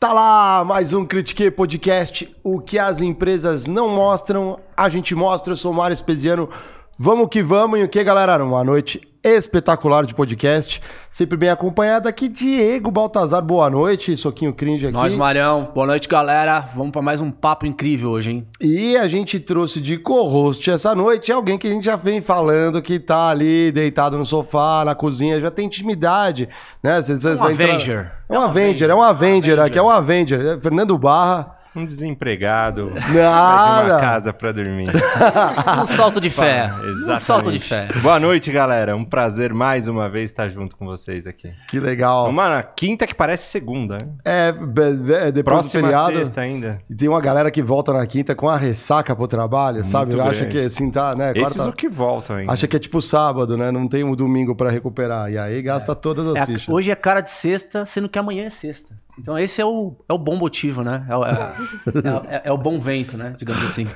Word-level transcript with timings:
Tá 0.00 0.14
lá, 0.14 0.64
mais 0.64 0.94
um 0.94 1.04
Critique 1.04 1.50
Podcast. 1.50 2.34
O 2.42 2.58
que 2.58 2.78
as 2.78 3.02
empresas 3.02 3.66
não 3.66 3.86
mostram, 3.86 4.58
a 4.74 4.88
gente 4.88 5.14
mostra. 5.14 5.52
Eu 5.52 5.56
sou 5.58 5.72
o 5.72 5.74
Mário 5.74 5.92
Espesiano. 5.92 6.48
Vamos 6.98 7.28
que 7.28 7.42
vamos. 7.42 7.78
E 7.78 7.82
o 7.82 7.88
que, 7.88 8.02
galera? 8.02 8.42
Uma 8.42 8.64
noite 8.64 9.09
espetacular 9.22 10.06
de 10.06 10.14
podcast. 10.14 10.80
Sempre 11.08 11.36
bem 11.36 11.48
acompanhado 11.48 12.08
aqui, 12.08 12.28
Diego 12.28 12.90
Baltazar. 12.90 13.42
Boa 13.42 13.68
noite, 13.68 14.16
Soquinho 14.16 14.52
Cringe 14.52 14.86
aqui. 14.86 14.94
Nós, 14.94 15.14
Marião. 15.14 15.70
Boa 15.74 15.86
noite, 15.86 16.08
galera. 16.08 16.68
Vamos 16.74 16.92
para 16.92 17.02
mais 17.02 17.20
um 17.20 17.30
papo 17.30 17.66
incrível 17.66 18.10
hoje, 18.10 18.30
hein? 18.30 18.46
E 18.60 18.96
a 18.96 19.06
gente 19.06 19.38
trouxe 19.38 19.80
de 19.80 19.98
co-host 19.98 20.70
essa 20.70 20.94
noite 20.94 21.30
alguém 21.30 21.58
que 21.58 21.66
a 21.66 21.70
gente 21.70 21.84
já 21.84 21.96
vem 21.96 22.20
falando 22.20 22.80
que 22.80 22.98
tá 22.98 23.28
ali 23.28 23.70
deitado 23.70 24.16
no 24.16 24.24
sofá, 24.24 24.84
na 24.84 24.94
cozinha, 24.94 25.40
já 25.40 25.50
tem 25.50 25.66
intimidade, 25.66 26.48
né? 26.82 27.02
Cês, 27.02 27.20
cês 27.20 27.40
um 27.40 27.44
Avenger. 27.44 28.00
Entrar... 28.00 28.24
É 28.28 28.38
um 28.38 28.42
Avenger, 28.42 28.90
é 28.90 28.94
um 28.94 29.02
Avenger, 29.02 29.60
aqui 29.60 29.78
é 29.78 29.82
um 29.82 29.90
Avenger. 29.90 30.40
É 30.40 30.60
Fernando 30.60 30.96
Barra. 30.96 31.59
Um 31.74 31.84
desempregado. 31.84 32.90
Nada. 33.14 33.84
De 33.86 33.90
uma 33.92 34.00
casa 34.00 34.32
pra 34.32 34.50
dormir. 34.50 34.90
um 35.80 35.84
salto 35.86 36.20
de 36.20 36.28
fé. 36.28 36.64
Exatamente. 36.64 37.10
Um 37.12 37.16
salto 37.16 37.52
de 37.52 37.58
fé. 37.60 37.86
Boa 38.02 38.18
noite, 38.18 38.50
galera. 38.50 38.96
Um 38.96 39.04
prazer 39.04 39.54
mais 39.54 39.86
uma 39.86 40.08
vez 40.08 40.30
estar 40.30 40.48
junto 40.48 40.76
com 40.76 40.84
vocês 40.84 41.28
aqui. 41.28 41.52
Que 41.68 41.78
legal. 41.78 42.28
Uma 42.28 42.60
quinta 42.62 43.06
que 43.06 43.14
parece 43.14 43.44
segunda, 43.44 43.98
né? 44.02 44.08
É, 44.24 44.48
é 44.48 45.32
depois 45.32 45.44
Próxima 45.44 45.82
do 45.82 45.86
feriado. 45.86 46.18
sexta 46.18 46.40
ainda. 46.40 46.80
E 46.90 46.94
tem 46.94 47.08
uma 47.08 47.20
galera 47.20 47.50
que 47.52 47.62
volta 47.62 47.92
na 47.92 48.04
quinta 48.04 48.34
com 48.34 48.48
a 48.48 48.56
ressaca 48.56 49.14
pro 49.14 49.28
trabalho, 49.28 49.76
Muito 49.76 49.88
sabe? 49.88 50.10
grande. 50.10 50.28
Acha 50.30 50.46
que 50.46 50.58
assim 50.58 50.90
tá, 50.90 51.14
né? 51.14 51.32
Esses 51.36 51.54
quarta- 51.56 51.70
o 51.70 51.72
que 51.72 51.88
voltam 51.88 52.36
ainda. 52.36 52.52
Acha 52.52 52.66
que 52.66 52.74
é 52.74 52.80
tipo 52.80 53.00
sábado, 53.00 53.56
né? 53.56 53.70
Não 53.70 53.86
tem 53.86 54.02
um 54.02 54.16
domingo 54.16 54.56
pra 54.56 54.70
recuperar. 54.70 55.30
E 55.30 55.38
aí 55.38 55.62
gasta 55.62 55.94
todas 55.94 56.26
as 56.26 56.36
É, 56.36 56.46
fichas. 56.46 56.68
hoje 56.68 56.90
é 56.90 56.96
cara 56.96 57.20
de 57.20 57.30
sexta, 57.30 57.86
sendo 57.86 58.08
que 58.08 58.18
amanhã 58.18 58.46
é 58.46 58.50
sexta. 58.50 58.92
Então 59.18 59.38
esse 59.38 59.60
é 59.60 59.64
o, 59.64 59.96
é 60.08 60.12
o 60.12 60.18
bom 60.18 60.36
motivo, 60.36 60.82
né? 60.82 61.04
É, 61.08 61.16
o- 61.16 61.24
é- 61.24 61.52
é- 62.28 62.42
é 62.46 62.52
o 62.52 62.56
bom 62.58 62.80
vento, 62.80 63.16
né? 63.16 63.34
Digamos 63.38 63.62
assim. 63.64 63.86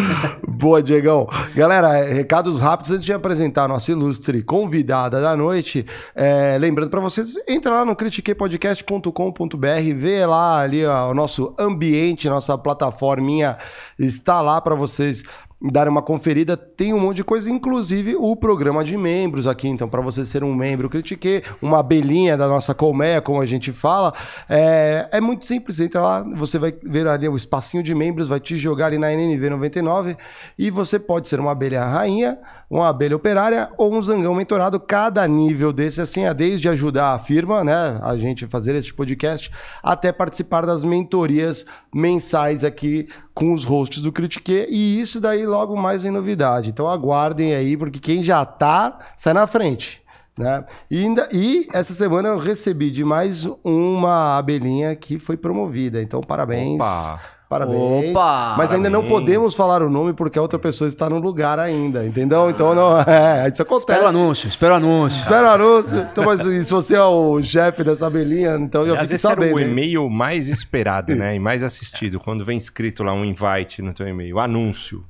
Boa, 0.48 0.82
Diegão. 0.82 1.28
Galera, 1.54 2.04
recados 2.04 2.58
rápidos 2.58 2.90
antes 2.92 3.04
de 3.04 3.12
apresentar 3.12 3.64
a 3.64 3.68
nossa 3.68 3.90
ilustre 3.90 4.42
convidada 4.42 5.20
da 5.20 5.36
noite. 5.36 5.84
É, 6.14 6.56
lembrando 6.58 6.90
para 6.90 7.00
vocês, 7.00 7.34
entra 7.48 7.72
lá 7.72 7.84
no 7.84 7.94
critiquepodcast.com.br, 7.96 9.94
vê 9.96 10.24
lá 10.26 10.60
ali 10.60 10.84
ó, 10.86 11.10
o 11.10 11.14
nosso 11.14 11.54
ambiente, 11.58 12.28
nossa 12.28 12.56
plataforminha 12.56 13.56
está 13.98 14.40
lá 14.40 14.60
para 14.60 14.74
vocês 14.74 15.22
darem 15.62 15.90
uma 15.90 16.02
conferida. 16.02 16.56
Tem 16.56 16.94
um 16.94 17.00
monte 17.00 17.16
de 17.16 17.24
coisa, 17.24 17.50
inclusive 17.50 18.16
o 18.16 18.34
programa 18.34 18.82
de 18.82 18.96
membros 18.96 19.46
aqui. 19.46 19.68
Então, 19.68 19.88
para 19.88 20.00
você 20.00 20.24
ser 20.24 20.42
um 20.42 20.54
membro 20.54 20.88
Critique, 20.88 21.42
uma 21.60 21.80
abelhinha 21.80 22.36
da 22.36 22.48
nossa 22.48 22.74
colmeia, 22.74 23.20
como 23.20 23.40
a 23.40 23.46
gente 23.46 23.72
fala, 23.72 24.14
é, 24.48 25.08
é 25.12 25.20
muito 25.20 25.44
simples. 25.44 25.80
Entra 25.80 26.00
lá, 26.00 26.22
você 26.34 26.58
vai 26.58 26.74
ver 26.82 27.06
ali 27.06 27.28
o 27.28 27.36
espacinho 27.36 27.82
de 27.82 27.94
membros, 27.94 28.28
vai 28.28 28.40
te 28.40 28.56
jogar 28.56 28.86
ali 28.86 28.98
na 28.98 29.12
NNV 29.12 29.50
99 29.50 30.16
e 30.58 30.70
você 30.70 30.98
pode 30.98 31.28
ser 31.28 31.40
uma 31.40 31.52
abelha 31.52 31.84
rainha, 31.84 32.38
uma 32.70 32.88
abelha 32.88 33.16
operária 33.16 33.68
ou 33.76 33.92
um 33.92 34.00
zangão 34.00 34.34
mentorado. 34.34 34.78
Cada 34.78 35.26
nível 35.26 35.72
desse, 35.72 36.00
assim, 36.00 36.24
é 36.24 36.32
desde 36.32 36.68
ajudar 36.68 37.14
a 37.14 37.18
firma, 37.18 37.64
né, 37.64 37.98
a 38.00 38.16
gente 38.16 38.46
fazer 38.46 38.76
este 38.76 38.94
podcast, 38.94 39.50
até 39.82 40.12
participar 40.12 40.64
das 40.64 40.84
mentorias 40.84 41.66
mensais 41.92 42.62
aqui 42.62 43.08
com 43.34 43.52
os 43.52 43.64
hosts 43.64 44.00
do 44.00 44.12
Critique. 44.12 44.66
E 44.70 45.00
isso 45.00 45.20
daí 45.20 45.44
logo 45.44 45.76
mais 45.76 46.02
vem 46.02 46.12
novidade. 46.12 46.70
Então 46.70 46.88
aguardem 46.88 47.54
aí, 47.54 47.76
porque 47.76 47.98
quem 47.98 48.22
já 48.22 48.44
tá, 48.44 48.98
sai 49.16 49.34
na 49.34 49.48
frente. 49.48 50.00
Né? 50.38 50.64
E, 50.90 51.00
ainda, 51.00 51.28
e 51.32 51.68
essa 51.72 51.92
semana 51.92 52.28
eu 52.28 52.38
recebi 52.38 52.90
de 52.90 53.04
mais 53.04 53.46
uma 53.64 54.38
abelhinha 54.38 54.94
que 54.94 55.18
foi 55.18 55.36
promovida. 55.36 56.00
Então, 56.00 56.22
parabéns. 56.22 56.76
Opa! 56.76 57.39
Parabéns. 57.50 58.10
Opa! 58.10 58.54
Mas 58.56 58.70
ainda 58.70 58.88
não 58.88 59.04
podemos 59.08 59.56
falar 59.56 59.82
o 59.82 59.90
nome 59.90 60.12
porque 60.12 60.38
a 60.38 60.42
outra 60.42 60.56
pessoa 60.56 60.86
está 60.86 61.10
no 61.10 61.18
lugar 61.18 61.58
ainda, 61.58 62.06
entendeu? 62.06 62.48
Então 62.48 62.76
não. 62.76 63.00
É, 63.10 63.48
isso 63.48 63.60
acontece. 63.60 63.90
Espera 63.90 64.04
o 64.04 64.08
anúncio, 64.08 64.48
espera 64.48 64.74
o 64.74 64.76
anúncio. 64.76 65.22
Espera 65.22 65.46
o 65.48 65.50
anúncio. 65.50 66.08
Então, 66.12 66.24
mas 66.24 66.40
se 66.42 66.70
você 66.72 66.94
é 66.94 67.02
o 67.02 67.42
chefe 67.42 67.82
dessa 67.82 68.06
abelhinha, 68.06 68.54
então 68.54 68.86
já 68.86 68.92
Às 68.92 69.00
fique 69.00 69.08
vezes 69.08 69.24
era 69.24 69.34
sabendo. 69.34 69.56
o 69.56 69.60
hein? 69.60 69.66
e-mail 69.66 70.08
mais 70.08 70.48
esperado, 70.48 71.16
né? 71.16 71.34
E 71.40 71.40
mais 71.40 71.64
assistido. 71.64 72.20
Quando 72.20 72.44
vem 72.44 72.56
escrito 72.56 73.02
lá 73.02 73.12
um 73.12 73.24
invite 73.24 73.82
no 73.82 73.92
teu 73.92 74.06
e-mail. 74.06 74.38
Anúncio. 74.38 75.04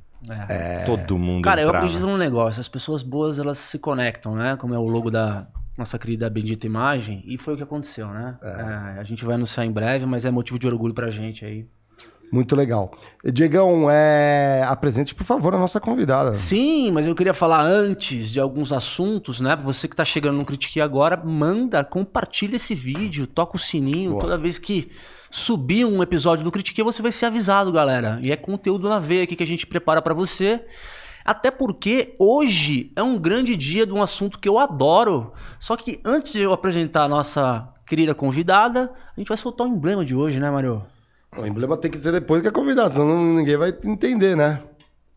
É. 0.49 0.85
Todo 0.87 1.19
mundo 1.19 1.45
Cara, 1.45 1.61
eu 1.61 1.69
acredito 1.69 2.07
num 2.07 2.17
negócio. 2.17 2.59
As 2.59 2.69
pessoas 2.69 3.03
boas, 3.03 3.39
elas 3.39 3.59
se 3.59 3.79
conectam, 3.79 4.35
né? 4.35 4.57
Como 4.57 4.75
é 4.75 4.79
o 4.79 4.87
logo 4.87 5.11
da 5.11 5.47
nossa 5.77 5.99
querida 5.99 6.31
Bendita 6.31 6.67
Imagem. 6.67 7.23
E 7.27 7.37
foi 7.37 7.53
o 7.53 7.57
que 7.59 7.63
aconteceu, 7.63 8.09
né? 8.09 8.37
É, 8.43 8.99
a 8.99 9.03
gente 9.03 9.27
vai 9.27 9.35
anunciar 9.35 9.67
em 9.67 9.73
breve, 9.73 10.07
mas 10.07 10.25
é 10.25 10.31
motivo 10.31 10.59
de 10.59 10.67
orgulho 10.67 10.95
pra 10.95 11.11
gente 11.11 11.45
aí. 11.45 11.67
Muito 12.33 12.55
legal. 12.55 12.93
Diegão, 13.25 13.91
é... 13.91 14.65
apresente, 14.67 15.15
por 15.15 15.25
favor, 15.25 15.55
a 15.55 15.59
nossa 15.59 15.81
convidada. 15.81 16.35
Sim, 16.35 16.93
mas 16.93 17.07
eu 17.07 17.15
queria 17.15 17.35
falar 17.35 17.63
antes 17.63 18.31
de 18.31 18.39
alguns 18.39 18.73
assuntos, 18.73 19.41
né? 19.41 19.57
Você 19.57 19.89
que 19.89 19.97
tá 19.97 20.05
chegando 20.05 20.39
no 20.39 20.45
Critique 20.45 20.81
agora, 20.81 21.17
manda, 21.17 21.83
compartilha 21.83 22.57
esse 22.57 22.75
vídeo, 22.75 23.27
toca 23.27 23.57
o 23.57 23.59
sininho. 23.59 24.13
Boa. 24.13 24.21
Toda 24.21 24.39
vez 24.39 24.59
que 24.59 24.91
subir 25.31 25.85
um 25.85 26.03
episódio 26.03 26.45
do 26.45 26.53
Critique, 26.53 26.83
você 26.83 27.03
vai 27.03 27.13
ser 27.13 27.27
avisado, 27.27 27.73
galera. 27.73 28.19
E 28.23 28.31
é 28.31 28.37
conteúdo 28.37 28.89
na 28.89 28.99
veia 28.99 29.25
aqui 29.25 29.35
que 29.35 29.43
a 29.43 29.47
gente 29.47 29.67
prepara 29.67 30.01
pra 30.01 30.15
você. 30.15 30.65
Até 31.25 31.51
porque 31.51 32.15
hoje 32.19 32.93
é 32.97 33.03
um 33.03 33.19
grande 33.19 33.55
dia 33.55 33.87
de 33.87 33.93
um 33.93 34.03
assunto 34.03 34.39
que 34.39 34.49
eu 34.49 34.59
adoro. 34.59 35.33
Só 35.59 35.77
que 35.77 36.01
antes 36.05 36.33
de 36.33 36.43
eu 36.43 36.53
apresentar 36.53 37.05
a 37.05 37.09
nossa 37.09 37.69
querida 37.87 38.15
convidada, 38.15 38.93
a 39.17 39.21
gente 39.21 39.29
vai 39.29 39.37
soltar 39.37 39.67
o 39.67 39.71
emblema 39.71 40.05
de 40.05 40.15
hoje, 40.15 40.39
né, 40.39 40.51
Mário? 40.51 40.83
O 41.37 41.47
emblema 41.47 41.77
tem 41.77 41.91
que 41.91 41.99
ser 41.99 42.13
depois 42.13 42.43
que 42.43 42.49
a 42.49 42.53
convidada, 42.53 42.91
senão 42.91 43.25
ninguém 43.25 43.57
vai 43.57 43.73
entender, 43.85 44.37
né? 44.37 44.61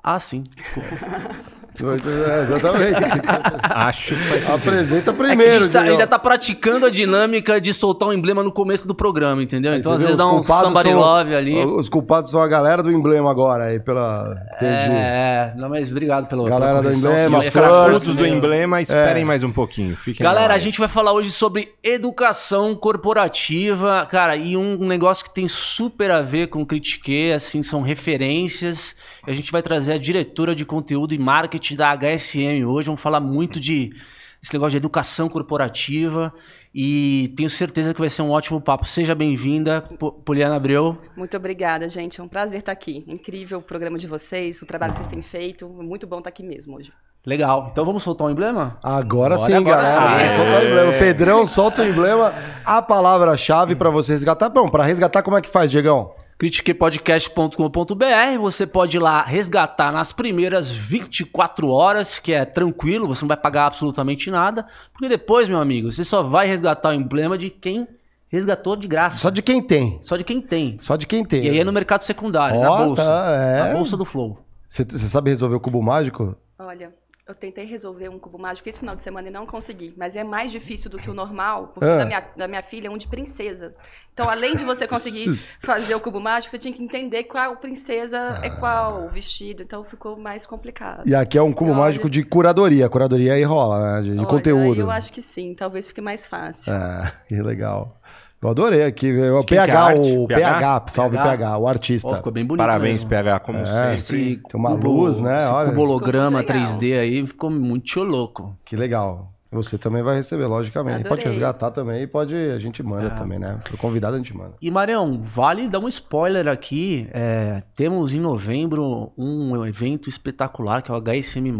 Ah, 0.01 0.19
sim. 0.19 0.43
Desculpa. 0.55 0.89
É, 1.81 2.43
exatamente. 2.43 2.99
Acho 3.63 4.15
que 4.15 4.21
faz 4.21 4.43
sentido. 4.43 4.53
Apresenta 4.53 5.11
É 5.11 5.13
que 5.13 5.23
primeiro. 5.23 5.51
a, 5.51 5.59
gente 5.59 5.71
tá, 5.71 5.81
a 5.81 5.85
gente 5.87 5.97
já 5.97 6.07
tá 6.07 6.19
praticando 6.19 6.85
a 6.85 6.89
dinâmica 6.89 7.59
de 7.59 7.73
soltar 7.73 8.09
um 8.09 8.13
emblema 8.13 8.43
no 8.43 8.51
começo 8.51 8.87
do 8.87 8.93
programa, 8.93 9.41
entendeu? 9.41 9.73
Então, 9.75 9.93
às 9.93 9.99
vê, 9.99 10.05
vezes 10.05 10.17
dá 10.17 10.27
um 10.27 10.43
somebody 10.43 10.89
são- 10.89 10.99
love 10.99 11.33
ali. 11.35 11.65
Os 11.65 11.89
culpados 11.89 12.29
são 12.29 12.41
a 12.41 12.47
galera 12.47 12.83
do 12.83 12.91
emblema 12.91 13.31
agora, 13.31 13.65
aí, 13.65 13.79
pela. 13.79 14.35
Entendi. 14.55 14.91
É, 14.95 15.53
não, 15.55 15.69
mas 15.69 15.89
obrigado 15.89 16.27
pelo. 16.27 16.45
Galera 16.45 16.79
pela 16.79 16.91
do 16.91 16.97
emblema, 16.97 17.39
puto, 17.41 18.13
do 18.13 18.27
emblema, 18.27 18.81
esperem 18.81 19.25
mais 19.25 19.41
um 19.43 19.51
pouquinho. 19.51 19.95
Fiquem 19.95 20.23
Galera, 20.23 20.53
a 20.53 20.57
gente 20.59 20.77
vai 20.79 20.87
falar 20.87 21.11
hoje 21.13 21.31
sobre 21.31 21.73
educação 21.83 22.75
corporativa, 22.75 24.05
cara, 24.09 24.35
e 24.35 24.55
um 24.55 24.77
negócio 24.87 25.23
que 25.25 25.33
tem 25.33 25.47
super 25.47 26.11
a 26.11 26.21
ver 26.21 26.47
com 26.47 26.61
o 26.61 26.65
Critique, 26.65 27.31
assim, 27.31 27.63
são 27.63 27.81
referências. 27.81 28.95
A 29.25 29.31
gente 29.31 29.51
vai 29.51 29.61
trazer 29.61 29.93
a 29.93 29.97
diretora 29.97 30.53
de 30.53 30.65
conteúdo 30.65 31.13
e 31.13 31.17
marketing 31.17 31.62
da 31.75 31.95
HSM 31.95 32.65
hoje, 32.65 32.87
vamos 32.87 33.01
falar 33.01 33.19
muito 33.19 33.59
de 33.59 33.93
esse 34.41 34.51
negócio 34.53 34.71
de 34.71 34.77
educação 34.77 35.29
corporativa 35.29 36.33
e 36.75 37.33
tenho 37.37 37.49
certeza 37.49 37.93
que 37.93 37.99
vai 38.01 38.09
ser 38.09 38.21
um 38.23 38.31
ótimo 38.31 38.59
papo. 38.59 38.85
Seja 38.85 39.15
bem-vinda, 39.15 39.81
Po- 39.97 40.11
Poliana 40.11 40.55
Abreu. 40.57 40.97
Muito 41.15 41.37
obrigada, 41.37 41.87
gente. 41.87 42.19
É 42.19 42.23
um 42.23 42.27
prazer 42.27 42.59
estar 42.59 42.73
aqui. 42.73 43.05
Incrível 43.07 43.59
o 43.59 43.61
programa 43.61 43.97
de 43.97 44.05
vocês, 44.05 44.61
o 44.61 44.65
trabalho 44.65 44.91
que 44.91 44.97
vocês 44.97 45.07
têm 45.07 45.21
feito. 45.21 45.65
Muito 45.69 46.05
bom 46.05 46.17
estar 46.17 46.29
aqui 46.29 46.43
mesmo 46.43 46.75
hoje. 46.75 46.91
Legal. 47.25 47.69
Então 47.71 47.85
vamos 47.85 48.03
soltar 48.03 48.27
um 48.27 48.31
emblema? 48.31 48.77
Agora, 48.83 49.35
Agora, 49.35 49.37
sim, 49.39 49.53
agora 49.53 49.81
galera. 49.81 50.29
sim. 50.29 50.35
Solta 50.35 50.59
o 50.59 50.67
emblema. 50.67 50.91
Pedrão, 50.99 51.47
solta 51.47 51.81
o 51.83 51.87
emblema. 51.87 52.33
A 52.65 52.81
palavra-chave 52.81 53.75
pra 53.75 53.89
você 53.89 54.11
resgatar. 54.11 54.49
Bom, 54.49 54.67
pra 54.69 54.83
resgatar, 54.83 55.23
como 55.23 55.37
é 55.37 55.41
que 55.41 55.49
faz, 55.49 55.71
Diegão? 55.71 56.11
critiquepodcast.com.br, 56.37 58.39
você 58.39 58.65
pode 58.65 58.97
ir 58.97 58.99
lá 58.99 59.23
resgatar 59.23 59.91
nas 59.91 60.11
primeiras 60.11 60.71
24 60.71 61.69
horas, 61.69 62.19
que 62.19 62.33
é 62.33 62.45
tranquilo, 62.45 63.07
você 63.07 63.23
não 63.23 63.27
vai 63.27 63.37
pagar 63.37 63.67
absolutamente 63.67 64.29
nada, 64.31 64.65
porque 64.91 65.09
depois, 65.09 65.47
meu 65.49 65.59
amigo, 65.59 65.91
você 65.91 66.03
só 66.03 66.23
vai 66.23 66.47
resgatar 66.47 66.89
o 66.89 66.93
emblema 66.93 67.37
de 67.37 67.49
quem 67.49 67.87
resgatou 68.27 68.75
de 68.75 68.87
graça. 68.87 69.17
Só 69.17 69.29
de 69.29 69.41
quem 69.41 69.61
tem. 69.61 69.99
Só 70.01 70.17
de 70.17 70.23
quem 70.23 70.41
tem. 70.41 70.77
Só 70.81 70.95
de 70.95 71.05
quem 71.05 71.23
tem. 71.23 71.45
E 71.45 71.49
aí 71.49 71.59
é 71.59 71.63
no 71.63 71.71
mercado 71.71 72.01
secundário, 72.01 72.57
Ó, 72.57 72.61
na 72.61 72.85
bolsa. 72.85 73.03
tá, 73.03 73.31
é. 73.31 73.69
Na 73.69 73.77
bolsa 73.77 73.95
do 73.95 74.05
Flow. 74.05 74.39
Você 74.67 74.83
você 74.83 75.07
sabe 75.07 75.29
resolver 75.29 75.55
o 75.55 75.59
cubo 75.59 75.81
mágico? 75.83 76.35
Olha, 76.57 76.91
eu 77.25 77.33
tentei 77.33 77.63
resolver 77.65 78.09
um 78.09 78.19
cubo 78.19 78.37
mágico 78.37 78.67
esse 78.67 78.79
final 78.79 78.95
de 78.97 79.01
semana 79.03 79.29
e 79.29 79.31
não 79.31 79.45
consegui. 79.45 79.93
Mas 79.95 80.15
é 80.15 80.25
mais 80.25 80.51
difícil 80.51 80.89
do 80.91 80.97
que 80.97 81.09
o 81.09 81.13
normal, 81.13 81.69
porque 81.73 81.89
Ah. 81.89 81.97
da, 81.99 82.05
minha, 82.05 82.23
da 82.35 82.47
minha 82.49 82.61
filha 82.61 82.87
é 82.87 82.91
um 82.91 82.97
de 82.97 83.07
princesa. 83.07 83.73
Então, 84.13 84.29
além 84.29 84.55
de 84.57 84.65
você 84.65 84.85
conseguir 84.85 85.39
fazer 85.61 85.95
o 85.95 85.99
cubo 86.01 86.19
mágico, 86.19 86.51
você 86.51 86.59
tinha 86.59 86.73
que 86.73 86.83
entender 86.83 87.23
qual 87.23 87.55
princesa 87.55 88.39
é 88.43 88.49
qual, 88.49 89.05
o 89.05 89.07
vestido. 89.07 89.63
Então, 89.63 89.83
ficou 89.85 90.17
mais 90.17 90.45
complicado. 90.45 91.03
E 91.07 91.15
aqui 91.15 91.37
é 91.37 91.41
um 91.41 91.53
cubo 91.53 91.71
Olha. 91.71 91.79
mágico 91.79 92.09
de 92.09 92.23
curadoria. 92.23 92.89
Curadoria 92.89 93.33
aí 93.33 93.43
rola, 93.43 93.79
né? 93.79 94.01
De, 94.01 94.11
Olha, 94.17 94.27
conteúdo. 94.27 94.81
Eu 94.81 94.91
acho 94.91 95.11
que 95.13 95.21
sim. 95.21 95.55
Talvez 95.55 95.87
fique 95.87 96.01
mais 96.01 96.27
fácil. 96.27 96.73
É, 96.73 97.11
que 97.27 97.41
legal. 97.41 97.99
Eu 98.43 98.49
adorei 98.49 98.83
aqui. 98.83 99.11
O 99.11 99.43
quem 99.43 99.57
é 99.57 99.65
PH, 99.65 99.79
arte? 99.81 100.11
o 100.17 100.27
PH? 100.27 100.53
PH, 100.53 100.85
salve 100.91 101.15
PH. 101.17 101.29
PH, 101.29 101.57
o 101.57 101.67
artista. 101.67 102.07
Ó, 102.09 102.15
ficou 102.17 102.31
bem 102.33 102.45
bonito 102.45 102.59
Parabéns, 102.59 102.95
mesmo. 103.03 103.09
PH, 103.09 103.39
como 103.39 103.59
É, 103.59 103.65
sempre. 103.65 103.93
Esse 103.95 104.41
Tem 104.49 104.59
uma 104.59 104.71
luz, 104.71 105.19
né? 105.19 105.37
Esse 105.39 105.47
Olha. 105.47 105.69
cubo 105.69 105.81
holograma 105.81 106.39
Ficou 106.41 106.55
muito 106.55 106.69
legal. 106.77 106.79
3D 106.79 106.99
aí 106.99 107.27
ficou 107.27 107.49
muito 107.49 108.03
louco. 108.03 108.57
Que 108.65 108.75
legal. 108.75 109.29
Você 109.51 109.77
também 109.77 110.01
vai 110.01 110.15
receber, 110.15 110.45
logicamente. 110.47 110.95
Adorei. 110.95 111.09
Pode 111.09 111.25
resgatar 111.25 111.69
também 111.71 112.01
e 112.01 112.07
pode. 112.07 112.35
A 112.35 112.57
gente 112.57 112.81
manda 112.81 113.07
É. 113.07 113.09
também, 113.11 113.37
né? 113.37 113.59
Pro 113.63 113.77
convidado 113.77 114.15
a 114.15 114.17
gente 114.17 114.35
manda. 114.35 114.53
E 114.59 114.71
Marião, 114.71 115.21
vale 115.23 115.69
dar 115.69 115.79
um 115.79 115.87
spoiler 115.87 116.47
aqui. 116.47 117.07
é, 117.13 117.61
temos 117.75 118.13
em 118.15 118.19
novembro 118.19 119.11
um 119.17 119.63
evento 119.65 120.09
espetacular 120.09 120.81
que 120.81 120.91
é 120.91 120.93
o 120.95 120.97
HSM, 120.99 121.51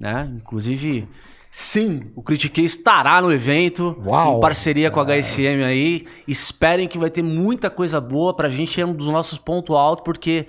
né? 0.00 0.30
Inclusive, 0.36 1.08
sim, 1.58 2.10
o 2.14 2.22
Critiquei 2.22 2.64
estará 2.64 3.20
no 3.22 3.32
evento. 3.32 3.96
Uau! 4.04 4.36
Em 4.36 4.40
parceria 4.40 4.90
com 4.90 5.00
a 5.00 5.04
HSM 5.04 5.62
aí. 5.64 6.06
Esperem 6.28 6.86
que 6.86 6.98
vai 6.98 7.08
ter 7.10 7.22
muita 7.22 7.70
coisa 7.70 8.00
boa 8.00 8.34
pra 8.36 8.48
gente. 8.48 8.80
É 8.80 8.84
um 8.86 8.94
dos 8.94 9.06
nossos 9.06 9.38
pontos 9.38 9.74
altos, 9.74 10.04
porque. 10.04 10.46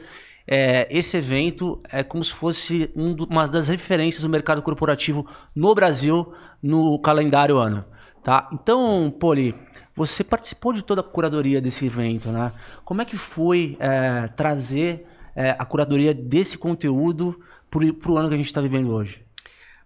é, 0.49 0.87
esse 0.89 1.17
evento 1.17 1.81
é 1.91 2.03
como 2.03 2.23
se 2.23 2.33
fosse 2.33 2.89
um 2.95 3.13
do- 3.13 3.25
uma 3.25 3.45
das 3.47 3.67
referências 3.67 4.23
do 4.23 4.29
mercado 4.29 4.61
corporativo 4.61 5.27
no 5.53 5.75
Brasil 5.75 6.31
no 6.63 6.97
calendário 6.99 7.57
ano. 7.57 7.83
Tá? 8.23 8.47
Então, 8.53 9.13
Poli, 9.19 9.53
você 9.95 10.23
participou 10.23 10.71
de 10.71 10.81
toda 10.81 11.01
a 11.01 11.03
curadoria 11.03 11.59
desse 11.61 11.85
evento, 11.85 12.29
né? 12.29 12.51
Como 12.85 13.01
é 13.01 13.05
que 13.05 13.17
foi 13.17 13.75
é, 13.79 14.27
trazer 14.37 15.05
é, 15.35 15.53
a 15.59 15.65
curadoria 15.65 16.13
desse 16.13 16.57
conteúdo 16.57 17.37
para 17.69 17.83
o 18.11 18.17
ano 18.17 18.29
que 18.29 18.33
a 18.35 18.37
gente 18.37 18.47
está 18.47 18.61
vivendo 18.61 18.93
hoje? 18.93 19.26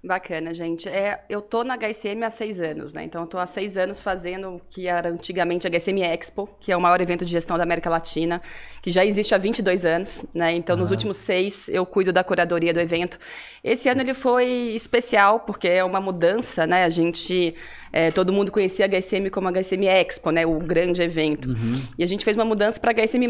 Bacana, 0.03 0.51
gente. 0.51 0.89
É, 0.89 1.23
eu 1.29 1.43
tô 1.43 1.63
na 1.63 1.77
HSM 1.77 2.23
há 2.25 2.31
seis 2.31 2.59
anos, 2.59 2.91
né? 2.91 3.03
Então, 3.03 3.21
eu 3.21 3.27
tô 3.27 3.37
há 3.37 3.45
seis 3.45 3.77
anos 3.77 4.01
fazendo 4.01 4.55
o 4.55 4.61
que 4.67 4.87
era 4.87 5.09
antigamente 5.09 5.67
a 5.67 5.69
HSM 5.69 6.01
Expo, 6.01 6.49
que 6.59 6.71
é 6.71 6.75
o 6.75 6.81
maior 6.81 6.99
evento 6.99 7.23
de 7.23 7.31
gestão 7.31 7.55
da 7.55 7.61
América 7.61 7.87
Latina, 7.87 8.41
que 8.81 8.89
já 8.89 9.05
existe 9.05 9.35
há 9.35 9.37
22 9.37 9.85
anos, 9.85 10.25
né? 10.33 10.53
Então, 10.53 10.75
nos 10.75 10.89
últimos 10.89 11.17
seis, 11.17 11.69
eu 11.69 11.85
cuido 11.85 12.11
da 12.11 12.23
curadoria 12.23 12.73
do 12.73 12.79
evento. 12.79 13.19
Esse 13.63 13.89
ano 13.89 14.01
ele 14.01 14.15
foi 14.15 14.47
especial, 14.73 15.41
porque 15.41 15.67
é 15.67 15.83
uma 15.83 16.01
mudança, 16.01 16.65
né? 16.65 16.83
A 16.83 16.89
gente... 16.89 17.53
é, 17.93 18.09
todo 18.09 18.33
mundo 18.33 18.51
conhecia 18.51 18.85
a 18.85 18.89
HSM 18.89 19.29
como 19.29 19.49
a 19.49 19.51
HSM 19.51 19.85
Expo, 19.85 20.31
né? 20.31 20.47
O 20.47 20.57
grande 20.57 21.03
evento. 21.03 21.47
E 21.95 22.03
a 22.03 22.07
gente 22.07 22.25
fez 22.25 22.35
uma 22.35 22.45
mudança 22.45 22.79
para 22.79 22.91
HSM+. 22.91 23.27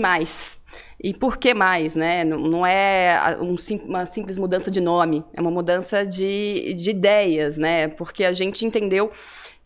E 1.03 1.13
por 1.13 1.37
que 1.37 1.53
mais, 1.53 1.95
né? 1.95 2.23
Não, 2.23 2.37
não 2.39 2.65
é 2.65 3.37
um 3.39 3.55
uma 3.85 4.05
simples 4.05 4.37
mudança 4.37 4.69
de 4.69 4.79
nome, 4.79 5.23
é 5.33 5.41
uma 5.41 5.51
mudança 5.51 6.05
de, 6.05 6.73
de 6.75 6.91
ideias, 6.91 7.57
né? 7.57 7.87
Porque 7.87 8.23
a 8.23 8.33
gente 8.33 8.65
entendeu 8.65 9.11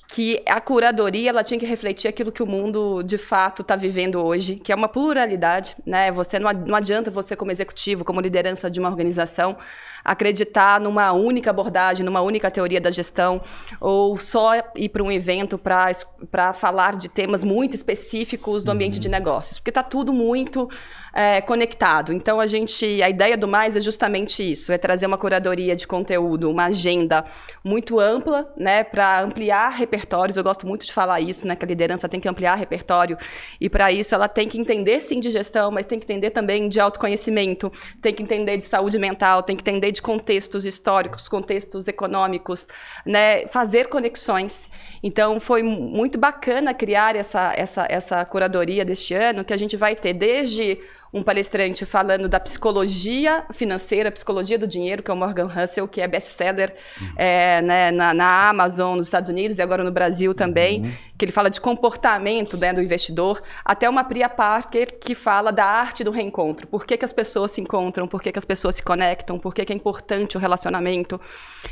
que 0.08 0.42
a 0.46 0.62
curadoria 0.62 1.30
ela 1.30 1.44
tinha 1.44 1.60
que 1.60 1.66
refletir 1.66 2.08
aquilo 2.08 2.32
que 2.32 2.44
o 2.44 2.46
mundo 2.46 3.02
de 3.04 3.18
fato 3.18 3.62
está 3.62 3.76
vivendo 3.76 4.24
hoje, 4.24 4.56
que 4.56 4.72
é 4.72 4.76
uma 4.76 4.88
pluralidade, 4.88 5.76
né? 5.86 6.12
Você 6.12 6.40
não 6.40 6.76
adianta 6.76 7.10
você 7.10 7.36
como 7.36 7.52
executivo, 7.52 8.04
como 8.06 8.22
liderança 8.22 8.70
de 8.70 8.80
uma 8.80 8.90
organização, 8.90 9.58
acreditar 10.06 10.80
numa 10.80 11.12
única 11.12 11.50
abordagem, 11.50 12.06
numa 12.06 12.22
única 12.22 12.52
teoria 12.52 12.80
da 12.80 12.92
gestão, 12.92 13.42
ou 13.82 14.18
só 14.18 14.52
ir 14.76 14.90
para 14.90 15.02
um 15.02 15.12
evento 15.12 15.58
para 15.58 16.54
falar 16.54 16.96
de 16.96 17.10
temas 17.10 17.44
muito 17.44 17.76
específicos 17.76 18.64
do 18.64 18.72
ambiente 18.72 19.00
de 19.00 19.10
negócios, 19.10 19.58
porque 19.58 19.72
está 19.72 19.82
tudo 19.82 20.14
muito 20.14 20.70
é, 21.12 21.42
conectado. 21.42 22.14
Então 22.14 22.40
a 22.40 22.46
gente, 22.46 23.02
a 23.02 23.10
ideia 23.10 23.36
do 23.36 23.48
mais 23.48 23.76
é 23.76 23.80
justamente 23.80 24.44
isso, 24.44 24.72
é 24.72 24.78
trazer 24.78 25.08
uma 25.08 25.18
curadoria 25.18 25.76
de 25.76 25.88
conteúdo, 25.88 26.52
uma 26.52 26.66
agenda 26.66 27.26
muito 27.64 28.00
ampla, 28.00 28.54
né, 28.56 28.84
para 28.84 29.22
ampliar 29.22 29.70
repertórios. 29.70 30.38
Eu 30.38 30.44
gosto 30.44 30.68
muito 30.68 30.86
de 30.86 30.94
falar 30.94 31.22
isso, 31.22 31.48
né, 31.48 31.56
que 31.56 31.66
a 31.66 31.68
liderança 31.68 32.08
tem 32.08 32.20
que 32.20 32.30
ampliar 32.30 32.56
repertório 32.56 33.18
e 33.60 33.70
para 33.70 33.92
isso 33.92 34.14
ela 34.14 34.28
tem 34.28 34.48
que 34.48 34.60
entender 34.60 35.00
sim 35.00 35.20
de 35.20 35.30
gestão, 35.30 35.72
mas 35.72 35.86
tem 35.86 35.98
que 35.98 36.06
entender 36.06 36.30
também 36.30 36.70
de 36.70 36.80
autoconhecimento, 36.80 37.72
tem 38.02 38.14
que 38.14 38.22
entender 38.22 38.58
de 38.58 38.66
saúde 38.66 39.00
mental, 39.00 39.42
tem 39.42 39.56
que 39.56 39.62
entender 39.62 39.92
de 39.96 40.02
contextos 40.02 40.66
históricos, 40.66 41.28
contextos 41.28 41.88
econômicos, 41.88 42.68
né, 43.06 43.48
fazer 43.48 43.88
conexões. 43.88 44.70
Então 45.02 45.40
foi 45.40 45.62
mu- 45.64 45.90
muito 46.00 46.18
bacana 46.18 46.74
criar 46.74 47.16
essa 47.16 47.54
essa 47.56 47.84
essa 47.90 48.26
curadoria 48.26 48.84
deste 48.86 49.14
ano 49.14 49.44
que 49.46 49.54
a 49.54 49.58
gente 49.58 49.76
vai 49.78 49.96
ter 49.96 50.14
desde 50.14 50.80
um 51.16 51.24
palestrante 51.24 51.86
falando 51.86 52.28
da 52.28 52.42
psicologia 52.42 53.46
financeira, 53.54 54.12
psicologia 54.12 54.60
do 54.60 54.68
dinheiro, 54.68 55.02
que 55.02 55.10
é 55.10 55.14
o 55.14 55.18
Morgan 55.18 55.48
Russell, 55.48 55.88
que 55.88 56.02
é 56.02 56.08
best-seller 56.10 56.76
é, 57.16 57.62
né, 57.62 57.90
na, 57.90 58.14
na 58.14 58.50
Amazon, 58.50 58.98
nos 58.98 59.06
Estados 59.06 59.30
Unidos 59.30 59.58
e 59.58 59.62
agora 59.62 59.82
no 59.82 59.92
Brasil 59.92 60.36
também, 60.36 60.94
que 61.18 61.24
ele 61.24 61.32
fala 61.32 61.50
de 61.50 61.62
comportamento 61.62 62.58
né, 62.58 62.74
do 62.74 62.82
investidor, 62.82 63.42
até 63.64 63.90
uma 63.90 64.04
Priya 64.04 64.28
Parker 64.28 65.00
que 65.00 65.16
fala 65.16 65.52
da 65.52 65.64
arte 65.64 66.04
do 66.04 66.12
reencontro. 66.12 66.68
Por 66.68 66.86
que, 66.86 66.98
que 66.98 67.06
as 67.06 67.14
pessoas 67.14 67.52
se 67.52 67.62
encontram, 67.62 68.10
por 68.10 68.22
que, 68.22 68.34
que 68.34 68.40
as 68.40 68.46
pessoas 68.46 68.76
se 68.76 68.84
conectam, 68.84 69.40
por 69.40 69.54
que, 69.54 69.64
que 69.64 69.72
é 69.72 69.76
importante 69.76 70.36
o 70.36 70.40
relacionamento. 70.40 71.20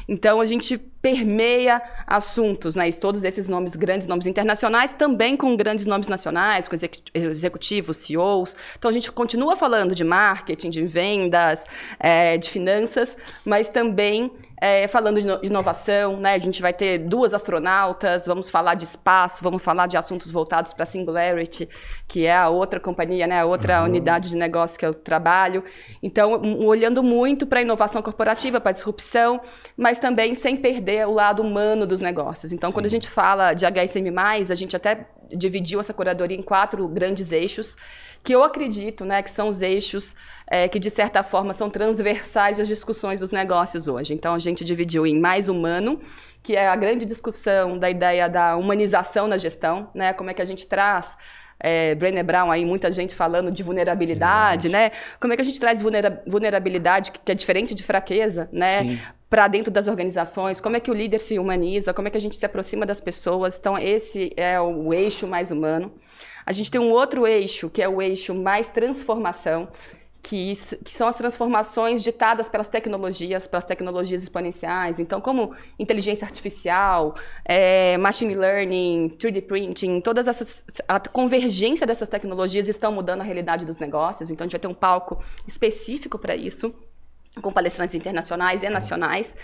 Então, 0.08 0.40
a 0.40 0.46
gente 0.46 0.80
permeia 1.04 1.82
assuntos, 2.08 2.76
né, 2.76 2.90
todos 2.94 3.26
esses 3.26 3.50
nomes, 3.50 3.76
grandes 3.76 4.08
nomes 4.08 4.26
internacionais, 4.26 4.94
também 4.94 5.36
com 5.36 5.54
grandes 5.58 5.86
nomes 5.86 6.08
nacionais, 6.08 6.66
com 6.70 6.76
execu- 6.76 7.02
executivos, 7.14 7.98
CEOs. 7.98 8.56
Então, 8.80 8.90
a 8.90 8.94
gente 8.94 9.12
continua 9.12 9.58
falando 9.58 9.94
de 9.94 10.04
marketing, 10.06 10.70
de 10.70 10.86
vendas, 10.86 11.66
eh, 12.00 12.38
de 12.38 12.50
finanças, 12.50 13.18
mas 13.44 13.68
também 13.68 14.32
eh, 14.66 14.88
falando 14.88 15.20
de 15.20 15.26
ino- 15.28 15.42
de 15.42 15.48
inovação, 15.48 16.18
né? 16.18 16.36
A 16.36 16.40
gente 16.40 16.62
vai 16.62 16.72
ter 16.74 16.98
duas 17.00 17.34
astronautas, 17.34 18.26
vamos 18.26 18.50
falar 18.50 18.76
de 18.76 18.86
espaço, 18.86 19.44
vamos 19.44 19.62
falar 19.62 19.88
de 19.88 19.98
assuntos 19.98 20.32
voltados 20.32 20.74
para 20.74 20.84
a 20.84 20.86
Singularity, 20.86 21.68
que 22.08 22.26
é 22.26 22.34
a 22.36 22.48
outra 22.48 22.80
companhia, 22.80 23.28
né? 23.28 23.42
A 23.42 23.46
outra 23.46 23.84
unidade 23.84 24.30
de 24.30 24.38
negócio 24.38 24.80
que 24.80 24.86
eu 24.86 24.94
trabalho. 24.94 25.64
Então, 26.02 26.42
olhando 26.66 27.04
muito 27.04 27.46
para 27.46 27.60
a 27.60 27.62
inovação 27.62 28.02
corporativa, 28.02 28.62
para 28.62 28.70
a 28.70 28.74
disrupção, 28.74 29.42
mas 29.76 30.00
também 30.00 30.34
sem 30.34 30.56
perder 30.56 31.08
o 31.08 31.12
lado 31.14 31.42
humano 31.42 31.86
dos 31.86 32.00
negócios. 32.00 32.52
Então, 32.54 32.72
quando 32.72 32.86
a 32.86 32.90
gente 32.90 33.10
fala 33.10 33.54
de 33.54 33.66
HSM+, 33.66 34.10
a 34.50 34.56
gente 34.56 34.76
até 34.78 35.08
dividiu 35.36 35.80
essa 35.80 35.94
curadoria 35.94 36.38
em 36.38 36.42
quatro 36.42 36.88
grandes 36.88 37.32
eixos, 37.32 37.76
que 38.24 38.34
eu 38.34 38.44
acredito 38.44 39.04
né, 39.04 39.22
que 39.22 39.30
são 39.30 39.50
os 39.50 39.62
eixos 39.62 40.16
eh, 40.48 40.68
que, 40.68 40.80
de 40.80 40.90
certa 40.90 41.24
forma, 41.24 41.54
são 41.54 41.70
transversais 41.70 42.60
às 42.60 42.68
discussões 42.68 43.20
dos 43.20 43.32
negócios 43.32 43.88
hoje. 43.88 44.14
Então, 44.14 44.34
a 44.34 44.40
gente 44.40 44.64
dividiu 44.64 45.06
em 45.06 45.20
mais 45.20 45.50
humano, 45.50 46.00
que 46.42 46.56
é 46.56 46.68
a 46.68 46.76
grande 46.76 47.06
discussão 47.06 47.78
da 47.78 47.90
ideia 47.90 48.30
da 48.30 48.56
humanização 48.56 49.28
na 49.28 49.38
gestão, 49.38 49.90
né? 49.94 50.14
Como 50.14 50.30
é 50.30 50.34
que 50.34 50.42
a 50.42 50.46
gente 50.46 50.68
traz 50.68 51.18
é, 51.64 51.96
Brené 51.96 52.22
Brown 52.22 52.52
aí, 52.52 52.66
muita 52.66 52.92
gente 52.92 53.16
falando 53.16 53.50
de 53.50 53.64
vulnerabilidade, 53.64 54.68
né? 54.68 54.92
Como 55.20 55.32
é 55.32 55.36
que 55.38 55.42
a 55.42 55.46
gente 55.46 55.60
traz 55.60 55.82
vulnera- 55.82 56.22
vulnerabilidade, 56.28 57.12
que 57.12 57.32
é 57.32 57.34
diferente 57.34 57.74
de 57.74 57.82
fraqueza, 57.82 58.50
né? 58.52 59.00
Para 59.30 59.48
dentro 59.48 59.72
das 59.72 59.88
organizações, 59.88 60.62
como 60.62 60.76
é 60.76 60.80
que 60.80 60.92
o 60.92 60.94
líder 60.94 61.20
se 61.20 61.40
humaniza, 61.40 61.94
como 61.94 62.08
é 62.08 62.12
que 62.12 62.18
a 62.18 62.22
gente 62.22 62.36
se 62.36 62.46
aproxima 62.46 62.86
das 62.86 63.02
pessoas. 63.02 63.58
Então, 63.58 63.78
esse 63.78 64.32
é 64.38 64.60
o 64.60 64.94
eixo 64.94 65.26
mais 65.26 65.50
humano. 65.50 65.92
A 66.46 66.52
gente 66.52 66.70
tem 66.70 66.80
um 66.80 66.92
outro 66.92 67.26
eixo, 67.26 67.70
que 67.70 67.82
é 67.82 67.88
o 67.88 68.02
eixo 68.02 68.36
mais 68.36 68.70
transformação, 68.70 69.70
que, 70.24 70.54
que 70.86 70.96
são 70.96 71.06
as 71.06 71.18
transformações 71.18 72.02
ditadas 72.02 72.48
pelas 72.48 72.70
tecnologias, 72.70 73.46
pelas 73.46 73.66
tecnologias 73.66 74.24
exponenciais. 74.24 74.98
Então, 74.98 75.20
como 75.20 75.54
inteligência 75.78 76.24
artificial, 76.26 77.14
eh, 77.44 77.98
machine 77.98 78.34
learning, 78.34 79.10
3D 79.20 79.42
printing, 79.42 80.00
todas 80.00 80.26
essas 80.30 80.64
a 80.88 80.98
convergência 81.02 81.86
dessas 81.86 82.08
tecnologias 82.08 82.70
estão 82.70 82.90
mudando 82.94 83.20
a 83.20 83.24
realidade 83.26 83.66
dos 83.66 83.78
negócios. 83.78 84.32
Então, 84.32 84.46
a 84.46 84.48
gente 84.48 84.54
vai 84.54 84.62
ter 84.62 84.68
um 84.70 84.74
palco 84.74 85.22
específico 85.46 86.18
para 86.18 86.34
isso, 86.38 86.74
com 87.42 87.52
palestrantes 87.52 87.94
internacionais 87.94 88.64
e 88.64 88.70
nacionais. 88.70 89.36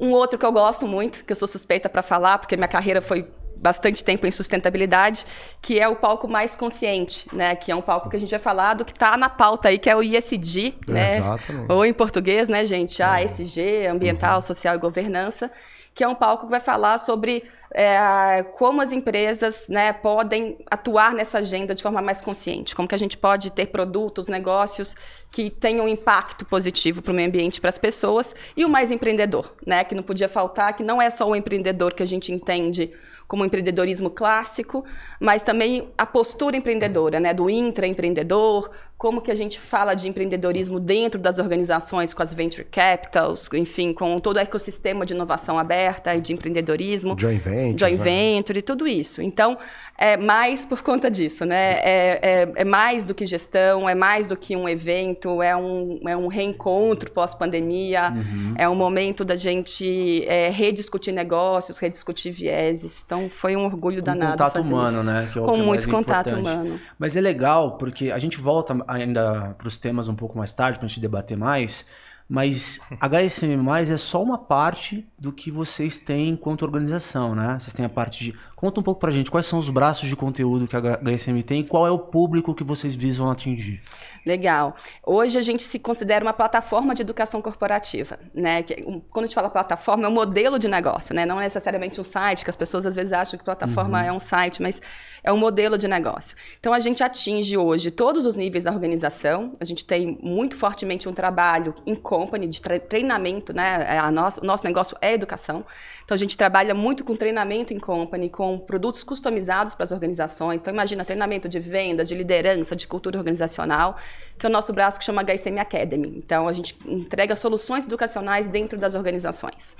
Um 0.00 0.12
outro 0.12 0.38
que 0.38 0.46
eu 0.46 0.52
gosto 0.52 0.86
muito, 0.86 1.24
que 1.26 1.32
eu 1.32 1.36
sou 1.36 1.46
suspeita 1.46 1.90
para 1.90 2.00
falar, 2.00 2.38
porque 2.38 2.56
minha 2.56 2.68
carreira 2.68 3.02
foi 3.02 3.28
bastante 3.56 4.04
tempo 4.04 4.26
em 4.26 4.30
sustentabilidade, 4.30 5.24
que 5.60 5.78
é 5.78 5.88
o 5.88 5.96
palco 5.96 6.28
mais 6.28 6.54
consciente, 6.54 7.26
né? 7.32 7.56
Que 7.56 7.72
é 7.72 7.76
um 7.76 7.82
palco 7.82 8.08
que 8.08 8.16
a 8.16 8.20
gente 8.20 8.30
já 8.30 8.38
falado 8.38 8.84
que 8.84 8.92
está 8.92 9.16
na 9.16 9.28
pauta 9.28 9.68
aí, 9.68 9.78
que 9.78 9.90
é 9.90 9.96
o 9.96 10.02
ISD, 10.02 10.74
né? 10.86 11.18
Exatamente. 11.18 11.72
Ou 11.72 11.84
em 11.84 11.92
português, 11.92 12.48
né, 12.48 12.64
gente? 12.64 13.02
ASG, 13.02 13.86
Ambiental, 13.86 14.40
Social 14.40 14.74
e 14.74 14.78
Governança, 14.78 15.50
que 15.94 16.04
é 16.04 16.08
um 16.08 16.14
palco 16.14 16.44
que 16.44 16.50
vai 16.50 16.60
falar 16.60 16.98
sobre 16.98 17.42
é, 17.72 18.42
como 18.58 18.82
as 18.82 18.92
empresas 18.92 19.66
né, 19.68 19.92
podem 19.92 20.58
atuar 20.70 21.14
nessa 21.14 21.38
agenda 21.38 21.74
de 21.74 21.82
forma 21.82 22.02
mais 22.02 22.20
consciente, 22.20 22.76
como 22.76 22.86
que 22.86 22.94
a 22.94 22.98
gente 22.98 23.16
pode 23.16 23.50
ter 23.50 23.66
produtos, 23.66 24.28
negócios 24.28 24.94
que 25.30 25.50
tenham 25.50 25.86
um 25.86 25.88
impacto 25.88 26.44
positivo 26.44 27.00
para 27.00 27.12
o 27.12 27.14
meio 27.14 27.28
ambiente, 27.28 27.60
para 27.60 27.70
as 27.70 27.78
pessoas, 27.78 28.36
e 28.54 28.64
o 28.64 28.68
mais 28.68 28.90
empreendedor, 28.90 29.54
né, 29.66 29.84
que 29.84 29.94
não 29.94 30.02
podia 30.02 30.28
faltar, 30.28 30.74
que 30.76 30.84
não 30.84 31.00
é 31.00 31.08
só 31.10 31.28
o 31.28 31.34
empreendedor 31.34 31.94
que 31.94 32.02
a 32.02 32.06
gente 32.06 32.30
entende 32.30 32.92
como 33.26 33.44
empreendedorismo 33.44 34.10
clássico, 34.10 34.84
mas 35.20 35.42
também 35.42 35.88
a 35.96 36.06
postura 36.06 36.56
empreendedora, 36.56 37.18
né, 37.18 37.34
do 37.34 37.50
intraempreendedor 37.50 38.70
como 38.98 39.20
que 39.20 39.30
a 39.30 39.34
gente 39.34 39.60
fala 39.60 39.92
de 39.94 40.08
empreendedorismo 40.08 40.80
dentro 40.80 41.20
das 41.20 41.38
organizações, 41.38 42.14
com 42.14 42.22
as 42.22 42.32
venture 42.32 42.64
capitals, 42.64 43.46
enfim, 43.52 43.92
com 43.92 44.18
todo 44.18 44.36
o 44.36 44.40
ecossistema 44.40 45.04
de 45.04 45.12
inovação 45.12 45.58
aberta 45.58 46.14
e 46.16 46.20
de 46.20 46.32
empreendedorismo. 46.32 47.14
Joint 47.18 47.42
venture. 47.42 47.78
Joint 47.78 47.98
né? 47.98 48.04
venture 48.04 48.58
e 48.58 48.62
tudo 48.62 48.88
isso. 48.88 49.20
Então, 49.20 49.56
é 49.98 50.16
mais 50.16 50.64
por 50.64 50.82
conta 50.82 51.10
disso, 51.10 51.44
né? 51.44 51.74
É, 51.80 52.20
é, 52.22 52.52
é 52.56 52.64
mais 52.64 53.04
do 53.04 53.14
que 53.14 53.26
gestão, 53.26 53.86
é 53.86 53.94
mais 53.94 54.28
do 54.28 54.36
que 54.36 54.56
um 54.56 54.66
evento, 54.66 55.42
é 55.42 55.54
um, 55.54 56.00
é 56.08 56.16
um 56.16 56.26
reencontro 56.28 57.10
pós-pandemia, 57.10 58.12
Uhum. 58.16 58.54
é 58.56 58.66
um 58.68 58.74
momento 58.74 59.24
da 59.24 59.36
gente 59.36 60.24
é, 60.26 60.48
rediscutir 60.48 61.12
negócios, 61.12 61.78
rediscutir 61.78 62.32
vieses. 62.32 63.02
Então, 63.04 63.28
foi 63.28 63.56
um 63.56 63.64
orgulho 63.66 63.98
Com 64.00 64.06
danado 64.06 64.32
contato 64.32 64.54
fazer 64.54 64.68
humano, 64.68 64.98
isso. 65.00 65.06
né? 65.10 65.28
que 65.32 65.38
é 65.38 65.42
Com 65.42 65.54
é 65.56 65.62
muito 65.62 65.88
contato 65.90 66.28
importante. 66.30 66.48
humano. 66.48 66.80
Mas 66.98 67.14
é 67.16 67.20
legal, 67.20 67.76
porque 67.76 68.10
a 68.10 68.18
gente 68.18 68.38
volta 68.38 68.85
ainda 68.86 69.54
para 69.58 69.68
os 69.68 69.78
temas 69.78 70.08
um 70.08 70.14
pouco 70.14 70.36
mais 70.36 70.54
tarde, 70.54 70.78
para 70.78 70.86
a 70.86 70.88
gente 70.88 71.00
debater 71.00 71.36
mais. 71.36 71.84
Mas 72.28 72.80
HSM+, 73.00 73.56
é 73.88 73.96
só 73.96 74.20
uma 74.20 74.36
parte 74.36 75.06
do 75.16 75.32
que 75.32 75.48
vocês 75.48 76.00
têm 76.00 76.30
enquanto 76.30 76.62
organização, 76.62 77.36
né? 77.36 77.56
Vocês 77.60 77.72
têm 77.72 77.86
a 77.86 77.88
parte 77.88 78.24
de... 78.24 78.34
Conta 78.56 78.80
um 78.80 78.82
pouco 78.82 79.00
pra 79.00 79.12
gente, 79.12 79.30
quais 79.30 79.46
são 79.46 79.60
os 79.60 79.70
braços 79.70 80.08
de 80.08 80.16
conteúdo 80.16 80.66
que 80.66 80.74
a 80.74 80.80
HSM 80.80 81.40
tem 81.42 81.60
e 81.60 81.64
qual 81.64 81.86
é 81.86 81.90
o 81.90 81.98
público 81.98 82.52
que 82.52 82.64
vocês 82.64 82.96
visam 82.96 83.30
atingir. 83.30 83.80
Legal. 84.24 84.74
Hoje 85.04 85.38
a 85.38 85.42
gente 85.42 85.62
se 85.62 85.78
considera 85.78 86.24
uma 86.24 86.32
plataforma 86.32 86.96
de 86.96 87.02
educação 87.02 87.40
corporativa, 87.40 88.18
né? 88.34 88.64
Que, 88.64 88.74
quando 89.10 89.24
a 89.24 89.28
gente 89.28 89.34
fala 89.34 89.48
plataforma, 89.48 90.06
é 90.06 90.08
um 90.08 90.14
modelo 90.14 90.58
de 90.58 90.66
negócio, 90.66 91.14
né? 91.14 91.24
Não 91.24 91.38
é 91.38 91.44
necessariamente 91.44 92.00
um 92.00 92.04
site, 92.04 92.42
que 92.42 92.50
as 92.50 92.56
pessoas 92.56 92.86
às 92.86 92.96
vezes 92.96 93.12
acham 93.12 93.38
que 93.38 93.44
plataforma 93.44 94.04
é 94.04 94.10
um 94.10 94.18
site, 94.18 94.60
mas 94.60 94.82
é 95.26 95.32
um 95.32 95.36
modelo 95.36 95.76
de 95.76 95.88
negócio. 95.88 96.36
Então 96.60 96.72
a 96.72 96.78
gente 96.78 97.02
atinge 97.02 97.56
hoje 97.56 97.90
todos 97.90 98.24
os 98.24 98.36
níveis 98.36 98.62
da 98.62 98.70
organização. 98.70 99.52
A 99.60 99.64
gente 99.64 99.84
tem 99.84 100.16
muito 100.22 100.56
fortemente 100.56 101.08
um 101.08 101.12
trabalho 101.12 101.74
em 101.84 101.96
company 101.96 102.46
de 102.46 102.62
tre- 102.62 102.78
treinamento, 102.78 103.52
né? 103.52 103.84
É 103.88 103.98
A 103.98 104.08
o 104.08 104.44
nosso 104.46 104.64
negócio 104.64 104.96
é 105.00 105.12
educação. 105.12 105.64
Então 106.04 106.14
a 106.14 106.18
gente 106.18 106.38
trabalha 106.38 106.72
muito 106.72 107.02
com 107.02 107.16
treinamento 107.16 107.74
em 107.74 107.80
company, 107.80 108.30
com 108.30 108.56
produtos 108.56 109.02
customizados 109.02 109.74
para 109.74 109.82
as 109.82 109.90
organizações. 109.90 110.60
Então 110.60 110.72
imagina 110.72 111.04
treinamento 111.04 111.48
de 111.48 111.58
venda, 111.58 112.04
de 112.04 112.14
liderança, 112.14 112.76
de 112.76 112.86
cultura 112.86 113.18
organizacional, 113.18 113.96
que 114.38 114.46
é 114.46 114.48
o 114.48 114.52
nosso 114.52 114.72
braço 114.72 114.96
que 114.96 115.04
chama 115.04 115.24
HSM 115.24 115.58
Academy. 115.58 116.12
Então 116.16 116.46
a 116.46 116.52
gente 116.52 116.76
entrega 116.86 117.34
soluções 117.34 117.84
educacionais 117.84 118.46
dentro 118.46 118.78
das 118.78 118.94
organizações. 118.94 119.76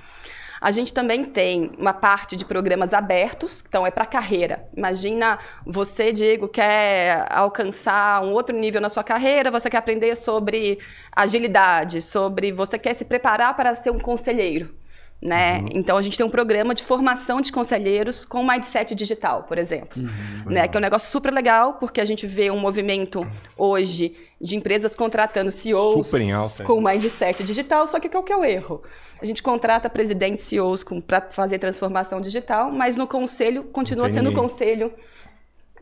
A 0.59 0.71
gente 0.71 0.93
também 0.93 1.23
tem 1.23 1.71
uma 1.77 1.93
parte 1.93 2.35
de 2.35 2.43
programas 2.43 2.93
abertos, 2.93 3.63
então 3.67 3.85
é 3.85 3.91
para 3.91 4.05
carreira. 4.05 4.67
Imagina 4.75 5.37
você, 5.65 6.11
Diego, 6.11 6.47
quer 6.47 7.25
alcançar 7.29 8.23
um 8.23 8.33
outro 8.33 8.55
nível 8.55 8.81
na 8.81 8.89
sua 8.89 9.03
carreira, 9.03 9.51
você 9.51 9.69
quer 9.69 9.77
aprender 9.77 10.15
sobre 10.15 10.79
agilidade, 11.15 12.01
sobre 12.01 12.51
você 12.51 12.79
quer 12.79 12.93
se 12.93 13.05
preparar 13.05 13.55
para 13.55 13.75
ser 13.75 13.91
um 13.91 13.99
conselheiro. 13.99 14.73
Né? 15.19 15.65
Então 15.73 15.97
a 15.97 16.01
gente 16.03 16.15
tem 16.15 16.23
um 16.23 16.29
programa 16.29 16.75
de 16.75 16.83
formação 16.83 17.41
de 17.41 17.51
conselheiros 17.51 18.23
com 18.23 18.47
mindset 18.47 18.93
digital, 18.93 19.43
por 19.43 19.57
exemplo, 19.57 19.99
né? 20.45 20.67
Que 20.67 20.77
é 20.77 20.79
um 20.79 20.81
negócio 20.81 21.09
super 21.09 21.33
legal 21.33 21.73
porque 21.73 21.99
a 21.99 22.05
gente 22.05 22.27
vê 22.27 22.51
um 22.51 22.59
movimento 22.59 23.27
hoje 23.57 24.15
de 24.39 24.55
empresas 24.55 24.95
contratando 24.95 25.51
CEOs 25.51 26.13
alta, 26.31 26.63
com 26.63 26.79
mindset 26.79 27.43
digital, 27.43 27.87
só 27.87 27.99
que 27.99 28.09
qual 28.09 28.21
que 28.21 28.31
é 28.31 28.37
o 28.37 28.45
erro? 28.45 28.83
A 29.19 29.25
gente 29.25 29.41
contrata 29.41 29.89
presidentes 29.89 30.43
CEOs 30.43 30.85
para 31.07 31.21
fazer 31.31 31.57
transformação 31.57 32.21
digital, 32.21 32.71
mas 32.71 32.95
no 32.95 33.07
conselho 33.07 33.63
continua 33.63 34.09
sendo 34.09 34.29
o 34.29 34.33
conselho 34.33 34.93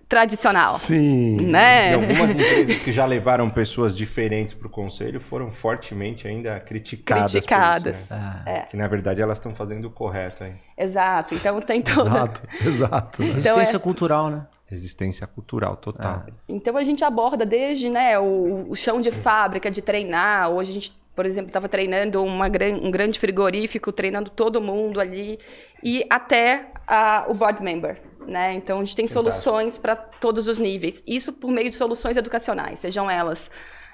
tradicional, 0.08 0.76
Sim. 0.76 1.38
né? 1.48 1.92
E 1.92 1.94
algumas 1.96 2.32
empresas 2.32 2.82
que 2.82 2.92
já 2.92 3.06
levaram 3.06 3.50
pessoas 3.50 3.96
diferentes 3.96 4.54
para 4.54 4.68
o 4.68 4.70
conselho 4.70 5.20
foram 5.20 5.52
fortemente 5.52 6.28
ainda 6.28 6.60
criticadas. 6.60 7.32
por 7.34 7.38
isso, 7.40 7.48
Criticadas. 7.48 8.10
né? 8.10 8.68
Que 8.70 8.78
na 8.78 8.88
verdade 8.88 9.22
elas 9.22 9.38
estão 9.38 9.54
fazendo 9.56 9.86
o 9.86 9.90
correto 9.92 10.44
aí. 10.44 10.54
Exato. 10.78 11.34
Então 11.36 11.60
tem 11.62 11.82
toda 11.82 12.10
Exato, 12.10 12.42
exato. 12.66 13.22
né? 13.24 13.34
Resistência 13.34 13.78
é- 13.78 13.80
cultural, 13.80 14.30
né? 14.30 14.46
Resistência 14.68 15.28
cultural 15.28 15.76
total. 15.78 16.24
Então 16.50 16.76
a 16.76 16.84
gente 16.84 17.04
aborda 17.04 17.46
desde 17.46 17.90
né, 17.90 18.18
o, 18.20 18.66
o 18.70 18.76
chão 18.76 19.00
de 19.00 19.12
fábrica, 19.12 19.70
de 19.70 19.80
treinar. 19.82 20.50
Hoje 20.50 20.72
a 20.72 20.74
gente, 20.74 20.92
por 21.16 21.24
exemplo, 21.26 21.50
estava 21.50 21.70
treinando 21.70 22.24
uma, 22.24 22.50
gran- 22.50 22.80
um 22.82 22.90
grande 22.90 23.20
frigorífico, 23.20 23.92
treinando 23.92 24.30
todo 24.32 24.60
mundo 24.60 25.00
ali, 25.00 25.38
e 25.84 26.04
até 26.10 26.66
a- 26.88 27.26
o 27.30 27.34
board 27.36 27.62
member. 27.64 28.02
Né? 28.28 28.54
Então 28.54 28.80
a 28.80 28.84
gente 28.84 28.96
tem 28.96 29.08
Fantástico. 29.08 29.44
soluções 29.44 29.78
para 29.78 29.96
todos 29.96 30.48
os 30.48 30.58
níveis. 30.58 31.04
Isso 31.06 31.32
por 31.32 31.52
meio 31.52 31.70
de 31.70 31.76
soluções 31.76 32.18
educacionais, 32.18 32.80
sejam 32.80 33.10
elas 33.10 33.50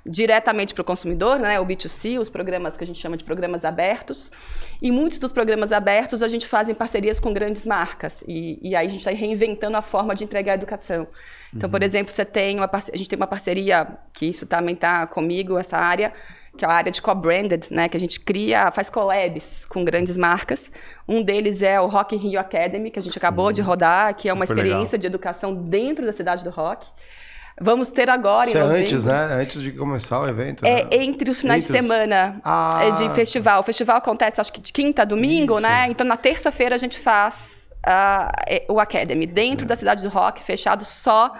diretamente 0.06 0.74
para 0.74 0.82
o 0.82 0.86
consumidor, 0.86 1.38
né? 1.40 1.60
o 1.60 1.66
B2C, 1.66 2.20
os 2.20 2.30
programas 2.30 2.76
que 2.76 2.84
a 2.84 2.88
gente 2.88 3.00
chama 3.00 3.16
de 3.16 3.24
programas 3.24 3.64
abertos. 3.64 4.32
E 4.82 4.92
muitos 4.92 5.20
dos 5.20 5.32
programas 5.32 5.72
abertos 5.72 6.24
a 6.24 6.28
gente 6.28 6.48
faz 6.48 6.70
em 6.70 6.74
parcerias 6.74 7.20
com 7.20 7.32
grandes 7.32 7.66
marcas. 7.66 8.24
E, 8.28 8.60
e 8.62 8.76
aí 8.76 8.88
a 8.88 8.90
gente 8.90 9.00
está 9.00 9.12
reinventando 9.12 9.78
a 9.78 9.82
forma 9.82 10.16
de 10.16 10.24
entregar 10.24 10.54
a 10.54 10.56
educação. 10.56 11.08
Então, 11.54 11.70
por 11.70 11.84
exemplo, 11.84 12.12
você 12.12 12.24
tem 12.24 12.58
uma 12.58 12.70
a 12.74 12.98
gente 12.98 13.10
tem 13.10 13.18
uma 13.18 13.28
parceria, 13.28 13.88
que 14.14 14.26
isso 14.26 14.46
também 14.46 14.74
está 14.74 15.06
comigo, 15.06 15.58
essa 15.58 15.78
área, 15.78 16.14
que 16.58 16.66
é 16.66 16.68
a 16.68 16.72
área 16.72 16.92
de 16.92 17.02
co-branded, 17.02 17.68
né? 17.72 17.88
Que 17.90 17.96
a 17.98 18.00
gente 18.00 18.20
cria, 18.20 18.70
faz 18.72 18.90
collabs 18.90 19.66
com 19.66 19.84
grandes 19.84 20.18
marcas. 20.18 20.72
Um 21.08 21.24
deles 21.24 21.64
é 21.64 21.80
o 21.80 21.88
Rock 21.88 22.16
in 22.16 22.20
Rio 22.20 22.40
Academy, 22.40 22.92
que 22.92 23.00
a 23.00 23.02
gente 23.02 23.18
acabou 23.18 23.52
de 23.52 23.62
rodar, 23.62 24.14
que 24.16 24.28
é 24.30 24.34
uma 24.34 24.46
Super 24.46 24.56
legal. 24.62 24.68
experiência 24.72 24.98
de 24.98 25.08
educação 25.08 25.54
dentro 25.56 26.06
da 26.06 26.12
cidade 26.14 26.44
do 26.44 26.50
rock. 26.50 26.86
Vamos 27.60 27.92
ter 27.92 28.10
agora 28.10 28.48
Isso 28.50 28.58
em 28.58 28.60
é 28.60 28.64
novembro. 28.64 28.84
antes, 28.86 29.06
né? 29.06 29.24
Antes 29.42 29.62
de 29.62 29.72
começar 29.74 30.20
o 30.20 30.28
evento. 30.28 30.66
É 30.66 30.84
né? 30.84 30.90
entre 30.92 31.30
os 31.30 31.42
finais 31.42 31.64
Entre 31.64 31.78
de 31.78 31.80
os- 31.84 31.88
semana 31.90 32.42
Ah. 32.44 32.80
é, 32.84 32.92
de 32.92 33.10
festival. 33.14 33.60
O 33.60 33.64
festival 33.64 33.98
acontece, 33.98 34.42
acho 34.42 34.52
que 34.52 34.60
de 34.62 34.74
quinta 34.74 35.04
a 35.04 35.06
domingo, 35.06 35.54
Isso. 35.54 35.62
né? 35.62 35.88
Então, 35.90 36.06
na 36.08 36.18
terça-feira, 36.18 36.74
a 36.76 36.78
gente 36.78 36.98
faz 37.00 37.70
ah, 37.86 38.32
é, 38.48 38.64
o 38.70 38.80
Academy, 38.80 39.26
dentro 39.26 39.66
da 39.66 39.76
cidade 39.76 40.02
do 40.04 40.10
rock, 40.10 40.44
fechado 40.44 40.84
só 40.86 41.34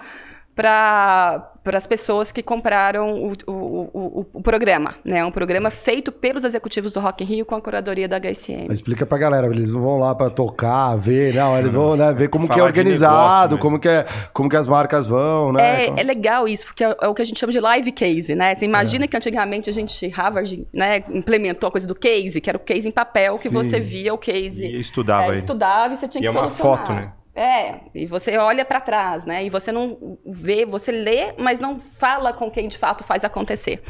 para 0.54 1.51
as 1.64 1.86
pessoas 1.86 2.32
que 2.32 2.42
compraram 2.42 3.12
o, 3.12 3.32
o, 3.46 3.52
o, 3.52 4.26
o 4.34 4.42
programa. 4.42 4.94
né? 5.04 5.18
É 5.18 5.24
um 5.24 5.30
programa 5.30 5.70
feito 5.70 6.10
pelos 6.10 6.44
executivos 6.44 6.92
do 6.92 7.00
Rock 7.00 7.22
in 7.22 7.26
Rio 7.26 7.46
com 7.46 7.54
a 7.54 7.60
curadoria 7.60 8.08
da 8.08 8.18
HSM. 8.18 8.66
Explica 8.70 9.06
pra 9.06 9.16
galera, 9.18 9.46
eles 9.46 9.72
não 9.72 9.80
vão 9.80 9.98
lá 9.98 10.14
pra 10.14 10.28
tocar, 10.28 10.96
ver, 10.96 11.34
não, 11.34 11.56
eles 11.58 11.72
vão 11.72 11.96
né, 11.96 12.12
ver 12.12 12.28
como 12.28 12.48
que 12.48 12.58
é 12.58 12.62
organizado, 12.62 13.54
negócio 13.54 13.58
como 13.58 13.78
que, 13.78 13.88
é, 13.88 14.04
como 14.32 14.48
que 14.48 14.56
as 14.56 14.66
marcas 14.66 15.06
vão, 15.06 15.52
né? 15.52 15.86
É, 15.86 16.00
é 16.00 16.02
legal 16.02 16.48
isso, 16.48 16.66
porque 16.66 16.84
é, 16.84 16.96
é 17.00 17.08
o 17.08 17.14
que 17.14 17.22
a 17.22 17.24
gente 17.24 17.38
chama 17.38 17.52
de 17.52 17.60
live 17.60 17.92
case, 17.92 18.34
né? 18.34 18.54
Você 18.54 18.64
imagina 18.64 19.06
que 19.06 19.16
antigamente 19.16 19.70
a 19.70 19.72
gente, 19.72 20.08
Harvard, 20.08 20.66
né, 20.72 21.04
implementou 21.10 21.68
a 21.68 21.70
coisa 21.70 21.86
do 21.86 21.94
case, 21.94 22.40
que 22.40 22.50
era 22.50 22.56
o 22.56 22.60
case 22.60 22.88
em 22.88 22.92
papel, 22.92 23.34
que 23.34 23.48
Sim. 23.48 23.54
você 23.54 23.78
via 23.78 24.12
o 24.12 24.18
case. 24.18 24.64
E 24.64 24.80
estudava 24.80 25.34
é, 25.34 25.36
estudava 25.36 25.94
e 25.94 25.96
você 25.96 26.08
tinha 26.08 26.20
E 26.20 26.22
que 26.22 26.28
é 26.28 26.30
uma 26.30 26.48
solucionar. 26.50 26.78
foto, 26.78 26.92
né? 26.92 27.12
É, 27.34 27.76
e 27.94 28.04
você 28.04 28.36
olha 28.36 28.62
pra 28.62 28.78
trás, 28.78 29.24
né? 29.24 29.42
E 29.42 29.48
você 29.48 29.72
não 29.72 30.18
vê, 30.26 30.66
você 30.66 30.92
lê, 30.92 31.32
mas 31.38 31.60
não 31.60 31.80
fala 31.80 32.32
com 32.34 32.50
quem 32.50 32.68
de 32.68 32.76
fato 32.76 33.02
faz 33.04 33.24
acontecer. 33.24 33.82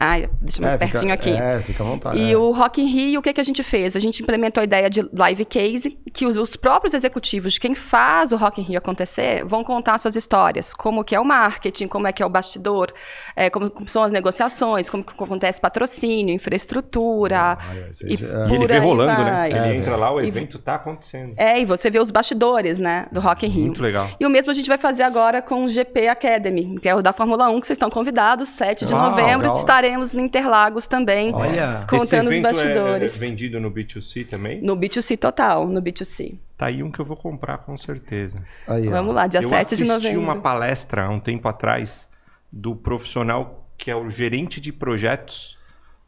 Ai, 0.00 0.30
deixa 0.40 0.62
mais 0.62 0.74
É, 0.74 0.78
fica- 0.78 0.90
pertinho 0.92 1.12
aqui. 1.12 1.30
É, 1.30 1.60
fica 1.60 1.82
à 1.82 1.86
vontade. 1.86 2.18
E 2.18 2.32
é. 2.32 2.36
o 2.36 2.50
Rock 2.52 2.80
in 2.80 2.86
Rio, 2.86 3.20
o 3.20 3.22
que, 3.22 3.34
que 3.34 3.40
a 3.40 3.44
gente 3.44 3.62
fez? 3.62 3.94
A 3.96 4.00
gente 4.00 4.22
implementou 4.22 4.62
a 4.62 4.64
ideia 4.64 4.88
de 4.88 5.06
live 5.12 5.44
case, 5.44 5.98
que 6.12 6.24
os, 6.26 6.36
os 6.38 6.56
próprios 6.56 6.94
executivos 6.94 7.52
de 7.52 7.60
quem 7.60 7.74
faz 7.74 8.32
o 8.32 8.36
Rock 8.36 8.60
in 8.62 8.64
Rio 8.64 8.78
acontecer 8.78 9.44
vão 9.44 9.62
contar 9.62 9.98
suas 9.98 10.16
histórias, 10.16 10.72
como 10.72 11.04
que 11.04 11.14
é 11.14 11.20
o 11.20 11.24
marketing, 11.24 11.86
como 11.86 12.06
é 12.06 12.12
que 12.12 12.22
é 12.22 12.26
o 12.26 12.30
bastidor, 12.30 12.90
é, 13.36 13.50
como, 13.50 13.70
como 13.70 13.88
são 13.90 14.02
as 14.02 14.10
negociações, 14.10 14.88
como 14.88 15.04
que 15.04 15.12
acontece 15.22 15.60
patrocínio, 15.60 16.34
infraestrutura. 16.34 17.58
Esse 17.90 18.06
e 18.06 18.14
E 18.14 18.54
ele 18.54 18.66
vê 18.66 18.74
aí 18.74 18.80
rolando, 18.80 19.22
vai. 19.22 19.50
né? 19.50 19.50
Ele 19.50 19.58
É, 19.58 19.76
entra 19.76 19.96
lá, 19.96 20.10
o 20.12 20.20
E- 20.20 20.28
evento 20.28 20.58
tá 20.58 20.76
acontecendo. 20.76 21.34
É, 21.36 21.60
e 21.60 21.64
você 21.64 21.90
vê 21.90 21.98
os 21.98 22.10
bastidores, 22.10 22.53
né, 22.78 23.06
do 23.10 23.20
Rock 23.20 23.46
in 23.46 23.48
Rio. 23.48 23.66
Muito 23.66 23.82
legal. 23.82 24.08
E 24.18 24.24
o 24.26 24.30
mesmo 24.30 24.50
a 24.50 24.54
gente 24.54 24.68
vai 24.68 24.78
fazer 24.78 25.02
agora 25.02 25.40
com 25.42 25.64
o 25.64 25.68
GP 25.68 26.08
Academy, 26.08 26.76
que 26.80 26.88
é 26.88 26.94
o 26.94 27.02
da 27.02 27.12
Fórmula 27.12 27.48
1, 27.50 27.60
que 27.60 27.66
vocês 27.66 27.76
estão 27.76 27.90
convidados, 27.90 28.48
7 28.48 28.84
de 28.86 28.94
Uau, 28.94 29.10
novembro, 29.10 29.42
legal. 29.42 29.56
estaremos 29.56 30.14
em 30.14 30.20
Interlagos 30.20 30.86
também, 30.86 31.32
Olha. 31.34 31.78
Esse 31.80 31.86
contando 31.86 32.26
os 32.28 32.32
evento 32.32 32.46
é- 32.46 32.52
bastidores. 32.52 33.14
É 33.16 33.18
vendido 33.18 33.60
no 33.60 33.70
B2C 33.70 34.26
também? 34.26 34.60
No 34.62 34.76
B2C 34.76 35.16
total, 35.18 35.66
no 35.68 35.80
B2C. 35.82 36.34
Tá 36.56 36.66
aí 36.66 36.82
um 36.82 36.90
que 36.90 37.00
eu 37.00 37.04
vou 37.04 37.16
comprar 37.16 37.58
com 37.58 37.76
certeza. 37.76 38.42
Aí. 38.66 38.88
Vamos 38.88 39.14
lá, 39.14 39.26
dia 39.26 39.40
eu 39.40 39.48
7 39.48 39.68
de 39.76 39.82
assisti 39.82 39.84
novembro. 39.92 40.20
uma 40.20 40.36
palestra 40.36 41.04
há 41.06 41.10
um 41.10 41.18
tempo 41.20 41.48
atrás 41.48 42.08
do 42.52 42.76
profissional 42.76 43.68
que 43.76 43.90
é 43.90 43.96
o 43.96 44.08
gerente 44.08 44.60
de 44.60 44.72
projetos 44.72 45.58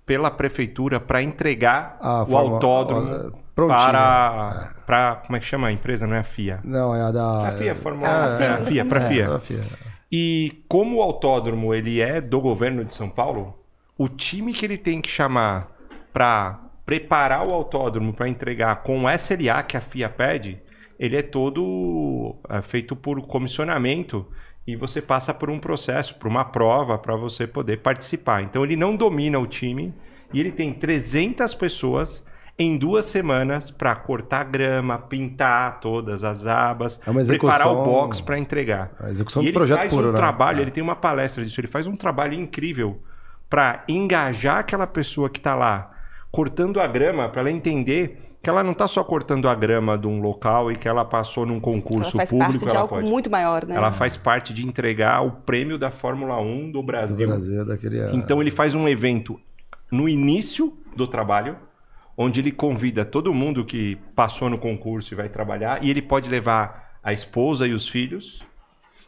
pela 0.06 0.30
prefeitura 0.30 0.98
para 1.00 1.22
entregar 1.22 1.98
A 2.00 2.22
o 2.22 2.26
forma- 2.26 2.54
autódromo 2.54 3.12
a- 3.12 3.30
prontinho. 3.54 3.78
para, 3.80 4.74
para 4.86 5.16
como 5.16 5.36
é 5.36 5.40
que 5.40 5.46
chama 5.46 5.66
a 5.66 5.72
empresa? 5.72 6.06
Não 6.06 6.14
é 6.14 6.20
a 6.20 6.24
FIA. 6.24 6.60
Não, 6.64 6.94
é 6.94 7.02
a 7.02 7.10
da... 7.10 7.48
A 7.48 7.52
FIA, 7.52 7.74
Fórmula 7.74 8.08
é, 8.08 8.12
1. 8.12 8.40
É, 8.40 8.44
é, 8.44 8.48
a 8.50 8.58
FIA, 8.64 8.84
para 8.84 9.00
é, 9.04 9.08
FIA. 9.08 9.24
é 9.24 9.34
a 9.34 9.38
FIA. 9.40 9.60
E 10.12 10.62
como 10.68 10.98
o 10.98 11.02
autódromo 11.02 11.74
ele 11.74 12.00
é 12.00 12.20
do 12.20 12.40
governo 12.40 12.84
de 12.84 12.94
São 12.94 13.08
Paulo, 13.10 13.58
o 13.98 14.08
time 14.08 14.52
que 14.52 14.64
ele 14.64 14.78
tem 14.78 15.00
que 15.00 15.10
chamar 15.10 15.68
para 16.12 16.60
preparar 16.84 17.44
o 17.44 17.52
autódromo 17.52 18.12
para 18.14 18.28
entregar 18.28 18.76
com 18.84 19.04
o 19.04 19.10
SLA 19.10 19.62
que 19.64 19.76
a 19.76 19.80
FIA 19.80 20.08
pede, 20.08 20.62
ele 20.98 21.16
é 21.16 21.22
todo 21.22 22.36
é, 22.48 22.62
feito 22.62 22.94
por 22.94 23.20
comissionamento 23.22 24.24
e 24.66 24.74
você 24.76 25.00
passa 25.00 25.32
por 25.32 25.48
um 25.48 25.58
processo, 25.58 26.14
por 26.16 26.26
uma 26.28 26.44
prova 26.44 26.98
para 26.98 27.14
você 27.16 27.46
poder 27.46 27.78
participar. 27.82 28.42
Então 28.42 28.64
ele 28.64 28.76
não 28.76 28.96
domina 28.96 29.38
o 29.38 29.46
time 29.46 29.94
e 30.32 30.40
ele 30.40 30.50
tem 30.50 30.72
300 30.72 31.54
pessoas 31.54 32.24
em 32.58 32.76
duas 32.78 33.04
semanas 33.04 33.70
para 33.70 33.94
cortar 33.94 34.44
grama, 34.44 34.98
pintar 34.98 35.78
todas 35.78 36.24
as 36.24 36.46
abas, 36.46 37.00
É 37.06 37.10
uma 37.10 37.22
preparar 37.22 37.66
o 37.68 37.70
execução- 37.72 37.84
box 37.84 38.20
para 38.22 38.38
entregar. 38.38 38.90
A 38.98 39.10
execução 39.10 39.42
e 39.42 39.44
do 39.44 39.48
ele 39.50 39.54
projeto 39.54 39.78
faz 39.78 39.90
puro, 39.92 40.08
um 40.08 40.12
né? 40.12 40.16
trabalho, 40.16 40.58
É. 40.58 40.62
ele 40.62 40.70
tem 40.70 40.82
uma 40.82 40.96
palestra 40.96 41.44
disso, 41.44 41.60
ele 41.60 41.68
faz 41.68 41.86
um 41.86 41.94
trabalho 41.94 42.32
incrível 42.34 42.98
para 43.48 43.84
engajar 43.86 44.58
aquela 44.58 44.86
pessoa 44.86 45.28
que 45.30 45.38
está 45.38 45.54
lá 45.54 45.92
cortando 46.32 46.80
a 46.80 46.86
grama, 46.86 47.28
para 47.28 47.42
ela 47.42 47.50
entender 47.50 48.25
que 48.46 48.50
ela 48.50 48.62
não 48.62 48.70
está 48.70 48.86
só 48.86 49.02
cortando 49.02 49.48
a 49.48 49.54
grama 49.56 49.98
de 49.98 50.06
um 50.06 50.20
local 50.20 50.70
e 50.70 50.76
que 50.76 50.86
ela 50.86 51.04
passou 51.04 51.44
num 51.44 51.54
Ela 51.54 51.60
concurso 51.62 52.16
faz 52.16 52.30
público, 52.30 52.52
parte 52.52 52.64
de 52.64 52.70
ela 52.70 52.80
algo 52.82 52.94
pode. 52.94 53.10
muito 53.10 53.28
maior, 53.28 53.66
né? 53.66 53.74
Ela 53.74 53.90
faz 53.90 54.16
parte 54.16 54.54
de 54.54 54.64
entregar 54.64 55.20
o 55.26 55.32
prêmio 55.32 55.76
da 55.76 55.90
Fórmula 55.90 56.40
1 56.40 56.66
do 56.66 56.72
Do 56.74 56.82
Brasil. 56.84 57.26
Brasil, 57.26 57.66
daquele. 57.66 57.98
é. 57.98 58.14
Então 58.14 58.40
ele 58.40 58.52
faz 58.52 58.76
um 58.76 58.86
evento 58.88 59.40
no 59.90 60.08
início 60.08 60.78
do 60.94 61.08
trabalho, 61.08 61.56
onde 62.16 62.38
ele 62.40 62.52
convida 62.52 63.04
todo 63.04 63.34
mundo 63.34 63.64
que 63.64 63.96
passou 64.14 64.48
no 64.48 64.58
concurso 64.58 65.12
e 65.12 65.16
vai 65.16 65.28
trabalhar, 65.28 65.82
e 65.82 65.90
ele 65.90 66.00
pode 66.00 66.30
levar 66.30 66.98
a 67.02 67.12
esposa 67.12 67.66
e 67.66 67.72
os 67.72 67.88
filhos. 67.88 68.44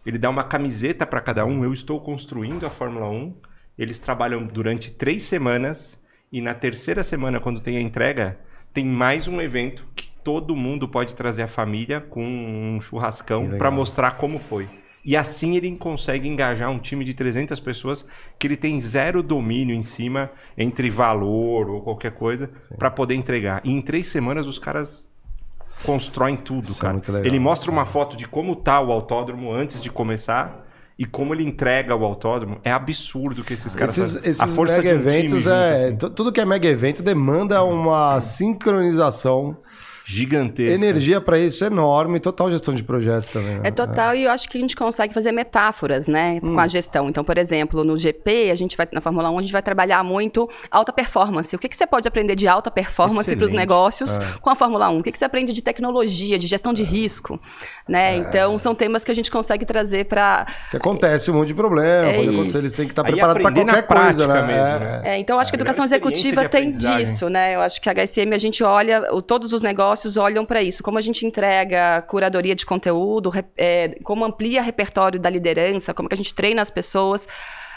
Ele 0.05 0.19
dá 0.19 0.29
uma 0.31 0.43
camiseta 0.43 1.07
para 1.07 1.21
cada 1.21 1.47
um. 1.47 1.63
Eu 1.63 1.73
estou 1.73 2.01
construindo 2.01 2.67
a 2.67 2.71
Fórmula 2.71 3.09
1. 3.09 3.35
Eles 3.79 4.01
trabalham 4.01 4.45
durante 4.45 4.91
três 4.91 5.23
semanas 5.23 5.97
e 6.33 6.41
na 6.41 6.55
terceira 6.55 7.05
semana, 7.05 7.39
quando 7.39 7.61
tem 7.61 7.77
a 7.77 7.81
entrega, 7.81 8.37
tem 8.73 8.85
mais 8.85 9.27
um 9.29 9.41
evento 9.41 9.85
que 9.95 10.09
todo 10.23 10.55
mundo 10.55 10.87
pode 10.89 11.15
trazer 11.15 11.43
a 11.43 11.47
família 11.47 12.01
com 12.01 12.23
um 12.25 12.81
churrascão 12.81 13.47
para 13.57 13.71
mostrar 13.71 14.13
como 14.13 14.39
foi. 14.39 14.69
E 15.05 15.17
assim 15.17 15.57
ele 15.57 15.75
consegue 15.77 16.29
engajar 16.29 16.71
um 16.71 16.79
time 16.79 17.05
de 17.05 17.15
300 17.15 17.59
pessoas 17.61 18.07
que 18.39 18.47
ele 18.47 18.57
tem 18.57 18.79
zero 18.79 19.23
domínio 19.23 19.75
em 19.75 19.83
cima 19.83 20.31
entre 20.57 20.91
valor 20.91 21.71
ou 21.71 21.81
qualquer 21.81 22.13
coisa 22.13 22.51
para 22.77 22.91
poder 22.91 23.15
entregar. 23.15 23.63
E 23.65 23.71
em 23.73 23.81
três 23.81 24.09
semanas 24.09 24.47
os 24.47 24.59
caras 24.59 25.11
constroem 25.83 26.37
tudo, 26.37 26.65
Isso 26.65 26.79
é 26.79 26.83
cara. 26.83 26.93
muito 26.95 27.11
legal. 27.13 27.27
ele 27.27 27.39
mostra 27.39 27.71
uma 27.71 27.87
foto 27.87 28.17
de 28.17 28.27
como 28.29 28.55
tá 28.57 28.81
o 28.81 28.93
autódromo 28.93 29.51
antes 29.53 29.81
de 29.81 29.91
começar 29.91 30.68
e 30.99 31.07
como 31.07 31.33
ele 31.33 31.45
entrega 31.45 31.95
o 31.95 32.05
autódromo. 32.05 32.59
É 32.65 32.73
absurdo 32.73 33.45
que 33.45 33.55
esses 33.55 33.75
caras 33.75 33.97
Esses, 33.97 34.15
fazem. 34.17 34.31
esses 34.31 34.55
mega 34.77 34.83
de 34.83 34.89
um 34.89 34.99
eventos 34.99 35.43
junto, 35.45 35.55
é. 35.55 35.75
assim, 35.87 35.97
tu- 35.97 36.11
Tudo 36.11 36.33
que 36.33 36.41
é 36.41 36.45
mega 36.45 36.67
evento 36.69 37.03
demanda 37.03 37.63
uma 37.63 38.21
sincronização, 38.21 39.57
gigantesca. 40.13 40.73
energia 40.75 41.21
para 41.21 41.39
isso 41.39 41.65
enorme, 41.65 42.19
total 42.19 42.51
gestão 42.51 42.75
de 42.75 42.83
projetos 42.83 43.29
também. 43.29 43.57
né? 43.57 43.61
É 43.65 43.71
total, 43.71 44.15
e 44.15 44.25
eu 44.25 44.31
acho 44.31 44.49
que 44.49 44.57
a 44.57 44.61
gente 44.61 44.75
consegue 44.75 45.13
fazer 45.13 45.33
metáforas, 45.33 46.07
né, 46.09 46.41
com 46.41 46.59
a 46.59 46.67
gestão. 46.67 47.09
Então, 47.09 47.23
por 47.23 47.37
exemplo, 47.37 47.85
no 47.85 47.97
GP, 47.99 48.51
a 48.51 48.55
gente 48.55 48.77
vai, 48.77 48.89
na 48.91 49.01
Fórmula 49.03 49.31
1, 49.31 49.39
a 49.39 49.43
gente 49.43 49.53
vai 49.53 49.63
trabalhar 49.63 50.03
muito 50.03 50.49
alta 50.71 50.93
performance. 50.93 51.55
O 51.55 51.59
que, 51.59 51.69
que 51.69 51.77
você 51.77 51.87
pode 51.87 52.09
aprender 52.09 52.35
de 52.35 52.49
alta 52.49 52.71
performance 52.71 53.35
para 53.37 53.45
os 53.45 53.53
negócios 53.53 54.19
com 54.41 54.49
a 54.49 54.55
Fórmula 54.55 54.89
1? 54.89 54.99
O 54.99 55.03
que, 55.03 55.13
que 55.13 55.19
você 55.19 55.25
aprende 55.27 55.53
de 55.53 55.61
tecnologia, 55.63 56.39
de 56.39 56.47
gestão 56.47 56.73
de 56.73 56.83
risco? 56.83 57.39
Né? 57.87 58.17
Então, 58.17 58.57
são 58.59 58.75
temas 58.75 59.05
que 59.05 59.11
a 59.11 59.15
gente 59.15 59.31
consegue 59.31 59.65
trazer 59.67 60.07
para. 60.07 60.47
Que 60.71 60.77
acontece 60.79 61.31
um 61.31 61.35
monte 61.35 61.49
de 61.49 61.55
problema, 61.55 62.09
É 62.11 62.17
pode 62.17 62.29
acontecer, 62.31 62.59
eles 62.59 62.73
têm 62.73 62.87
que 62.87 62.93
estar 62.93 63.05
Aí 63.05 63.13
preparados 63.13 63.43
para 63.43 63.53
qualquer 63.53 63.83
coisa, 63.87 64.27
né? 64.27 64.43
mesmo, 64.43 64.53
É, 64.53 64.79
né? 64.79 65.01
é. 65.05 65.09
É, 65.11 65.19
então, 65.19 65.39
acho 65.39 65.51
que 65.51 65.57
a 65.57 65.59
educação 65.59 65.85
executiva 65.85 66.49
tem 66.49 66.71
disso, 66.71 67.29
né? 67.29 67.55
Eu 67.55 67.61
acho 67.61 67.81
que 67.81 67.89
a 67.89 67.93
HSM, 67.95 68.33
a 68.35 68.39
gente 68.39 68.63
olha, 68.65 69.13
o- 69.13 69.21
todos 69.21 69.53
os 69.53 69.61
negócios 69.63 69.98
olham 70.17 70.45
para 70.45 70.63
isso. 70.63 70.83
Como 70.83 70.99
a 70.99 71.01
gente 71.01 71.27
entrega 71.27 72.03
curadoria 72.03 72.55
de 72.55 72.65
conteúdo, 72.65 73.33
é, 73.57 73.97
como 74.03 74.25
amplia 74.25 74.63
repertório 74.63 75.19
da 75.19 75.31
liderança, 75.31 75.95
como 75.95 76.09
que 76.09 76.15
a 76.15 76.19
gente 76.19 76.35
treina 76.35 76.63
as 76.63 76.71
pessoas, 76.71 77.27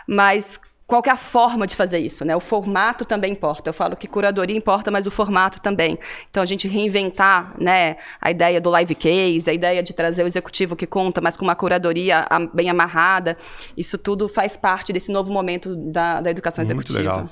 mas 0.08 0.60
qual 0.92 1.02
que 1.02 1.10
é 1.10 1.14
a 1.14 1.16
forma 1.16 1.66
de 1.66 1.74
fazer 1.74 2.00
isso, 2.00 2.26
né? 2.26 2.36
O 2.36 2.42
formato 2.42 3.06
também 3.06 3.32
importa. 3.32 3.70
Eu 3.70 3.74
falo 3.74 3.96
que 3.96 4.08
curadoria 4.08 4.58
importa, 4.58 4.92
mas 4.92 5.08
o 5.08 5.12
formato 5.12 5.62
também. 5.62 5.98
Então, 6.30 6.44
a 6.44 6.46
gente 6.46 6.68
reinventar, 6.68 7.56
né, 7.58 7.96
a 8.20 8.30
ideia 8.30 8.60
do 8.60 8.70
live 8.70 8.94
case, 8.94 9.50
a 9.50 9.54
ideia 9.54 9.82
de 9.82 9.94
trazer 9.94 10.22
o 10.24 10.28
executivo 10.28 10.76
que 10.76 10.86
conta, 10.86 11.22
mas 11.22 11.38
com 11.38 11.46
uma 11.46 11.56
curadoria 11.56 12.28
bem 12.54 12.70
amarrada, 12.70 13.38
isso 13.78 13.98
tudo 13.98 14.28
faz 14.28 14.58
parte 14.58 14.92
desse 14.92 15.14
novo 15.14 15.32
momento 15.32 15.78
da, 15.78 16.20
da 16.20 16.30
educação 16.30 16.62
Muito 16.66 16.92
executiva. 16.92 17.00
legal. 17.00 17.30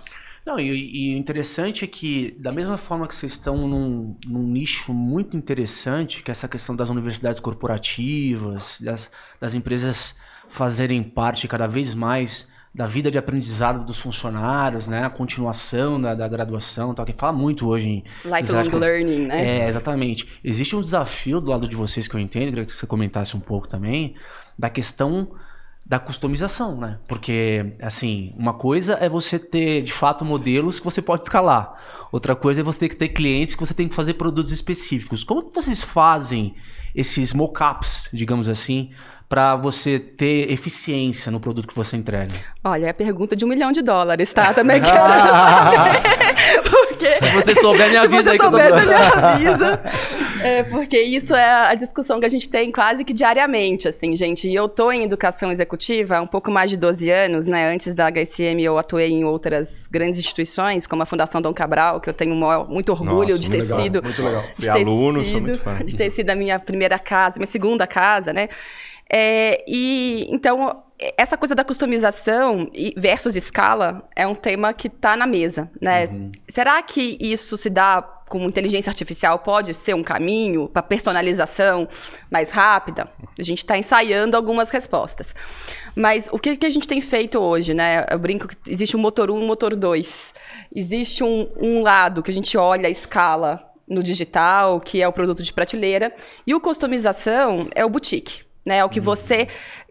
Não, 0.50 0.60
e, 0.60 1.14
o 1.14 1.18
interessante 1.20 1.86
é 1.86 1.88
que, 1.88 2.36
da 2.40 2.52
mesma 2.52 2.76
forma 2.76 3.08
que 3.08 3.14
vocês 3.14 3.34
estão 3.34 3.68
num, 3.68 4.18
num 4.26 4.42
nicho 4.48 4.92
muito 4.92 5.38
interessante, 5.38 6.24
que 6.24 6.32
é 6.32 6.34
essa 6.34 6.48
questão 6.48 6.76
das 6.76 6.90
universidades 6.90 7.40
corporativas, 7.40 8.82
das, 8.82 9.12
das 9.40 9.54
empresas 9.54 10.16
fazerem 10.48 11.04
parte 11.04 11.48
cada 11.48 11.68
vez 11.68 11.94
mais 11.94 12.48
da 12.74 12.88
vida 12.88 13.12
de 13.12 13.18
aprendizado 13.20 13.86
dos 13.86 14.00
funcionários, 14.00 14.88
né? 14.88 15.06
A 15.06 15.10
continuação 15.12 16.02
da, 16.02 16.16
da 16.16 16.28
graduação, 16.28 16.96
tal, 16.96 17.06
que 17.06 17.14
fala 17.14 17.34
muito 17.34 17.68
hoje 17.68 17.88
em 17.88 18.04
Lifelong 18.24 18.42
executive- 18.42 18.78
learning, 18.80 19.28
né? 19.28 19.66
É, 19.66 19.68
exatamente. 19.68 20.28
Existe 20.44 20.76
um 20.76 20.82
desafio 20.82 21.40
do 21.40 21.52
lado 21.52 21.68
de 21.68 21.76
vocês 21.76 22.08
que 22.08 22.16
eu 22.16 22.20
entendo, 22.20 22.50
queria 22.50 22.66
que 22.66 22.72
você 22.72 22.88
comentasse 22.88 23.38
um 23.38 23.40
pouco 23.40 23.68
também, 23.68 24.16
da 24.58 24.70
questão 24.70 25.30
da 25.90 25.98
customização, 25.98 26.78
né? 26.78 27.00
Porque, 27.08 27.74
assim, 27.82 28.32
uma 28.38 28.54
coisa 28.54 29.00
é 29.02 29.10
você 29.10 29.40
ter, 29.40 29.82
de 29.82 29.92
fato, 29.92 30.24
modelos 30.24 30.78
que 30.78 30.86
você 30.86 31.02
pode 31.02 31.24
escalar. 31.24 31.74
Outra 32.12 32.36
coisa 32.36 32.62
é 32.62 32.64
você 32.64 32.78
ter 32.78 32.90
que 32.90 32.96
ter 32.96 33.10
clientes 33.10 33.56
que 33.56 33.60
você 33.60 33.74
tem 33.74 33.88
que 33.88 33.96
fazer 33.96 34.14
produtos 34.14 34.52
específicos. 34.52 35.24
Como 35.24 35.42
que 35.42 35.56
vocês 35.56 35.82
fazem 35.82 36.54
esses 36.94 37.34
mock-ups, 37.34 38.08
digamos 38.14 38.48
assim, 38.48 38.92
para 39.28 39.56
você 39.56 39.98
ter 39.98 40.52
eficiência 40.52 41.32
no 41.32 41.40
produto 41.40 41.68
que 41.68 41.76
você 41.76 41.98
entrega? 41.98 42.36
Olha, 42.64 42.86
é 42.86 42.90
a 42.90 42.94
pergunta 42.94 43.36
de 43.36 43.44
um 43.44 43.48
milhão 43.48 43.72
de 43.72 43.82
dólares, 43.82 44.32
tá? 44.32 44.54
Também 44.54 44.80
quero. 44.86 45.00
Porque... 47.00 47.20
Se 47.20 47.30
você 47.30 47.56
souber, 47.56 47.90
me 47.90 47.98
avisa 47.98 48.24
Se 48.24 48.30
aí 48.30 48.38
você 48.38 48.38
que 48.38 48.46
eu 48.46 48.52
tô 48.52 48.58
souber, 48.58 48.74
você 48.74 48.86
me 48.86 48.94
avisa. 48.94 49.82
É, 50.42 50.64
porque 50.64 50.98
isso 50.98 51.36
é 51.36 51.68
a 51.68 51.76
discussão 51.76 52.18
que 52.18 52.26
a 52.26 52.30
gente 52.30 52.48
tem 52.48 52.72
quase 52.72 53.04
que 53.04 53.12
diariamente, 53.12 53.90
assim, 53.90 54.16
gente. 54.16 54.48
E 54.48 54.56
eu 54.56 54.70
tô 54.70 54.90
em 54.90 55.04
educação 55.04 55.52
executiva 55.52 56.16
há 56.16 56.22
um 56.22 56.28
pouco 56.28 56.50
mais 56.50 56.70
de 56.70 56.78
12 56.78 57.10
anos, 57.12 57.46
né? 57.46 57.70
Antes 57.70 57.94
da 57.94 58.10
HSM, 58.10 58.58
eu 58.62 58.78
atuei 58.78 59.10
em 59.10 59.26
outras 59.26 59.86
grandes 59.92 60.18
instituições, 60.18 60.88
como 60.88 61.04
a 61.04 61.06
Fundação 61.06 61.42
Dom 61.42 61.54
Cabral, 61.54 62.00
que 62.00 62.10
eu 62.10 62.14
tenho 62.14 62.34
muito 62.70 62.90
orgulho 62.94 63.32
Nossa, 63.36 63.40
de 63.40 63.52
ter 63.52 63.62
legal, 63.64 63.82
sido... 63.82 64.02
muito 64.02 64.24
legal. 64.24 64.46
de 64.58 64.66
ter 64.66 64.72
aluno, 64.72 65.20
sou 65.20 65.34
sido- 65.34 65.42
muito 65.42 65.60
fã. 65.60 65.76
De 65.84 65.96
ter 65.98 66.10
sido 66.10 66.30
a 66.30 66.36
minha 66.36 66.58
primeira 66.58 66.98
casa, 66.98 67.38
minha 67.38 67.46
segunda 67.46 67.86
casa, 67.86 68.32
né? 68.32 68.48
É, 69.12 69.62
e 69.68 70.26
então 70.30 70.84
essa 71.18 71.38
coisa 71.38 71.56
da 71.56 71.64
customização 71.64 72.70
versus 72.98 73.36
escala 73.36 74.08
é 74.16 74.28
um 74.28 74.36
tema 74.36 74.74
que 74.74 74.88
está 74.88 75.16
na 75.16 75.26
mesa, 75.26 75.72
né? 75.82 76.06
Será 76.48 76.82
que 76.82 77.18
isso 77.22 77.58
se 77.58 77.70
dá 77.70 78.02
com 78.28 78.44
inteligência 78.44 78.90
artificial? 78.90 79.40
Pode 79.40 79.74
ser 79.74 79.96
um 79.96 80.04
caminho 80.04 80.68
para 80.68 80.84
personalização 80.84 81.88
mais 82.30 82.52
rápida? 82.52 83.08
A 83.38 83.44
gente 83.44 83.60
está 83.60 83.78
ensaiando 83.78 84.36
algumas 84.36 84.70
respostas. 84.70 85.34
Mas 85.96 86.28
o 86.32 86.38
que, 86.38 86.58
que 86.58 86.66
a 86.66 86.70
gente 86.70 86.88
tem 86.88 87.00
feito 87.00 87.40
hoje, 87.40 87.74
né? 87.74 88.06
Eu 88.12 88.20
brinco 88.20 88.48
que 88.48 88.56
existe 88.70 88.98
um 88.98 89.00
motor 89.00 89.32
1 89.32 89.40
e 89.40 89.44
um 89.44 89.48
motor 89.48 89.76
2. 89.76 90.34
Existe 90.76 91.24
um, 91.24 91.50
um 91.56 91.82
lado 91.82 92.22
que 92.22 92.30
a 92.30 92.34
gente 92.34 92.58
olha 92.58 92.88
a 92.88 92.92
escala 92.92 93.66
no 93.88 94.04
digital, 94.04 94.82
que 94.82 95.02
é 95.02 95.08
o 95.08 95.14
produto 95.14 95.42
de 95.42 95.52
prateleira, 95.52 96.14
e 96.46 96.54
o 96.54 96.60
customização 96.60 97.68
é 97.74 97.84
o 97.84 97.90
boutique, 97.90 98.44
né? 98.66 98.78
É 98.78 98.86
o 98.86 98.90
que 98.90 99.00
você 99.00 99.48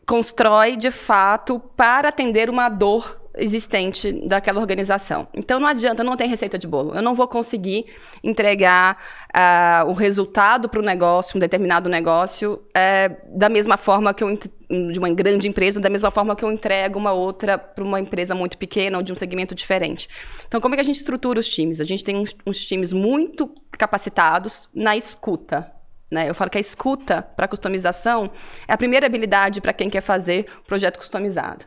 constrói 0.09 0.75
de 0.75 0.91
fato 0.91 1.61
para 1.77 2.09
atender 2.09 2.49
uma 2.49 2.71
dor 2.71 3.21
existente 3.37 4.11
daquela 4.27 4.59
organização. 4.59 5.29
Então 5.35 5.61
não 5.61 5.69
adianta, 5.69 6.03
não 6.03 6.17
tem 6.17 6.27
receita 6.27 6.59
de 6.59 6.67
bolo. 6.67 6.95
Eu 6.95 7.03
não 7.03 7.15
vou 7.15 7.29
conseguir 7.29 7.85
entregar 8.25 8.97
ah, 9.33 9.85
o 9.87 9.93
resultado 9.93 10.67
para 10.67 10.81
o 10.81 10.83
negócio, 10.83 11.37
um 11.37 11.41
determinado 11.41 11.91
negócio, 11.91 12.61
eh, 12.75 13.11
da 13.29 13.51
mesma 13.51 13.77
forma 13.77 14.13
que 14.15 14.25
eu 14.25 14.35
de 14.71 14.99
uma 14.99 15.11
grande 15.11 15.47
empresa, 15.47 15.79
da 15.79 15.91
mesma 15.91 16.11
forma 16.11 16.35
que 16.35 16.45
eu 16.45 16.51
entrego 16.51 16.99
uma 16.99 17.13
outra 17.13 17.57
para 17.57 17.85
uma 17.85 18.01
empresa 18.01 18.35
muito 18.35 18.59
pequena 18.59 18.97
ou 18.99 19.03
de 19.03 19.13
um 19.13 19.17
segmento 19.17 19.55
diferente. 19.55 20.09
Então 20.47 20.59
como 20.59 20.75
é 20.75 20.77
que 20.77 20.83
a 20.83 20.85
gente 20.85 20.97
estrutura 20.97 21.39
os 21.39 21.49
times? 21.49 21.81
A 21.83 21.85
gente 21.85 22.03
tem 22.03 22.17
uns, 22.17 22.35
uns 22.47 22.65
times 22.65 22.95
muito 22.95 23.53
capacitados 23.73 24.71
na 24.75 24.97
escuta. 24.97 25.78
Né? 26.11 26.29
Eu 26.29 26.35
falo 26.35 26.51
que 26.51 26.59
a 26.59 26.61
escuta 26.61 27.23
para 27.23 27.47
customização 27.47 28.31
é 28.67 28.73
a 28.73 28.79
primeira 28.79 29.07
habilidade 29.07 29.61
para 29.61 29.73
quem 29.73 29.91
quer 29.91 30.01
fazer 30.01 30.47
projeto 30.67 30.99
customizado. 30.99 31.67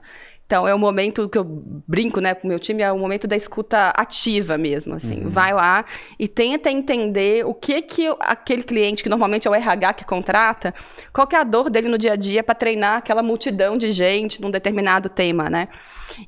Então 0.51 0.67
é 0.67 0.75
o 0.75 0.79
momento 0.79 1.29
que 1.29 1.37
eu 1.37 1.45
brinco, 1.45 2.19
né, 2.19 2.35
com 2.35 2.45
o 2.45 2.49
meu 2.49 2.59
time, 2.59 2.83
é 2.83 2.91
o 2.91 2.99
momento 2.99 3.25
da 3.25 3.37
escuta 3.37 3.87
ativa 3.95 4.57
mesmo, 4.57 4.93
assim. 4.95 5.21
Vai 5.29 5.53
lá 5.53 5.85
e 6.19 6.27
tenta 6.27 6.69
entender 6.69 7.45
o 7.45 7.53
que 7.53 7.81
que 7.81 8.13
aquele 8.19 8.61
cliente, 8.61 9.01
que 9.01 9.07
normalmente 9.07 9.47
é 9.47 9.51
o 9.51 9.55
RH 9.55 9.93
que 9.93 10.03
contrata, 10.03 10.73
qual 11.13 11.25
que 11.25 11.37
é 11.37 11.39
a 11.39 11.45
dor 11.45 11.69
dele 11.69 11.87
no 11.87 11.97
dia 11.97 12.11
a 12.11 12.15
dia 12.17 12.43
para 12.43 12.53
treinar 12.53 12.97
aquela 12.97 13.23
multidão 13.23 13.77
de 13.77 13.91
gente 13.91 14.41
num 14.41 14.51
determinado 14.51 15.07
tema, 15.07 15.49
né? 15.49 15.69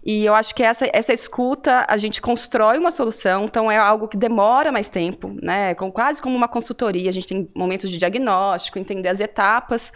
E 0.01 0.23
eu 0.23 0.33
acho 0.33 0.55
que 0.55 0.63
essa, 0.63 0.89
essa 0.93 1.11
escuta, 1.11 1.85
a 1.89 1.97
gente 1.97 2.21
constrói 2.21 2.77
uma 2.77 2.91
solução, 2.91 3.43
então 3.43 3.69
é 3.69 3.75
algo 3.77 4.07
que 4.07 4.15
demora 4.15 4.71
mais 4.71 4.87
tempo, 4.87 5.35
né? 5.41 5.75
Com, 5.75 5.91
quase 5.91 6.21
como 6.21 6.33
uma 6.33 6.47
consultoria, 6.47 7.09
a 7.09 7.13
gente 7.13 7.27
tem 7.27 7.49
momentos 7.53 7.91
de 7.91 7.97
diagnóstico, 7.97 8.79
entender 8.79 9.09
as 9.09 9.19
etapas 9.19 9.91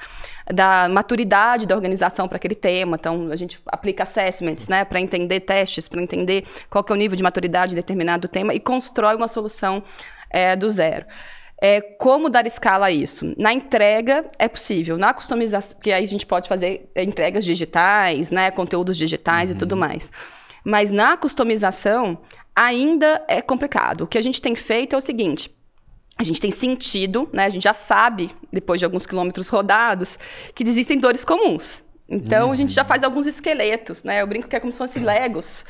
da 0.53 0.87
maturidade 0.89 1.65
da 1.65 1.75
organização 1.75 2.27
para 2.27 2.37
aquele 2.37 2.55
tema. 2.55 2.97
Então, 2.99 3.29
a 3.31 3.35
gente 3.35 3.59
aplica 3.67 4.03
assessments, 4.03 4.67
né, 4.67 4.85
para 4.85 4.99
entender 4.99 5.41
testes, 5.41 5.87
para 5.87 6.01
entender 6.01 6.45
qual 6.69 6.83
que 6.83 6.91
é 6.91 6.95
o 6.95 6.97
nível 6.97 7.15
de 7.15 7.23
maturidade 7.23 7.71
de 7.71 7.75
determinado 7.75 8.27
tema 8.27 8.53
e 8.53 8.59
constrói 8.59 9.15
uma 9.15 9.27
solução 9.27 9.83
é, 10.29 10.55
do 10.55 10.69
zero. 10.69 11.05
É, 11.59 11.81
como 11.81 12.29
dar 12.29 12.45
escala 12.45 12.85
a 12.85 12.91
isso? 12.91 13.33
Na 13.37 13.51
entrega 13.51 14.25
é 14.37 14.47
possível, 14.47 14.95
na 14.97 15.13
customização, 15.13 15.75
porque 15.75 15.91
aí 15.91 16.03
a 16.03 16.07
gente 16.07 16.25
pode 16.25 16.47
fazer 16.47 16.89
entregas 16.95 17.43
digitais, 17.43 18.29
né, 18.29 18.51
conteúdos 18.51 18.95
digitais 18.95 19.49
e 19.49 19.55
tudo 19.55 19.75
mais. 19.75 20.11
Mas 20.63 20.91
na 20.91 21.17
customização 21.17 22.19
ainda 22.55 23.23
é 23.27 23.41
complicado. 23.41 24.01
O 24.01 24.07
que 24.07 24.17
a 24.17 24.21
gente 24.21 24.41
tem 24.41 24.55
feito 24.55 24.95
é 24.95 24.97
o 24.97 25.01
seguinte: 25.01 25.49
a 26.17 26.23
gente 26.23 26.41
tem 26.41 26.51
sentido, 26.51 27.29
né? 27.31 27.45
A 27.45 27.49
gente 27.49 27.63
já 27.63 27.73
sabe, 27.73 28.31
depois 28.51 28.79
de 28.79 28.85
alguns 28.85 29.05
quilômetros 29.05 29.49
rodados, 29.49 30.17
que 30.55 30.63
existem 30.63 30.97
dores 30.97 31.23
comuns. 31.23 31.83
Então, 32.09 32.51
a 32.51 32.55
gente 32.55 32.73
já 32.73 32.85
faz 32.85 33.03
alguns 33.03 33.27
esqueletos, 33.27 34.03
né? 34.03 34.21
Eu 34.21 34.27
brinco 34.27 34.47
que 34.47 34.55
é 34.55 34.59
como 34.59 34.71
se 34.71 34.77
fossem 34.77 35.03
legos. 35.03 35.65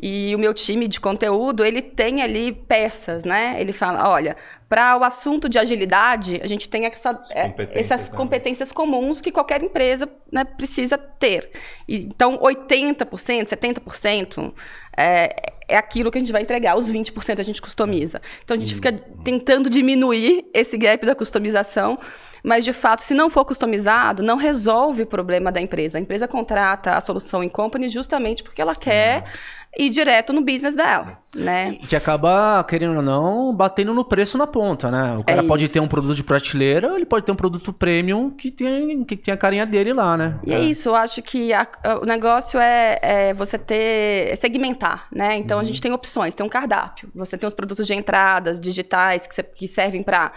E 0.00 0.34
o 0.34 0.38
meu 0.38 0.52
time 0.52 0.86
de 0.86 1.00
conteúdo, 1.00 1.64
ele 1.64 1.80
tem 1.80 2.22
ali 2.22 2.52
peças, 2.52 3.24
né? 3.24 3.56
Ele 3.58 3.72
fala, 3.72 4.10
olha, 4.10 4.36
para 4.68 4.98
o 4.98 5.04
assunto 5.04 5.48
de 5.48 5.58
agilidade, 5.58 6.38
a 6.42 6.46
gente 6.46 6.68
tem 6.68 6.84
essa, 6.84 7.22
é, 7.30 7.48
competências, 7.48 7.90
essas 7.90 8.08
competências 8.10 8.72
comuns 8.72 9.22
que 9.22 9.32
qualquer 9.32 9.62
empresa 9.62 10.06
né, 10.30 10.44
precisa 10.44 10.98
ter. 10.98 11.48
E, 11.88 12.00
então, 12.00 12.36
80%, 12.38 13.46
70% 13.46 14.52
é, 14.96 15.52
é 15.68 15.76
aquilo 15.76 16.10
que 16.10 16.18
a 16.18 16.20
gente 16.20 16.32
vai 16.32 16.42
entregar, 16.42 16.76
os 16.76 16.90
20% 16.90 17.40
a 17.40 17.42
gente 17.42 17.60
customiza. 17.60 18.20
Então, 18.44 18.56
a 18.56 18.60
gente 18.60 18.74
fica 18.74 18.92
tentando 19.24 19.68
diminuir 19.68 20.46
esse 20.54 20.76
gap 20.76 21.04
da 21.04 21.14
customização, 21.14 21.98
mas, 22.42 22.64
de 22.64 22.72
fato, 22.72 23.02
se 23.02 23.12
não 23.14 23.28
for 23.28 23.44
customizado, 23.44 24.22
não 24.22 24.36
resolve 24.36 25.02
o 25.02 25.06
problema 25.06 25.50
da 25.50 25.60
empresa. 25.60 25.98
A 25.98 26.00
empresa 26.00 26.28
contrata 26.28 26.92
a 26.92 27.00
solução 27.00 27.42
em 27.42 27.48
company 27.48 27.88
justamente 27.88 28.42
porque 28.42 28.62
ela 28.62 28.74
quer 28.74 29.24
ir 29.78 29.90
direto 29.90 30.32
no 30.32 30.40
business 30.42 30.74
dela, 30.74 31.18
né? 31.34 31.78
Que 31.88 31.94
acaba, 31.94 32.64
querendo 32.64 32.96
ou 32.96 33.02
não, 33.02 33.54
batendo 33.54 33.92
no 33.92 34.04
preço 34.04 34.38
na 34.38 34.46
ponta, 34.46 34.90
né? 34.90 35.14
O 35.18 35.24
cara 35.24 35.42
pode 35.44 35.64
isso. 35.64 35.74
ter 35.74 35.80
um 35.80 35.86
produto 35.88 36.14
de 36.14 36.24
prateleira, 36.24 36.94
ele 36.96 37.04
pode 37.04 37.24
ter 37.26 37.32
um 37.32 37.36
produto 37.36 37.72
premium 37.72 38.30
que 38.30 38.50
tem, 38.50 39.04
que 39.04 39.16
tem 39.16 39.34
a 39.34 39.36
carinha 39.36 39.66
dele 39.66 39.92
lá, 39.92 40.16
né? 40.16 40.38
E 40.44 40.52
é, 40.54 40.60
isso, 40.60 40.88
eu 40.88 40.94
acho 40.94 41.20
que 41.22 41.52
a- 41.52 41.66
o 42.02 42.06
negócio 42.06 42.58
é, 42.58 42.98
é 43.02 43.34
você 43.34 43.58
ter, 43.58 44.32
é 44.32 44.34
segmentar, 44.36 45.06
né? 45.12 45.36
Então 45.36 45.58
a 45.58 45.64
gente 45.64 45.80
tem 45.80 45.92
opções, 45.92 46.34
tem 46.34 46.44
um 46.44 46.48
cardápio. 46.48 47.08
Você 47.14 47.36
tem 47.36 47.46
os 47.46 47.54
produtos 47.54 47.86
de 47.86 47.94
entradas 47.94 48.58
digitais 48.60 49.26
que, 49.26 49.42
que 49.42 49.68
servem 49.68 50.02
para 50.02 50.32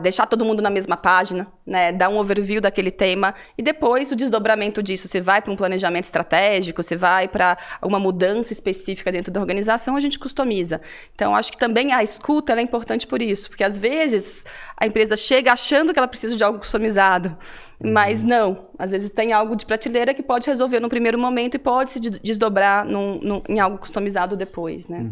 deixar 0.00 0.26
todo 0.26 0.44
mundo 0.44 0.60
na 0.62 0.70
mesma 0.70 0.96
página, 0.96 1.46
né? 1.64 1.92
Dar 1.92 2.08
um 2.08 2.16
overview 2.18 2.60
daquele 2.60 2.90
tema 2.90 3.34
e 3.56 3.62
depois 3.62 4.10
o 4.10 4.16
desdobramento 4.16 4.82
disso. 4.82 5.06
Se 5.08 5.20
vai 5.20 5.40
para 5.40 5.52
um 5.52 5.56
planejamento 5.56 6.04
estratégico, 6.04 6.82
se 6.82 6.96
vai 6.96 7.28
para 7.28 7.56
uma 7.82 7.98
mudança 8.00 8.52
específica 8.52 9.12
dentro 9.12 9.30
da 9.32 9.40
organização, 9.40 9.94
a 9.96 10.00
gente 10.00 10.18
customiza. 10.18 10.80
Então 11.14 11.36
acho 11.36 11.52
que 11.52 11.58
também 11.58 11.92
a 11.92 12.02
escuta 12.02 12.52
é 12.54 12.60
importante 12.62 13.06
por 13.06 13.22
isso, 13.22 13.48
porque 13.48 13.62
às 13.64 13.78
vezes 13.78 14.44
a 14.76 14.86
empresa 14.86 15.16
chega 15.16 15.52
achando 15.52 15.92
que 15.92 15.98
ela 15.98 16.08
precisa 16.08 16.34
de 16.36 16.42
algo 16.42 16.58
customizado. 16.58 17.36
Mas 17.84 18.22
não. 18.22 18.68
Às 18.78 18.92
vezes 18.92 19.10
tem 19.10 19.32
algo 19.32 19.56
de 19.56 19.66
prateleira 19.66 20.14
que 20.14 20.22
pode 20.22 20.48
resolver 20.48 20.78
no 20.78 20.88
primeiro 20.88 21.18
momento 21.18 21.56
e 21.56 21.58
pode 21.58 21.90
se 21.90 21.98
de- 21.98 22.20
desdobrar 22.20 22.84
num- 22.84 23.18
num- 23.20 23.42
em 23.48 23.58
algo 23.58 23.76
customizado 23.76 24.36
depois, 24.36 24.86
né? 24.86 25.10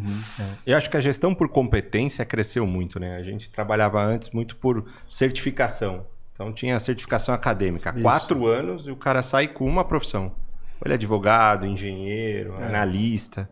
Eu 0.65 0.77
acho 0.77 0.89
que 0.89 0.97
a 0.97 1.01
gestão 1.01 1.35
por 1.35 1.49
competência 1.49 2.25
cresceu 2.25 2.65
muito, 2.69 3.01
né? 3.01 3.17
A 3.17 3.25
gente 3.25 3.51
trabalhava 3.51 4.01
antes 4.01 4.31
muito 4.31 4.40
por 4.45 4.87
certificação. 5.07 6.07
Então 6.35 6.53
tinha 6.53 6.79
certificação 6.79 7.35
acadêmica. 7.35 7.93
Quatro 8.01 8.47
anos 8.47 8.87
e 8.87 8.91
o 8.91 8.97
cara 8.97 9.23
sai 9.23 9.49
com 9.49 9.67
uma 9.67 9.85
profissão. 9.85 10.33
Ele 10.85 10.95
é 10.95 10.97
advogado, 10.97 11.67
engenheiro, 11.67 12.55
analista. 12.57 13.49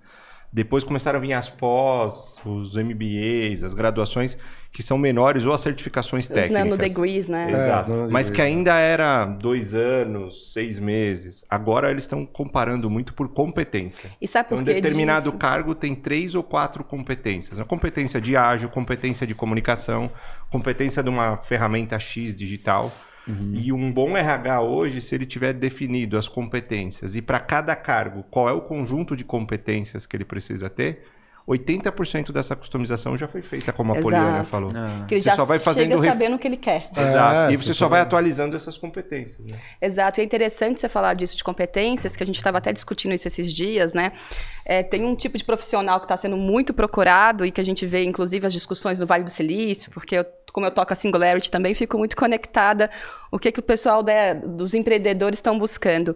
Depois 0.50 0.82
começaram 0.82 1.18
a 1.18 1.20
vir 1.20 1.34
as 1.34 1.50
pós, 1.50 2.36
os 2.44 2.74
MBAs, 2.74 3.62
as 3.62 3.74
graduações 3.74 4.38
que 4.78 4.82
são 4.84 4.96
menores 4.96 5.44
ou 5.44 5.52
as 5.52 5.60
certificações 5.60 6.26
Os 6.26 6.28
técnicas. 6.30 6.64
nanodegrees, 6.64 7.26
né? 7.26 7.50
Exato. 7.50 7.92
É, 7.92 8.06
Mas 8.12 8.30
que 8.30 8.40
ainda 8.40 8.78
era 8.78 9.26
dois 9.26 9.74
anos, 9.74 10.52
seis 10.52 10.78
meses. 10.78 11.44
Agora 11.50 11.90
eles 11.90 12.04
estão 12.04 12.24
comparando 12.24 12.88
muito 12.88 13.12
por 13.12 13.28
competência. 13.28 14.08
E 14.22 14.28
sabe 14.28 14.50
por 14.50 14.58
Um 14.58 14.62
determinado 14.62 15.24
disso? 15.24 15.36
cargo 15.36 15.74
tem 15.74 15.96
três 15.96 16.36
ou 16.36 16.44
quatro 16.44 16.84
competências. 16.84 17.58
A 17.58 17.64
competência 17.64 18.20
de 18.20 18.36
ágil, 18.36 18.68
competência 18.68 19.26
de 19.26 19.34
comunicação, 19.34 20.12
competência 20.48 21.02
de 21.02 21.10
uma 21.10 21.38
ferramenta 21.38 21.98
X 21.98 22.32
digital. 22.32 22.92
E 23.52 23.72
um 23.72 23.90
bom 23.92 24.16
RH 24.16 24.62
hoje, 24.62 25.02
se 25.02 25.12
ele 25.12 25.26
tiver 25.26 25.52
definido 25.54 26.16
as 26.16 26.28
competências 26.28 27.16
e 27.16 27.20
para 27.20 27.40
cada 27.40 27.74
cargo 27.74 28.22
qual 28.30 28.48
é 28.48 28.52
o 28.52 28.60
conjunto 28.60 29.16
de 29.16 29.24
competências 29.24 30.06
que 30.06 30.16
ele 30.16 30.24
precisa 30.24 30.70
ter, 30.70 31.02
80% 31.48 32.30
dessa 32.30 32.54
customização 32.54 33.16
já 33.16 33.26
foi 33.26 33.40
feita, 33.40 33.72
como 33.72 33.92
a 33.92 33.96
Exato. 33.98 34.14
Poliana 34.14 34.44
falou. 34.44 34.70
Que 35.08 35.14
ele 35.14 35.20
Você 35.22 35.30
já 35.30 35.36
só 35.36 35.44
vai 35.46 35.58
fazendo 35.58 35.90
chega 35.92 36.02
ref- 36.02 36.12
sabendo 36.12 36.36
o 36.36 36.38
que 36.38 36.46
ele 36.46 36.56
quer. 36.58 36.90
Exato. 36.94 37.50
É, 37.50 37.52
e 37.54 37.56
você 37.56 37.72
só 37.72 37.88
vai- 37.88 38.00
atualizando 38.02 38.54
essas 38.54 38.76
competências. 38.76 39.38
Né? 39.46 39.56
Exato, 39.80 40.20
e 40.20 40.22
é 40.22 40.24
interessante 40.24 40.78
você 40.78 40.88
falar 40.88 41.14
disso 41.14 41.36
de 41.36 41.42
competências, 41.42 42.14
que 42.14 42.22
a 42.22 42.26
gente 42.26 42.36
estava 42.36 42.58
até 42.58 42.72
discutindo 42.72 43.14
isso 43.14 43.26
esses 43.26 43.50
dias, 43.52 43.94
né? 43.94 44.12
É, 44.64 44.82
tem 44.82 45.02
um 45.04 45.16
tipo 45.16 45.38
de 45.38 45.44
profissional 45.44 45.98
que 45.98 46.04
está 46.04 46.16
sendo 46.16 46.36
muito 46.36 46.74
procurado 46.74 47.46
e 47.46 47.50
que 47.50 47.60
a 47.60 47.64
gente 47.64 47.86
vê, 47.86 48.04
inclusive, 48.04 48.46
as 48.46 48.52
discussões 48.52 48.98
no 48.98 49.06
Vale 49.06 49.24
do 49.24 49.30
Silício, 49.30 49.90
porque 49.90 50.16
eu, 50.16 50.26
como 50.52 50.66
eu 50.66 50.70
toco 50.70 50.92
a 50.92 50.96
Singularity 50.96 51.50
também, 51.50 51.72
fico 51.72 51.96
muito 51.96 52.14
conectada 52.14 52.90
o 53.32 53.38
que, 53.38 53.50
que 53.50 53.60
o 53.60 53.62
pessoal 53.62 54.02
né, 54.02 54.34
dos 54.34 54.74
empreendedores 54.74 55.38
estão 55.38 55.58
buscando. 55.58 56.14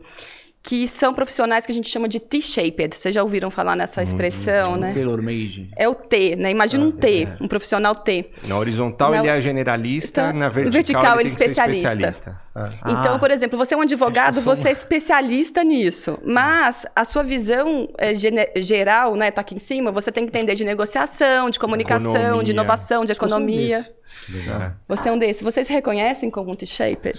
Que 0.64 0.86
são 0.86 1.12
profissionais 1.12 1.66
que 1.66 1.72
a 1.72 1.74
gente 1.74 1.88
chama 1.88 2.08
de 2.08 2.20
T-shaped. 2.20 2.94
Vocês 2.94 3.12
já 3.12 3.20
ouviram 3.22 3.50
falar 3.50 3.74
nessa 3.74 4.00
expressão, 4.00 4.76
né? 4.76 4.92
Tailor 4.94 5.20
made. 5.20 5.68
É 5.76 5.88
o 5.88 5.94
T, 5.94 6.36
né? 6.36 6.52
Imagina 6.52 6.84
um 6.84 6.92
T, 6.92 7.26
um 7.40 7.48
profissional 7.48 7.96
T. 7.96 8.30
Na 8.46 8.56
horizontal 8.56 9.10
Na- 9.10 9.18
ele 9.18 9.28
é 9.28 9.40
generalista, 9.40 10.20
Então, 10.28 10.38
na 10.38 10.46
no 10.46 10.52
vertical, 10.52 10.72
vertical 10.72 11.20
ele 11.20 11.28
ele 11.30 11.36
tem 11.36 11.48
que 11.48 11.54
ser 11.54 11.62
especialista. 11.68 12.08
especialista. 12.08 12.40
Então, 12.86 13.14
Ah. 13.16 13.18
por 13.18 13.30
exemplo, 13.32 13.58
você 13.58 13.74
é 13.74 13.76
um 13.76 13.80
advogado, 13.80 14.40
você 14.40 14.68
é 14.68 14.72
especialista 14.72 15.64
nisso. 15.64 16.16
Mas 16.24 16.86
a 16.94 17.04
sua 17.04 17.24
visão 17.24 17.88
gene- 18.14 18.48
geral, 18.58 19.16
né, 19.16 19.32
tá 19.32 19.40
aqui 19.40 19.56
em 19.56 19.58
cima, 19.58 19.90
você 19.90 20.12
tem 20.12 20.24
que 20.24 20.30
entender 20.30 20.54
de 20.54 20.64
negociação, 20.64 21.50
de 21.50 21.58
comunicação, 21.58 22.14
Economia. 22.14 22.44
de 22.44 22.52
inovação, 22.52 23.04
de 23.04 23.10
economia. 23.12 23.84
É. 24.34 24.70
Você 24.88 25.08
é 25.08 25.12
um 25.12 25.18
desses. 25.18 25.42
Vocês 25.42 25.66
se 25.66 25.72
reconhecem 25.72 26.30
como 26.30 26.52
um 26.52 26.54
T-shaped? 26.54 27.18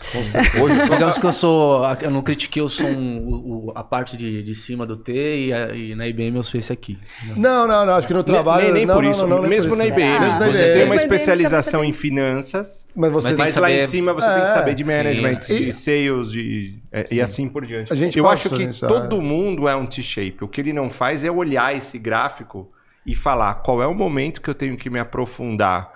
Hoje, 0.62 0.84
Digamos 0.90 1.18
que 1.18 1.26
eu 1.26 1.34
sou. 1.34 1.84
Eu 2.02 2.10
não 2.12 2.22
critiquei, 2.22 2.62
eu 2.62 2.70
sou 2.70 2.88
um- 2.88 3.68
o- 3.68 3.72
a 3.76 3.84
parte 3.84 4.16
de, 4.16 4.42
de 4.42 4.54
cima 4.54 4.86
do 4.86 4.96
T 4.96 5.12
e, 5.48 5.54
a- 5.54 5.74
e 5.76 5.96
na 5.96 6.08
IBM 6.08 6.38
eu 6.38 6.44
sou 6.44 6.58
esse 6.60 6.72
aqui. 6.72 6.98
Não, 7.36 7.68
não, 7.68 7.86
não. 7.86 7.94
Acho 7.96 8.08
que 8.08 8.14
no 8.14 8.24
trabalho. 8.24 8.64
nem, 8.66 8.74
nem 8.74 8.86
não, 8.86 8.96
por 8.96 9.04
isso. 9.04 9.28
não, 9.28 9.42
não, 9.42 9.50
mesmo 9.50 9.72
por 9.72 9.78
na. 9.78 9.86
IBM, 9.86 10.04
Ah, 10.18 10.38
você 10.40 10.46
mesmo 10.46 10.58
tem 10.74 10.86
uma 10.86 10.96
IBM 10.96 10.96
especialização 10.96 11.84
em 11.84 11.92
finanças, 11.94 12.88
Mas 12.96 13.12
você 13.12 13.28
Mas 13.30 13.36
tem 13.36 13.46
mas 13.46 13.54
que 13.54 13.60
lá 13.60 13.72
em 13.72 13.76
saber- 13.76 13.88
cima 13.88 14.14
você 14.14 14.28
tem 14.28 14.36
que 14.36 14.42
É, 14.44 14.48
saber 14.48 14.74
de 14.76 14.84
sim. 14.84 14.90
management, 14.90 15.40
E- 15.50 15.66
de 15.66 15.74
sales, 15.74 16.32
de, 16.32 16.80
é, 16.92 17.08
e 17.12 17.22
assim 17.22 17.50
por 17.50 17.66
diante. 17.66 17.92
A 17.92 17.96
gente 17.96 18.18
Eu 18.18 18.28
acho 18.30 18.50
que 18.50 18.66
nisso, 18.66 18.88
todo 18.88 19.18
é. 19.18 19.22
mundo 19.22 19.68
é 19.68 19.76
um 19.76 19.86
T-shape. 19.86 20.38
O 20.44 20.48
que 20.48 20.62
ele 20.62 20.72
não 20.74 20.90
faz 20.90 21.24
é 21.24 21.32
olhar 21.32 21.76
esse 21.76 21.98
gráfico 22.00 22.72
e 23.06 23.14
falar 23.16 23.56
qual 23.56 23.84
é 23.84 23.88
o 23.88 23.94
momento 23.94 24.42
que 24.42 24.50
eu 24.50 24.56
tenho 24.56 24.78
que 24.78 24.90
me 24.90 25.00
aprofundar 25.00 25.92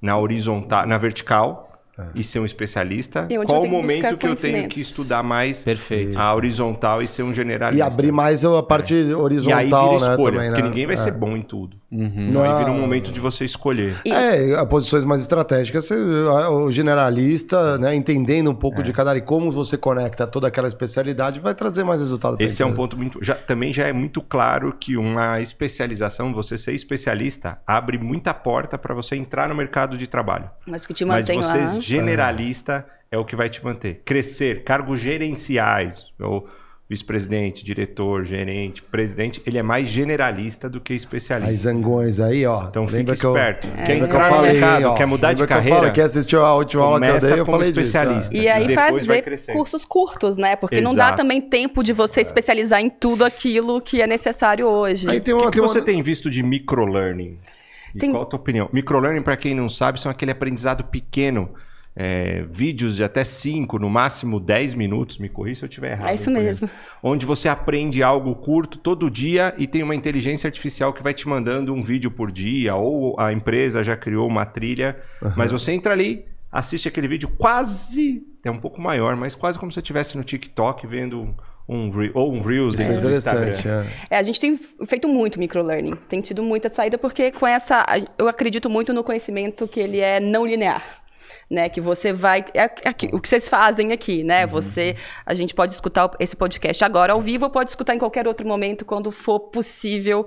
na 0.00 0.16
horizontal, 0.16 0.86
na 0.86 0.98
vertical 0.98 1.67
e 2.14 2.22
ser 2.22 2.38
um 2.40 2.44
especialista. 2.44 3.26
E 3.30 3.36
Qual 3.44 3.62
o 3.62 3.68
momento 3.70 4.16
que 4.16 4.26
eu 4.26 4.34
tenho 4.36 4.68
que 4.68 4.80
estudar 4.80 5.22
mais 5.22 5.64
Perfeito. 5.64 6.18
a 6.18 6.34
horizontal 6.34 7.02
e 7.02 7.06
ser 7.08 7.22
um 7.22 7.30
E 7.30 7.34
generalista. 7.34 7.86
abrir 7.86 8.12
mais 8.12 8.44
a 8.44 8.62
parte 8.62 8.94
E 8.94 8.96
aí 8.98 9.14
horizontal, 9.14 9.94
vira 9.98 10.06
né? 10.06 10.10
escolha, 10.12 10.32
Também, 10.36 10.48
porque 10.50 10.62
né? 10.62 10.68
ninguém 10.68 10.86
vai 10.86 10.94
É. 10.94 10.98
ser 10.98 11.12
bom 11.12 11.36
em 11.36 11.42
tudo. 11.42 11.76
Uhum. 11.90 12.42
Aí 12.42 12.58
vira 12.58 12.70
um 12.70 12.74
Não. 12.74 12.80
momento 12.80 13.10
de 13.10 13.18
você 13.18 13.44
escolher. 13.44 13.96
E- 14.04 14.10
É, 14.12 14.54
a 14.58 14.66
posições 14.66 15.04
mais 15.06 15.22
estratégicas, 15.22 15.86
você- 15.86 15.94
o 15.96 16.70
generalista, 16.70 17.78
né, 17.78 17.94
entendendo 17.94 18.50
um 18.50 18.54
pouco 18.54 18.82
de 18.82 18.92
cada 18.92 19.10
área 19.10 19.18
e 19.20 19.22
como 19.22 19.50
você 19.50 19.76
conecta 19.78 20.26
toda 20.26 20.46
aquela 20.48 20.68
especialidade, 20.68 21.40
vai 21.40 21.54
trazer 21.54 21.84
mais 21.84 22.00
resultado. 22.00 22.36
Esse 22.40 22.62
é 22.62 22.66
um 22.66 22.74
ponto 22.74 22.96
muito. 22.96 23.18
Já, 23.24 23.34
também 23.34 23.72
já 23.72 23.86
é 23.86 23.92
muito 23.92 24.20
claro 24.20 24.74
que 24.78 24.96
uma 24.96 25.40
especialização, 25.40 26.32
você 26.34 26.58
ser 26.58 26.72
especialista, 26.72 27.58
abre 27.66 27.98
muita 27.98 28.34
porta 28.34 28.76
para 28.76 28.94
você 28.94 29.16
entrar 29.16 29.48
no 29.48 29.54
mercado 29.54 29.96
de 29.96 30.06
trabalho. 30.06 30.50
Mas 30.66 30.84
o 30.84 30.88
que 30.88 30.94
te 30.94 31.04
Mas 31.04 31.26
mantém 31.26 31.40
você 31.40 31.58
lá... 31.58 31.80
generalista 31.88 32.86
é 33.10 33.16
o 33.18 33.24
que 33.24 33.34
vai 33.36 33.48
te 33.48 33.64
manter. 33.64 34.02
Crescer, 34.04 34.62
cargos 34.64 35.00
gerenciais, 35.00 36.06
ou 36.20 36.46
vice-presidente, 36.90 37.62
diretor, 37.62 38.24
gerente, 38.24 38.80
presidente, 38.82 39.42
ele 39.46 39.58
é 39.58 39.62
mais 39.62 39.88
generalista 39.88 40.70
do 40.70 40.80
que 40.80 40.94
especialista. 40.94 41.52
As 41.52 41.58
zangões 41.58 42.18
aí, 42.18 42.46
ó. 42.46 42.64
Então 42.64 42.86
Lembra 42.86 43.14
fique 43.14 43.20
que 43.20 43.26
eu- 43.26 43.36
esperto. 43.36 43.66
lembra 43.68 43.84
Quer 43.84 43.94
que 43.96 44.00
eu 44.00 44.06
entrar 44.06 44.30
no 44.30 44.36
falei, 44.36 44.52
mercado, 44.52 44.84
ó, 44.86 44.94
quer 44.94 45.06
mudar 45.06 45.32
de 45.34 45.42
lembra 45.42 45.46
que 45.46 45.52
eu 45.52 45.56
carreira, 45.56 45.76
falei, 45.80 45.92
quem 45.92 46.04
assistiu 46.04 46.42
a 46.42 46.54
última 46.54 46.82
aula 46.84 46.98
que 47.00 47.06
eu 47.08 47.20
dei, 47.20 47.40
eu 47.40 47.44
falei 47.46 47.72
disso. 47.72 47.80
especialista. 47.80 48.34
é. 48.34 48.40
E 48.40 48.48
aí 48.48 48.74
fazer 48.74 49.22
cursos 49.52 49.84
curtos, 49.84 50.38
né? 50.38 50.56
Porque 50.56 50.80
não 50.80 50.94
dá 50.94 51.08
Exato. 51.08 51.18
também 51.18 51.42
tempo 51.42 51.84
de 51.84 51.92
você 51.92 52.22
especializar 52.22 52.80
em 52.80 52.88
tudo 52.88 53.22
aquilo 53.22 53.82
que 53.82 54.00
é 54.00 54.06
necessário 54.06 54.66
hoje. 54.66 55.10
Aí 55.10 55.20
tem 55.20 55.34
O 55.34 55.38
uma, 55.38 55.44
que, 55.44 55.50
que 55.52 55.58
tem 55.60 55.68
você 55.68 55.80
uma... 55.80 55.84
tem 55.84 56.02
visto 56.02 56.30
de 56.30 56.42
microlearning? 56.42 57.38
E 57.94 57.98
Tem- 57.98 58.10
qual 58.10 58.22
a 58.22 58.26
tua 58.26 58.38
opinião? 58.38 58.66
Microlearning, 58.72 59.20
para 59.22 59.36
quem 59.36 59.54
não 59.54 59.68
sabe, 59.68 60.00
são 60.00 60.10
aquele 60.10 60.30
aprendizado 60.30 60.84
pequeno. 60.84 61.50
É, 62.00 62.44
vídeos 62.48 62.94
de 62.94 63.02
até 63.02 63.24
5, 63.24 63.76
no 63.76 63.90
máximo 63.90 64.38
10 64.38 64.74
minutos, 64.74 65.18
me 65.18 65.28
corri 65.28 65.56
se 65.56 65.64
eu 65.64 65.68
estiver 65.68 65.94
errado. 65.94 66.10
É 66.10 66.14
isso 66.14 66.30
mesmo. 66.30 66.70
Onde 67.02 67.26
você 67.26 67.48
aprende 67.48 68.04
algo 68.04 68.36
curto 68.36 68.78
todo 68.78 69.10
dia 69.10 69.52
e 69.58 69.66
tem 69.66 69.82
uma 69.82 69.96
inteligência 69.96 70.46
artificial 70.46 70.92
que 70.92 71.02
vai 71.02 71.12
te 71.12 71.26
mandando 71.26 71.74
um 71.74 71.82
vídeo 71.82 72.08
por 72.08 72.30
dia, 72.30 72.76
ou 72.76 73.18
a 73.18 73.32
empresa 73.32 73.82
já 73.82 73.96
criou 73.96 74.28
uma 74.28 74.46
trilha, 74.46 74.96
mas 75.36 75.50
você 75.50 75.72
entra 75.72 75.92
ali, 75.92 76.24
assiste 76.52 76.86
aquele 76.86 77.08
vídeo 77.08 77.28
quase, 77.36 78.22
é 78.44 78.50
um 78.50 78.58
pouco 78.58 78.80
maior, 78.80 79.16
mas 79.16 79.34
quase 79.34 79.58
como 79.58 79.72
se 79.72 79.74
você 79.74 79.80
estivesse 79.80 80.16
no 80.16 80.22
TikTok 80.22 80.86
vendo 80.86 81.34
um, 81.68 81.90
ou 82.14 82.32
um 82.32 82.42
Reels 82.42 82.76
é 82.76 82.78
dentro 82.78 83.08
do 83.08 83.10
Instagram. 83.10 83.48
interessante, 83.48 83.68
é. 83.68 84.14
É, 84.14 84.18
a 84.18 84.22
gente 84.22 84.40
tem 84.40 84.56
feito 84.86 85.08
muito 85.08 85.36
microlearning, 85.36 85.96
tem 86.08 86.20
tido 86.20 86.44
muita 86.44 86.68
saída, 86.68 86.96
porque 86.96 87.32
com 87.32 87.44
essa. 87.44 87.84
Eu 88.16 88.28
acredito 88.28 88.70
muito 88.70 88.92
no 88.92 89.02
conhecimento 89.02 89.66
que 89.66 89.80
ele 89.80 89.98
é 89.98 90.20
não 90.20 90.46
linear. 90.46 91.07
Né, 91.50 91.70
que 91.70 91.80
você 91.80 92.12
vai. 92.12 92.44
É 92.52 92.64
aqui- 92.64 93.08
o 93.10 93.18
que 93.18 93.26
vocês 93.26 93.48
fazem 93.48 93.90
aqui, 93.90 94.22
né? 94.22 94.46
Você. 94.46 94.94
A 95.24 95.32
gente 95.32 95.54
pode 95.54 95.72
escutar 95.72 96.10
esse 96.20 96.36
podcast 96.36 96.84
agora 96.84 97.14
ao 97.14 97.22
vivo, 97.22 97.46
ou 97.46 97.50
pode 97.50 97.70
escutar 97.70 97.94
em 97.94 97.98
qualquer 97.98 98.28
outro 98.28 98.46
momento, 98.46 98.84
quando 98.84 99.10
for 99.10 99.40
possível, 99.40 100.26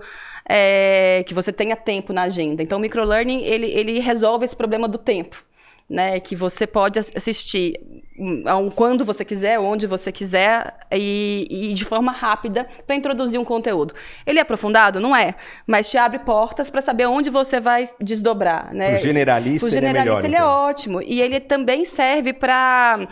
é, 0.50 1.24
que 1.28 1.34
você 1.36 1.54
tenha 1.54 1.76
tempo 1.76 2.12
na 2.12 2.24
agenda. 2.24 2.64
Então, 2.64 2.80
o 2.80 2.82
microlearning, 2.82 3.44
ele, 3.44 3.68
ele 3.68 4.00
resolve 4.00 4.46
esse 4.46 4.56
problema 4.56 4.88
do 4.88 4.98
tempo. 4.98 5.46
Né, 5.94 6.22
que 6.22 6.38
você 6.38 6.66
pode 6.66 6.98
ass- 7.00 7.12
assistir 7.14 7.78
hum, 8.18 8.44
um- 8.48 8.70
quando 8.72 9.04
você 9.04 9.26
quiser, 9.26 9.60
onde 9.60 9.86
você 9.86 10.10
quiser 10.10 10.74
e, 10.90 11.46
e 11.50 11.74
de 11.74 11.84
forma 11.84 12.14
rápida 12.14 12.66
para 12.88 12.96
introduzir 12.96 13.38
um 13.38 13.44
conteúdo. 13.44 13.94
Ele 14.26 14.40
é 14.40 14.42
aprofundado? 14.42 15.02
Não 15.02 15.14
é, 15.14 15.36
mas 15.68 15.90
te 15.92 15.98
abre 15.98 16.20
portas 16.20 16.70
para 16.70 16.82
saber 16.82 17.08
onde 17.08 17.30
você 17.30 17.60
vai 17.60 17.84
desdobrar. 18.00 18.74
Né? 18.74 18.94
Pro 18.94 19.04
generalista, 19.04 19.68
Pro 19.68 19.76
ele 19.78 19.86
é 19.86 19.90
generalista 19.90 20.22
melhor, 20.22 20.26
ele 20.30 20.36
é 20.36 20.40
então. 20.40 20.50
ótimo. 20.70 21.02
E 21.02 21.22
ele 21.22 21.42
também 21.42 21.84
serve 21.84 22.32
para. 22.32 23.06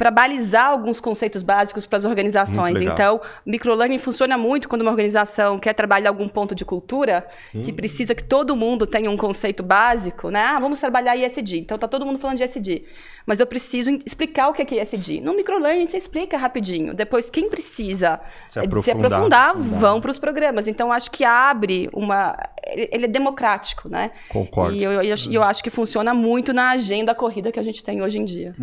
Para 0.00 0.10
balizar 0.10 0.64
alguns 0.68 0.98
conceitos 0.98 1.42
básicos 1.42 1.84
para 1.86 1.98
as 1.98 2.06
organizações. 2.06 2.80
Então, 2.80 3.20
microlearning 3.44 3.98
funciona 3.98 4.38
muito 4.38 4.66
quando 4.66 4.80
uma 4.80 4.90
organização 4.90 5.58
quer 5.58 5.74
trabalhar 5.74 6.08
algum 6.08 6.26
ponto 6.26 6.54
de 6.54 6.64
cultura 6.64 7.26
Hum. 7.54 7.62
que 7.62 7.70
precisa 7.70 8.14
que 8.14 8.24
todo 8.24 8.56
mundo 8.56 8.86
tenha 8.86 9.10
um 9.10 9.16
conceito 9.16 9.62
básico, 9.62 10.30
né? 10.30 10.40
Ah, 10.42 10.58
vamos 10.58 10.80
trabalhar 10.80 11.14
ISD. 11.18 11.58
Então 11.58 11.76
tá 11.76 11.86
todo 11.86 12.06
mundo 12.06 12.18
falando 12.18 12.38
de 12.38 12.44
ISD. 12.44 12.82
Mas 13.26 13.40
eu 13.40 13.46
preciso 13.46 13.90
explicar 14.06 14.48
o 14.48 14.54
que 14.54 14.62
é 14.62 14.64
que 14.64 14.78
é 14.78 14.82
ISD. 14.82 15.20
No 15.20 15.34
microlearning 15.34 15.86
você 15.86 15.98
explica 15.98 16.38
rapidinho. 16.38 16.94
Depois 16.94 17.28
quem 17.28 17.50
precisa 17.50 18.20
Se 18.48 18.58
eh, 18.58 18.62
de 18.66 18.82
se 18.82 18.90
aprofundar. 18.90 19.50
aprofundar, 19.50 19.54
vão 19.54 20.00
para 20.00 20.10
os 20.10 20.18
programas. 20.18 20.66
Então 20.66 20.90
acho 20.90 21.10
que 21.10 21.24
abre 21.24 21.90
uma 21.92 22.34
ele 22.72 23.04
é 23.06 23.08
democrático, 23.08 23.88
né? 23.88 24.12
Concordo. 24.28 24.74
E 24.74 24.82
eu, 24.82 24.92
eu, 24.92 25.12
acho- 25.14 25.30
eu 25.32 25.42
acho 25.42 25.62
que 25.62 25.70
funciona 25.70 26.14
muito 26.14 26.52
na 26.52 26.70
agenda 26.70 27.14
corrida 27.14 27.50
que 27.52 27.58
a 27.58 27.62
gente 27.62 27.82
tem 27.84 28.00
hoje 28.02 28.18
em 28.18 28.24
dia. 28.24 28.54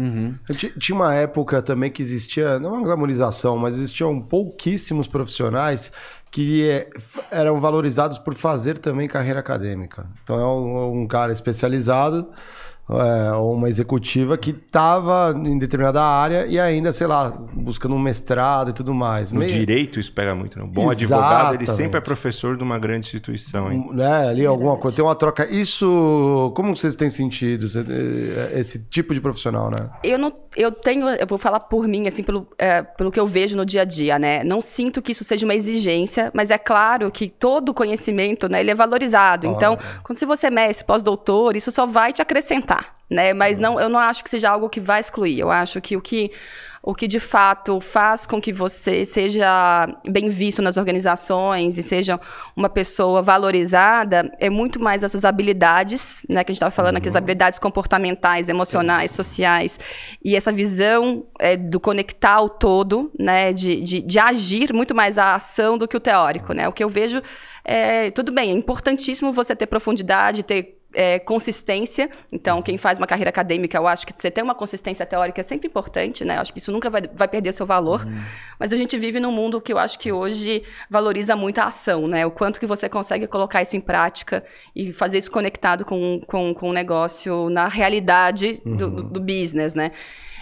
Ti- 0.58 0.74
Tinha 0.80 0.96
uma 0.96 1.14
época 1.14 1.27
também 1.62 1.92
que 1.92 2.02
existia, 2.02 2.60
não 2.60 2.74
uma 2.74 2.84
glamorização, 2.84 3.58
mas 3.58 3.76
existiam 3.76 4.20
pouquíssimos 4.22 5.08
profissionais 5.08 5.92
que 6.32 6.64
f- 6.96 7.22
eram 7.32 7.60
valorizados 7.60 8.18
por 8.20 8.34
fazer 8.34 8.78
também 8.78 9.08
carreira 9.08 9.40
acadêmica. 9.40 10.08
Então 10.24 10.40
é 10.40 10.46
um, 10.46 11.02
um 11.04 11.08
cara 11.08 11.32
especializado 11.32 12.28
é, 12.90 13.34
ou 13.34 13.54
uma 13.54 13.68
executiva 13.68 14.38
que 14.38 14.52
estava 14.52 15.34
em 15.36 15.58
determinada 15.58 16.02
área 16.02 16.46
e 16.46 16.60
ainda, 16.60 16.92
sei 16.94 17.08
lá, 17.08 17.30
buscando 17.54 17.96
um 17.96 18.00
mestrado 18.00 18.70
e 18.70 18.74
tudo 18.74 18.94
mais. 18.94 19.32
No 19.32 19.40
Meio- 19.40 19.52
direito 19.52 20.00
isso 20.00 20.12
pega 20.12 20.34
muito, 20.34 20.58
né? 20.58 20.64
Um 20.64 20.70
bom 20.70 20.90
advogado, 20.90 21.56
ele 21.56 21.64
Exatamente. 21.64 21.76
sempre 21.76 21.98
é 21.98 22.02
professor 22.02 22.56
de 22.58 22.64
uma 22.64 22.80
grande 22.80 23.08
instituição, 23.08 23.72
hein? 23.72 23.90
Né, 23.92 24.30
ali 24.30 24.46
alguma 24.46 24.78
coisa, 24.78 24.96
tem 24.96 25.04
uma 25.04 25.16
troca. 25.16 25.48
Isso, 25.50 26.52
como 26.56 26.76
vocês 26.76 26.96
têm 26.96 27.10
sentido 27.10 27.66
eh, 27.76 28.60
esse 28.60 28.80
tipo 28.80 29.14
de 29.14 29.20
profissional, 29.22 29.70
né? 29.70 29.90
Eu 30.04 30.18
não, 30.18 30.32
eu 30.56 30.72
tenho, 30.72 31.08
eu 31.10 31.28
vou 31.28 31.38
falar 31.38 31.60
por 31.62 31.88
mim, 31.88 32.08
assim, 32.08 32.24
pelo, 32.24 32.48
é, 32.58 32.82
pelo 32.82 33.12
que 33.12 33.20
eu 33.20 33.28
vejo 33.28 33.56
no 33.58 33.66
dia 33.66 33.82
a 33.82 33.86
dia, 33.86 34.18
né? 34.18 34.44
Não 34.44 34.62
sinto 34.62 35.02
que 35.02 35.12
isso 35.12 35.24
seja 35.24 35.46
uma 35.46 35.56
exigência, 35.56 36.32
mas 36.34 36.50
é 36.52 36.58
claro 36.58 37.12
que 37.12 37.28
todo 37.28 37.74
conhecimento, 37.74 38.48
né, 38.48 38.60
ele 38.60 38.72
é 38.72 38.76
valorizado. 38.76 39.48
Então, 39.48 39.78
quando 40.04 40.18
se 40.18 40.26
você 40.26 40.48
é 40.48 40.50
mestre, 40.52 40.86
pós-doutor, 40.86 41.56
isso 41.56 41.72
só 41.72 41.86
vai 41.86 42.14
te 42.14 42.22
acrescentar, 42.22 42.77
né? 43.10 43.34
Mas 43.34 43.60
não, 43.60 43.80
eu 43.80 43.90
não 43.90 44.00
acho 44.00 44.24
que 44.24 44.30
seja 44.30 44.50
algo 44.50 44.70
que 44.70 44.80
vai 44.80 45.00
excluir. 45.00 45.40
Eu 45.40 45.50
acho 45.50 45.82
que 45.82 45.96
o 45.96 46.02
que 46.02 46.32
o 46.88 46.96
que 46.96 47.06
de 47.06 47.20
fato 47.20 47.82
faz 47.82 48.26
com 48.26 48.40
que 48.40 48.54
você 48.54 49.04
seja 49.04 49.90
bem 50.08 50.30
visto 50.30 50.62
nas 50.62 50.78
organizações 50.78 51.78
e 51.78 51.84
seja 51.84 52.18
uma 52.56 52.70
pessoa 52.70 53.22
valorizada 53.22 54.32
é 54.40 54.50
muito 54.50 54.80
mais 54.80 55.04
essas 55.04 55.26
habilidades, 55.26 56.26
né, 56.30 56.46
que 56.46 56.52
a 56.52 56.54
gente 56.54 56.60
estava 56.60 56.72
falando 56.72 56.96
aqui, 56.96 57.10
as 57.10 57.16
habilidades 57.18 57.60
comportamentais, 57.60 58.48
emocionais, 58.48 59.12
sociais, 59.12 59.78
e 60.24 60.34
essa 60.34 60.50
visão 60.50 61.26
é, 61.40 61.58
do 61.58 61.78
conectar 61.78 62.40
o 62.40 62.48
todo, 62.48 63.12
né, 63.20 63.52
de, 63.52 63.82
de, 63.82 64.02
de 64.02 64.18
agir 64.18 64.72
muito 64.72 64.96
mais 64.96 65.18
a 65.18 65.36
ação 65.36 65.78
do 65.78 65.90
que 65.90 65.98
o 65.98 66.00
teórico, 66.00 66.54
né? 66.54 66.70
O 66.70 66.72
que 66.72 66.84
eu 66.84 66.88
vejo 66.88 67.22
é, 67.66 68.12
tudo 68.12 68.32
bem, 68.32 68.52
é 68.52 68.54
importantíssimo 68.54 69.34
você 69.34 69.54
ter 69.54 69.68
profundidade, 69.68 70.42
ter 70.42 70.77
é, 70.94 71.20
consistência. 71.20 72.10
Então, 72.32 72.62
quem 72.62 72.78
faz 72.78 72.98
uma 72.98 73.08
carreira 73.08 73.30
acadêmica, 73.30 73.78
eu 73.78 73.88
acho 73.88 74.06
que 74.06 74.14
você 74.16 74.32
ter 74.32 74.42
uma 74.42 74.56
consistência 74.56 75.06
teórica 75.06 75.42
é 75.42 75.44
sempre 75.44 75.68
importante, 75.68 76.24
né? 76.24 76.38
Eu 76.38 76.42
acho 76.42 76.52
que 76.52 76.60
isso 76.60 76.72
nunca 76.72 76.90
vai, 76.90 77.02
vai 77.14 77.28
perder 77.28 77.54
seu 77.54 77.66
valor. 77.66 78.06
Mas 78.60 78.74
a 78.74 78.78
gente 78.78 78.98
vive 78.98 79.20
num 79.20 79.32
mundo 79.32 79.62
que 79.62 79.72
eu 79.72 79.78
acho 79.78 80.00
que 80.00 80.12
hoje 80.12 80.64
valoriza 80.90 81.36
muito 81.36 81.60
a 81.60 81.66
ação, 81.66 82.08
né? 82.08 82.26
O 82.26 82.32
quanto 82.32 82.60
que 82.60 82.66
você 82.66 82.90
consegue 82.90 83.28
colocar 83.28 83.62
isso 83.62 83.76
em 83.76 83.82
prática 83.82 84.44
e 84.76 84.92
fazer 84.92 85.18
isso 85.18 85.32
conectado 85.32 85.86
com, 85.86 86.22
com, 86.26 86.54
com 86.54 86.70
o 86.70 86.74
negócio 86.74 87.50
na 87.50 87.68
realidade 87.68 88.62
do, 88.66 88.90
do, 88.90 89.04
do 89.04 89.20
business, 89.20 89.74
né? 89.74 89.92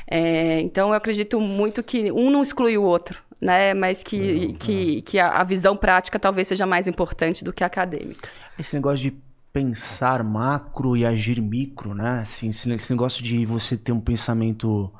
É, 0.08 0.60
então, 0.62 0.90
eu 0.90 0.94
acredito 0.94 1.40
muito 1.42 1.82
que 1.82 2.12
um 2.12 2.30
não 2.30 2.44
exclui 2.44 2.78
o 2.78 2.84
outro, 2.84 3.24
né? 3.42 3.74
Mas 3.74 4.04
que, 4.04 4.54
que, 4.60 5.02
que 5.02 5.20
a, 5.20 5.30
a 5.30 5.44
visão 5.44 5.76
prática 5.76 6.20
talvez 6.20 6.48
seja 6.48 6.66
mais 6.66 6.88
importante 6.88 7.44
do 7.44 7.52
que 7.52 7.64
a 7.64 7.68
acadêmica. 7.68 8.30
Esse 8.58 8.76
negócio 8.76 9.10
de 9.10 9.26
pensar 9.56 10.22
macro 10.22 10.98
e 10.98 11.06
agir 11.06 11.41
micro, 11.41 11.94
né? 11.96 12.20
Assim, 12.20 12.50
esse 12.50 12.91
negócio 12.91 13.24
de 13.24 13.46
você 13.46 13.78
ter 13.78 13.94
um 13.94 14.02
pensamento 14.02 14.91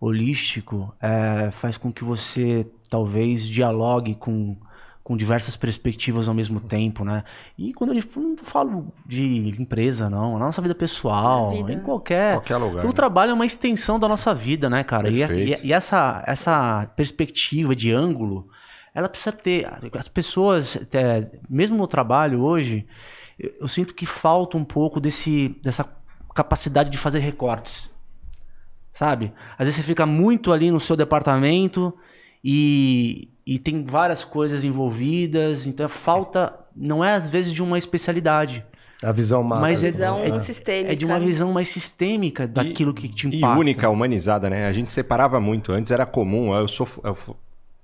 holístico 0.00 0.92
é, 1.00 1.52
faz 1.52 1.76
com 1.78 1.92
que 1.92 2.02
você 2.02 2.66
talvez 2.90 3.46
dialogue 3.48 4.16
com, 4.16 4.56
com 5.04 5.16
diversas 5.16 5.56
perspectivas 5.56 6.28
ao 6.28 6.34
mesmo 6.34 6.58
tempo, 6.58 7.04
né? 7.04 7.22
E 7.56 7.72
quando 7.72 7.94
eu 7.94 8.02
não 8.16 8.36
falo 8.38 8.92
de 9.06 9.54
empresa, 9.56 10.10
não, 10.10 10.32
na 10.36 10.46
nossa 10.46 10.60
vida 10.60 10.74
pessoal, 10.74 11.50
Na 11.50 11.54
vida. 11.58 11.72
em 11.72 11.78
qualquer, 11.78 12.32
Qualquer 12.34 12.56
lugar, 12.56 12.84
O 12.84 12.88
né? 12.88 12.92
trabalho 12.92 13.30
é 13.30 13.34
uma 13.34 13.46
extensão 13.46 14.00
da 14.00 14.08
nossa 14.08 14.34
vida, 14.34 14.68
né, 14.68 14.82
cara? 14.82 15.08
E, 15.08 15.18
Perfeito. 15.18 15.62
e- 15.62 15.68
e 15.68 15.72
essa, 15.72 16.24
essa 16.26 16.86
perspectiva 16.96 17.76
de 17.76 17.92
ângulo, 17.92 18.48
ela 18.92 19.08
precisa 19.08 19.30
ter. 19.30 19.64
As 19.96 20.08
pessoas, 20.08 20.76
é, 20.92 21.30
mesmo 21.48 21.76
no 21.76 21.86
trabalho 21.86 22.42
hoje, 22.42 22.84
eu, 23.42 23.52
eu 23.62 23.68
sinto 23.68 23.92
que 23.94 24.06
falta 24.06 24.56
um 24.56 24.64
pouco 24.64 25.00
desse, 25.00 25.56
dessa 25.62 25.84
capacidade 26.34 26.88
de 26.90 26.96
fazer 26.98 27.18
recortes. 27.18 27.90
Sabe? 28.92 29.32
Às 29.58 29.66
vezes 29.66 29.76
você 29.76 29.82
fica 29.82 30.04
muito 30.06 30.52
ali 30.52 30.70
no 30.70 30.78
seu 30.78 30.94
departamento 30.96 31.94
e, 32.44 33.30
e 33.46 33.58
tem 33.58 33.84
várias 33.84 34.22
coisas 34.22 34.64
envolvidas, 34.64 35.66
então 35.66 35.88
falta. 35.88 36.54
Não 36.76 37.04
é 37.04 37.14
às 37.14 37.28
vezes 37.28 37.52
de 37.52 37.62
uma 37.62 37.76
especialidade, 37.78 38.64
A 39.02 39.12
visão 39.12 39.42
macro. 39.42 39.62
mas 39.62 39.82
é, 39.84 39.90
visão 39.90 40.18
é, 40.20 40.38
sistêmica. 40.40 40.92
é 40.92 40.94
de 40.94 41.04
uma 41.04 41.18
visão 41.20 41.52
mais 41.52 41.68
sistêmica 41.68 42.46
daquilo 42.46 42.94
que 42.94 43.08
te 43.08 43.28
E 43.28 43.36
impacta. 43.36 43.58
única, 43.60 43.90
humanizada, 43.90 44.48
né? 44.48 44.66
A 44.66 44.72
gente 44.72 44.90
separava 44.92 45.38
muito. 45.40 45.70
Antes 45.72 45.90
era 45.90 46.06
comum, 46.06 46.54
eu 46.54 46.66
sou. 46.68 46.86
eu 47.04 47.16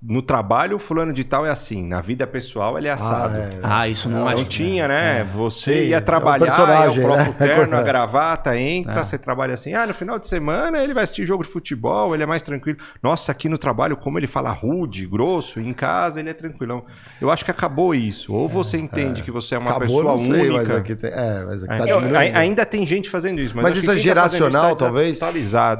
no 0.01 0.21
trabalho 0.21 0.77
o 0.77 0.79
fulano 0.79 1.11
de 1.11 1.25
tal 1.25 1.45
é 1.45 1.49
assim, 1.49 1.85
na 1.85 1.99
vida 1.99 2.25
pessoal 2.25 2.77
ele 2.77 2.87
é 2.87 2.91
assado. 2.91 3.35
Ah, 3.35 3.39
é. 3.39 3.59
Ah, 3.61 3.87
isso 3.89 4.07
não 4.09 4.19
Não 4.19 4.27
acho. 4.29 4.45
tinha, 4.45 4.87
né? 4.87 5.23
Você 5.35 5.73
Sim, 5.73 5.79
é 5.79 5.83
ia 5.87 5.97
o 5.97 6.01
trabalhar, 6.01 6.45
é 6.45 6.47
o 6.47 6.55
personagem, 6.55 7.03
próprio 7.03 7.27
né? 7.33 7.35
terno, 7.37 7.75
a 7.75 7.81
gravata, 7.83 8.57
entra, 8.57 9.03
você 9.03 9.17
trabalha 9.17 9.53
assim. 9.55 9.73
Ah, 9.73 9.85
no 9.85 9.93
final 9.93 10.17
de 10.17 10.25
semana 10.25 10.77
ele 10.81 10.93
vai 10.93 11.03
assistir 11.03 11.25
jogo 11.25 11.43
de 11.43 11.49
futebol, 11.49 12.13
ele 12.13 12.23
é 12.23 12.25
mais 12.25 12.41
tranquilo. 12.41 12.77
Nossa, 13.03 13.33
aqui 13.33 13.49
no 13.49 13.57
trabalho, 13.57 13.97
como 13.97 14.17
ele 14.17 14.27
fala 14.27 14.51
rude, 14.51 15.05
grosso, 15.05 15.59
em 15.59 15.73
casa 15.73 16.21
ele 16.21 16.29
é 16.29 16.33
tranquilão. 16.33 16.85
Eu 17.19 17.29
acho 17.29 17.43
que 17.43 17.51
acabou 17.51 17.93
isso. 17.93 18.33
Ou 18.33 18.47
você 18.47 18.77
entende 18.77 19.21
que 19.21 19.31
você 19.31 19.55
é 19.55 19.57
uma 19.57 19.71
Acabou, 19.71 19.87
pessoa 19.87 20.03
não 20.15 20.17
sei, 20.23 20.49
mas 20.49 20.59
única. 20.59 20.77
aqui 20.77 20.95
tem, 20.95 21.09
é, 21.11 21.43
mas 21.45 21.63
aqui 21.65 21.77
tá 21.77 21.87
É, 21.89 21.91
eu- 21.91 22.37
ainda 22.37 22.65
tem 22.65 22.87
gente 22.87 23.09
fazendo 23.09 23.41
isso, 23.41 23.53
mas, 23.53 23.63
Mas 23.63 23.75
isso 23.75 23.85
é 23.91 23.93
tá 23.93 23.95
isso 23.95 24.03
geracional, 24.03 24.75
tá 24.77 24.85
talvez? 24.85 25.19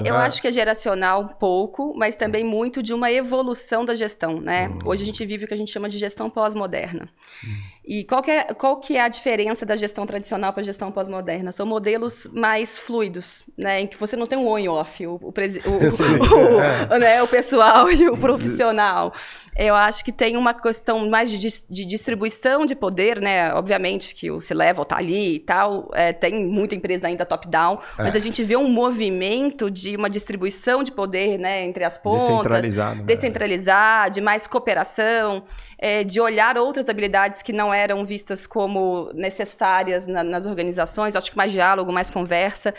Eu 0.06 0.16
É. 0.16 0.18
acho 0.26 0.42
que 0.42 0.48
é 0.50 0.52
geracional 0.52 1.22
um 1.22 1.28
pouco, 1.28 1.94
mas 1.98 2.18
também 2.18 2.44
muito 2.44 2.84
de 2.84 2.94
uma 2.94 3.10
evolução 3.10 3.86
da 3.86 3.96
gestão, 3.96 4.09
né? 4.40 4.68
Hum. 4.68 4.80
Hoje 4.86 5.04
a 5.04 5.06
gente 5.06 5.26
vive 5.26 5.46
o 5.46 5.48
que 5.48 5.54
a 5.54 5.58
gente 5.58 5.72
chama 5.72 5.90
de 5.90 5.98
gestão 5.98 6.30
pós-moderna. 6.30 7.10
Hum. 7.44 7.58
E 7.92 8.04
qual 8.04 8.22
que, 8.22 8.30
é, 8.30 8.44
qual 8.54 8.78
que 8.78 8.96
é 8.96 9.02
a 9.02 9.08
diferença 9.08 9.66
da 9.66 9.76
gestão 9.76 10.06
tradicional 10.06 10.54
para 10.54 10.62
a 10.62 10.64
gestão 10.64 10.92
pós-moderna? 10.92 11.52
São 11.52 11.66
modelos 11.66 12.28
mais 12.32 12.78
fluidos, 12.78 13.44
né? 13.58 13.82
Em 13.82 13.88
que 13.88 13.98
você 13.98 14.16
não 14.16 14.28
tem 14.28 14.38
um 14.38 14.48
on-off, 14.48 15.08
o, 15.08 15.18
o, 15.20 15.32
presi- 15.32 15.60
o- 15.66 15.72
o- 16.94 16.96
o- 16.96 17.00
né, 17.00 17.24
o 17.24 17.28
pessoal 17.28 17.90
e 17.92 18.08
o 18.08 18.16
profissional. 18.16 19.12
Eu 19.58 19.74
acho 19.74 20.06
que 20.06 20.12
tem 20.12 20.38
uma 20.38 20.54
questão 20.54 21.10
mais 21.10 21.32
de, 21.32 21.40
de 21.40 21.84
distribuição 21.84 22.64
de 22.64 22.76
poder, 22.76 23.20
né? 23.20 23.52
Obviamente 23.56 24.14
que 24.14 24.30
o 24.30 24.40
C-Level 24.40 24.86
tá 24.86 24.98
ali 24.98 25.36
e 25.36 25.40
tal, 25.40 25.90
é, 25.94 26.14
tem 26.14 26.46
muita 26.46 26.76
empresa 26.76 27.08
ainda 27.08 27.26
top-down, 27.26 27.80
mas 27.98 28.16
a 28.16 28.20
gente 28.20 28.44
vê 28.44 28.56
um 28.56 28.70
movimento 28.70 29.70
de 29.72 29.96
uma 29.96 30.12
distribuição 30.12 30.84
de 30.84 30.92
poder, 30.92 31.40
né? 31.40 31.66
Entre 31.66 31.84
as 31.84 31.98
pontas. 31.98 32.28
Descentralizado, 32.28 32.96
né? 33.00 33.04
Descentralizar, 33.06 34.10
de 34.12 34.22
mais 34.22 34.46
cooperação, 34.48 35.44
é, 35.82 36.04
de 36.04 36.20
olhar 36.20 36.58
outras 36.58 36.90
habilidades 36.90 37.42
que 37.42 37.54
não 37.54 37.74
eram 37.74 38.04
vistas 38.06 38.46
como 38.46 39.10
necessárias 39.14 40.06
na- 40.06 40.24
nas 40.24 40.46
organizações. 40.46 41.16
Acho 41.16 41.32
que 41.32 41.38
mais 41.38 41.52
diálogo, 41.54 41.92
mais 41.92 42.12
conversa. 42.12 42.74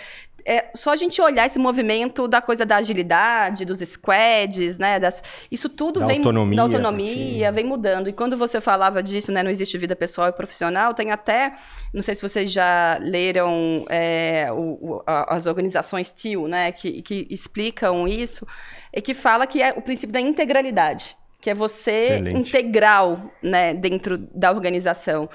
É 0.44 0.70
só 0.74 0.92
a 0.92 0.96
gente 0.96 1.20
olhar 1.20 1.44
esse 1.44 1.58
movimento 1.58 2.26
da 2.26 2.40
coisa 2.40 2.64
da 2.64 2.76
agilidade, 2.76 3.66
dos 3.66 3.78
squads, 3.80 4.78
né? 4.78 4.98
Das, 4.98 5.22
isso 5.50 5.68
tudo 5.68 6.00
Da 6.00 6.06
vem 6.06 6.16
autonomia 6.18 6.56
da 6.56 6.62
autonomia, 6.62 7.52
vem 7.52 7.64
mudando. 7.64 8.08
E 8.08 8.12
quando 8.12 8.38
você 8.38 8.58
falava 8.58 9.02
disso, 9.02 9.30
né? 9.32 9.42
Não 9.42 9.50
existe 9.50 9.76
vida 9.76 9.94
pessoal 9.94 10.28
e 10.28 10.32
profissional, 10.32 10.94
tem 10.94 11.10
até, 11.10 11.52
não 11.92 12.00
sei 12.00 12.14
se 12.14 12.22
vocês 12.22 12.50
já 12.50 12.96
leram 13.02 13.84
é, 13.90 14.48
o- 14.50 14.96
o- 14.96 15.02
as 15.06 15.46
organizações 15.46 16.10
TIL, 16.10 16.48
né? 16.48 16.72
Que, 16.72 17.02
que 17.02 17.26
explicam 17.30 18.08
isso, 18.08 18.46
e 18.94 19.00
que 19.02 19.12
fala 19.12 19.46
que 19.46 19.62
é 19.62 19.72
o 19.76 19.82
princípio 19.82 20.12
da 20.12 20.20
integralidade. 20.20 21.16
Que 21.40 21.50
é 21.50 21.54
você 21.54 21.90
Excelente. 21.90 22.38
integral 22.38 23.32
né, 23.42 23.72
dentro 23.72 24.18
da 24.18 24.50
organização. 24.50 25.28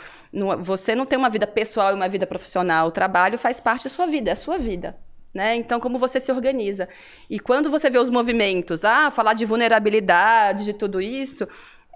Você 0.62 0.94
não 0.94 1.06
tem 1.06 1.18
uma 1.18 1.30
vida 1.30 1.48
pessoal 1.48 1.92
e 1.92 1.96
uma 1.96 2.08
vida 2.08 2.28
profissional. 2.28 2.88
O 2.88 2.92
trabalho 2.92 3.38
faz 3.38 3.60
parte 3.60 3.86
da 3.86 3.90
sua 3.90 4.06
vida, 4.06 4.30
é 4.30 4.34
a 4.34 4.36
sua 4.36 4.58
vida. 4.58 4.96
Né? 5.34 5.56
Então, 5.56 5.80
como 5.80 6.00
você 6.00 6.20
se 6.20 6.32
organiza. 6.32 6.88
E 7.30 7.40
quando 7.40 7.70
você 7.70 7.90
vê 7.90 8.00
os 8.00 8.10
movimentos, 8.10 8.86
ah, 8.86 9.12
falar 9.12 9.34
de 9.34 9.46
vulnerabilidade, 9.46 10.64
de 10.64 10.74
tudo 10.74 11.02
isso, 11.02 11.48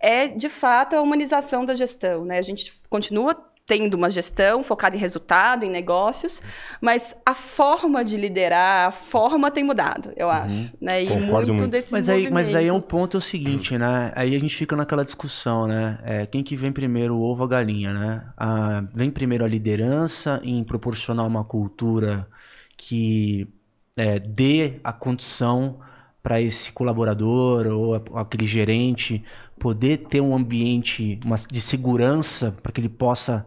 é 0.01 0.27
de 0.27 0.49
fato 0.49 0.95
a 0.95 1.01
humanização 1.01 1.63
da 1.63 1.73
gestão. 1.73 2.25
Né? 2.25 2.37
A 2.37 2.41
gente 2.41 2.73
continua 2.89 3.49
tendo 3.69 3.93
uma 3.93 4.09
gestão 4.09 4.63
focada 4.63 4.95
em 4.95 4.99
resultado, 4.99 5.63
em 5.63 5.69
negócios, 5.69 6.41
mas 6.81 7.15
a 7.23 7.35
forma 7.35 8.03
de 8.03 8.17
liderar, 8.17 8.87
a 8.87 8.91
forma 8.91 9.51
tem 9.51 9.63
mudado, 9.63 10.11
eu 10.17 10.27
acho. 10.27 10.71
Né? 10.81 11.03
E 11.03 11.07
Concordo 11.07 11.53
muito. 11.53 11.69
desse 11.69 11.91
Mas 11.91 12.09
aí, 12.09 12.31
mas 12.31 12.55
aí 12.55 12.67
é 12.67 12.73
um 12.73 12.81
ponto 12.81 13.15
é 13.15 13.19
o 13.19 13.21
seguinte, 13.21 13.77
né? 13.77 14.11
Aí 14.15 14.35
a 14.35 14.39
gente 14.39 14.57
fica 14.57 14.75
naquela 14.75 15.05
discussão, 15.05 15.67
né? 15.67 15.99
É, 16.03 16.25
quem 16.25 16.41
que 16.41 16.55
vem 16.55 16.71
primeiro, 16.71 17.15
o 17.15 17.21
ovo 17.21 17.43
ou 17.43 17.45
a 17.45 17.49
galinha, 17.49 17.93
né? 17.93 18.23
Ah, 18.35 18.83
vem 18.91 19.11
primeiro 19.11 19.45
a 19.45 19.47
liderança 19.47 20.41
em 20.43 20.63
proporcionar 20.63 21.27
uma 21.27 21.43
cultura 21.43 22.27
que 22.75 23.47
é, 23.95 24.17
dê 24.17 24.79
a 24.83 24.91
condição 24.91 25.79
para 26.23 26.41
esse 26.41 26.71
colaborador 26.71 27.67
ou 27.67 27.93
aquele 28.15 28.47
gerente 28.47 29.23
poder 29.59 29.97
ter 30.09 30.21
um 30.21 30.35
ambiente 30.35 31.19
uma- 31.23 31.35
de 31.35 31.61
segurança 31.61 32.51
para 32.63 32.71
que 32.71 32.81
ele 32.81 32.89
possa 32.89 33.45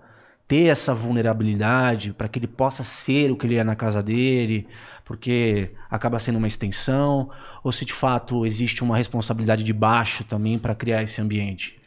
ter 0.52 0.66
essa 0.66 0.94
vulnerabilidade, 0.94 2.12
para 2.12 2.28
que 2.28 2.38
ele 2.38 2.46
possa 2.46 2.84
ser 2.84 3.30
o 3.30 3.36
que 3.38 3.46
ele 3.46 3.56
é 3.56 3.64
na 3.64 3.74
casa 3.74 4.02
dele, 4.02 4.68
porque 5.02 5.70
acaba 5.90 6.18
sendo 6.18 6.36
uma 6.36 6.46
extensão, 6.46 7.30
ou 7.64 7.72
se 7.72 7.86
de 7.86 7.92
fato 7.94 8.44
existe 8.44 8.84
uma 8.84 8.94
responsabilidade 8.94 9.64
de 9.64 9.72
baixo 9.72 10.24
também 10.24 10.58
para 10.58 10.74
criar 10.74 11.02
esse 11.02 11.22
ambiente? 11.22 11.78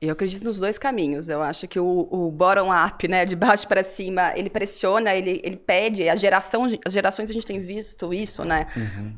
Eu 0.00 0.12
acredito 0.12 0.44
nos 0.44 0.58
dois 0.58 0.78
caminhos. 0.78 1.28
Eu 1.28 1.42
acho 1.42 1.66
que 1.66 1.80
o, 1.80 2.08
o 2.10 2.30
bottom-up, 2.30 3.08
né, 3.08 3.24
de 3.24 3.34
baixo 3.34 3.66
para 3.66 3.82
cima, 3.82 4.32
ele 4.36 4.48
pressiona, 4.48 5.12
ele, 5.12 5.40
ele 5.42 5.56
pede. 5.56 6.08
A 6.08 6.14
geração, 6.14 6.66
as 6.84 6.92
gerações 6.92 7.28
a 7.28 7.32
gente 7.32 7.44
tem 7.44 7.58
visto 7.58 8.14
isso, 8.14 8.44
né? 8.44 8.66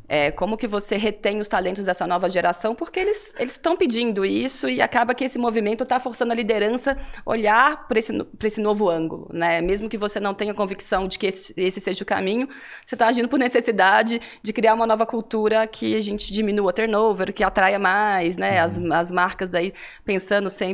É, 0.08 0.30
como 0.30 0.56
que 0.56 0.66
você 0.66 0.96
retém 0.96 1.38
os 1.38 1.48
talentos 1.48 1.84
dessa 1.84 2.06
nova 2.06 2.30
geração? 2.30 2.74
Porque 2.74 2.98
eles 2.98 3.34
eles 3.38 3.52
estão 3.52 3.76
pedindo 3.76 4.24
isso 4.24 4.68
e 4.68 4.80
acaba 4.80 5.14
que 5.14 5.24
esse 5.24 5.38
movimento 5.38 5.82
está 5.82 6.00
forçando 6.00 6.32
a 6.32 6.34
liderança 6.34 6.96
a 7.24 7.30
olhar 7.30 7.86
para 7.86 7.98
esse, 7.98 8.12
pra 8.24 8.46
esse 8.46 8.60
novo 8.60 8.88
ângulo, 8.88 9.28
né? 9.32 9.60
Mesmo 9.60 9.88
que 9.88 9.98
você 9.98 10.18
não 10.18 10.32
tenha 10.32 10.54
convicção 10.54 11.06
de 11.06 11.18
que 11.18 11.26
esse, 11.26 11.52
esse 11.56 11.80
seja 11.80 12.02
o 12.02 12.06
caminho, 12.06 12.48
você 12.86 12.94
está 12.94 13.06
agindo 13.06 13.28
por 13.28 13.38
necessidade 13.38 14.18
de 14.42 14.52
criar 14.52 14.72
uma 14.72 14.86
nova 14.86 15.04
cultura 15.04 15.66
que 15.66 15.94
a 15.94 16.00
gente 16.00 16.32
diminua 16.32 16.72
turnover, 16.72 17.34
que 17.34 17.44
atraia 17.44 17.78
mais, 17.78 18.38
né? 18.38 18.60
As, 18.60 18.78
as 18.78 19.10
marcas 19.10 19.54
aí 19.54 19.74
pensando 20.04 20.48
sempre 20.48 20.69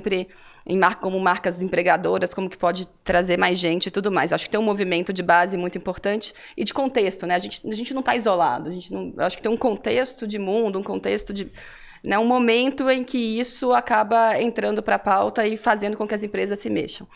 em 0.67 0.79
mar, 0.79 0.97
como 0.97 1.19
marcas 1.21 1.63
empregadoras, 1.63 2.35
como 2.35 2.51
que 2.51 2.59
pode 2.59 2.89
trazer 3.05 3.39
mais 3.39 3.59
gente 3.59 3.87
e 3.87 3.91
tudo 3.91 4.11
mais. 4.11 4.33
Eu 4.33 4.35
acho 4.35 4.45
que 4.45 4.51
tem 4.51 4.61
um 4.61 4.65
movimento 4.65 5.13
de 5.13 5.23
base 5.23 5.57
muito 5.57 5.79
importante 5.79 6.35
e 6.57 6.65
de 6.65 6.75
contexto, 6.75 7.27
né? 7.27 7.35
A 7.35 7.39
gente, 7.39 7.67
a 7.67 7.75
gente 7.75 7.95
não 7.95 8.01
está 8.01 8.17
isolado, 8.17 8.69
a 8.69 8.73
gente 8.73 8.93
não, 8.93 9.15
acho 9.19 9.37
que 9.37 9.43
tem 9.43 9.53
um 9.53 9.57
contexto 9.57 10.27
de 10.27 10.39
mundo, 10.39 10.79
um 10.79 10.83
contexto 10.83 11.33
de 11.33 11.51
né, 12.05 12.19
um 12.19 12.27
momento 12.27 12.89
em 12.91 13.03
que 13.03 13.19
isso 13.19 13.73
acaba 13.73 14.41
entrando 14.41 14.83
para 14.83 14.97
a 14.97 14.99
pauta 14.99 15.47
e 15.47 15.57
fazendo 15.57 15.97
com 15.97 16.07
que 16.07 16.15
as 16.15 16.23
empresas 16.23 16.59
se 16.61 16.71
mexam. 16.71 17.07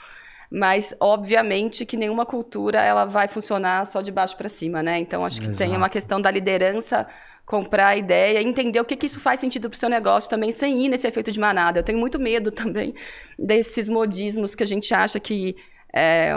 Mas, 0.50 0.94
obviamente, 0.98 1.86
que 1.86 1.96
nenhuma 1.96 2.26
cultura 2.26 2.82
ela 2.82 3.04
vai 3.04 3.28
funcionar 3.28 3.86
só 3.86 4.00
de 4.00 4.10
baixo 4.10 4.36
para 4.36 4.48
cima, 4.48 4.82
né? 4.82 4.98
Então, 4.98 5.24
acho 5.24 5.40
que 5.40 5.48
tem 5.56 5.68
uma 5.68 5.76
Exato. 5.76 5.90
questão 5.92 6.20
da 6.20 6.30
liderança 6.30 7.06
comprar 7.46 7.88
a 7.88 7.96
ideia, 7.96 8.42
entender 8.42 8.80
o 8.80 8.84
que, 8.84 8.96
que 8.96 9.06
isso 9.06 9.20
faz 9.20 9.40
sentido 9.40 9.68
para 9.70 9.76
o 9.76 9.78
seu 9.78 9.88
negócio 9.88 10.28
também, 10.28 10.52
sem 10.52 10.84
ir 10.84 10.88
nesse 10.88 11.06
efeito 11.06 11.30
de 11.32 11.38
manada. 11.38 11.78
Eu 11.80 11.82
tenho 11.84 11.98
muito 11.98 12.18
medo 12.18 12.50
também 12.50 12.94
desses 13.38 13.88
modismos 13.88 14.54
que 14.54 14.62
a 14.62 14.66
gente 14.66 14.92
acha 14.92 15.20
que 15.20 15.56
é 15.92 16.32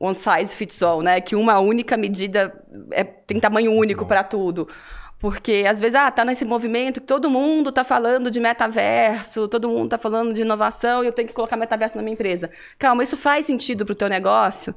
one 0.00 0.14
size 0.14 0.54
fits 0.54 0.82
all, 0.82 1.02
né? 1.02 1.20
Que 1.20 1.36
uma 1.36 1.58
única 1.60 1.96
medida 1.96 2.52
é- 2.92 3.04
tem 3.04 3.38
tamanho 3.38 3.72
único 3.72 4.04
para 4.06 4.24
tudo. 4.24 4.68
Porque 5.18 5.64
às 5.68 5.80
vezes, 5.80 5.94
ah, 5.94 6.10
tá 6.10 6.24
nesse 6.24 6.44
movimento 6.44 7.00
que 7.00 7.06
todo 7.06 7.30
mundo 7.30 7.72
tá 7.72 7.82
falando 7.82 8.30
de 8.30 8.38
metaverso, 8.38 9.48
todo 9.48 9.68
mundo 9.68 9.90
tá 9.90 9.98
falando 9.98 10.32
de 10.32 10.42
inovação 10.42 11.02
e 11.02 11.06
eu 11.06 11.12
tenho 11.12 11.26
que 11.26 11.34
colocar 11.34 11.56
metaverso 11.56 11.96
na 11.96 12.02
minha 12.02 12.12
empresa. 12.12 12.50
Calma, 12.78 13.02
isso 13.02 13.16
faz 13.16 13.46
sentido 13.46 13.86
pro 13.86 13.94
teu 13.94 14.08
negócio? 14.08 14.74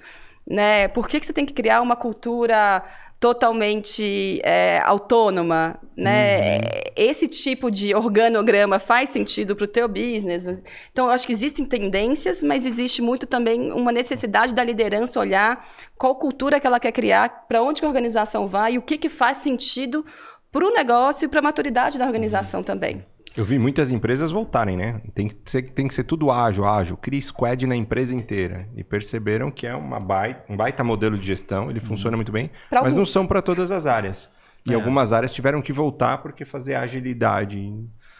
Né? 0.47 0.87
Por 0.87 1.07
que, 1.07 1.19
que 1.19 1.25
você 1.25 1.33
tem 1.33 1.45
que 1.45 1.53
criar 1.53 1.81
uma 1.81 1.95
cultura 1.95 2.83
totalmente 3.19 4.39
é, 4.43 4.79
autônoma, 4.79 5.77
né? 5.95 6.59
Esse 6.95 7.27
tipo 7.27 7.69
de 7.69 7.93
organograma 7.93 8.79
faz 8.79 9.09
sentido 9.09 9.55
para 9.55 9.65
o 9.65 9.67
teu 9.67 9.89
business. 9.89 10.61
Então, 10.91 11.07
eu 11.07 11.11
acho 11.11 11.27
que 11.27 11.33
existem 11.33 11.65
tendências, 11.65 12.41
mas 12.41 12.65
existe 12.65 13.01
muito 13.01 13.27
também 13.27 13.73
uma 13.73 13.91
necessidade 13.91 14.53
da 14.53 14.63
liderança 14.63 15.19
olhar 15.19 15.67
qual 15.97 16.15
cultura 16.15 16.59
que 16.59 16.67
ela 16.67 16.79
quer 16.79 16.93
criar, 16.93 17.45
para 17.47 17.61
onde 17.61 17.83
a 17.83 17.87
organização 17.87 18.47
vai 18.47 18.73
e 18.73 18.77
o 18.77 18.81
que, 18.81 18.97
que 18.97 19.09
faz 19.09 19.37
sentido 19.39 20.05
para 20.49 20.65
o 20.65 20.71
negócio 20.71 21.25
e 21.25 21.27
para 21.27 21.39
a 21.39 21.43
maturidade 21.43 21.99
da 21.99 22.05
organização 22.05 22.63
também. 22.63 23.05
Eu 23.39 23.45
vi 23.45 23.57
muitas 23.57 23.89
empresas 23.89 24.31
voltarem, 24.31 24.75
né? 24.75 25.01
Tem 25.15 25.27
que 25.29 25.35
ser, 25.45 25.61
tem 25.69 25.87
que 25.87 25.93
ser 25.93 26.03
tudo 26.03 26.29
ágil, 26.29 26.65
ágil. 26.65 26.97
Cria 26.97 27.21
squad 27.21 27.65
na 27.65 27.75
empresa 27.75 28.13
inteira. 28.13 28.67
E 28.75 28.83
perceberam 28.83 29.49
que 29.49 29.65
é 29.65 29.73
uma 29.73 29.99
baita, 29.99 30.43
um 30.49 30.57
baita 30.57 30.83
modelo 30.83 31.17
de 31.17 31.25
gestão, 31.27 31.69
ele 31.69 31.79
funciona 31.79 32.17
muito 32.17 32.31
bem, 32.33 32.49
Pra 32.69 32.81
mas 32.81 32.93
não 32.93 33.01
alguns. 33.01 33.11
são 33.13 33.25
para 33.25 33.41
todas 33.41 33.71
as 33.71 33.85
áreas. 33.85 34.29
E 34.67 34.73
É. 34.73 34.75
algumas 34.75 35.13
áreas 35.13 35.31
tiveram 35.31 35.61
que 35.61 35.71
voltar 35.71 36.17
porque 36.17 36.43
fazer 36.43 36.75
agilidade 36.75 37.73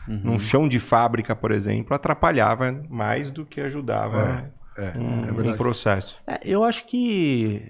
num 0.07 0.39
chão 0.39 0.67
de 0.69 0.79
fábrica, 0.79 1.35
por 1.35 1.51
exemplo, 1.51 1.93
atrapalhava 1.93 2.81
mais 2.89 3.29
do 3.29 3.45
que 3.45 3.59
ajudava 3.61 4.49
É, 4.77 4.97
um, 4.97 5.25
é 5.25 5.31
um 5.31 5.35
verdade. 5.35 5.57
processo. 5.57 6.17
É, 6.25 6.39
eu 6.45 6.63
acho 6.63 6.85
que 6.87 7.69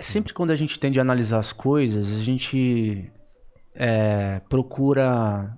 sempre 0.00 0.34
quando 0.34 0.50
a 0.50 0.56
gente 0.56 0.78
tende 0.78 0.98
a 0.98 1.02
analisar 1.02 1.38
as 1.38 1.52
coisas, 1.54 2.14
a 2.18 2.20
gente 2.20 3.10
é, 3.74 4.42
procura 4.50 5.56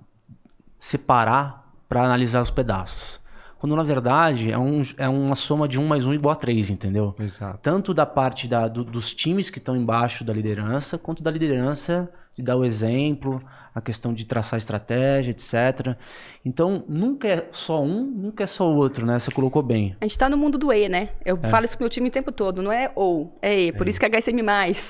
separar 0.77 1.71
para 1.87 2.03
analisar 2.03 2.41
os 2.41 2.51
pedaços. 2.51 3.19
Quando 3.57 3.75
na 3.75 3.83
verdade 3.83 4.51
é, 4.51 4.57
um, 4.57 4.81
é 4.97 5.07
uma 5.09 5.33
soma 5.35 5.67
de 5.67 5.79
um 5.79 5.87
mais 5.87 6.05
um 6.05 6.13
igual 6.13 6.33
a 6.33 6.35
três, 6.35 6.69
entendeu? 6.69 7.15
Exato. 7.17 7.59
Tanto 7.61 7.93
da 7.93 8.05
parte 8.05 8.47
da- 8.47 8.67
do- 8.67 8.83
dos 8.83 9.13
times 9.15 9.49
que 9.49 9.57
estão 9.59 9.75
embaixo 9.75 10.23
da 10.23 10.33
liderança, 10.33 10.97
quanto 10.97 11.23
da 11.23 11.31
liderança 11.31 12.09
de 12.35 12.43
dar 12.43 12.57
o 12.57 12.65
exemplo, 12.65 13.41
a 13.73 13.81
questão 13.81 14.13
de 14.13 14.25
traçar 14.25 14.57
estratégia, 14.57 15.31
etc. 15.31 15.97
Então, 16.45 16.85
nunca 16.87 17.27
é 17.27 17.49
só 17.51 17.83
um, 17.83 18.03
nunca 18.05 18.45
é 18.45 18.47
só 18.47 18.65
o 18.69 18.75
outro, 18.75 19.05
né? 19.05 19.19
Você 19.19 19.31
colocou 19.31 19.61
bem. 19.61 19.95
A 19.99 20.05
gente 20.05 20.11
está 20.11 20.29
no 20.29 20.37
mundo 20.37 20.57
do 20.57 20.71
E, 20.71 20.87
né? 20.87 21.09
Eu 21.25 21.37
é. 21.41 21.47
falo 21.49 21.65
isso 21.65 21.77
com 21.77 21.83
o 21.83 21.85
meu 21.85 21.89
time 21.89 22.07
o 22.07 22.11
tempo 22.11 22.31
todo, 22.31 22.61
não 22.61 22.71
é 22.71 22.91
ou, 22.95 23.37
é 23.41 23.59
E. 23.59 23.71
Por 23.73 23.87
é. 23.87 23.89
isso 23.89 23.99
que 23.99 24.05
é 24.05 24.09
HSM+, 24.09 24.41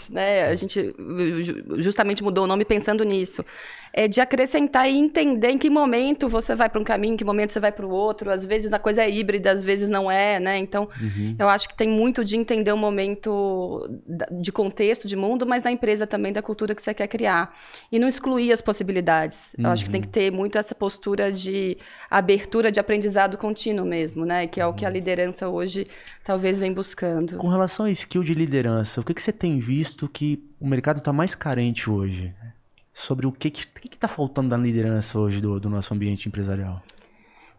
né? 0.09 0.43
A 0.45 0.55
gente 0.55 0.93
justamente 1.77 2.23
mudou 2.23 2.43
o 2.43 2.47
nome 2.47 2.63
pensando 2.63 3.03
nisso. 3.03 3.43
É 3.91 4.07
de 4.07 4.21
acrescentar 4.21 4.89
e 4.89 4.97
entender 4.97 5.49
em 5.49 5.57
que 5.57 5.69
momento 5.69 6.27
você 6.27 6.53
vai 6.53 6.69
para 6.69 6.79
um 6.79 6.83
caminho, 6.83 7.13
em 7.13 7.17
que 7.17 7.23
momento 7.23 7.53
você 7.53 7.59
vai 7.59 7.71
para 7.71 7.85
o 7.85 7.89
outro. 7.89 8.29
Às 8.29 8.45
vezes 8.45 8.73
a 8.73 8.77
coisa 8.77 9.03
é 9.03 9.09
híbrida, 9.09 9.51
às 9.51 9.63
vezes 9.63 9.87
não 9.87 10.11
é, 10.11 10.39
né? 10.39 10.57
Então, 10.57 10.89
uhum. 11.01 11.35
eu 11.39 11.47
acho 11.49 11.69
que 11.69 11.75
tem 11.75 11.87
muito 11.87 12.23
de 12.23 12.37
entender 12.37 12.71
o 12.71 12.77
momento 12.77 13.89
de 14.31 14.51
contexto 14.51 15.07
de 15.07 15.15
mundo, 15.15 15.45
mas 15.45 15.63
na 15.63 15.71
empresa 15.71 16.05
também 16.05 16.33
da 16.33 16.41
cultura 16.41 16.75
que 16.75 16.81
você 16.81 16.93
quer 16.93 17.07
criar. 17.07 17.34
E 17.91 17.99
não 17.99 18.07
excluir 18.07 18.51
as 18.51 18.61
possibilidades. 18.61 19.53
Uhum. 19.57 19.65
Eu 19.65 19.71
acho 19.71 19.85
que 19.85 19.91
tem 19.91 20.01
que 20.01 20.07
uhum. 20.07 20.11
ter 20.11 20.31
muito 20.31 20.57
essa 20.57 20.73
postura 20.73 21.31
de 21.31 21.77
abertura 22.09 22.71
de 22.71 22.79
aprendizado 22.79 23.37
contínuo 23.37 23.85
mesmo, 23.85 24.25
né? 24.25 24.47
Que 24.47 24.61
é 24.61 24.65
o 24.65 24.73
que 24.73 24.85
a 24.85 24.87
uhum. 24.87 24.93
liderança 24.93 25.47
hoje 25.47 25.87
talvez 26.23 26.59
vem 26.59 26.73
buscando. 26.73 27.37
Com 27.37 27.49
relação 27.49 27.85
a 27.85 27.91
skill 27.91 28.23
de 28.23 28.33
liderança, 28.33 29.01
o 29.01 29.03
que, 29.03 29.13
que 29.13 29.21
você 29.21 29.33
tem 29.33 29.59
visto 29.59 30.07
que 30.07 30.41
o 30.59 30.67
mercado 30.67 30.97
está 30.97 31.11
mais 31.11 31.35
carente 31.35 31.89
hoje? 31.89 32.33
Sobre 32.93 33.27
o 33.27 33.31
que 33.31 33.49
está 33.49 33.79
que, 33.81 33.89
que 33.89 33.97
tá 33.97 34.07
faltando 34.07 34.49
da 34.49 34.57
liderança 34.57 35.19
hoje 35.19 35.41
do, 35.41 35.59
do 35.59 35.69
nosso 35.69 35.93
ambiente 35.93 36.29
empresarial? 36.29 36.81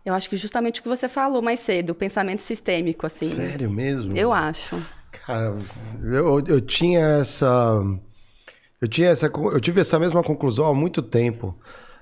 Eu 0.07 0.15
acho 0.15 0.31
que 0.31 0.37
justamente 0.37 0.79
o 0.79 0.83
que 0.85 0.89
você 0.89 1.09
falou 1.09 1.43
mais 1.43 1.59
cedo, 1.59 1.91
o 1.91 1.95
pensamento 1.95 2.39
sistêmico, 2.39 3.05
assim. 3.05 3.27
Sério 3.27 3.69
mesmo? 3.69 4.17
Eu 4.17 4.33
acho. 4.33 4.81
Cara, 5.11 5.57
eu, 6.05 6.41
eu 6.47 6.61
tinha 6.61 7.01
essa. 7.01 7.81
Eu, 8.81 8.89
tinha 8.89 9.09
essa, 9.09 9.27
eu 9.27 9.61
tive 9.61 9.81
essa 9.81 9.99
mesma 9.99 10.23
conclusão 10.23 10.67
há 10.67 10.75
muito 10.75 11.03
tempo. 11.03 11.57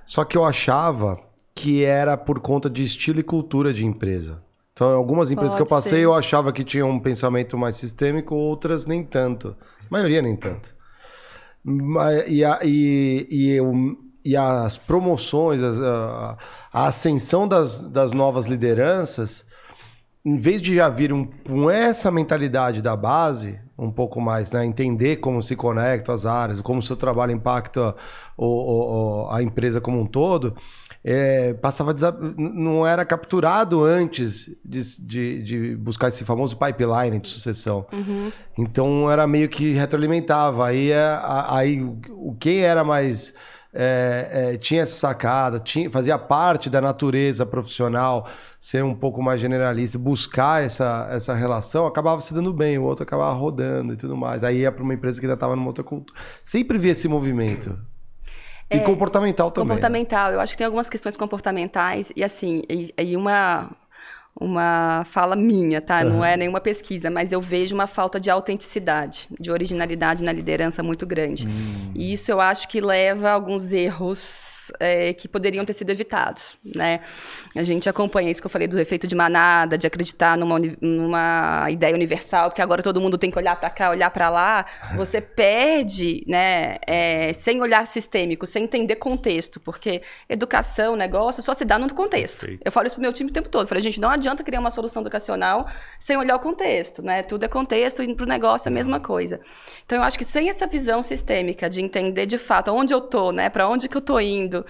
Só 0.05 0.25
que 0.25 0.37
eu 0.37 0.45
achava 0.45 1.19
que 1.55 1.85
era 1.85 2.17
por 2.17 2.41
conta 2.41 2.69
de 2.69 2.83
estilo 2.83 3.21
e 3.21 3.23
cultura 3.23 3.73
de 3.73 3.87
empresa. 3.87 4.43
Então, 4.73 4.91
algumas 4.91 5.31
empresas 5.31 5.55
Pode 5.55 5.65
que 5.65 5.73
eu 5.73 5.77
passei, 5.77 5.99
ser. 5.99 6.05
eu 6.05 6.15
achava 6.15 6.53
que 6.53 6.65
tinham 6.65 6.91
um 6.91 6.99
pensamento 6.99 7.57
mais 7.57 7.77
sistêmico, 7.77 8.35
outras 8.35 8.87
nem 8.87 9.05
tanto. 9.05 9.57
A 9.81 9.87
maioria 9.89 10.21
nem 10.21 10.35
tanto. 10.35 10.75
E, 12.27 12.45
a, 12.45 12.59
e, 12.65 13.27
e, 13.31 13.59
e 14.25 14.37
as 14.37 14.77
promoções, 14.77 15.63
a, 15.63 16.37
a 16.73 16.87
ascensão 16.89 17.47
das, 17.47 17.83
das 17.83 18.13
novas 18.13 18.47
lideranças, 18.47 19.47
em 20.25 20.37
vez 20.37 20.61
de 20.61 20.75
já 20.75 20.89
vir 20.89 21.13
um, 21.13 21.25
com 21.25 21.71
essa 21.71 22.11
mentalidade 22.11 22.83
da 22.83 22.97
base, 22.97 23.61
um 23.77 23.91
pouco 23.91 24.21
mais, 24.21 24.53
né? 24.53 24.65
Entender 24.65 25.17
como 25.17 25.43
se 25.43 25.57
conectam 25.57 26.15
as 26.15 26.27
áreas, 26.27 26.61
como 26.61 26.79
o 26.79 26.83
seu 26.83 26.97
trabalho 26.97 27.33
impacta 27.33 27.95
o, 28.37 28.47
o, 28.47 29.31
a 29.31 29.43
empresa 29.43 29.81
como 29.81 30.01
um 30.01 30.07
todo, 30.07 30.57
é, 31.05 31.53
passava 31.55 31.95
não 32.37 32.87
era 32.87 33.05
capturado 33.05 33.85
antes 33.85 34.51
de, 34.65 34.83
de, 35.01 35.43
de, 35.43 35.77
buscar 35.77 36.09
esse 36.09 36.25
famoso 36.25 36.57
pipeline 36.57 37.21
de 37.21 37.29
sucessão. 37.29 37.87
Uhum. 37.93 38.33
Então 38.57 39.11
era 39.11 39.27
meio 39.27 39.49
que 39.49 39.73
retroalimentava. 39.73 40.67
Aí, 40.67 40.91
é, 40.91 41.21
aí 41.49 41.83
o 41.83 42.35
quem 42.39 42.61
era 42.61 42.83
mais 42.83 43.35
é, 43.75 44.53
é, 44.53 44.57
tinha 44.57 44.83
essa 44.83 44.95
sacada, 44.95 45.59
tinha, 45.59 45.91
fazia 45.91 46.17
parte 46.17 46.71
da 46.71 46.81
natureza 46.81 47.45
profissional 47.45 48.29
ser 48.59 48.85
um 48.85 48.95
pouco 48.95 49.21
mais 49.21 49.41
generalista, 49.41 49.99
buscar 49.99 50.63
essa, 50.63 51.09
essa 51.11 51.35
relação, 51.35 51.85
acabava 51.85 52.21
se 52.21 52.33
dando 52.33 52.53
bem, 52.53 52.79
o 52.79 52.85
outro 52.85 53.03
acabava 53.03 53.33
rodando 53.33 53.93
e 53.93 53.97
tudo 53.97 54.17
mais. 54.17 54.45
Aí 54.45 54.61
ia 54.61 54.71
para 54.71 54.83
uma 54.83 54.95
empresa 54.95 55.19
que 55.19 55.27
ainda 55.27 55.35
estava 55.35 55.57
numa 55.57 55.67
outra 55.67 55.83
cultura. 55.83 56.19
Sempre 56.45 56.79
vi 56.79 56.89
esse 56.89 57.09
movimento. 57.09 57.77
E 58.71 58.77
é, 58.77 58.81
comportamental 58.81 59.51
também. 59.51 59.69
Né? 59.69 59.75
Comportamental, 59.75 60.31
eu 60.33 60.41
acho 60.41 60.53
que 60.53 60.59
tem 60.59 60.65
algumas 60.65 60.89
questões 60.89 61.17
comportamentais, 61.17 62.13
e 62.15 62.25
assim, 62.25 62.63
e, 62.69 62.95
e 62.97 63.17
uma, 63.17 63.71
uma 64.41 65.05
fala 65.05 65.37
minha, 65.37 65.81
tá? 65.81 66.01
Uhum. 66.01 66.11
Não 66.11 66.25
é 66.25 66.37
nenhuma 66.37 66.61
pesquisa, 66.61 67.09
mas 67.09 67.31
eu 67.31 67.41
vejo 67.41 67.75
uma 67.75 67.87
falta 67.87 68.19
de 68.19 68.31
autenticidade, 68.31 69.29
de 69.39 69.51
originalidade 69.51 70.25
na 70.25 70.33
liderança 70.33 70.83
muito 70.83 71.07
grande. 71.07 71.47
Hum. 71.47 71.93
E 71.95 72.13
isso 72.13 72.33
eu 72.33 72.41
acho 72.41 72.69
que 72.69 72.81
leva 72.81 73.31
a 73.31 73.33
alguns 73.33 73.73
erros 73.73 74.73
é, 74.81 75.13
que 75.13 75.29
poderiam 75.29 75.65
ter 75.65 75.73
sido 75.73 75.91
evitados, 75.91 76.59
né? 76.65 77.01
A 77.55 77.63
gente 77.63 77.89
acompanha 77.89 78.29
isso 78.29 78.41
que 78.41 78.47
eu 78.47 78.51
falei 78.51 78.67
do 78.67 78.79
efeito 78.79 79.07
de 79.07 79.15
manada, 79.15 79.79
de 79.79 79.87
acreditar 79.87 80.37
numa, 80.37 80.59
numa 80.81 81.71
ideia 81.71 81.95
universal, 81.95 82.51
que 82.51 82.61
agora 82.61 82.83
todo 82.83 83.01
mundo 83.01 83.17
tem 83.17 83.31
que 83.31 83.39
olhar 83.39 83.55
para 83.55 83.71
cá, 83.71 83.91
olhar 83.91 84.11
para 84.11 84.31
lá. 84.31 84.67
Você 84.97 85.21
perde, 85.21 86.25
né? 86.27 86.79
É, 86.87 87.33
sem 87.33 87.63
olhar 87.63 87.87
sistêmico, 87.87 88.47
sem 88.49 88.65
entender 88.65 88.97
contexto, 88.97 89.61
porque 89.61 90.03
educação, 90.29 90.97
negócio, 90.97 91.41
só 91.41 91.55
se 91.55 91.65
dá 91.65 91.79
no 91.79 91.93
contexto. 91.95 92.41
Perfeito. 92.41 92.63
Eu 92.65 92.73
falo 92.73 92.89
isso 92.89 92.97
pro 92.97 93.03
meu 93.03 93.13
time 93.13 93.31
o 93.31 93.33
tempo 93.33 93.49
todo. 93.49 93.63
Eu 93.63 93.69
falei, 93.69 93.83
gente, 93.83 94.01
não 94.01 94.11
adianta 94.11 94.24
criar 94.45 94.61
uma 94.61 94.71
solução 94.71 95.03
educacional 95.03 95.67
sem 95.99 96.17
olhar 96.17 96.37
o 96.37 96.41
contexto, 96.41 97.03
né? 97.03 97.23
Tudo 97.23 97.45
é 97.45 97.49
contexto 97.49 98.03
e 98.03 98.15
para 98.15 98.25
o 98.25 98.29
negócio 98.29 98.69
é 98.69 98.71
a 98.71 98.75
mesma 98.75 99.01
coisa. 99.01 99.41
Então, 99.85 99.99
eu 99.99 100.05
acho 100.05 100.17
que 100.19 100.25
sem 100.25 100.49
essa 100.49 100.67
visão 100.67 101.03
sistêmica 101.03 101.69
de 101.69 101.83
entender 101.83 102.27
de 102.27 102.39
fato 102.39 102.71
onde 102.71 102.95
eu 102.95 103.01
tô, 103.01 103.33
né? 103.33 103.51
Para 103.51 103.69
onde 103.69 103.89
que 103.89 103.97
eu 103.97 104.01
tô 104.01 104.19
indo, 104.21 104.65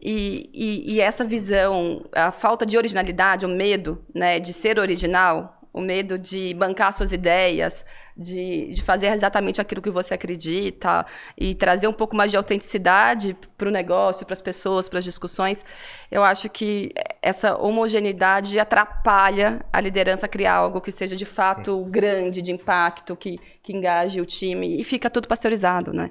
e, 0.00 0.48
e, 0.54 0.94
e, 0.94 1.00
essa 1.00 1.24
visão, 1.24 2.02
a 2.12 2.32
falta 2.32 2.64
de 2.64 2.78
originalidade, 2.78 3.44
o 3.44 3.48
medo 3.48 4.02
né, 4.14 4.40
de 4.40 4.50
ser 4.52 4.78
original, 4.78 5.59
o 5.72 5.80
medo 5.80 6.18
de 6.18 6.52
bancar 6.54 6.92
suas 6.92 7.12
ideias, 7.12 7.84
de, 8.16 8.74
de 8.74 8.82
fazer 8.82 9.06
exatamente 9.12 9.60
aquilo 9.60 9.80
que 9.80 9.90
você 9.90 10.14
acredita 10.14 11.06
e 11.38 11.54
trazer 11.54 11.86
um 11.86 11.92
pouco 11.92 12.16
mais 12.16 12.30
de 12.30 12.36
autenticidade 12.36 13.36
para 13.56 13.68
o 13.68 13.70
negócio, 13.70 14.26
para 14.26 14.34
as 14.34 14.42
pessoas, 14.42 14.88
para 14.88 14.98
as 14.98 15.04
discussões. 15.04 15.64
Eu 16.10 16.22
acho 16.24 16.48
que 16.50 16.92
essa 17.22 17.56
homogeneidade 17.56 18.58
atrapalha 18.58 19.64
a 19.72 19.80
liderança 19.80 20.26
a 20.26 20.28
criar 20.28 20.54
algo 20.54 20.80
que 20.80 20.90
seja 20.90 21.16
de 21.16 21.24
fato 21.24 21.84
grande, 21.84 22.42
de 22.42 22.52
impacto, 22.52 23.16
que, 23.16 23.38
que 23.62 23.72
engaje 23.72 24.20
o 24.20 24.26
time 24.26 24.80
e 24.80 24.84
fica 24.84 25.08
tudo 25.08 25.28
pasteurizado, 25.28 25.92
né? 25.92 26.10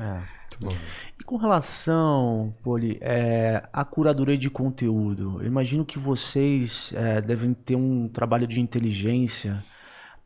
É, 0.00 0.37
bom. 0.60 0.72
E 1.18 1.24
com 1.24 1.36
relação, 1.36 2.54
Poli, 2.62 2.98
é, 3.00 3.62
à 3.72 3.84
curadoria 3.84 4.36
de 4.36 4.48
conteúdo, 4.48 5.38
eu 5.40 5.46
imagino 5.46 5.84
que 5.84 5.98
vocês 5.98 6.92
é, 6.94 7.20
devem 7.20 7.52
ter 7.54 7.76
um 7.76 8.08
trabalho 8.08 8.46
de 8.46 8.60
inteligência 8.60 9.62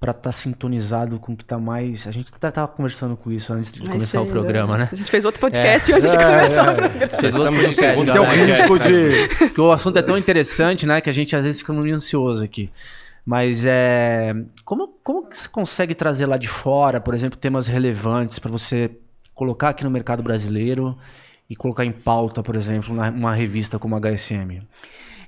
para 0.02 0.10
estar 0.10 0.22
tá 0.22 0.32
sintonizado 0.32 1.20
com 1.20 1.32
o 1.32 1.36
que 1.36 1.44
está 1.44 1.60
mais. 1.60 2.08
A 2.08 2.10
gente 2.10 2.32
até 2.34 2.48
estava 2.48 2.66
conversando 2.66 3.16
com 3.16 3.30
isso 3.30 3.52
antes 3.52 3.70
de 3.70 3.82
começar 3.82 4.20
o 4.20 4.26
programa, 4.26 4.76
né? 4.76 4.88
A 4.90 4.96
gente 4.96 5.08
fez 5.08 5.24
outro 5.24 5.40
podcast 5.40 5.92
é. 5.92 5.94
antes 5.94 6.10
de 6.10 6.16
é, 6.16 6.24
começar 6.24 6.66
é, 6.66 6.72
o 6.72 6.74
programa. 6.74 7.20
Fez 7.20 7.36
outro 7.36 7.54
podcast. 7.54 8.04
Você 8.04 8.18
é 8.18 8.20
o 8.20 8.26
crítico 8.26 8.78
de. 8.80 9.28
Porque 9.38 9.60
o 9.60 9.70
assunto 9.70 9.98
é 10.00 10.02
tão 10.02 10.18
interessante, 10.18 10.86
né? 10.86 11.00
Que 11.00 11.08
a 11.08 11.12
gente 11.12 11.36
às 11.36 11.44
vezes 11.44 11.60
fica 11.60 11.72
meio 11.72 11.94
ansioso 11.94 12.42
aqui. 12.44 12.68
Mas 13.24 13.64
é. 13.64 14.34
Como, 14.64 14.88
como 15.04 15.28
que 15.28 15.38
você 15.38 15.48
consegue 15.48 15.94
trazer 15.94 16.26
lá 16.26 16.36
de 16.36 16.48
fora, 16.48 17.00
por 17.00 17.14
exemplo, 17.14 17.38
temas 17.38 17.68
relevantes 17.68 18.40
para 18.40 18.50
você 18.50 18.90
colocar 19.34 19.70
aqui 19.70 19.84
no 19.84 19.90
mercado 19.90 20.22
brasileiro 20.22 20.96
e 21.48 21.56
colocar 21.56 21.84
em 21.84 21.92
pauta, 21.92 22.42
por 22.42 22.56
exemplo, 22.56 22.94
numa 22.94 23.34
revista 23.34 23.78
como 23.78 23.96
a 23.96 24.00
HSM? 24.00 24.62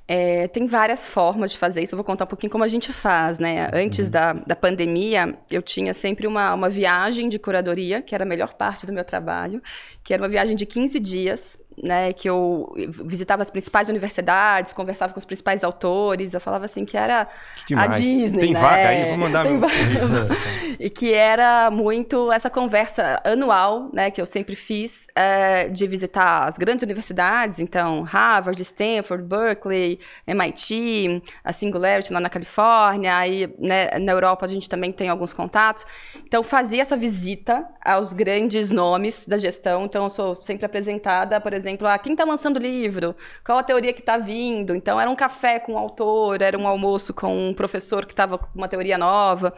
É, 0.07 0.49
tem 0.49 0.67
várias 0.67 1.09
formas 1.09 1.53
de 1.53 1.59
fazer 1.59 1.83
isso. 1.83 1.95
Eu 1.95 1.97
vou 1.97 2.05
contar 2.05 2.25
um 2.25 2.29
pouquinho 2.29 2.51
como 2.51 2.63
a 2.63 2.69
gente 2.69 2.93
faz, 2.93 3.39
né? 3.39 3.71
Antes 3.73 4.07
uhum. 4.07 4.11
da, 4.11 4.33
da 4.35 4.55
pandemia, 4.57 5.39
eu 5.51 5.63
tinha 5.63 5.95
sempre 5.95 6.27
uma, 6.27 6.53
uma 6.53 6.69
viagem 6.69 7.29
de 7.29 7.39
curadoria, 7.39 8.03
que 8.03 8.15
era 8.15 8.25
a 8.25 8.27
melhor 8.27 8.53
parte 8.55 8.85
do 8.85 8.93
meu 8.93 9.05
trabalho, 9.05 9.63
que 10.03 10.13
era 10.13 10.23
uma 10.23 10.29
viagem 10.29 10.57
de 10.57 10.67
15 10.67 11.01
dias 11.01 11.59
né, 11.83 12.13
que 12.13 12.29
eu 12.29 12.73
visitava 13.05 13.43
as 13.43 13.51
principais 13.51 13.89
universidades, 13.89 14.73
conversava 14.73 15.13
com 15.13 15.19
os 15.19 15.25
principais 15.25 15.65
autores, 15.65 16.35
eu 16.35 16.41
falava 16.41 16.65
assim 16.65 16.85
que 16.85 16.97
era 16.97 17.27
que 17.67 17.75
a 17.75 17.87
Disney, 17.87 18.41
Tem 18.41 18.53
né? 18.53 18.61
vaga 18.61 18.89
aí, 18.89 19.09
vou 19.09 19.19
mandar 19.19 19.45
Tem 19.45 19.59
meu 19.59 19.69
E 20.79 20.91
que 20.91 21.13
era 21.13 21.71
muito 21.71 22.33
essa 22.33 22.51
conversa 22.51 23.21
anual, 23.25 23.91
né, 23.93 24.11
que 24.11 24.21
eu 24.21 24.27
sempre 24.27 24.57
fiz, 24.57 25.07
é, 25.15 25.69
de 25.69 25.87
visitar 25.87 26.45
as 26.47 26.57
grandes 26.59 26.83
universidades, 26.83 27.59
então 27.59 28.03
Harvard, 28.03 28.61
Stanford, 28.63 29.25
Berkeley, 29.25 29.99
MIT, 30.27 31.23
a 31.43 31.53
Singularity 31.53 32.13
lá 32.13 32.21
na 32.21 32.29
Califórnia, 32.29 33.17
aí 33.17 33.53
né, 33.59 33.99
na 33.99 34.13
Europa 34.13 34.47
a 34.47 34.49
gente 34.49 34.69
também 34.69 34.93
tem 34.93 35.09
alguns 35.09 35.33
contatos. 35.33 35.85
Então 36.27 36.43
fazia 36.43 36.83
essa 36.83 36.97
visita 36.97 37.67
aos 37.85 38.13
grandes 38.13 38.71
nomes 38.71 39.27
da 39.27 39.37
gestão, 39.37 39.85
então 39.85 40.05
eu 40.05 40.11
sou 40.11 40.41
sempre 40.41 40.67
apresentada, 40.67 41.41
por 41.41 41.53
exemplo, 41.53 41.64
exemplo, 41.67 41.87
ah, 41.87 41.99
quem 41.99 42.13
está 42.13 42.25
lançando 42.25 42.59
livro? 42.59 43.15
Qual 43.45 43.59
a 43.59 43.63
teoria 43.63 43.93
que 43.93 44.01
está 44.01 44.19
vindo? 44.19 44.75
Então, 44.75 45.01
era 45.01 45.11
um 45.11 45.17
café 45.17 45.59
com 45.59 45.73
o 45.75 45.79
autor, 45.79 46.43
era 46.43 46.59
um 46.59 46.69
almoço 46.69 47.13
com 47.13 47.49
um 47.49 47.55
professor 47.55 48.05
que 48.07 48.13
estava 48.13 48.39
com 48.39 48.49
uma 48.55 48.69
teoria 48.69 48.99
nova. 48.99 49.55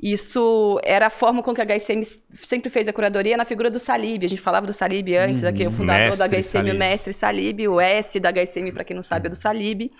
Isso 0.00 0.78
era 0.84 1.06
a 1.06 1.10
forma 1.10 1.42
com 1.42 1.54
que 1.54 1.60
a 1.60 1.64
HSM 1.64 2.02
sempre 2.34 2.68
fez 2.68 2.86
a 2.86 2.92
curadoria 2.92 3.36
na 3.36 3.44
figura 3.44 3.70
do 3.70 3.78
Salib. 3.78 4.24
A 4.24 4.28
gente 4.28 4.40
falava 4.40 4.66
do 4.66 4.72
Salib 4.72 5.08
antes, 5.16 5.42
hum, 5.42 5.48
aqui, 5.48 5.66
o 5.66 5.72
fundador 5.72 6.16
da 6.16 6.26
HSM, 6.26 6.42
Salib. 6.42 6.74
o 6.74 6.78
mestre 6.78 7.12
Salib, 7.12 7.68
o 7.68 7.80
S 7.80 8.20
da 8.20 8.30
HSM, 8.30 8.72
para 8.72 8.84
quem 8.84 8.94
não 8.94 9.02
sabe, 9.02 9.26
é 9.26 9.30
do 9.30 9.36
Salib. 9.36 9.90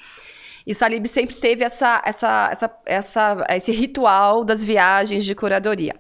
E 0.67 0.73
o 0.73 0.75
Salib 0.75 1.07
sempre 1.07 1.37
teve 1.37 1.65
essa, 1.65 2.03
essa, 2.05 2.81
essa, 2.85 3.47
esse 3.51 3.71
ritual 3.71 4.45
das 4.45 4.65
viagens 4.65 5.25
de 5.25 5.35
curadoria. 5.35 5.95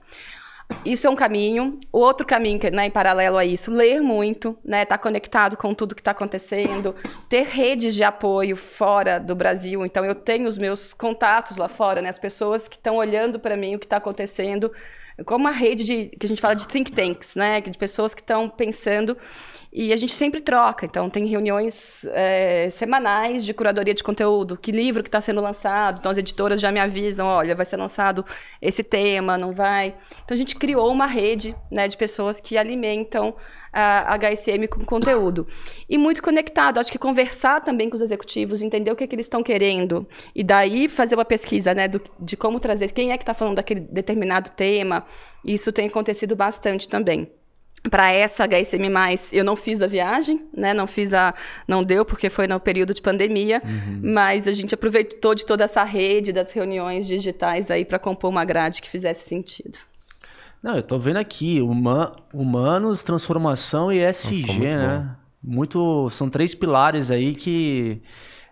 Isso 0.85 1.07
é 1.07 1.11
um 1.11 1.17
caminho. 1.17 1.79
O 1.93 1.99
outro 1.99 2.27
caminho, 2.27 2.61
né, 2.73 2.87
em 2.87 2.91
paralelo 2.91 3.37
a 3.37 3.45
isso, 3.45 3.73
ler 3.73 4.01
muito, 4.01 4.57
né, 4.65 4.83
estar 4.83 4.99
tá 4.99 5.03
conectado 5.03 5.57
com 5.57 5.75
tudo 5.75 5.95
que 5.95 6.01
está 6.01 6.13
acontecendo, 6.13 6.95
ter 7.29 7.45
redes 7.45 7.95
de 7.95 8.03
apoio 8.03 8.57
fora 8.57 9.19
do 9.19 9.35
Brasil. 9.35 9.85
Então, 9.85 10.05
eu 10.05 10.15
tenho 10.15 10.47
os 10.47 10.59
meus 10.59 10.93
contatos 10.95 11.57
lá 11.57 11.69
fora, 11.69 12.01
né, 12.03 12.09
as 12.09 12.19
pessoas 12.19 12.69
que 12.69 12.77
estão 12.77 12.97
olhando 12.97 13.39
para 13.39 13.57
mim 13.57 13.75
o 13.75 13.79
que 13.79 13.87
está 13.87 13.97
acontecendo, 13.97 14.73
como 15.25 15.45
uma 15.45 15.51
rede 15.51 15.85
de 15.85 16.07
que 16.19 16.27
a 16.27 16.29
gente 16.29 16.41
fala 16.41 16.55
de 16.55 16.69
think 16.69 16.93
tanks, 16.93 17.35
né, 17.35 17.61
de 17.61 17.79
pessoas 17.79 18.15
que 18.15 18.21
estão 18.21 18.49
pensando 18.49 19.17
e 19.79 19.93
a 19.93 19.97
gente 19.97 20.15
sempre 20.15 20.41
troca, 20.41 20.87
então 20.87 21.11
tem 21.11 21.27
reuniões 21.27 22.03
é, 22.07 22.71
semanais 22.71 23.45
de 23.45 23.53
curadoria 23.53 23.93
de 23.93 24.03
conteúdo, 24.03 24.57
que 24.57 24.73
livro 24.73 25.03
que 25.03 25.09
está 25.11 25.21
sendo 25.21 25.39
lançado, 25.43 25.99
então 25.99 26.11
as 26.11 26.17
editoras 26.17 26.63
já 26.63 26.73
me 26.73 26.81
avisam, 26.81 27.27
olha, 27.27 27.55
vai 27.55 27.67
ser 27.67 27.77
lançado 27.77 28.25
esse 28.63 28.83
tema, 28.83 29.37
não 29.37 29.53
vai. 29.53 29.95
Então 30.25 30.35
a 30.35 30.39
gente 30.39 30.57
criou 30.57 30.91
uma 30.91 31.05
rede 31.05 31.55
né, 31.71 31.87
de 31.87 31.95
pessoas 31.95 32.41
que 32.41 32.57
alimentam 32.57 33.37
a 33.71 34.17
HSM 34.17 34.67
com 34.67 34.83
conteúdo. 34.83 35.47
E 35.87 35.99
muito 35.99 36.23
conectado, 36.23 36.81
acho 36.81 36.91
que 36.91 36.99
conversar 36.99 37.61
também 37.61 37.91
com 37.91 37.97
os 37.97 38.03
executivos, 38.03 38.63
entender 38.63 38.91
o 38.91 38.97
que, 38.97 39.05
é 39.05 39.07
que 39.07 39.15
eles 39.15 39.27
estão 39.27 39.43
querendo, 39.43 40.09
e 40.35 40.43
daí 40.43 40.89
fazer 40.89 41.17
uma 41.17 41.25
pesquisa 41.27 41.75
né, 41.75 41.87
do, 41.87 42.01
de 42.19 42.35
como 42.35 42.59
trazer, 42.59 42.93
quem 42.93 43.13
é 43.13 43.19
que 43.19 43.25
está 43.25 43.35
falando 43.35 43.57
daquele 43.57 43.81
determinado 43.81 44.49
tema, 44.53 45.05
isso 45.45 45.71
tem 45.71 45.87
acontecido 45.87 46.35
bastante 46.35 46.89
também 46.89 47.31
para 47.89 48.13
essa 48.13 48.45
HSM+, 48.47 48.89
eu 49.33 49.45
não 49.45 49.57
fiz 49.57 49.83
a 49.83 49.87
viagem, 49.87 50.45
né? 50.57 50.75
Não 50.75 50.87
fiz 50.87 51.15
a... 51.15 51.35
Não 51.67 51.83
deu, 51.83 52.05
porque 52.05 52.29
foi 52.29 52.47
no 52.47 52.59
período 52.59 52.93
de 52.93 53.03
pandemia. 53.03 53.63
Uhum. 53.65 54.01
Mas 54.13 54.49
a 54.49 54.53
gente 54.53 54.75
aproveitou 54.75 55.35
de 55.35 55.47
toda 55.47 55.65
essa 55.65 55.85
rede 55.85 56.33
das 56.33 56.53
reuniões 56.53 57.07
digitais 57.07 57.71
aí 57.71 57.85
para 57.85 57.99
compor 57.99 58.31
uma 58.31 58.45
grade 58.45 58.83
que 58.83 58.89
fizesse 58.89 59.29
sentido. 59.29 59.79
Não, 60.63 60.77
eu 60.77 60.83
tô 60.83 60.99
vendo 60.99 61.19
aqui, 61.19 61.61
Huma, 61.61 62.17
Humanos, 62.33 63.03
Transformação 63.03 63.93
e 63.93 64.01
SG, 64.01 64.47
muito 64.47 64.63
né? 64.63 64.99
Bom. 65.43 65.55
Muito... 65.55 66.11
São 66.11 66.29
três 66.29 66.55
pilares 66.55 67.11
aí 67.11 67.35
que... 67.35 68.03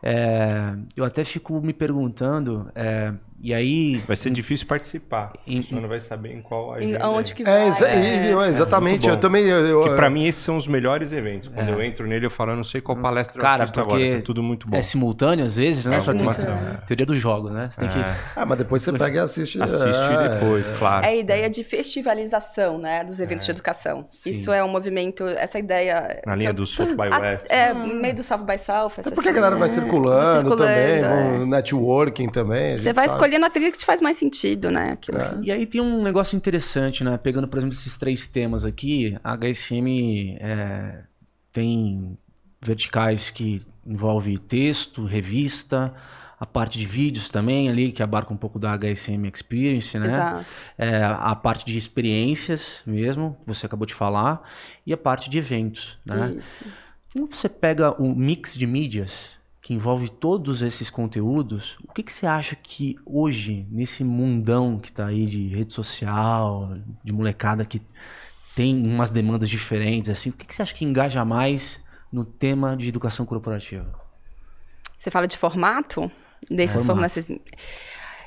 É, 0.03 0.75
eu 0.97 1.05
até 1.05 1.25
fico 1.25 1.61
me 1.61 1.73
perguntando... 1.73 2.71
É, 2.75 3.13
e 3.45 3.53
aí. 3.53 3.97
Vai 4.07 4.17
ser 4.17 4.31
difícil 4.31 4.67
participar. 4.67 5.35
Em, 5.47 5.63
você 5.63 5.75
não 5.75 5.87
vai 5.87 6.01
saber 6.01 6.33
em 6.33 6.41
qual 6.41 6.73
agenda. 6.73 7.07
Onde 7.11 7.35
que 7.35 7.45
vai. 7.45 7.65
É, 7.65 7.69
exa 7.69 7.89
é, 7.91 8.33
é 8.33 8.49
exatamente. 8.49 9.07
É 9.07 9.13
eu 9.13 9.19
também. 9.19 9.45
Eu, 9.45 9.67
eu, 9.67 9.95
pra 9.95 10.09
mim, 10.09 10.25
esses 10.25 10.43
são 10.43 10.57
os 10.57 10.67
melhores 10.67 11.13
eventos. 11.13 11.51
Quando 11.51 11.69
eu 11.69 11.83
entro 11.83 12.07
nele, 12.07 12.25
eu 12.25 12.31
falo, 12.31 12.53
eu 12.53 12.57
não 12.57 12.65
sei 12.65 12.81
qual 12.81 12.97
palestra 12.97 13.39
Cara, 13.39 13.59
eu 13.59 13.63
assisto 13.65 13.79
porque 13.79 14.03
agora. 14.03 14.19
Tá 14.19 14.25
tudo 14.25 14.43
muito 14.43 14.67
bom. 14.67 14.75
É 14.75 14.81
simultâneo, 14.81 15.45
às 15.45 15.57
vezes, 15.57 15.85
né? 15.85 15.99
É 15.99 16.01
simultâneo. 16.01 16.79
Teoria 16.87 17.05
dos 17.05 17.19
jogos, 17.19 17.53
né? 17.53 17.69
Você 17.71 17.81
tem 17.81 17.91
que. 17.91 17.99
Ah, 18.35 18.47
mas 18.47 18.57
depois 18.57 18.83
você 18.83 18.93
pega 18.95 19.19
e 19.19 19.21
assiste. 19.21 19.63
Assiste 19.63 20.17
depois, 20.31 20.71
claro. 20.79 21.05
É 21.05 21.11
a 21.11 21.15
ideia 21.15 21.51
de 21.51 21.63
festivalização, 21.63 22.79
né? 22.79 23.05
Dos 23.05 23.21
eventos 23.21 23.45
de 23.45 23.51
educação. 23.51 24.07
Sim. 24.09 24.31
Isso 24.31 24.53
é 24.53 24.65
um 24.65 24.69
movimento. 24.69 25.23
Essa 25.27 25.59
ideia. 25.59 26.23
Na 26.25 26.35
linha 26.35 26.53
do 26.55 26.65
South 26.65 26.97
by 26.97 27.11
West. 27.21 27.47
É, 27.51 27.75
meio 27.75 28.15
do 28.15 28.23
South 28.23 28.39
by 28.39 28.57
South. 28.57 28.93
É 29.05 29.11
porque 29.11 29.29
a 29.29 29.33
galera 29.33 29.57
vai 29.57 29.69
circulando, 29.69 30.57
também, 30.57 31.47
networking 31.47 32.31
também. 32.31 32.79
Você 32.79 32.95
vai 32.95 33.05
escolhendo 33.35 33.47
a 33.47 33.51
trilha 33.51 33.73
que 33.73 33.79
te 33.79 33.85
faz 33.85 34.01
mais 34.01 34.17
sentido, 34.17 34.71
né? 34.71 34.93
Aquilo 34.93 35.19
é. 35.19 35.39
E 35.43 35.53
aí 35.53 35.67
tem 35.67 35.81
um 35.81 36.03
negócio 36.03 36.37
interessante, 36.37 37.03
né? 37.03 37.19
Pegando, 37.19 37.49
por 37.49 37.59
exemplo, 37.59 37.75
esses 37.75 37.97
três 37.97 38.27
temas 38.27 38.65
aqui, 38.65 39.17
a 39.23 39.37
HSM 39.37 40.37
é, 40.41 41.05
tem 41.53 42.17
verticais 42.61 43.31
que 43.31 43.63
envolve 43.87 44.39
texto, 44.39 45.05
revista, 45.05 45.93
a 46.39 46.47
parte 46.47 46.79
de 46.79 46.85
vídeos 46.85 47.29
também 47.29 47.69
ali, 47.69 47.93
que 47.93 48.03
abarca 48.03 48.33
um 48.33 48.37
pouco 48.37 48.59
da 48.59 48.77
HSM 48.77 49.27
Experience, 49.33 49.99
né? 49.99 50.07
Exato. 50.07 50.47
É, 50.79 51.03
a 51.05 51.35
parte 51.35 51.65
de 51.65 51.77
experiências 51.77 52.83
mesmo, 52.87 53.37
que 53.41 53.47
você 53.47 53.67
acabou 53.67 53.87
de 53.87 53.95
falar, 53.95 54.43
e 54.87 54.93
a 54.93 54.97
parte 54.97 55.29
de 55.29 55.39
eventos, 55.39 55.99
né? 56.05 56.37
Isso. 56.39 56.65
Quando 57.13 57.35
você 57.35 57.49
pega 57.49 57.93
o 58.03 58.15
mix 58.15 58.55
de 58.57 58.67
mídias, 58.67 59.39
que 59.65 59.73
envolve 59.73 60.11
todos 60.11 60.61
esses 60.61 60.91
conteúdos, 60.91 61.79
o 61.89 61.93
que, 61.95 62.03
que 62.03 62.13
você 62.13 62.27
acha 62.27 62.55
que 62.55 62.99
hoje, 63.07 63.67
nesse 63.71 64.05
mundão 64.05 64.79
que 64.79 64.91
está 64.91 65.07
aí 65.07 65.25
de 65.25 65.49
rede 65.49 65.73
social, 65.73 66.77
de 67.03 67.15
molecada 67.15 67.65
que 67.65 67.81
tem 68.55 68.87
umas 68.87 69.11
demandas 69.11 69.49
diferentes, 69.49 70.11
assim, 70.11 70.29
o 70.29 70.35
que, 70.35 70.45
que 70.45 70.55
você 70.55 70.61
acha 70.61 70.75
que 70.75 70.85
engaja 70.85 71.25
mais 71.25 71.81
no 72.13 72.27
tema 72.27 72.77
de 72.77 72.91
educação 72.91 73.25
corporativa? 73.25 73.99
Você 74.99 75.11
fala 75.11 75.27
de 75.27 75.39
formato? 75.39 76.13
Desses 76.51 76.85
formato. 76.85 77.15
formatos. 77.15 77.31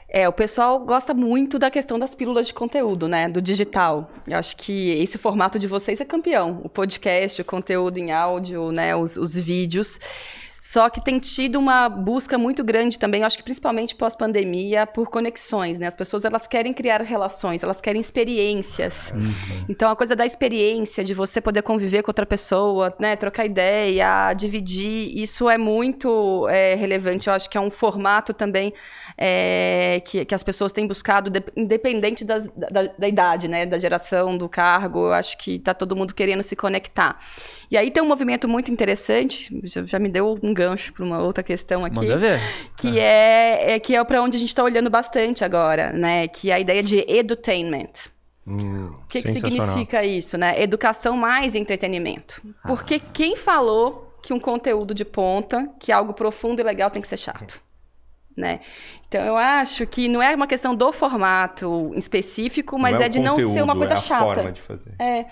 É, 0.09 0.27
o 0.27 0.33
pessoal 0.33 0.79
gosta 0.79 1.13
muito 1.13 1.59
da 1.59 1.69
questão 1.69 1.99
das 1.99 2.15
pílulas 2.15 2.47
de 2.47 2.53
conteúdo, 2.55 3.07
né? 3.07 3.29
Do 3.29 3.43
digital. 3.43 4.09
Eu 4.27 4.39
acho 4.39 4.57
que 4.57 4.89
esse 4.93 5.19
formato 5.19 5.59
de 5.59 5.67
vocês 5.67 6.01
é 6.01 6.05
campeão. 6.05 6.61
O 6.63 6.69
podcast, 6.69 7.39
o 7.39 7.45
conteúdo 7.45 7.99
em 7.99 8.11
áudio, 8.11 8.71
né? 8.71 8.95
Os, 8.95 9.17
os 9.17 9.38
vídeos. 9.38 9.99
Só 10.68 10.89
que 10.89 10.99
tem 10.99 11.18
tido 11.18 11.57
uma 11.57 11.88
busca 11.88 12.38
muito 12.38 12.61
grande 12.61 12.99
também, 12.99 13.24
acho 13.24 13.38
que 13.38 13.43
principalmente 13.43 13.95
pós-pandemia, 13.95 14.86
por 14.86 15.09
conexões, 15.09 15.80
né? 15.80 15.88
As 15.88 15.95
pessoas 15.95 16.26
elas 16.26 16.45
querem 16.45 16.74
criar 16.74 17.01
relações, 17.03 17.63
elas 17.63 17.80
querem 17.80 18.01
experiências. 18.01 19.13
Uhum. 19.15 19.65
Então 19.70 19.89
a 19.89 19.95
coisa 19.95 20.13
da 20.13 20.26
experiência, 20.26 21.05
de 21.05 21.13
você 21.13 21.39
poder 21.39 21.61
conviver 21.61 22.03
com 22.03 22.09
outra 22.09 22.26
pessoa, 22.26 22.93
né? 22.99 23.15
Trocar 23.15 23.45
ideia, 23.45 24.34
dividir, 24.34 25.18
isso 25.18 25.49
é 25.49 25.57
muito 25.57 26.45
é, 26.49 26.76
relevante. 26.76 27.30
Eu 27.30 27.34
acho 27.34 27.49
que 27.49 27.57
é 27.57 27.61
um 27.61 27.72
formato 27.72 28.34
também 28.34 28.74
é, 29.18 30.01
que, 30.05 30.26
que 30.26 30.36
as 30.36 30.43
pessoas 30.43 30.74
têm 30.74 30.86
buscado, 30.86 31.30
de, 31.30 31.41
independente 31.55 32.26
das, 32.26 32.49
da, 32.49 32.88
da 32.88 33.07
idade, 33.07 33.47
né? 33.47 33.65
Da 33.65 33.80
geração, 33.80 34.38
do 34.38 34.49
cargo. 34.49 35.07
Eu 35.07 35.13
acho 35.13 35.38
que 35.38 35.53
está 35.53 35.74
todo 35.74 35.95
mundo 35.95 36.13
querendo 36.13 36.43
se 36.43 36.57
conectar. 36.57 37.18
E 37.70 37.78
aí 37.78 37.91
tem 37.91 38.01
um 38.01 38.07
movimento 38.07 38.47
muito 38.47 38.72
interessante, 38.72 39.59
já, 39.63 39.86
já 39.86 39.99
me 39.99 40.07
deu 40.07 40.38
um 40.41 40.53
gancho 40.53 40.93
para 40.93 41.03
uma 41.03 41.20
outra 41.20 41.43
questão 41.43 41.84
aqui. 41.84 41.95
Manda 41.95 42.18
ver. 42.18 42.39
Que 42.78 42.99
é, 42.99 43.74
é 43.74 43.80
que 43.80 43.95
é 43.95 44.03
para 44.03 44.22
onde 44.22 44.38
a 44.38 44.39
gente 44.39 44.49
está 44.49 44.63
olhando 44.63 44.89
bastante 44.89 45.43
agora, 45.43 45.91
né? 45.91 46.28
Que 46.28 46.49
é 46.49 46.53
a 46.53 46.59
ideia 46.59 46.82
de 46.82 47.03
edutainment. 47.07 48.09
Hum, 48.47 48.93
o 49.03 49.07
que, 49.07 49.22
que 49.22 49.34
significa 49.34 50.05
isso, 50.05 50.38
né? 50.38 50.61
Educação 50.61 51.18
mais 51.18 51.53
entretenimento. 51.53 52.41
Ah. 52.63 52.68
Porque 52.70 52.99
quem 52.99 53.36
falou 53.36 54.15
que 54.24 54.34
um 54.34 54.39
conteúdo 54.39 54.93
de 54.93 55.03
ponta, 55.03 55.70
que 55.80 55.91
é 55.91 55.95
algo 55.95 56.13
profundo 56.13 56.61
e 56.61 56.63
legal, 56.63 56.89
tem 56.89 57.01
que 57.01 57.07
ser 57.07 57.18
chato? 57.18 57.61
Né? 58.36 58.59
Então 59.07 59.22
eu 59.22 59.36
acho 59.36 59.86
que 59.88 60.07
não 60.07 60.22
é 60.22 60.36
uma 60.36 60.45
questão 60.45 60.76
do 60.76 60.93
formato 60.93 61.91
específico, 61.95 62.78
mas 62.78 62.99
é, 62.99 63.05
é, 63.05 63.09
de 63.09 63.20
não 63.20 63.36
ser 63.36 63.63
uma 63.63 63.76
coisa 63.76 63.93
é 63.93 63.97
chata. 63.97 64.36
Forma 64.36 64.51
de 64.51 64.61
fazer. 64.61 64.93
É. 64.99 65.26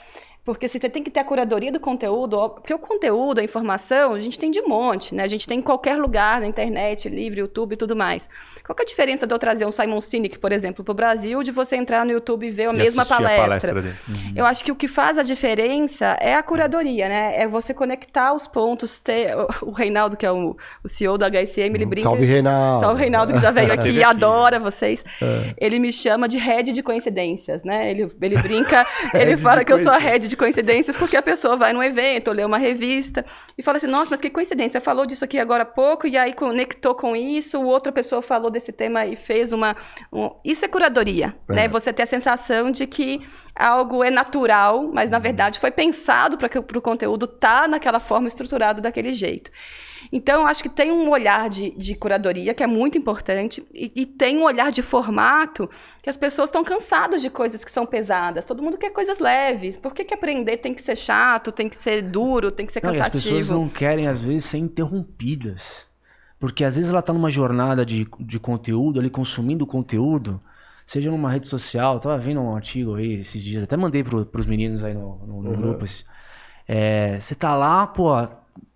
Porque 0.46 0.68
se 0.68 0.78
você 0.80 0.88
tem 0.88 1.02
que 1.02 1.10
ter 1.10 1.22
a 1.22 1.24
curadoria 1.24 1.72
do 1.72 1.80
conteúdo, 1.80 2.50
porque 2.52 2.72
o 2.72 2.78
conteúdo, 2.78 3.40
a 3.40 3.44
informação, 3.44 4.14
a 4.14 4.20
gente 4.20 4.38
tem 4.38 4.52
de 4.52 4.62
monte, 4.62 5.16
né? 5.16 5.24
A 5.24 5.28
gente 5.28 5.48
tem 5.48 5.58
em 5.58 5.62
qualquer 5.62 5.98
lugar, 5.98 6.40
na 6.40 6.46
internet, 6.46 7.10
livre, 7.10 7.40
YouTube 7.40 7.74
e 7.74 7.76
tudo 7.76 7.96
mais. 7.96 8.30
Qual 8.64 8.76
é 8.78 8.82
a 8.84 8.86
diferença 8.86 9.26
de 9.26 9.34
eu 9.34 9.40
trazer 9.40 9.66
um 9.66 9.72
Simon 9.72 10.00
Sinek, 10.00 10.38
por 10.38 10.52
exemplo, 10.52 10.84
para 10.84 10.92
o 10.92 10.96
Brasil, 10.96 11.42
de 11.42 11.52
você 11.52 11.76
entrar 11.76 12.06
no 12.06 12.12
YouTube 12.12 12.46
e 12.46 12.52
ver 12.52 12.70
a 12.70 12.74
e 12.74 12.78
mesma 12.78 13.04
palestra? 13.06 13.44
A 13.44 13.48
palestra 13.48 13.82
dele. 13.82 13.96
Uhum. 14.08 14.34
Eu 14.36 14.46
acho 14.46 14.64
que 14.64 14.72
o 14.72 14.76
que 14.76 14.88
faz 14.88 15.18
a 15.18 15.24
diferença 15.24 16.16
é 16.22 16.36
a 16.36 16.44
curadoria, 16.44 17.10
né? 17.10 17.42
É 17.42 17.48
você 17.48 17.74
conectar 17.74 18.32
os 18.34 18.46
pontos, 18.46 19.02
ter... 19.02 19.36
O 19.64 19.72
Reinaldo, 19.72 20.16
que 20.16 20.28
é 20.28 20.32
o, 20.32 20.56
o 20.84 20.88
CEO 20.88 21.18
do 21.18 21.26
HSM, 21.26 21.74
ele 21.74 21.86
brinca... 21.86 22.08
Salve, 22.08 22.26
Reinaldo! 22.26 22.80
Salve, 22.82 23.02
Reinaldo, 23.02 23.34
que 23.34 23.40
já 23.40 23.50
veio 23.50 23.74
aqui 23.74 23.90
e 23.90 24.04
adora 24.04 24.60
vocês. 24.60 25.04
É. 25.20 25.56
Ele 25.58 25.80
me 25.80 25.92
chama 25.92 26.28
de 26.28 26.38
head 26.38 26.72
de 26.72 26.84
coincidências, 26.84 27.64
né? 27.64 27.90
Ele, 27.90 28.08
ele 28.22 28.38
brinca, 28.38 28.86
ele 29.14 29.38
fala 29.38 29.64
que 29.64 29.74
eu 29.74 29.80
sou 29.80 29.92
a 29.92 29.98
head 29.98 30.28
de 30.28 30.35
de 30.36 30.38
coincidências 30.38 30.96
porque 30.96 31.16
a 31.16 31.22
pessoa 31.22 31.56
vai 31.56 31.72
num 31.72 31.82
evento, 31.82 32.28
ou 32.28 32.34
lê 32.34 32.44
uma 32.44 32.58
revista 32.58 33.26
e 33.58 33.64
fala 33.64 33.78
assim: 33.78 33.88
nossa, 33.88 34.12
mas 34.12 34.22
que 34.22 34.30
coincidência, 34.30 34.80
falou 34.82 35.06
disso 35.06 35.24
aqui 35.24 35.40
agora 35.40 35.64
há 35.64 35.66
pouco 35.66 36.06
e 36.06 36.18
aí 36.18 36.34
conectou 36.34 36.94
com 36.94 37.16
isso, 37.16 37.62
outra 37.62 37.92
pessoa 37.92 38.22
falou 38.22 38.52
desse 38.52 38.72
tema 38.72 39.06
e 39.06 39.16
fez 39.16 39.54
uma. 39.54 39.76
Um... 40.12 40.30
Isso 40.44 40.66
é 40.66 40.68
curadoria, 40.68 41.36
é. 41.50 41.54
né? 41.54 41.68
Você 41.70 41.92
ter 41.94 42.04
a 42.04 42.06
sensação 42.06 42.70
de 42.70 42.86
que 42.86 43.26
algo 43.56 44.04
é 44.04 44.12
natural, 44.12 44.90
mas 44.94 45.10
na 45.10 45.18
verdade 45.18 45.60
foi 45.60 45.72
pensado 45.72 46.38
para 46.38 46.50
o 46.60 46.82
conteúdo 46.82 47.26
estar 47.26 47.64
tá 47.64 47.68
naquela 47.68 48.00
forma 48.00 48.28
estruturado 48.28 48.82
daquele 48.82 49.14
jeito. 49.14 49.50
Então, 50.12 50.46
acho 50.46 50.62
que 50.62 50.70
tem 50.70 50.92
um 50.92 51.10
olhar 51.10 51.50
de, 51.50 51.72
de 51.72 51.96
curadoria 51.96 52.54
que 52.54 52.64
é 52.64 52.68
muito 52.68 52.98
importante 52.98 53.66
e, 53.74 53.92
e, 53.96 54.06
tem 54.06 54.38
um 54.38 54.44
olhar 54.44 54.72
de 54.72 54.82
formato 54.82 55.70
que 56.02 56.10
as 56.10 56.18
pessoas 56.18 56.50
estão 56.50 56.64
cansadas 56.64 57.22
de 57.22 57.30
coisas 57.30 57.64
que 57.64 57.72
são 57.72 57.86
pesadas. 57.86 58.46
Todo 58.46 58.62
mundo 58.62 58.78
quer 58.78 58.92
coisas 58.92 59.20
leves. 59.20 59.78
Por 59.78 59.94
que, 59.94 60.04
que 60.04 60.14
aprender 60.26 60.58
tem 60.58 60.74
que 60.74 60.82
ser 60.82 60.96
chato, 60.96 61.52
tem 61.52 61.70
que 61.70 61.76
ser 61.76 62.02
duro, 62.02 62.52
tem 62.52 62.66
que 62.66 62.74
ser 62.74 62.82
cansativo? 62.82 63.10
Não, 63.10 63.18
as 63.18 63.24
pessoas 63.24 63.50
não 63.52 63.70
querem, 63.70 64.08
às 64.08 64.24
vezes, 64.24 64.46
ser 64.46 64.58
interrompidas. 64.58 65.86
Porque 66.40 66.64
às 66.64 66.76
vezes 66.76 66.90
ela 66.90 67.00
está 67.00 67.14
numa 67.14 67.30
jornada 67.30 67.86
de, 67.86 68.08
de 68.20 68.40
conteúdo, 68.40 69.00
ali 69.00 69.10
consumindo 69.10 69.66
conteúdo, 69.66 70.42
seja 70.86 71.10
numa 71.10 71.30
rede 71.30 71.48
social. 71.48 72.00
Tava 72.00 72.18
vendo 72.18 72.42
um 72.42 72.56
artigo 72.56 72.96
aí 72.96 73.14
esses 73.14 73.42
dias, 73.42 73.64
até 73.64 73.78
mandei 73.78 74.04
para 74.04 74.40
os 74.40 74.46
meninos 74.46 74.84
aí 74.84 74.94
no, 74.94 75.20
no, 75.26 75.42
no 75.42 75.50
uhum. 75.50 75.56
grupo. 75.56 75.86
É, 76.68 77.20
você 77.20 77.36
tá 77.36 77.56
lá, 77.56 77.88
pô, 77.88 78.10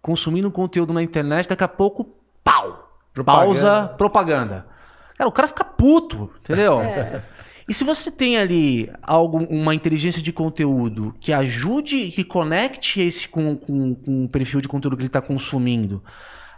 consumindo 0.01 0.49
conteúdo 0.51 0.93
na 0.93 1.03
internet, 1.03 1.49
daqui 1.49 1.63
a 1.63 1.67
pouco, 1.67 2.15
pau! 2.43 2.87
Propaganda. 3.13 3.43
Pausa, 3.43 3.87
propaganda. 3.97 4.65
Cara, 5.17 5.27
o 5.27 5.33
cara 5.33 5.47
fica 5.47 5.65
puto, 5.65 6.31
entendeu? 6.39 6.79
É. 6.79 7.21
E 7.70 7.74
se 7.74 7.84
você 7.84 8.09
tem 8.09 8.38
ali 8.38 8.91
algo, 9.03 9.38
uma 9.45 9.76
inteligência 9.76 10.24
de 10.24 10.34
conteúdo 10.34 11.15
que 11.20 11.32
ajude, 11.32 12.09
que 12.09 12.24
conecte 12.24 12.99
esse 12.99 13.28
com, 13.28 13.55
com, 13.55 13.93
com 13.93 14.26
o 14.26 14.30
perfil 14.30 14.59
de 14.59 14.67
conteúdo 14.67 14.97
que 14.97 15.03
ele 15.03 15.07
está 15.07 15.22
consumindo, 15.22 16.03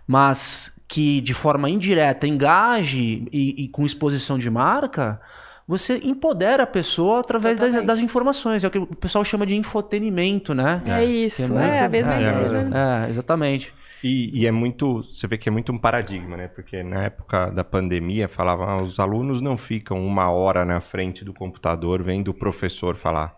mas 0.08 0.72
que 0.88 1.20
de 1.20 1.34
forma 1.34 1.70
indireta 1.70 2.26
engaje 2.26 3.28
e, 3.32 3.66
e 3.66 3.68
com 3.68 3.86
exposição 3.86 4.38
de 4.38 4.50
marca, 4.50 5.20
você 5.68 6.00
empodera 6.04 6.64
a 6.64 6.68
pessoa 6.68 7.20
através 7.20 7.60
das, 7.60 7.86
das 7.86 8.00
informações. 8.00 8.64
É 8.64 8.68
o 8.68 8.72
que 8.72 8.78
o 8.78 8.88
pessoal 8.88 9.24
chama 9.24 9.46
de 9.46 9.56
infotenimento, 9.56 10.54
né? 10.54 10.82
É, 10.86 11.04
isso, 11.04 11.48
Que 11.48 11.58
é 11.58 11.78
é, 11.78 11.80
a 11.86 11.90
mesma 11.90 12.14
é, 12.14 12.18
ideia. 12.18 13.06
É, 13.06 13.10
exatamente. 13.10 13.74
E, 14.04 14.42
e 14.42 14.48
é 14.48 14.52
muito, 14.52 15.04
você 15.04 15.28
vê 15.28 15.38
que 15.38 15.48
é 15.48 15.52
muito 15.52 15.72
um 15.72 15.78
paradigma, 15.78 16.36
né? 16.36 16.48
Porque 16.48 16.84
na 16.84 17.04
época 17.04 17.52
da 17.52 17.64
pandemia 17.64 18.28
falavam, 18.28 18.68
ah, 18.68 18.82
os 18.82 19.00
alunos 19.00 19.42
não 19.42 19.58
ficam 19.58 20.06
uma 20.06 20.30
hora 20.32 20.66
na 20.66 20.82
frente 20.82 21.24
do 21.24 21.34
computador 21.34 22.02
vendo 22.02 22.30
o 22.30 22.34
professor 22.34 22.96
falar. 22.96 23.36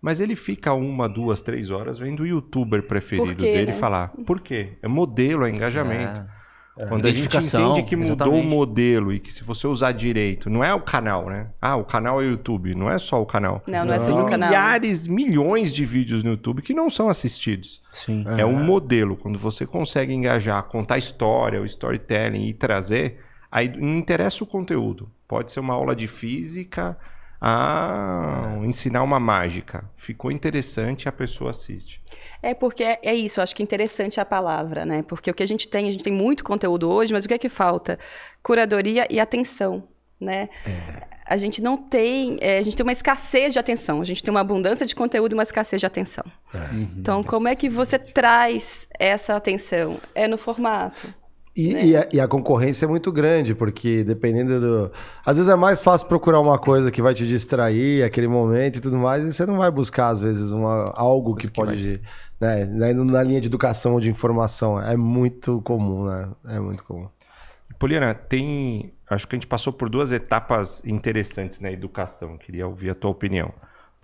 Mas 0.00 0.20
ele 0.20 0.36
fica 0.36 0.72
uma, 0.72 1.08
duas, 1.08 1.40
três 1.42 1.70
horas 1.70 1.98
vendo 1.98 2.20
o 2.20 2.26
youtuber 2.26 2.82
preferido 2.82 3.34
quê, 3.36 3.52
dele 3.54 3.66
né? 3.68 3.72
falar. 3.72 4.08
Por 4.26 4.40
quê? 4.40 4.76
É 4.82 4.86
modelo, 4.86 5.46
é 5.46 5.50
engajamento. 5.50 6.22
Quando 6.88 7.06
a 7.06 7.12
gente 7.12 7.36
entende 7.36 7.84
que 7.84 7.94
mudou 7.94 8.14
exatamente. 8.14 8.46
o 8.46 8.50
modelo 8.50 9.12
e 9.12 9.20
que 9.20 9.32
se 9.32 9.44
você 9.44 9.66
usar 9.66 9.92
direito, 9.92 10.50
não 10.50 10.64
é 10.64 10.74
o 10.74 10.80
canal, 10.80 11.28
né? 11.30 11.50
Ah, 11.62 11.76
o 11.76 11.84
canal 11.84 12.20
é 12.20 12.24
o 12.24 12.30
YouTube, 12.30 12.74
não 12.74 12.90
é 12.90 12.98
só 12.98 13.22
o 13.22 13.26
canal. 13.26 13.62
Não, 13.66 13.84
não 13.84 13.94
é 13.94 13.98
só 14.00 14.06
Tem 14.06 14.26
canal. 14.26 14.48
milhares, 14.48 15.06
milhões 15.06 15.72
de 15.72 15.84
vídeos 15.84 16.24
no 16.24 16.30
YouTube 16.30 16.62
que 16.62 16.74
não 16.74 16.90
são 16.90 17.08
assistidos. 17.08 17.80
Sim. 17.92 18.24
É. 18.36 18.44
um 18.44 18.64
modelo. 18.64 19.16
Quando 19.16 19.38
você 19.38 19.64
consegue 19.64 20.12
engajar, 20.12 20.64
contar 20.64 20.98
história, 20.98 21.62
o 21.62 21.64
storytelling 21.64 22.46
e 22.46 22.52
trazer, 22.52 23.20
aí 23.50 23.68
não 23.68 23.96
interessa 23.96 24.42
o 24.42 24.46
conteúdo. 24.46 25.08
Pode 25.28 25.52
ser 25.52 25.60
uma 25.60 25.74
aula 25.74 25.94
de 25.94 26.08
física 26.08 26.98
a 27.46 28.56
ensinar 28.62 29.02
uma 29.02 29.20
mágica. 29.20 29.84
Ficou 29.98 30.32
interessante, 30.32 31.10
a 31.10 31.12
pessoa 31.12 31.50
assiste. 31.50 32.00
É 32.42 32.54
porque 32.54 32.82
é, 32.82 32.98
é 33.02 33.14
isso, 33.14 33.38
acho 33.38 33.54
que 33.54 33.62
interessante 33.62 34.18
a 34.18 34.24
palavra, 34.24 34.86
né? 34.86 35.02
Porque 35.02 35.30
o 35.30 35.34
que 35.34 35.42
a 35.42 35.46
gente 35.46 35.68
tem, 35.68 35.86
a 35.86 35.92
gente 35.92 36.02
tem 36.02 36.12
muito 36.12 36.42
conteúdo 36.42 36.90
hoje, 36.90 37.12
mas 37.12 37.26
o 37.26 37.28
que 37.28 37.34
é 37.34 37.38
que 37.38 37.50
falta? 37.50 37.98
Curadoria 38.42 39.06
e 39.10 39.20
atenção, 39.20 39.86
né? 40.18 40.48
A 41.26 41.36
gente 41.36 41.62
não 41.62 41.76
tem, 41.76 42.38
é, 42.40 42.56
a 42.56 42.62
gente 42.62 42.78
tem 42.78 42.84
uma 42.84 42.92
escassez 42.92 43.52
de 43.52 43.58
atenção, 43.58 44.00
a 44.00 44.04
gente 44.06 44.22
tem 44.22 44.30
uma 44.30 44.40
abundância 44.40 44.86
de 44.86 44.94
conteúdo 44.94 45.32
e 45.32 45.34
uma 45.34 45.42
escassez 45.42 45.80
de 45.80 45.86
atenção. 45.86 46.24
Então, 46.96 47.22
como 47.22 47.46
é 47.46 47.54
que 47.54 47.68
você 47.68 47.98
traz 47.98 48.88
essa 48.98 49.36
atenção? 49.36 50.00
É 50.14 50.26
no 50.26 50.38
formato. 50.38 51.12
E, 51.56 51.72
Né? 51.72 51.86
e 51.86 51.96
a, 51.96 52.08
e 52.14 52.20
a 52.20 52.26
concorrência 52.26 52.84
é 52.84 52.88
muito 52.88 53.12
grande, 53.12 53.54
porque 53.54 54.02
dependendo 54.02 54.60
do. 54.60 54.92
Às 55.24 55.36
vezes 55.36 55.50
é 55.52 55.54
mais 55.54 55.80
fácil 55.80 56.08
procurar 56.08 56.40
uma 56.40 56.58
coisa 56.58 56.90
que 56.90 57.00
vai 57.00 57.14
te 57.14 57.26
distrair, 57.26 58.02
aquele 58.02 58.26
momento 58.26 58.76
e 58.78 58.80
tudo 58.80 58.96
mais, 58.96 59.24
e 59.24 59.32
você 59.32 59.46
não 59.46 59.58
vai 59.58 59.70
buscar, 59.70 60.08
às 60.08 60.20
vezes, 60.20 60.50
uma, 60.50 60.92
algo 60.96 61.34
que 61.36 61.48
pode. 61.48 62.00
Né, 62.40 62.64
na- 62.64 62.92
na 62.92 63.22
linha 63.22 63.40
de 63.40 63.46
educação 63.46 63.94
ou 63.94 64.00
de 64.00 64.10
informação. 64.10 64.80
É 64.80 64.96
muito 64.96 65.62
comum, 65.62 66.04
né? 66.06 66.28
É 66.46 66.58
muito 66.58 66.82
comum. 66.82 67.08
Poliana, 67.78 68.14
tem. 68.14 68.92
Acho 69.08 69.28
que 69.28 69.34
a 69.34 69.38
gente 69.38 69.46
passou 69.46 69.72
por 69.72 69.88
duas 69.88 70.10
etapas 70.10 70.82
interessantes 70.84 71.60
na 71.60 71.70
educação. 71.70 72.36
Queria 72.36 72.66
ouvir 72.66 72.90
a 72.90 72.94
tua 72.94 73.10
opinião. 73.10 73.52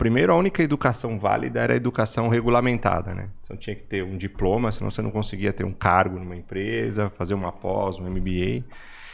Primeiro, 0.01 0.33
a 0.33 0.35
única 0.35 0.63
educação 0.63 1.19
válida 1.19 1.59
era 1.59 1.73
a 1.73 1.75
educação 1.75 2.27
regulamentada, 2.27 3.13
né? 3.13 3.29
Você 3.43 3.55
tinha 3.55 3.75
que 3.75 3.83
ter 3.83 4.03
um 4.03 4.17
diploma, 4.17 4.71
senão 4.71 4.89
você 4.89 4.99
não 4.99 5.11
conseguia 5.11 5.53
ter 5.53 5.63
um 5.63 5.71
cargo 5.71 6.17
numa 6.17 6.35
empresa, 6.35 7.11
fazer 7.11 7.35
uma 7.35 7.51
pós, 7.51 7.99
um 7.99 8.09
MBA. 8.09 8.63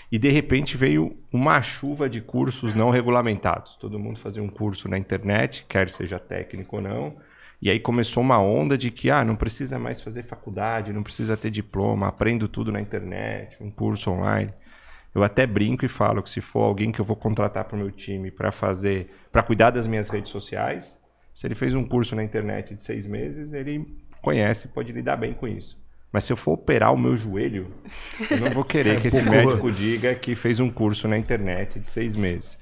E 0.10 0.18
de 0.18 0.30
repente 0.30 0.78
veio 0.78 1.18
uma 1.30 1.62
chuva 1.62 2.10
de 2.10 2.22
cursos 2.22 2.74
não 2.74 2.90
regulamentados. 2.90 3.76
Todo 3.76 4.00
mundo 4.00 4.18
fazia 4.18 4.42
um 4.42 4.48
curso 4.48 4.88
na 4.88 4.98
internet, 4.98 5.66
quer 5.68 5.90
seja 5.90 6.20
técnico 6.20 6.78
ou 6.78 6.82
não. 6.82 7.18
E 7.62 7.70
aí 7.70 7.82
começou 7.82 8.24
uma 8.24 8.40
onda 8.40 8.78
de 8.78 8.90
que 8.90 9.12
ah, 9.12 9.26
não 9.26 9.36
precisa 9.36 9.78
mais 9.78 10.00
fazer 10.00 10.24
faculdade, 10.24 10.94
não 10.94 11.04
precisa 11.04 11.36
ter 11.36 11.52
diploma, 11.52 12.08
aprendo 12.08 12.48
tudo 12.48 12.72
na 12.72 12.80
internet, 12.80 13.62
um 13.62 13.70
curso 13.70 14.10
online. 14.10 14.54
Eu 15.18 15.24
até 15.24 15.48
brinco 15.48 15.84
e 15.84 15.90
falo 15.90 16.22
que 16.22 16.30
se 16.30 16.40
for 16.40 16.62
alguém 16.62 16.92
que 16.92 17.02
eu 17.02 17.06
vou 17.06 17.16
contratar 17.16 17.66
para 17.66 17.76
o 17.76 17.80
meu 17.80 17.90
time 17.90 18.30
para 18.30 18.52
fazer, 18.52 19.10
para 19.32 19.42
cuidar 19.42 19.72
das 19.72 19.88
minhas 19.88 20.10
redes 20.10 20.32
sociais, 20.32 20.96
se 21.34 21.48
ele 21.48 21.56
fez 21.56 21.74
um 21.74 21.84
curso 21.84 22.16
na 22.16 22.24
internet 22.24 22.76
de 22.76 22.82
seis 22.84 23.08
meses, 23.08 23.52
ele 23.52 23.98
conhece, 24.22 24.68
pode 24.68 24.92
lidar 24.92 25.16
bem 25.16 25.34
com 25.34 25.48
isso. 25.48 25.76
Mas 26.12 26.24
se 26.24 26.32
eu 26.32 26.38
for 26.38 26.52
operar 26.52 26.94
o 26.94 26.98
meu 26.98 27.16
joelho, 27.16 27.74
eu 28.30 28.40
não 28.40 28.52
vou 28.52 28.64
querer 28.64 29.02
que 29.02 29.08
esse 29.08 29.24
médico 29.24 29.72
diga 29.72 30.14
que 30.14 30.36
fez 30.36 30.60
um 30.60 30.70
curso 30.70 31.08
na 31.08 31.18
internet 31.18 31.80
de 31.80 31.88
seis 31.88 32.16
meses. 32.16 32.60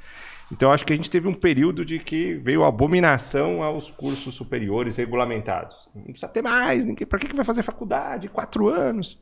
Então, 0.50 0.72
acho 0.72 0.86
que 0.86 0.94
a 0.94 0.96
gente 0.96 1.12
teve 1.12 1.28
um 1.28 1.34
período 1.34 1.84
de 1.84 2.00
que 2.00 2.36
veio 2.36 2.64
abominação 2.64 3.64
aos 3.64 3.92
cursos 3.92 4.34
superiores 4.34 4.96
regulamentados. 4.96 5.76
Não 5.94 6.04
precisa 6.04 6.30
ter 6.30 6.42
mais, 6.42 6.86
ninguém, 6.86 7.06
para 7.06 7.20
que 7.20 7.28
que 7.28 7.36
vai 7.36 7.44
fazer 7.44 7.64
faculdade? 7.64 8.30
Quatro 8.30 8.70
anos. 8.70 9.20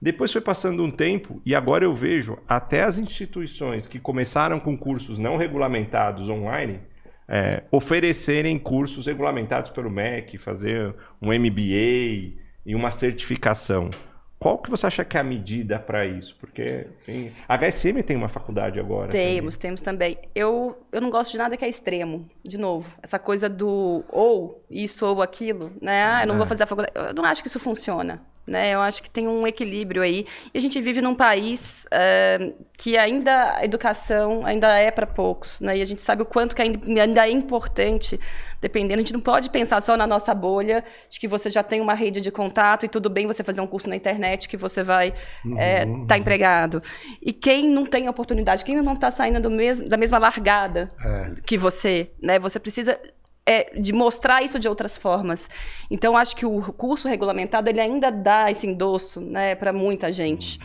Depois 0.00 0.32
foi 0.32 0.40
passando 0.40 0.84
um 0.84 0.90
tempo 0.90 1.40
e 1.46 1.54
agora 1.54 1.84
eu 1.84 1.94
vejo 1.94 2.38
até 2.48 2.82
as 2.82 2.98
instituições 2.98 3.86
que 3.86 3.98
começaram 3.98 4.60
com 4.60 4.76
cursos 4.76 5.18
não 5.18 5.36
regulamentados 5.36 6.28
online 6.28 6.80
é, 7.28 7.62
oferecerem 7.70 8.58
cursos 8.58 9.06
regulamentados 9.06 9.70
pelo 9.70 9.90
MEC, 9.90 10.38
fazer 10.38 10.94
um 11.20 11.28
MBA 11.28 12.34
e 12.66 12.74
uma 12.74 12.90
certificação. 12.90 13.90
Qual 14.38 14.58
que 14.58 14.68
você 14.68 14.86
acha 14.86 15.04
que 15.06 15.16
é 15.16 15.20
a 15.20 15.24
medida 15.24 15.78
para 15.78 16.04
isso? 16.04 16.36
Porque 16.38 16.86
tem... 17.06 17.32
a 17.48 17.56
HSM 17.56 18.02
tem 18.02 18.14
uma 18.14 18.28
faculdade 18.28 18.78
agora. 18.78 19.10
Temos, 19.10 19.56
temos 19.56 19.80
também. 19.80 20.18
Eu, 20.34 20.76
eu 20.92 21.00
não 21.00 21.08
gosto 21.08 21.32
de 21.32 21.38
nada 21.38 21.56
que 21.56 21.64
é 21.64 21.68
extremo. 21.68 22.26
De 22.42 22.58
novo, 22.58 22.90
essa 23.02 23.18
coisa 23.18 23.48
do 23.48 24.04
ou 24.10 24.62
isso 24.68 25.06
ou 25.06 25.22
aquilo, 25.22 25.72
né? 25.80 26.04
Ah, 26.04 26.22
eu 26.24 26.26
não 26.26 26.36
vou 26.36 26.44
fazer 26.44 26.64
a 26.64 26.66
faculdade. 26.66 26.92
Eu 26.94 27.14
não 27.14 27.24
acho 27.24 27.40
que 27.40 27.48
isso 27.48 27.58
funciona. 27.58 28.20
Né? 28.46 28.74
Eu 28.74 28.80
acho 28.80 29.02
que 29.02 29.08
tem 29.08 29.26
um 29.26 29.46
equilíbrio 29.46 30.02
aí. 30.02 30.26
E 30.52 30.58
a 30.58 30.60
gente 30.60 30.80
vive 30.80 31.00
num 31.00 31.14
país 31.14 31.86
eh, 31.90 32.52
que 32.76 32.98
ainda 32.98 33.56
a 33.56 33.64
educação 33.64 34.44
ainda 34.44 34.78
é 34.78 34.90
para 34.90 35.06
poucos. 35.06 35.60
Né? 35.60 35.78
E 35.78 35.82
a 35.82 35.84
gente 35.84 36.02
sabe 36.02 36.22
o 36.22 36.26
quanto 36.26 36.54
que 36.54 36.60
ainda 36.60 37.26
é 37.26 37.30
importante, 37.30 38.20
dependendo. 38.60 39.00
A 39.00 39.02
gente 39.02 39.14
não 39.14 39.20
pode 39.20 39.48
pensar 39.48 39.80
só 39.80 39.96
na 39.96 40.06
nossa 40.06 40.34
bolha, 40.34 40.84
de 41.08 41.18
que 41.18 41.26
você 41.26 41.48
já 41.48 41.62
tem 41.62 41.80
uma 41.80 41.94
rede 41.94 42.20
de 42.20 42.30
contato 42.30 42.84
e 42.84 42.88
tudo 42.88 43.08
bem 43.08 43.26
você 43.26 43.42
fazer 43.42 43.62
um 43.62 43.66
curso 43.66 43.88
na 43.88 43.96
internet 43.96 44.48
que 44.48 44.56
você 44.56 44.82
vai 44.82 45.14
estar 46.02 46.18
empregado. 46.18 46.82
E 47.22 47.32
quem 47.32 47.68
não 47.68 47.86
tem 47.86 48.08
oportunidade, 48.08 48.64
quem 48.64 48.76
não 48.76 48.92
está 48.92 49.10
saindo 49.10 49.40
do 49.40 49.50
mes 49.50 49.80
da 49.80 49.96
mesma 49.96 50.18
largada 50.18 50.92
que 51.46 51.56
você, 51.56 52.10
né? 52.22 52.38
Você 52.38 52.58
precisa 52.58 52.98
é, 53.46 53.78
de 53.78 53.92
mostrar 53.92 54.42
isso 54.42 54.58
de 54.58 54.68
outras 54.68 54.96
formas. 54.96 55.48
Então, 55.90 56.16
acho 56.16 56.34
que 56.34 56.46
o 56.46 56.72
curso 56.72 57.08
regulamentado 57.08 57.68
ele 57.68 57.80
ainda 57.80 58.10
dá 58.10 58.50
esse 58.50 58.66
endosso 58.66 59.20
né, 59.20 59.54
para 59.54 59.72
muita 59.72 60.10
gente. 60.10 60.58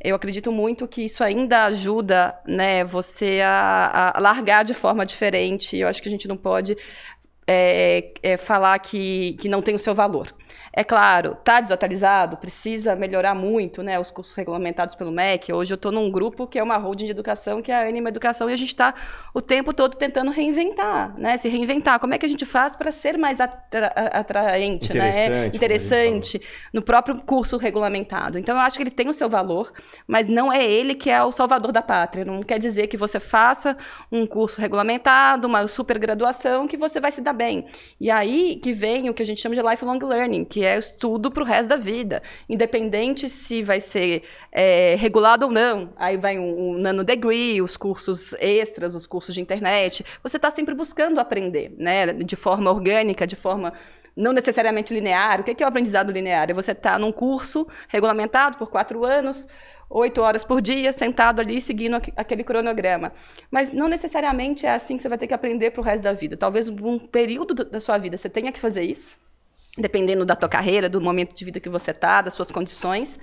Eu 0.00 0.16
acredito 0.16 0.50
muito 0.50 0.88
que 0.88 1.02
isso 1.02 1.22
ainda 1.22 1.66
ajuda 1.66 2.36
né, 2.46 2.84
você 2.84 3.40
a, 3.44 4.12
a 4.16 4.20
largar 4.20 4.64
de 4.64 4.74
forma 4.74 5.06
diferente. 5.06 5.76
Eu 5.76 5.86
acho 5.86 6.02
que 6.02 6.08
a 6.08 6.10
gente 6.10 6.26
não 6.26 6.36
pode 6.36 6.76
é, 7.46 8.12
é, 8.22 8.36
falar 8.36 8.78
que, 8.78 9.34
que 9.34 9.48
não 9.48 9.62
tem 9.62 9.74
o 9.74 9.78
seu 9.78 9.94
valor. 9.94 10.34
É 10.74 10.82
claro, 10.82 11.36
está 11.38 11.60
desatualizado, 11.60 12.38
precisa 12.38 12.96
melhorar 12.96 13.34
muito 13.34 13.82
né, 13.82 14.00
os 14.00 14.10
cursos 14.10 14.34
regulamentados 14.34 14.94
pelo 14.94 15.12
MEC. 15.12 15.52
Hoje 15.52 15.74
eu 15.74 15.76
estou 15.76 15.92
num 15.92 16.10
grupo 16.10 16.46
que 16.46 16.58
é 16.58 16.62
uma 16.62 16.78
holding 16.78 17.04
de 17.04 17.10
educação, 17.10 17.60
que 17.60 17.70
é 17.70 17.74
a 17.74 17.86
Anima 17.86 18.08
Educação, 18.08 18.48
e 18.48 18.54
a 18.54 18.56
gente 18.56 18.68
está 18.68 18.94
o 19.34 19.42
tempo 19.42 19.74
todo 19.74 19.96
tentando 19.98 20.30
reinventar, 20.30 21.14
né? 21.18 21.36
Se 21.36 21.46
reinventar. 21.46 22.00
Como 22.00 22.14
é 22.14 22.18
que 22.18 22.24
a 22.24 22.28
gente 22.28 22.46
faz 22.46 22.74
para 22.74 22.90
ser 22.90 23.18
mais 23.18 23.38
atra 23.38 23.88
atraente, 24.12 24.86
Interessante, 24.86 25.30
né? 25.30 25.44
gente 25.44 25.56
Interessante 25.56 26.42
no 26.72 26.80
próprio 26.80 27.20
curso 27.20 27.58
regulamentado. 27.58 28.38
Então, 28.38 28.56
eu 28.56 28.62
acho 28.62 28.78
que 28.78 28.82
ele 28.82 28.90
tem 28.90 29.10
o 29.10 29.14
seu 29.14 29.28
valor, 29.28 29.70
mas 30.06 30.26
não 30.26 30.50
é 30.50 30.64
ele 30.64 30.94
que 30.94 31.10
é 31.10 31.22
o 31.22 31.30
salvador 31.30 31.70
da 31.70 31.82
pátria. 31.82 32.24
Não 32.24 32.42
quer 32.42 32.58
dizer 32.58 32.86
que 32.86 32.96
você 32.96 33.20
faça 33.20 33.76
um 34.10 34.26
curso 34.26 34.58
regulamentado, 34.58 35.46
uma 35.46 35.66
supergraduação, 35.66 36.66
que 36.66 36.78
você 36.78 36.98
vai 36.98 37.12
se 37.12 37.20
dar 37.20 37.34
bem. 37.34 37.66
E 38.00 38.10
aí 38.10 38.56
que 38.56 38.72
vem 38.72 39.10
o 39.10 39.14
que 39.14 39.22
a 39.22 39.26
gente 39.26 39.40
chama 39.40 39.54
de 39.54 39.60
lifelong 39.60 39.98
learning, 39.98 40.44
que 40.44 40.61
é 40.64 40.76
o 40.76 40.78
estudo 40.78 41.30
para 41.30 41.42
o 41.42 41.46
resto 41.46 41.70
da 41.70 41.76
vida. 41.76 42.22
Independente 42.48 43.28
se 43.28 43.62
vai 43.62 43.80
ser 43.80 44.22
é, 44.50 44.94
regulado 44.96 45.46
ou 45.46 45.52
não. 45.52 45.92
Aí 45.96 46.16
vai 46.16 46.38
um, 46.38 46.70
um 46.70 46.78
nano 46.78 47.04
degree, 47.04 47.60
os 47.62 47.76
cursos 47.76 48.34
extras, 48.34 48.94
os 48.94 49.06
cursos 49.06 49.34
de 49.34 49.40
internet. 49.40 50.04
Você 50.22 50.36
está 50.36 50.50
sempre 50.50 50.74
buscando 50.74 51.20
aprender, 51.20 51.74
né? 51.78 52.12
De 52.12 52.36
forma 52.36 52.70
orgânica, 52.70 53.26
de 53.26 53.36
forma 53.36 53.72
não 54.16 54.32
necessariamente 54.32 54.92
linear. 54.92 55.40
O 55.40 55.44
que 55.44 55.62
é 55.62 55.66
o 55.66 55.68
aprendizado 55.68 56.12
linear? 56.12 56.50
É 56.50 56.54
você 56.54 56.72
estar 56.72 56.98
num 56.98 57.12
curso 57.12 57.66
regulamentado 57.88 58.58
por 58.58 58.70
quatro 58.70 59.04
anos, 59.04 59.48
oito 59.88 60.20
horas 60.20 60.44
por 60.44 60.60
dia, 60.60 60.92
sentado 60.92 61.40
ali, 61.40 61.60
seguindo 61.60 61.96
aquele 62.16 62.44
cronograma. 62.44 63.12
Mas 63.50 63.72
não 63.72 63.88
necessariamente 63.88 64.66
é 64.66 64.72
assim 64.72 64.96
que 64.96 65.02
você 65.02 65.08
vai 65.08 65.18
ter 65.18 65.26
que 65.26 65.34
aprender 65.34 65.70
para 65.70 65.80
o 65.80 65.84
resto 65.84 66.04
da 66.04 66.12
vida. 66.12 66.36
Talvez 66.36 66.68
um 66.68 66.98
período 66.98 67.54
da 67.54 67.80
sua 67.80 67.98
vida 67.98 68.16
você 68.16 68.28
tenha 68.28 68.52
que 68.52 68.60
fazer 68.60 68.82
isso, 68.82 69.16
dependendo 69.78 70.24
da 70.26 70.36
tua 70.36 70.48
carreira, 70.48 70.88
do 70.88 71.00
momento 71.00 71.34
de 71.34 71.44
vida 71.44 71.58
que 71.58 71.68
você 71.68 71.92
está, 71.92 72.20
das 72.22 72.34
suas 72.34 72.50
condições. 72.52 73.18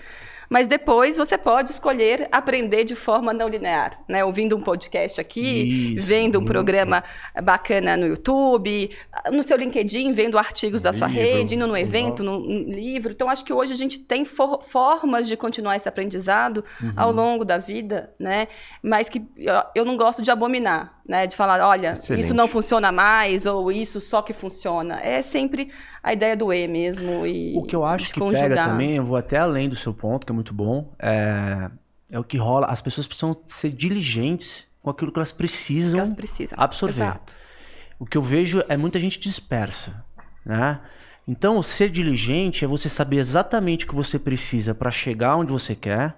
mas 0.52 0.66
depois 0.68 1.16
você 1.16 1.38
pode 1.38 1.70
escolher 1.70 2.28
aprender 2.32 2.84
de 2.84 2.96
forma 2.96 3.32
não 3.32 3.48
linear, 3.48 4.04
né? 4.08 4.26
Ouvindo 4.26 4.58
um 4.58 4.62
podcast 4.64 5.22
aqui, 5.22 5.94
Isso, 5.96 6.08
vendo 6.08 6.40
um 6.40 6.44
programa 6.44 7.04
bacana 7.44 7.96
no 7.96 8.08
YouTube, 8.08 8.90
no 9.32 9.44
seu 9.44 9.56
LinkedIn, 9.58 10.12
vendo 10.12 10.40
artigos 10.40 10.82
da 10.82 10.92
sua 10.92 11.08
Livro, 11.08 11.22
rede, 11.24 11.54
indo 11.54 11.68
num 11.68 11.74
uhum. 11.74 11.78
evento, 11.78 12.24
num, 12.24 12.40
num 12.40 12.64
livro. 12.68 13.12
Então, 13.12 13.30
acho 13.30 13.46
que 13.46 13.54
hoje 13.54 13.74
a 13.74 13.76
gente 13.78 14.00
tem 14.00 14.26
for- 14.26 14.64
formas 14.64 15.28
de 15.28 15.38
continuar 15.38 15.76
esse 15.76 15.88
aprendizado 15.88 16.66
Uhum. 16.82 16.94
ao 16.96 17.12
longo 17.12 17.46
da 17.46 17.60
vida, 17.60 18.12
né? 18.18 18.48
Mas 18.82 19.08
que 19.08 19.22
eu 19.76 19.86
não 19.86 19.96
gosto 19.96 20.24
de 20.24 20.32
abominar, 20.32 20.99
né? 21.10 21.26
De 21.26 21.36
falar, 21.36 21.68
olha, 21.68 21.94
Excelente. 21.94 22.24
isso 22.24 22.34
não 22.36 22.48
funciona 22.48 22.92
mais, 22.92 23.48
ou 23.48 23.72
isso 23.72 24.00
só 24.00 24.22
que 24.22 24.32
funciona. 24.32 25.02
É 25.02 25.24
sempre 25.24 25.72
a 26.04 26.14
ideia 26.14 26.38
do 26.38 26.54
E 26.54 26.68
mesmo. 26.68 27.26
E 27.26 27.58
O 27.58 27.64
que 27.64 27.76
eu 27.76 27.84
acho 27.84 28.14
que 28.14 28.20
conjugar. 28.20 28.48
pega 28.50 28.64
também, 28.64 28.92
eu 28.98 29.04
vou 29.04 29.18
até 29.18 29.38
além 29.38 29.68
do 29.68 29.76
seu 29.76 29.92
ponto, 29.92 30.26
que 30.26 30.32
é 30.32 30.36
muito 30.36 30.54
bom, 30.54 30.94
é, 31.00 31.72
é 32.12 32.20
o 32.20 32.24
que 32.24 32.38
rola. 32.38 32.68
As 32.68 32.80
pessoas 32.80 33.08
precisam 33.08 33.36
ser 33.48 33.72
diligentes 33.72 34.68
com 34.84 34.92
aquilo 34.92 35.12
que 35.12 35.18
elas 35.18 35.32
precisam 35.32 35.94
que 35.94 36.00
elas 36.00 36.14
precisam. 36.14 36.56
absorver. 36.62 37.02
Exato. 37.04 37.36
O 37.98 38.06
que 38.06 38.16
eu 38.16 38.22
vejo 38.22 38.64
é 38.70 38.78
muita 38.78 39.00
gente 39.00 39.20
dispersa, 39.20 40.06
né? 40.46 40.80
Então, 41.28 41.62
ser 41.62 41.90
diligente 41.90 42.64
é 42.64 42.68
você 42.68 42.88
saber 42.88 43.18
exatamente 43.18 43.86
o 43.86 43.88
que 43.88 43.96
você 43.96 44.18
precisa 44.18 44.74
para 44.74 44.90
chegar 44.90 45.36
onde 45.36 45.52
você 45.52 45.76
quer. 45.76 46.18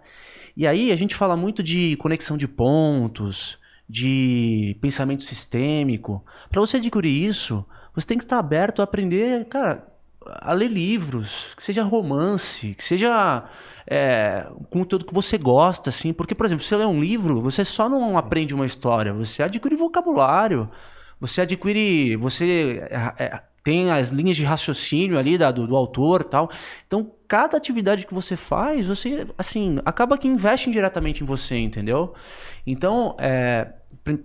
E 0.55 0.67
aí 0.67 0.91
a 0.91 0.95
gente 0.95 1.15
fala 1.15 1.35
muito 1.35 1.63
de 1.63 1.95
conexão 1.97 2.37
de 2.37 2.47
pontos, 2.47 3.57
de 3.91 4.77
pensamento 4.79 5.23
sistêmico. 5.23 6.23
Para 6.49 6.61
você 6.61 6.77
adquirir 6.77 7.27
isso, 7.27 7.65
você 7.93 8.07
tem 8.07 8.17
que 8.17 8.23
estar 8.23 8.39
aberto 8.39 8.79
a 8.79 8.85
aprender, 8.85 9.45
cara, 9.45 9.85
a 10.25 10.53
ler 10.53 10.69
livros, 10.69 11.49
que 11.57 11.63
seja 11.63 11.83
romance, 11.83 12.73
que 12.75 12.83
seja 12.83 13.43
é, 13.85 14.47
conteúdo 14.69 15.05
que 15.05 15.13
você 15.13 15.37
gosta, 15.37 15.89
assim. 15.89 16.13
Porque, 16.13 16.33
por 16.33 16.45
exemplo, 16.45 16.63
se 16.63 16.69
você 16.69 16.77
lê 16.77 16.85
um 16.85 17.01
livro, 17.01 17.41
você 17.41 17.65
só 17.65 17.89
não 17.89 18.17
aprende 18.17 18.55
uma 18.55 18.65
história, 18.65 19.11
você 19.11 19.43
adquire 19.43 19.75
vocabulário, 19.75 20.69
você 21.19 21.41
adquire. 21.41 22.15
Você 22.15 22.81
é, 22.89 23.25
é, 23.25 23.41
tem 23.63 23.91
as 23.91 24.11
linhas 24.11 24.37
de 24.37 24.43
raciocínio 24.45 25.19
ali 25.19 25.37
da- 25.37 25.51
do, 25.51 25.67
do 25.67 25.75
autor 25.75 26.23
tal. 26.23 26.49
Então, 26.87 27.11
cada 27.27 27.57
atividade 27.57 28.05
que 28.05 28.13
você 28.13 28.35
faz, 28.37 28.87
você, 28.87 29.27
assim, 29.37 29.79
acaba 29.85 30.17
que 30.17 30.27
investe 30.27 30.69
indiretamente 30.69 31.23
em 31.23 31.25
você, 31.25 31.57
entendeu? 31.57 32.13
Então, 32.65 33.15
é, 33.19 33.73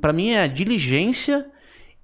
para 0.01 0.13
mim 0.13 0.31
é 0.31 0.49
diligência 0.49 1.47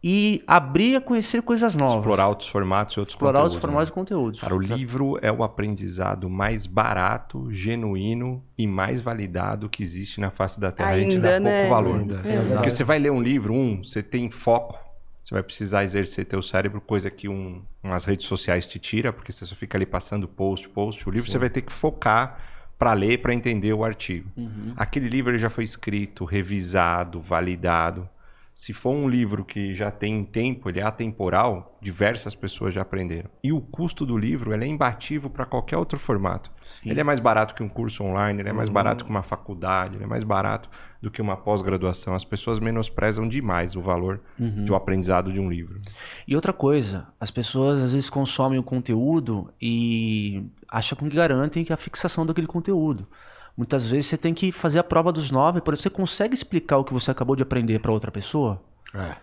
e 0.05 0.43
abrir 0.49 0.97
a 0.97 1.01
conhecer 1.01 1.43
coisas 1.43 1.77
novas. 1.77 1.99
Explorar 1.99 2.29
outros 2.29 2.49
formatos 2.49 2.97
e 2.97 3.01
outros 3.01 3.15
Explorar 3.15 3.45
os 3.45 3.55
conteúdos, 3.55 3.61
formatos 3.61 3.89
né? 3.89 3.93
e 3.93 3.95
conteúdos. 3.95 4.41
Cara, 4.41 4.57
o 4.57 4.59
livro 4.59 5.17
é 5.23 5.31
o 5.31 5.45
aprendizado 5.45 6.29
mais 6.29 6.67
barato, 6.67 7.47
genuíno 7.53 8.45
e 8.59 8.67
mais 8.67 9.01
validado 9.01 9.69
que 9.69 9.83
existe 9.83 10.21
na 10.21 10.31
face 10.31 10.59
da 10.59 10.73
Terra. 10.73 10.91
a 10.91 10.99
gente 10.99 11.15
Ainda, 11.15 11.29
dá 11.29 11.37
pouco 11.37 11.45
né? 11.45 11.69
valor. 11.69 12.01
Ainda, 12.01 12.29
exato. 12.29 12.55
Porque 12.55 12.71
você 12.73 12.83
vai 12.83 12.99
ler 12.99 13.13
um 13.13 13.23
livro, 13.23 13.55
um, 13.55 13.81
você 13.81 14.03
tem 14.03 14.29
foco, 14.29 14.77
você 15.23 15.35
vai 15.35 15.43
precisar 15.43 15.85
exercer 15.85 16.25
teu 16.25 16.43
cérebro, 16.43 16.81
coisa 16.81 17.09
que 17.09 17.29
um, 17.29 17.63
umas 17.81 18.05
redes 18.05 18.27
sociais 18.27 18.67
te 18.67 18.81
tira, 18.81 19.13
porque 19.13 19.31
você 19.31 19.45
só 19.45 19.55
fica 19.55 19.79
ali 19.79 19.87
passando 19.87 20.27
post, 20.27 20.69
post. 20.69 21.09
O 21.09 21.13
livro 21.13 21.31
você 21.31 21.39
vai 21.39 21.49
ter 21.49 21.63
que 21.63 21.73
focar 21.73 22.41
para 22.83 22.95
ler, 22.95 23.19
para 23.19 23.33
entender 23.33 23.73
o 23.73 23.85
artigo. 23.85 24.29
Aquele 24.77 25.09
livro 25.09 25.39
já 25.39 25.49
foi 25.49 25.63
escrito, 25.63 26.25
revisado, 26.25 27.21
validado. 27.21 28.09
Se 28.53 28.73
for 28.73 28.91
um 28.91 29.09
livro 29.09 29.45
que 29.45 29.73
já 29.73 29.89
tem 29.89 30.25
tempo, 30.25 30.69
ele 30.69 30.81
é 30.81 30.83
atemporal, 30.83 31.79
diversas 31.81 32.35
pessoas 32.35 32.75
já 32.75 32.83
aprenderam. 32.83 33.31
E 33.43 33.53
o 33.53 33.61
custo 33.61 34.05
do 34.05 34.19
livro 34.19 34.53
ele 34.53 34.65
é 34.65 34.67
imbatível 34.67 35.31
para 35.31 35.47
qualquer 35.47 35.77
outro 35.77 35.97
formato. 35.97 36.51
Ele 36.85 37.01
é 37.01 37.05
mais 37.05 37.21
barato 37.21 37.55
que 37.55 37.63
um 37.63 37.69
curso 37.69 38.03
online, 38.03 38.41
ele 38.41 38.49
é 38.49 38.53
mais 38.53 38.69
barato 38.69 39.05
que 39.05 39.11
uma 39.11 39.23
faculdade, 39.23 39.95
ele 39.95 40.05
é 40.05 40.07
mais 40.09 40.25
barato 40.25 40.69
do 41.01 41.09
que 41.09 41.23
uma 41.23 41.37
pós-graduação. 41.37 42.17
As 42.17 42.25
pessoas 42.25 42.59
menosprezam 42.59 43.29
demais 43.29 43.77
o 43.77 43.81
valor 43.81 44.21
de 44.37 44.73
um 44.73 44.75
aprendizado 44.75 45.33
de 45.33 45.41
um 45.41 45.49
livro. 45.49 45.81
E 46.27 46.35
outra 46.35 46.53
coisa, 46.53 47.07
as 47.21 47.31
pessoas 47.31 47.81
às 47.81 47.93
vezes 47.93 48.11
consomem 48.11 48.59
o 48.59 48.63
conteúdo 48.63 49.53
e 49.61 50.45
acham 50.73 50.97
que 50.97 51.09
garantem 51.15 51.65
que 51.65 51.73
a 51.73 51.77
fixação 51.77 52.25
daquele 52.25 52.47
conteúdo. 52.47 53.07
Muitas 53.55 53.87
vezes 53.87 54.07
você 54.07 54.17
tem 54.17 54.33
que 54.33 54.51
fazer 54.51 54.79
a 54.79 54.85
prova 54.85 55.13
dos 55.13 55.31
nove, 55.31 55.61
por 55.61 55.75
exemplo, 55.75 55.83
você 55.83 55.91
consegue 55.91 56.35
explicar 56.35 56.79
o 56.79 56.85
que 56.85 56.95
você 56.95 57.11
acabou 57.11 57.37
de 57.37 57.43
aprender 57.43 57.79
para 57.79 57.93
outra 57.93 58.11
pessoa? 58.11 58.63
É. 58.95 59.15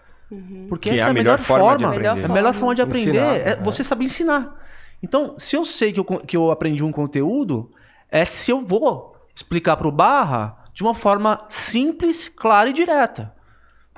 Porque 0.70 0.92
Que 0.92 1.00
essa 1.00 1.08
é 1.08 1.10
a 1.10 1.14
melhor 1.14 1.40
forma 1.40 1.76
de 1.76 1.86
aprender. 1.86 2.08
A 2.08 2.28
melhor 2.28 2.54
forma 2.54 2.76
de 2.76 2.84
aprender 2.84 3.10
Ensinar, 3.10 3.36
é 3.36 3.50
é. 3.50 3.56
você 3.56 3.84
saber 3.84 4.04
ensinar. 4.04 4.56
Então, 5.02 5.34
se 5.40 5.56
eu 5.56 5.66
sei 5.66 5.92
que 5.92 6.00
eu, 6.00 6.06
que 6.06 6.38
eu 6.38 6.52
aprendi 6.52 6.84
um 6.84 6.92
conteúdo, 6.92 7.72
é 8.12 8.24
se 8.24 8.52
eu 8.52 8.62
vou 8.62 9.16
explicar 9.36 9.76
para 9.76 9.88
o 9.88 9.92
Barra 9.92 10.56
de 10.72 10.84
uma 10.84 10.94
forma 10.94 11.44
simples, 11.50 12.30
clara 12.30 12.70
e 12.70 12.74
direta. 12.74 13.34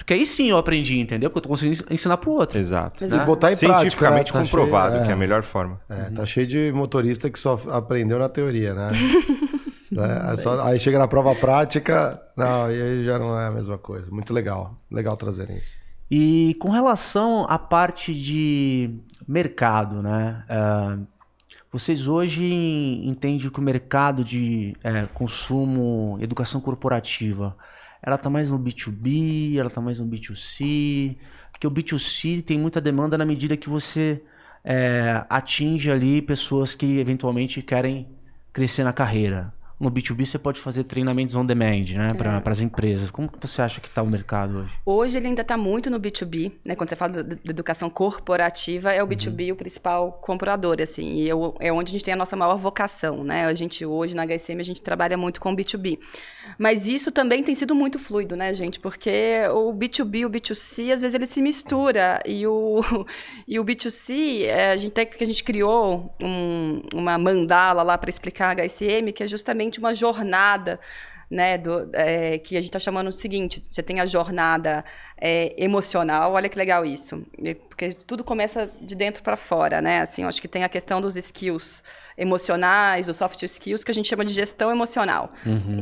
Porque 0.02 0.16
aí 0.16 0.26
sim 0.26 0.50
eu 0.50 0.58
aprendi, 0.58 0.98
entendeu? 1.00 1.30
Porque 1.30 1.38
eu 1.38 1.44
tô 1.44 1.50
conseguindo 1.50 1.86
ensinar 1.94 2.18
para 2.18 2.30
o 2.30 2.34
outro. 2.34 2.58
Exato. 2.58 3.06
E 3.06 3.08
botar 3.20 3.52
em 3.52 3.56
prática, 3.56 3.80
Cientificamente 3.80 4.34
né? 4.34 4.40
Tá 4.40 4.46
comprovado 4.46 4.94
cheio- 4.94 5.04
que 5.04 5.10
é 5.10 5.12
é. 5.12 5.14
a 5.14 5.18
melhor 5.18 5.44
forma. 5.44 5.80
É, 5.88 6.10
tá 6.10 6.26
cheio 6.26 6.48
de 6.48 6.72
motorista 6.74 7.30
que 7.30 7.38
só 7.38 7.60
aprendeu 7.70 8.18
na 8.18 8.28
teoria, 8.28 8.74
né? 8.74 8.92
Né? 9.92 10.22
Aí, 10.28 10.38
só- 10.38 10.60
aí 10.62 10.80
chega 10.80 10.98
na 10.98 11.08
prova 11.08 11.36
prática, 11.36 12.20
não, 12.36 12.72
e 12.72 12.82
aí 12.82 13.06
já 13.06 13.20
não 13.20 13.38
é 13.40 13.48
a 13.48 13.52
mesma 13.52 13.78
coisa. 13.78 14.10
Muito 14.10 14.34
legal, 14.34 14.76
legal 14.90 15.16
trazerem 15.16 15.58
isso. 15.58 15.72
E 16.10 16.56
com 16.60 16.70
relação 16.72 17.46
à 17.48 17.60
parte 17.60 18.14
de 18.14 18.90
mercado, 19.28 20.02
né? 20.02 20.44
ah, 20.50 20.98
vocês 21.72 22.08
hoje 22.08 22.44
entendem 23.06 23.50
que 23.50 23.60
o 23.60 23.64
mercado 23.64 24.24
de 24.24 24.76
eh, 24.84 25.08
consumo, 25.14 26.18
educação 26.22 26.60
corporativa, 26.60 27.56
ela 28.02 28.16
está 28.16 28.30
mais 28.30 28.52
no 28.52 28.60
B2B, 28.60 29.58
ela 29.58 29.68
está 29.68 29.80
mais 29.80 30.00
no 30.00 30.08
B2C? 30.08 31.18
Porque 31.52 31.68
o 31.68 31.72
B2C 31.72 32.42
tem 32.42 32.58
muita 32.58 32.82
demanda 32.82 33.18
na 33.18 33.26
medida 33.26 33.56
que 33.56 33.70
você 33.70 34.24
eh, 34.64 35.24
atinge 35.30 35.92
ali 35.92 36.22
pessoas 36.22 36.74
que 36.74 37.00
eventualmente 37.00 37.62
querem 37.62 38.08
crescer 38.52 38.84
na 38.84 38.94
carreira. 38.94 39.54
No 39.82 39.90
B2B 39.92 40.26
você 40.26 40.38
pode 40.38 40.60
fazer 40.62 40.84
treinamentos 40.84 41.34
on 41.36 41.46
demand, 41.46 41.86
né? 41.96 42.14
Para 42.14 42.42
as 42.46 42.62
empresas. 42.62 43.10
Como 43.10 43.28
que 43.28 43.40
você 43.46 43.62
acha 43.62 43.82
que 43.82 43.88
está 43.88 44.02
o 44.04 44.08
mercado 44.08 44.60
hoje? 44.60 44.74
Hoje 44.86 45.18
ele 45.18 45.28
ainda 45.28 45.42
está 45.42 45.58
muito 45.58 45.90
no 45.90 46.00
B2B, 46.00 46.52
né? 46.64 46.76
Quando 46.76 46.90
você 46.90 46.96
fala 46.96 47.24
da 47.24 47.38
educação 47.50 47.90
corporativa, 47.90 48.92
é 48.92 49.02
o 49.04 49.08
B2B 49.08 49.52
o 49.52 49.56
principal 49.56 50.12
comprador, 50.14 50.78
assim. 50.82 51.16
E 51.16 51.28
eu- 51.28 51.56
é 51.60 51.74
onde 51.74 51.90
a 51.90 51.94
gente 51.94 52.04
tem 52.06 52.14
a 52.14 52.18
nossa 52.18 52.36
maior 52.36 52.58
vocação, 52.58 53.24
né? 53.24 53.46
A 53.46 53.54
gente 53.54 53.86
hoje 53.86 54.16
na 54.16 54.24
HSM 54.26 54.60
a 54.60 54.64
gente 54.64 54.82
trabalha 54.82 55.18
muito 55.18 55.42
com 55.42 55.52
o 55.52 55.56
B2B. 55.56 55.98
Mas 56.60 56.86
isso 56.86 57.12
também 57.12 57.42
tem 57.44 57.56
sido 57.56 57.74
muito 57.74 57.98
fluido, 57.98 58.36
né, 58.36 58.54
gente? 58.54 58.80
Porque 58.80 59.12
o 59.54 59.74
B2B 59.74 60.20
e 60.20 60.26
o 60.26 60.30
B2C, 60.30 60.92
às 60.92 61.02
vezes 61.02 61.16
ele 61.16 61.26
se 61.26 61.42
mistura. 61.42 62.22
E 62.26 62.46
o, 62.46 62.82
e 63.48 63.60
o 63.60 63.64
B2C, 63.66 64.44
é, 64.46 64.72
a 64.72 64.78
gente 64.78 64.94
a 65.00 65.26
gente 65.26 65.44
criou 65.44 66.14
um- 66.22 66.82
uma 66.94 67.18
mandala 67.18 67.82
lá 67.84 67.98
para 67.98 68.10
explicar 68.10 68.50
a 68.50 68.52
HSM, 68.66 69.12
que 69.14 69.24
é 69.24 69.28
justamente 69.28 69.71
uma 69.80 69.94
jornada 69.94 70.80
né, 71.30 71.58
do- 71.58 71.90
é, 71.94 72.38
que 72.40 72.58
a 72.58 72.60
gente 72.60 72.68
está 72.70 72.80
chamando 72.80 73.08
o 73.08 73.12
seguinte: 73.14 73.62
você 73.64 73.82
tem 73.82 74.02
a 74.02 74.06
jornada 74.06 74.84
é, 75.18 75.54
emocional, 75.58 76.34
olha 76.34 76.50
que 76.50 76.58
legal 76.58 76.84
isso, 76.84 77.24
porque 77.70 77.94
tudo 77.94 78.22
começa 78.22 78.70
de 78.82 78.96
dentro 78.96 79.24
para 79.24 79.38
fora, 79.38 79.82
né? 79.82 80.02
Assim, 80.02 80.26
acho 80.26 80.42
que 80.42 80.48
tem 80.48 80.64
a 80.66 80.70
questão 80.70 81.00
dos 81.00 81.16
skills 81.16 81.84
emocionais, 82.18 83.06
dos 83.08 83.18
soft 83.18 83.42
skills, 83.44 83.84
que 83.84 83.92
a 83.92 83.94
gente 83.94 84.08
chama 84.10 84.24
de 84.26 84.34
gestão 84.34 84.72
emocional. 84.72 85.32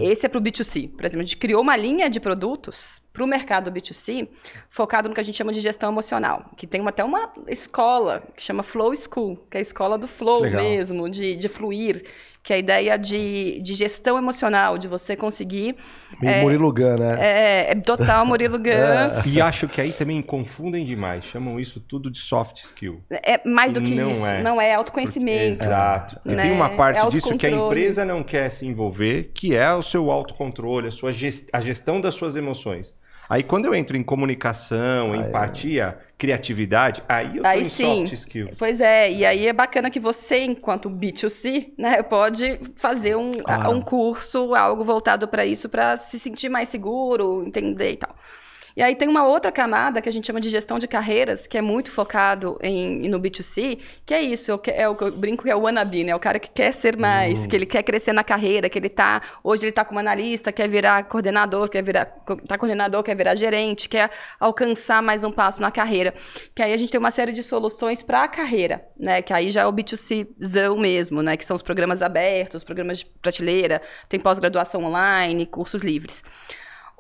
Esse 0.02 0.26
é 0.26 0.30
para 0.30 0.38
o 0.38 0.42
B2C. 0.42 0.90
Por 0.90 1.04
exemplo, 1.06 1.22
a 1.22 1.26
gente 1.26 1.38
criou 1.38 1.62
uma 1.62 1.76
linha 1.76 2.10
de 2.10 2.20
produtos 2.20 3.02
para 3.14 3.24
o 3.24 3.28
mercado 3.28 3.72
B2C 3.72 4.28
focado 4.70 5.10
no 5.10 5.16
que 5.16 5.22
a 5.22 5.24
gente 5.24 5.36
chama 5.38 5.52
de 5.52 5.60
gestão 5.60 5.90
emocional, 5.92 6.46
que 6.56 6.66
tem 6.68 6.80
uma- 6.82 6.90
até 6.92 7.04
uma 7.04 7.32
escola 7.48 8.24
que 8.36 8.42
chama 8.44 8.64
Flow 8.64 8.94
School, 8.96 9.38
que 9.50 9.58
é 9.58 9.60
a 9.60 9.62
escola 9.62 9.98
do 9.98 10.08
flow 10.08 10.42
Legal. 10.42 10.62
mesmo, 10.64 11.10
de, 11.10 11.36
de 11.36 11.48
fluir, 11.50 12.04
que 12.42 12.54
é 12.54 12.56
a 12.56 12.60
ideia 12.60 12.98
de, 12.98 13.62
de 13.62 13.74
gestão 13.74 14.18
emocional, 14.18 14.78
de 14.78 14.88
você 14.88 15.16
conseguir. 15.16 15.76
Meio 16.22 16.42
Murilo 16.42 16.74
Gun, 16.74 16.98
né? 16.98 17.18
É, 17.20 17.72
é 17.72 17.76
total 17.76 18.26
Murilo 18.26 18.58
Gun. 18.60 19.22
E 19.26 19.40
acho 19.42 19.68
que 19.68 19.80
aí 19.82 19.92
também 19.92 20.22
confundem 20.22 20.86
demais, 20.86 21.26
chamam 21.26 21.60
isso 21.60 21.80
tudo 21.80 22.10
de 22.10 22.18
soft 22.18 22.58
skill. 22.64 23.02
É, 23.12 23.48
mais 23.48 23.74
do 23.74 23.82
que 23.82 23.94
Não 23.94 24.10
isso. 24.10 24.26
é. 24.26 24.42
Não 24.42 24.60
é 24.60 24.74
autoconhecimento. 24.74 25.64
Exato. 25.64 26.18
E 26.26 26.30
Né? 26.30 26.44
tem 26.44 26.52
uma 26.52 26.70
parte 26.70 27.06
É 27.06 27.10
disso 27.10 27.38
que 27.38 27.46
a 27.46 27.50
empresa 27.52 28.06
não 28.06 28.24
quer 28.24 28.50
se 28.50 28.66
envolver, 28.66 29.32
que 29.34 29.56
é 29.56 29.74
o 29.74 29.82
seu 29.82 30.10
autocontrole, 30.10 30.88
a 30.88 30.92
sua 30.92 31.12
ges- 31.12 31.48
a 31.54 31.60
gestão 31.62 32.00
das 32.02 32.16
suas 32.16 32.36
emoções. 32.36 32.98
Aí 33.30 33.44
quando 33.44 33.66
eu 33.66 33.76
entro 33.76 33.96
em 33.96 34.02
comunicação, 34.04 35.14
empatia, 35.16 36.00
criatividade, 36.18 37.04
aí 37.08 37.38
eu 37.38 37.44
tô 37.44 37.50
Aí 37.50 37.62
em 37.62 37.66
sim. 37.66 38.00
soft 38.00 38.14
skill. 38.14 38.50
Pois 38.58 38.82
é, 38.82 39.12
e 39.12 39.24
aí 39.26 39.48
é 39.48 39.54
bacana 39.54 39.92
que 39.92 40.00
você, 40.00 40.44
enquanto 40.44 40.90
B2C, 40.90 41.72
né, 41.78 42.02
pode 42.02 42.60
fazer 42.76 43.16
um, 43.16 43.32
Claro. 43.44 43.68
a- 43.68 43.70
um 43.70 43.82
curso, 43.82 44.56
algo 44.56 44.84
voltado 44.84 45.28
para 45.28 45.46
isso, 45.46 45.70
para 45.70 45.96
se 45.96 46.18
sentir 46.20 46.50
mais 46.50 46.70
seguro, 46.70 47.44
entender 47.46 47.92
e 47.94 47.98
tal. 47.98 48.16
E 48.76 48.82
aí 48.82 48.96
tem 48.96 49.08
uma 49.08 49.26
outra 49.26 49.52
camada 49.52 50.02
que 50.02 50.10
a 50.10 50.12
gente 50.12 50.28
chama 50.28 50.40
de 50.40 50.50
gestão 50.50 50.80
de 50.80 50.88
carreiras, 50.88 51.48
que 51.48 51.58
é 51.58 51.62
muito 51.62 51.92
focado 51.92 52.58
em, 52.62 53.10
no 53.10 53.20
B2C, 53.20 53.80
que 54.06 54.14
é 54.14 54.22
isso, 54.22 54.52
é 54.52 54.88
o 54.88 54.96
que 54.96 55.04
eu 55.04 55.12
brinco 55.12 55.44
que 55.44 55.50
é 55.50 55.56
o 55.56 55.62
wannabe, 55.62 56.04
né? 56.04 56.16
O 56.16 56.20
cara 56.20 56.40
que 56.40 56.50
quer 56.50 56.72
ser 56.72 56.98
mais, 56.98 57.42
uhum. 57.42 57.48
que 57.48 57.56
ele 57.56 57.66
quer 57.66 57.84
crescer 57.84 58.14
na 58.14 58.24
carreira, 58.24 58.70
que 58.70 58.78
ele 58.78 58.90
tá, 58.90 59.22
hoje 59.44 59.66
ele 59.66 59.72
tá 59.72 59.84
como 59.84 60.00
analista, 60.00 60.52
quer 60.52 60.68
virar 60.68 61.04
coordenador, 61.04 61.70
quer 61.70 61.82
virar, 61.82 62.06
tá 62.48 62.58
coordenador, 62.58 63.04
quer 63.04 63.16
virar 63.16 63.36
gerente, 63.36 63.90
quer 63.90 64.10
alcançar 64.40 65.02
mais 65.02 65.24
um 65.24 65.32
passo 65.32 65.62
na 65.62 65.72
carreira. 65.72 66.14
Que 66.54 66.62
aí 66.62 66.74
a 66.74 66.78
gente 66.78 66.92
tem 66.92 67.00
uma 67.00 67.12
série 67.12 67.32
de 67.32 67.44
soluções 67.44 68.04
para 68.04 68.24
a 68.24 68.28
carreira, 68.28 68.86
né? 68.98 69.22
Que 69.22 69.34
aí 69.34 69.52
já 69.52 69.62
é 69.62 69.66
o 69.66 69.74
B2Czão 69.74 70.78
mesmo, 70.78 71.22
né? 71.22 71.38
Que 71.38 71.46
são 71.46 71.56
os 71.56 71.62
programas 71.62 72.02
abertos, 72.02 72.64
programas 72.64 73.00
de 73.00 73.06
prateleira, 73.06 73.82
tem 74.08 74.20
pós-graduação 74.20 74.84
online, 74.84 75.46
cursos 75.46 75.82
livres. 75.82 76.24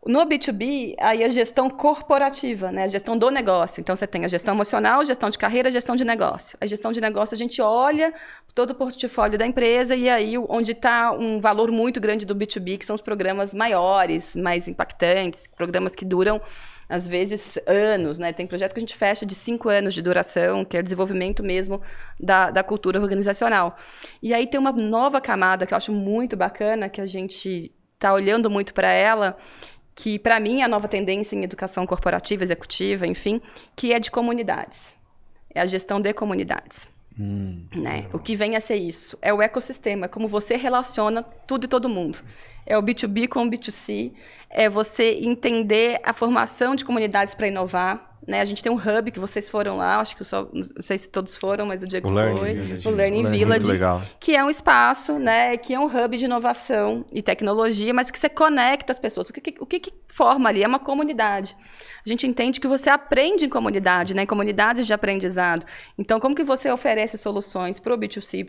No 0.06 0.26
B2B, 0.26 0.96
aí 0.98 1.24
a 1.24 1.30
gestão 1.30 1.70
corporativa, 1.70 2.72
né? 2.72 2.84
A 2.84 2.88
gestão 2.88 3.18
do 3.18 3.30
negócio. 3.30 3.82
Então, 3.82 3.94
você 3.96 4.08
tem 4.08 4.24
a 4.24 4.30
gestão 4.30 4.54
emocional, 4.54 5.04
gestão 5.04 5.30
de 5.30 5.38
carreira, 5.38 5.70
gestão 5.70 5.96
de 5.96 6.06
negócio. 6.06 6.58
A 6.62 6.66
gestão 6.66 6.92
de 6.92 7.02
negócio, 7.02 7.36
a 7.36 7.38
gente 7.38 7.62
olha 7.62 8.14
todo 8.56 8.72
o 8.72 8.76
portfólio 8.76 9.38
da 9.38 9.46
empresa 9.46 9.96
e 9.96 10.10
aí 10.10 10.38
onde 10.38 10.72
está 10.72 11.12
um 11.12 11.42
valor 11.42 11.70
muito 11.70 12.00
grande 12.00 12.26
do 12.26 12.34
B2B, 12.34 12.78
que 12.78 12.86
são 12.86 12.96
os 12.96 13.02
programas 13.02 13.54
maiores, 13.54 14.36
mais 14.38 14.70
impactantes, 14.70 15.48
programas 15.48 15.94
que 15.94 16.06
duram, 16.06 16.42
às 16.88 17.06
vezes, 17.06 17.60
anos, 17.68 18.18
né? 18.20 18.32
Tem 18.32 18.48
projeto 18.48 18.74
que 18.74 18.80
a 18.80 18.82
gente 18.82 18.96
fecha 18.96 19.26
de 19.26 19.36
cinco 19.36 19.68
anos 19.68 19.94
de 19.94 20.02
duração, 20.02 20.64
que 20.64 20.78
é 20.78 20.80
o 20.80 20.84
desenvolvimento 20.84 21.44
mesmo 21.44 21.82
da, 22.18 22.52
da 22.52 22.64
cultura 22.64 23.02
organizacional. 23.02 23.78
E 24.24 24.34
aí 24.34 24.48
tem 24.48 24.60
uma 24.60 24.72
nova 24.72 25.20
camada 25.20 25.66
que 25.66 25.74
eu 25.74 25.78
acho 25.78 25.92
muito 25.92 26.38
bacana, 26.38 26.88
que 26.88 27.02
a 27.02 27.06
gente 27.06 27.72
está 28.00 28.14
olhando 28.14 28.50
muito 28.50 28.74
para 28.74 28.92
ela, 28.92 29.38
que 30.00 30.18
para 30.18 30.40
mim 30.40 30.62
é 30.62 30.64
a 30.64 30.68
nova 30.68 30.88
tendência 30.88 31.36
em 31.36 31.44
educação 31.44 31.86
corporativa, 31.86 32.42
executiva, 32.42 33.06
enfim, 33.06 33.42
que 33.76 33.92
é 33.92 34.00
de 34.00 34.10
comunidades. 34.10 34.96
É 35.54 35.60
a 35.60 35.66
gestão 35.66 36.00
de 36.00 36.14
comunidades. 36.14 36.88
Hum. 37.20 37.66
Né? 37.76 38.08
O 38.14 38.18
que 38.18 38.34
vem 38.34 38.56
a 38.56 38.62
ser 38.62 38.78
isso? 38.78 39.18
É 39.22 39.34
o 39.34 39.42
ecossistema, 39.42 40.06
é 40.06 40.08
como 40.08 40.26
você 40.26 40.56
relaciona 40.56 41.22
tudo 41.22 41.66
e 41.66 41.68
todo 41.68 41.90
mundo. 41.90 42.20
É 42.66 42.78
o 42.78 42.82
B2B 42.82 43.28
com 43.28 43.46
o 43.46 43.50
B2C, 43.52 44.14
é 44.50 44.70
você 44.70 45.20
entender 45.22 46.00
a 46.02 46.14
formação 46.14 46.76
de 46.76 46.86
comunidades 46.86 47.36
para 47.36 47.50
inovar, 47.50 48.09
né? 48.30 48.42
A 48.42 48.46
gente 48.46 48.62
tem 48.62 48.72
um 48.72 48.76
hub 48.76 49.12
que 49.12 49.20
vocês 49.20 49.50
foram 49.50 49.78
lá, 49.78 50.00
acho 50.00 50.16
que 50.16 50.24
só, 50.24 50.48
não 50.54 50.64
sei 50.82 51.00
se 51.00 51.10
todos 51.10 51.36
foram, 51.36 51.66
mas 51.66 51.82
o 51.82 51.88
Diego 51.88 52.08
o 52.08 52.12
foi. 52.12 52.22
Learning. 52.22 52.82
O 52.86 52.90
Learning, 52.92 53.26
Village, 53.26 53.72
que 54.20 54.36
é 54.36 54.44
um 54.44 54.50
espaço, 54.50 55.18
né, 55.18 55.58
que 55.58 55.74
é 55.74 55.80
um 55.80 55.86
hub 55.86 56.16
de 56.16 56.26
inovação 56.26 57.04
e 57.12 57.24
tecnologia, 57.24 57.92
mas 57.92 58.12
que 58.12 58.20
você 58.20 58.30
conecta 58.30 58.94
as 58.94 59.00
pessoas. 59.00 59.30
O 59.30 59.34
que, 59.34 59.56
o 59.60 59.66
que, 59.66 59.80
que 59.80 59.94
forma 60.08 60.48
ali? 60.48 60.64
É 60.64 60.68
uma 60.68 60.80
comunidade. 60.80 61.58
A 62.06 62.10
gente 62.10 62.28
entende 62.28 62.60
que 62.60 62.68
você 62.68 62.90
aprende 62.90 63.46
em 63.46 63.50
comunidade, 63.50 64.14
né, 64.14 64.22
em 64.22 64.28
comunidades 64.28 64.86
de 64.86 64.94
aprendizado. 64.94 65.66
Então, 65.98 66.20
como 66.20 66.36
que 66.36 66.44
você 66.44 66.72
oferece 66.72 67.18
soluções 67.18 67.80
para 67.80 67.96
o 67.96 67.98
B2C 67.98 68.46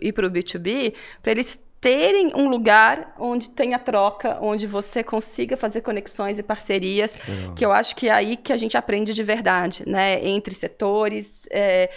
e 0.00 0.12
para 0.12 0.26
o 0.26 0.30
B2B, 0.30 0.94
para 1.22 1.32
eles 1.32 1.60
terem 1.80 2.32
um 2.34 2.48
lugar 2.48 3.14
onde 3.18 3.50
tenha 3.50 3.78
troca, 3.78 4.38
onde 4.40 4.66
você 4.66 5.04
consiga 5.04 5.56
fazer 5.56 5.82
conexões 5.82 6.38
e 6.38 6.42
parcerias, 6.42 7.16
que 7.54 7.64
eu 7.64 7.70
acho 7.70 7.94
que 7.94 8.08
é 8.08 8.12
aí 8.12 8.36
que 8.36 8.52
a 8.52 8.56
gente 8.56 8.76
aprende 8.76 9.12
de 9.12 9.22
verdade, 9.22 9.84
né? 9.86 10.26
Entre 10.26 10.54
setores, 10.54 11.46
é, 11.50 11.90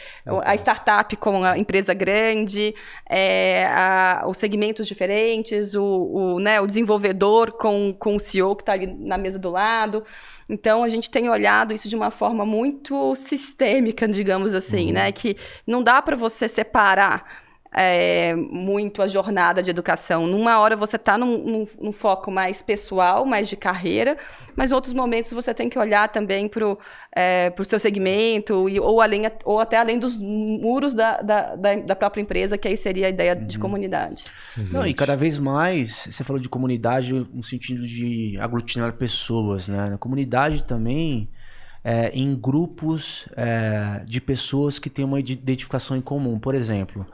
a 0.43 0.53
startup 0.55 1.15
com 1.17 1.43
a 1.43 1.57
empresa 1.57 1.93
grande, 1.93 2.75
é, 3.09 3.65
a, 3.67 4.25
os 4.27 4.37
segmentos 4.37 4.85
diferentes, 4.85 5.75
o, 5.75 5.83
o, 5.83 6.39
né, 6.39 6.59
o 6.59 6.67
desenvolvedor 6.67 7.53
com, 7.53 7.95
com 7.97 8.15
o 8.15 8.19
CEO 8.19 8.55
que 8.55 8.61
está 8.63 8.73
ali 8.73 8.87
na 8.87 9.17
mesa 9.17 9.39
do 9.39 9.49
lado. 9.49 10.03
Então, 10.49 10.83
a 10.83 10.89
gente 10.89 11.09
tem 11.09 11.29
olhado 11.29 11.73
isso 11.73 11.87
de 11.87 11.95
uma 11.95 12.11
forma 12.11 12.45
muito 12.45 13.15
sistêmica, 13.15 14.07
digamos 14.07 14.53
assim, 14.53 14.87
uhum. 14.87 14.93
né? 14.93 15.11
Que 15.11 15.37
não 15.65 15.81
dá 15.81 16.01
para 16.01 16.15
você 16.15 16.47
separar 16.47 17.48
é, 17.71 18.33
muito 18.35 19.01
a 19.01 19.07
jornada 19.07 19.61
de 19.61 19.69
educação. 19.69 20.25
Numa 20.25 20.59
hora 20.59 20.75
você 20.75 20.95
está 20.95 21.17
num, 21.17 21.37
num, 21.37 21.67
num, 21.79 21.91
foco 21.91 22.31
mais 22.31 22.61
pessoal, 22.61 23.25
mais 23.25 23.47
de 23.47 23.55
carreira, 23.55 24.17
mas 24.55 24.71
em 24.71 24.73
outros 24.73 24.93
momentos 24.93 25.31
você 25.31 25.53
tem 25.53 25.69
que 25.69 25.77
olhar 25.77 26.09
também 26.09 26.47
para 26.47 26.67
o 26.67 26.77
é, 27.15 27.53
seu 27.63 27.79
segmento, 27.79 28.67
e, 28.67 28.79
ou, 28.79 29.01
além, 29.01 29.21
ou 29.45 29.59
até 29.59 29.77
além 29.77 29.99
dos 29.99 30.17
muros 30.17 30.95
da, 30.95 31.21
da, 31.21 31.55
da, 31.55 31.75
da 31.75 31.95
própria 31.95 32.21
empresa, 32.21 32.57
que 32.57 32.67
aí 32.67 32.75
seria 32.75 33.05
a 33.07 33.09
ideia 33.09 33.35
uhum. 33.35 33.45
de 33.45 33.59
comunidade. 33.59 34.25
Não, 34.71 34.85
e 34.85 34.93
cada 34.93 35.15
vez 35.15 35.37
mais, 35.37 36.07
você 36.09 36.23
falou 36.23 36.41
de 36.41 36.49
comunidade 36.49 37.13
no 37.13 37.43
sentido 37.43 37.85
de 37.85 38.37
aglutinar 38.39 38.93
pessoas, 38.93 39.67
né? 39.67 39.91
Na 39.91 39.97
comunidade 39.97 40.67
também. 40.67 41.29
É, 41.81 42.09
em 42.09 42.35
grupos 42.35 43.25
é, 43.37 44.03
de 44.05 44.19
pessoas 44.19 44.77
que 44.77 44.89
têm 44.89 45.05
uma 45.05 45.17
identificação 45.17 45.95
em 45.95 46.01
comum. 46.01 46.37
Por 46.37 46.53
exemplo, 46.53 47.07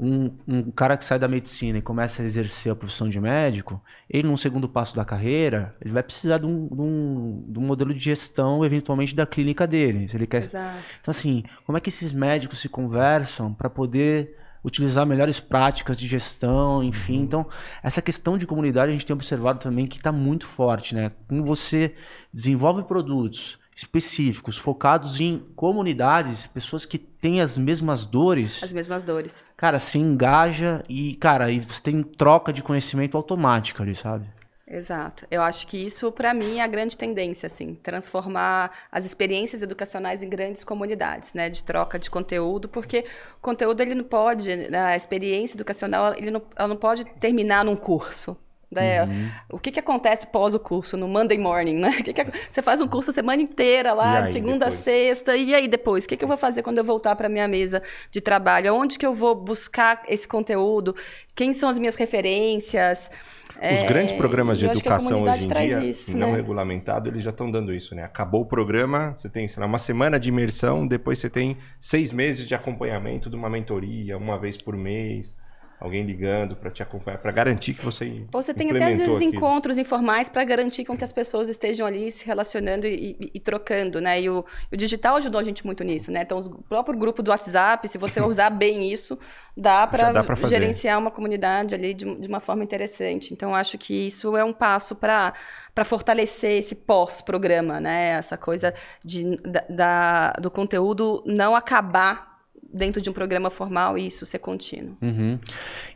um, 0.00 0.30
um, 0.48 0.70
cara 0.70 0.96
que 0.96 1.04
sai 1.04 1.18
da 1.18 1.28
medicina 1.28 1.76
e 1.76 1.82
começa 1.82 2.22
a 2.22 2.24
exercer 2.24 2.72
a 2.72 2.74
profissão 2.74 3.06
de 3.06 3.20
médico, 3.20 3.82
ele, 4.08 4.26
num 4.26 4.36
segundo 4.36 4.66
passo 4.66 4.96
da 4.96 5.04
carreira, 5.04 5.76
ele 5.78 5.92
vai 5.92 6.02
precisar 6.02 6.38
de 6.38 6.46
um, 6.46 6.66
de 6.68 6.80
um, 6.80 7.44
de 7.46 7.58
um 7.58 7.62
modelo 7.62 7.92
de 7.92 8.00
gestão, 8.00 8.64
eventualmente, 8.64 9.14
da 9.14 9.26
clínica 9.26 9.66
dele. 9.66 10.08
Se 10.08 10.16
ele 10.16 10.26
quer... 10.26 10.44
Exato. 10.44 10.78
Então, 11.00 11.12
assim, 11.12 11.44
como 11.66 11.76
é 11.76 11.80
que 11.82 11.90
esses 11.90 12.14
médicos 12.14 12.60
se 12.60 12.68
conversam 12.68 13.52
para 13.52 13.68
poder 13.68 14.38
utilizar 14.64 15.06
melhores 15.06 15.38
práticas 15.38 15.98
de 15.98 16.06
gestão, 16.06 16.82
enfim. 16.82 17.18
Uhum. 17.18 17.24
Então, 17.24 17.46
essa 17.82 18.00
questão 18.00 18.38
de 18.38 18.46
comunidade 18.46 18.90
a 18.90 18.92
gente 18.92 19.06
tem 19.06 19.14
observado 19.14 19.58
também 19.58 19.86
que 19.86 19.98
está 19.98 20.12
muito 20.12 20.46
forte, 20.46 20.94
né? 20.94 21.12
Como 21.28 21.44
você 21.44 21.94
desenvolve 22.32 22.84
produtos 22.84 23.59
específicos, 23.80 24.58
focados 24.58 25.20
em 25.20 25.38
comunidades, 25.56 26.46
pessoas 26.46 26.84
que 26.84 26.98
têm 26.98 27.40
as 27.40 27.56
mesmas 27.56 28.04
dores. 28.04 28.62
As 28.62 28.74
mesmas 28.74 29.02
dores. 29.02 29.50
Cara, 29.56 29.78
se 29.78 29.98
engaja 29.98 30.84
e, 30.86 31.14
cara, 31.14 31.50
e 31.50 31.60
você 31.60 31.80
tem 31.80 32.02
troca 32.02 32.52
de 32.52 32.62
conhecimento 32.62 33.16
automática 33.16 33.82
ali, 33.82 33.94
sabe? 33.94 34.26
Exato. 34.68 35.26
Eu 35.30 35.42
acho 35.42 35.66
que 35.66 35.78
isso, 35.78 36.12
para 36.12 36.32
mim, 36.34 36.58
é 36.58 36.62
a 36.62 36.66
grande 36.66 36.96
tendência, 36.96 37.46
assim, 37.46 37.74
transformar 37.74 38.70
as 38.92 39.04
experiências 39.04 39.62
educacionais 39.62 40.22
em 40.22 40.28
grandes 40.28 40.62
comunidades, 40.62 41.32
né, 41.32 41.48
de 41.48 41.64
troca 41.64 41.98
de 41.98 42.08
conteúdo, 42.08 42.68
porque 42.68 43.04
o 43.38 43.40
conteúdo 43.40 43.80
ele 43.80 43.94
não 43.96 44.04
pode, 44.04 44.54
né, 44.54 44.78
a 44.78 44.96
experiência 44.96 45.56
educacional, 45.56 46.14
ele 46.14 46.30
não, 46.30 46.42
ela 46.54 46.68
não 46.68 46.76
pode 46.76 47.04
terminar 47.04 47.64
num 47.64 47.74
curso. 47.74 48.36
Né? 48.70 49.02
Uhum. 49.02 49.30
O 49.50 49.58
que, 49.58 49.72
que 49.72 49.80
acontece 49.80 50.26
pós 50.28 50.54
o 50.54 50.60
curso, 50.60 50.96
no 50.96 51.08
Monday 51.08 51.36
morning, 51.36 51.74
né? 51.74 51.90
Que 52.04 52.12
que, 52.12 52.24
você 52.50 52.62
faz 52.62 52.80
um 52.80 52.86
curso 52.86 53.10
a 53.10 53.14
semana 53.14 53.42
inteira 53.42 53.92
lá, 53.92 54.20
de 54.22 54.32
segunda 54.32 54.66
depois? 54.66 54.80
a 54.80 54.82
sexta, 54.82 55.36
e 55.36 55.54
aí 55.54 55.66
depois? 55.66 56.04
O 56.04 56.08
que, 56.08 56.16
que 56.16 56.24
eu 56.24 56.28
vou 56.28 56.36
fazer 56.36 56.62
quando 56.62 56.78
eu 56.78 56.84
voltar 56.84 57.16
para 57.16 57.28
minha 57.28 57.48
mesa 57.48 57.82
de 58.10 58.20
trabalho? 58.20 58.74
Onde 58.74 58.96
que 58.96 59.04
eu 59.04 59.12
vou 59.12 59.34
buscar 59.34 60.02
esse 60.08 60.26
conteúdo? 60.26 60.94
Quem 61.34 61.52
são 61.52 61.68
as 61.68 61.78
minhas 61.78 61.96
referências? 61.96 63.10
Os 63.56 63.82
é, 63.82 63.86
grandes 63.86 64.12
programas 64.12 64.58
de 64.58 64.66
educação 64.66 65.22
hoje 65.22 65.44
em 65.44 65.48
dia, 65.48 65.84
isso, 65.84 66.16
não 66.16 66.30
né? 66.30 66.36
regulamentado, 66.36 67.10
eles 67.10 67.22
já 67.22 67.30
estão 67.30 67.50
dando 67.50 67.74
isso, 67.74 67.94
né? 67.94 68.04
Acabou 68.04 68.42
o 68.42 68.46
programa, 68.46 69.14
você 69.14 69.28
tem 69.28 69.46
lá, 69.56 69.66
uma 69.66 69.78
semana 69.78 70.18
de 70.18 70.30
imersão, 70.30 70.86
depois 70.86 71.18
você 71.18 71.28
tem 71.28 71.58
seis 71.78 72.10
meses 72.10 72.48
de 72.48 72.54
acompanhamento 72.54 73.28
de 73.28 73.36
uma 73.36 73.50
mentoria, 73.50 74.16
uma 74.16 74.38
vez 74.38 74.56
por 74.56 74.76
mês 74.76 75.36
alguém 75.80 76.04
ligando 76.04 76.54
para 76.54 76.70
te 76.70 76.82
acompanhar, 76.82 77.16
para 77.16 77.32
garantir 77.32 77.72
que 77.72 77.82
você. 77.82 78.18
Ou 78.32 78.42
você 78.42 78.52
tem 78.52 78.70
até 78.70 78.84
às 78.84 78.98
vezes 78.98 79.14
aquilo. 79.16 79.22
encontros 79.22 79.78
informais 79.78 80.28
para 80.28 80.44
garantir 80.44 80.84
com 80.84 80.94
que 80.96 81.02
as 81.02 81.10
pessoas 81.10 81.48
estejam 81.48 81.86
ali 81.86 82.12
se 82.12 82.26
relacionando 82.26 82.86
e, 82.86 83.16
e, 83.18 83.30
e 83.34 83.40
trocando, 83.40 83.98
né? 83.98 84.20
E 84.20 84.28
o, 84.28 84.44
o, 84.70 84.76
digital 84.76 85.16
ajudou 85.16 85.40
a 85.40 85.44
gente 85.44 85.64
muito 85.64 85.82
nisso, 85.82 86.12
né? 86.12 86.20
Então, 86.20 86.38
o 86.38 86.62
próprio 86.62 86.98
grupo 86.98 87.22
do 87.22 87.30
WhatsApp, 87.30 87.88
se 87.88 87.96
você 87.96 88.20
usar 88.22 88.50
bem 88.50 88.92
isso, 88.92 89.18
dá 89.56 89.86
para 89.86 90.12
gerenciar 90.46 90.98
uma 90.98 91.10
comunidade 91.10 91.74
ali 91.74 91.94
de, 91.94 92.04
de, 92.16 92.28
uma 92.28 92.40
forma 92.40 92.62
interessante. 92.62 93.32
Então, 93.32 93.54
acho 93.54 93.78
que 93.78 94.06
isso 94.06 94.36
é 94.36 94.44
um 94.44 94.52
passo 94.52 94.94
para 94.94 95.32
para 95.72 95.84
fortalecer 95.84 96.58
esse 96.58 96.74
pós-programa, 96.74 97.80
né? 97.80 98.10
Essa 98.10 98.36
coisa 98.36 98.74
de, 99.02 99.36
da, 99.36 99.64
da, 99.70 100.32
do 100.32 100.50
conteúdo 100.50 101.22
não 101.24 101.54
acabar 101.54 102.29
dentro 102.72 103.00
de 103.00 103.10
um 103.10 103.12
programa 103.12 103.50
formal 103.50 103.98
e 103.98 104.06
isso 104.06 104.24
ser 104.24 104.38
contínuo. 104.38 104.96
Uhum. 105.02 105.38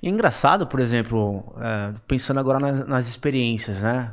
E 0.02 0.08
é 0.08 0.10
engraçado, 0.10 0.66
por 0.66 0.80
exemplo, 0.80 1.54
é, 1.60 1.94
pensando 2.06 2.40
agora 2.40 2.58
nas, 2.58 2.86
nas, 2.86 3.08
experiências, 3.08 3.82
né? 3.82 4.12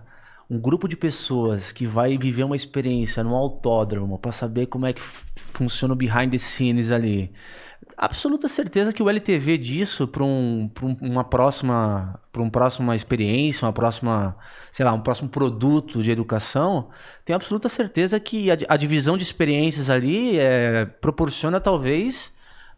Um 0.50 0.60
grupo 0.60 0.88
de 0.88 0.98
pessoas 0.98 1.72
que 1.72 1.86
vai 1.86 2.18
viver 2.18 2.44
uma 2.44 2.56
experiência 2.56 3.24
no 3.24 3.36
autódromo 3.36 4.20
para 4.20 4.32
saber 4.32 4.66
como 4.66 4.86
é 4.86 4.94
que 4.94 5.02
funciona 5.36 5.94
o 5.94 5.98
behind 5.98 6.30
the 6.30 6.38
scenes 6.38 6.92
ali. 6.92 7.32
Absoluta 7.98 8.48
certeza 8.48 8.92
que 8.92 9.02
o 9.02 9.10
LTV 9.10 9.58
disso 9.58 10.08
para 10.08 10.24
um, 10.24 10.70
um, 10.82 10.98
uma 11.02 11.24
próxima 11.24 12.20
para 12.32 12.42
uma 12.42 12.52
próxima 12.52 12.96
experiência, 12.96 13.66
uma 13.66 13.74
próxima, 13.74 14.38
sei 14.72 14.86
lá, 14.86 14.94
um 14.94 15.02
próximo 15.02 15.30
produto 15.30 16.02
de 16.02 16.12
educação, 16.12 16.90
tenho 17.26 17.36
absoluta 17.36 17.68
certeza 17.68 18.20
que 18.20 18.50
a, 18.50 18.58
a 18.70 18.78
divisão 18.78 19.18
de 19.18 19.24
experiências 19.24 19.90
ali 19.90 20.40
é, 20.40 20.86
proporciona 20.86 21.60
talvez 21.60 22.32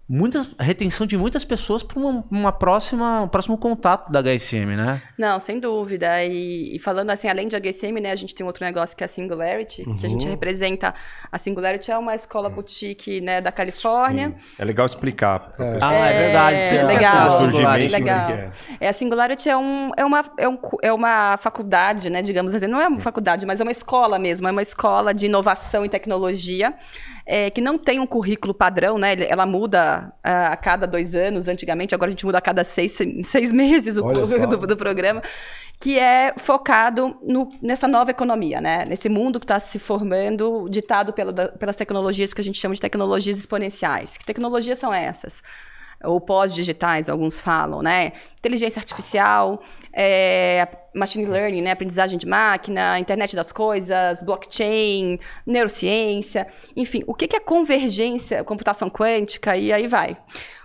muitas 0.07 0.49
retenção 0.59 1.07
de 1.07 1.17
muitas 1.17 1.45
pessoas 1.45 1.81
para 1.81 1.97
uma, 1.97 2.23
uma, 2.29 2.51
próxima 2.51 3.21
um 3.21 3.27
próximo 3.27 3.57
contato 3.57 4.11
da 4.11 4.21
HSM, 4.21 4.75
né? 4.75 5.01
Não, 5.17 5.39
sem 5.39 5.59
dúvida. 5.59 6.23
E, 6.23 6.75
e, 6.75 6.79
falando 6.79 7.09
assim, 7.09 7.29
além 7.29 7.47
de 7.47 7.55
HSM, 7.55 7.99
né, 8.01 8.11
a 8.11 8.15
gente 8.15 8.35
tem 8.35 8.45
outro 8.45 8.65
negócio 8.65 8.95
que 8.97 9.03
é 9.03 9.05
a 9.05 9.07
Singularity, 9.07 9.83
uhum. 9.87 9.95
que 9.95 10.05
a 10.05 10.09
gente 10.09 10.25
uhum. 10.25 10.31
representa. 10.31 10.93
A 11.31 11.37
Singularity 11.37 11.89
é 11.89 11.97
uma 11.97 12.15
escola 12.15 12.49
boutique, 12.49 13.21
né, 13.21 13.39
da 13.39 13.51
Califórnia. 13.51 14.35
Sim. 14.37 14.55
É 14.59 14.65
legal 14.65 14.85
explicar. 14.85 15.51
É. 15.57 15.79
Ah, 15.81 15.93
é 15.93 16.23
verdade. 16.23 16.63
É, 16.63 16.83
legal. 16.83 17.41
legal. 17.89 18.29
É. 18.29 18.51
é. 18.81 18.87
a 18.89 18.93
Singularity 18.93 19.49
é, 19.49 19.55
um, 19.57 19.91
é, 19.95 20.03
uma, 20.03 20.25
é, 20.37 20.49
um, 20.49 20.59
é 20.81 20.91
uma 20.91 21.37
faculdade, 21.37 22.09
né, 22.09 22.21
digamos 22.21 22.53
assim, 22.53 22.67
não 22.67 22.81
é 22.81 22.87
uma 22.87 22.99
faculdade, 22.99 23.45
mas 23.45 23.61
é 23.61 23.63
uma 23.63 23.71
escola 23.71 24.19
mesmo, 24.19 24.47
é 24.47 24.51
uma 24.51 24.61
escola 24.61 25.13
de 25.13 25.27
inovação 25.27 25.85
e 25.85 25.89
tecnologia 25.89 26.73
é, 27.25 27.49
que 27.49 27.61
não 27.61 27.77
tem 27.77 27.99
um 27.99 28.05
currículo 28.05 28.53
padrão, 28.53 28.97
né? 28.97 29.15
Ela 29.27 29.45
muda 29.45 30.13
a, 30.23 30.53
a, 30.53 30.57
cada 30.57 30.85
dois 30.85 31.15
anos, 31.15 31.47
antigamente, 31.47 31.95
agora 31.95 32.09
a 32.09 32.11
gente 32.11 32.25
muda 32.25 32.37
a 32.37 32.41
cada 32.41 32.63
seis, 32.63 32.97
seis 33.23 33.51
meses 33.53 33.97
o 33.97 34.01
do, 34.01 34.67
do, 34.67 34.77
programa, 34.77 35.21
que 35.79 35.97
é 35.97 36.33
focado 36.37 37.17
no, 37.21 37.51
nessa 37.61 37.87
nova 37.87 38.11
economia, 38.11 38.59
né? 38.59 38.85
Nesse 38.85 39.07
mundo 39.07 39.39
que 39.39 39.45
está 39.45 39.59
se 39.59 39.79
formando, 39.79 40.67
ditado 40.69 41.13
pelo, 41.13 41.31
da, 41.31 41.47
pelas 41.47 41.75
tecnologias 41.75 42.33
que 42.33 42.41
a 42.41 42.43
gente 42.43 42.59
chama 42.59 42.75
de 42.75 42.81
tecnologias 42.81 43.37
exponenciais. 43.37 44.17
Que 44.17 44.25
tecnologias 44.25 44.77
são 44.77 44.93
essas? 44.93 45.41
ou 46.03 46.19
pós-digitais, 46.19 47.09
alguns 47.09 47.39
falam, 47.39 47.81
né? 47.81 48.11
Inteligência 48.37 48.79
artificial, 48.79 49.63
é, 49.93 50.67
machine 50.93 51.25
learning, 51.25 51.61
né? 51.61 51.71
aprendizagem 51.71 52.17
de 52.17 52.25
máquina, 52.25 52.99
internet 52.99 53.35
das 53.35 53.51
coisas, 53.51 54.21
blockchain, 54.23 55.19
neurociência, 55.45 56.47
enfim, 56.75 57.03
o 57.05 57.13
que, 57.13 57.27
que 57.27 57.35
é 57.35 57.39
convergência, 57.39 58.43
computação 58.43 58.89
quântica, 58.89 59.55
e 59.55 59.71
aí 59.71 59.87
vai. 59.87 60.17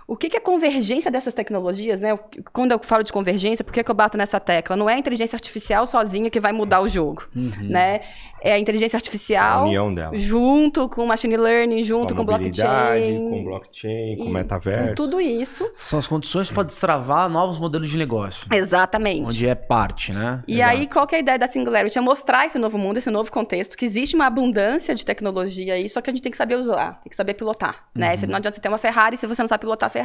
O 0.09 0.17
que, 0.17 0.27
que 0.27 0.35
é 0.35 0.39
convergência 0.39 1.11
dessas 1.11 1.35
tecnologias, 1.35 2.01
né? 2.01 2.17
Quando 2.51 2.71
eu 2.71 2.79
falo 2.81 3.03
de 3.03 3.13
convergência, 3.13 3.63
por 3.63 3.71
que, 3.71 3.83
que 3.83 3.91
eu 3.91 3.93
bato 3.93 4.17
nessa 4.17 4.39
tecla? 4.39 4.75
Não 4.75 4.89
é 4.89 4.95
a 4.95 4.97
inteligência 4.97 5.35
artificial 5.35 5.85
sozinha 5.85 6.31
que 6.31 6.39
vai 6.39 6.51
mudar 6.51 6.81
o 6.81 6.87
jogo, 6.87 7.27
uhum. 7.35 7.51
né? 7.69 8.01
É 8.41 8.53
a 8.53 8.57
inteligência 8.57 8.97
artificial 8.97 9.67
a 9.67 10.17
junto 10.17 10.89
com 10.89 11.05
machine 11.05 11.37
learning, 11.37 11.83
junto 11.83 12.15
com, 12.15 12.21
com 12.21 12.25
blockchain, 12.25 13.29
com 13.29 13.43
blockchain, 13.43 14.17
com 14.17 14.29
metaverso. 14.29 14.89
Com 14.89 14.95
tudo 14.95 15.21
isso. 15.21 15.69
São 15.77 15.99
as 15.99 16.07
condições 16.07 16.49
para 16.49 16.63
destravar 16.63 17.29
novos 17.29 17.59
modelos 17.59 17.87
de 17.87 17.97
negócio. 17.97 18.47
Exatamente. 18.51 19.27
Onde 19.27 19.47
é 19.47 19.53
parte, 19.53 20.11
né? 20.11 20.41
E 20.47 20.55
Exato. 20.55 20.71
aí 20.71 20.87
qual 20.87 21.05
que 21.05 21.13
é 21.13 21.17
a 21.17 21.21
ideia 21.21 21.37
da 21.37 21.47
Singularity? 21.47 21.99
É 21.99 22.01
mostrar 22.01 22.47
esse 22.47 22.57
novo 22.57 22.79
mundo, 22.79 22.97
esse 22.97 23.11
novo 23.11 23.29
contexto, 23.29 23.77
que 23.77 23.85
existe 23.85 24.15
uma 24.15 24.25
abundância 24.25 24.95
de 24.95 25.05
tecnologia 25.05 25.75
aí, 25.75 25.87
só 25.87 26.01
que 26.01 26.09
a 26.09 26.13
gente 26.13 26.23
tem 26.23 26.31
que 26.31 26.37
saber 26.37 26.55
usar, 26.55 26.99
tem 27.03 27.09
que 27.11 27.15
saber 27.15 27.35
pilotar, 27.35 27.89
né? 27.93 28.15
Uhum. 28.15 28.29
Não 28.29 28.37
adianta 28.37 28.55
você 28.55 28.61
ter 28.61 28.69
uma 28.69 28.77
Ferrari 28.79 29.17
se 29.17 29.27
você 29.27 29.41
não 29.43 29.47
sabe 29.47 29.61
pilotar 29.61 29.89
Ferrari. 29.89 29.98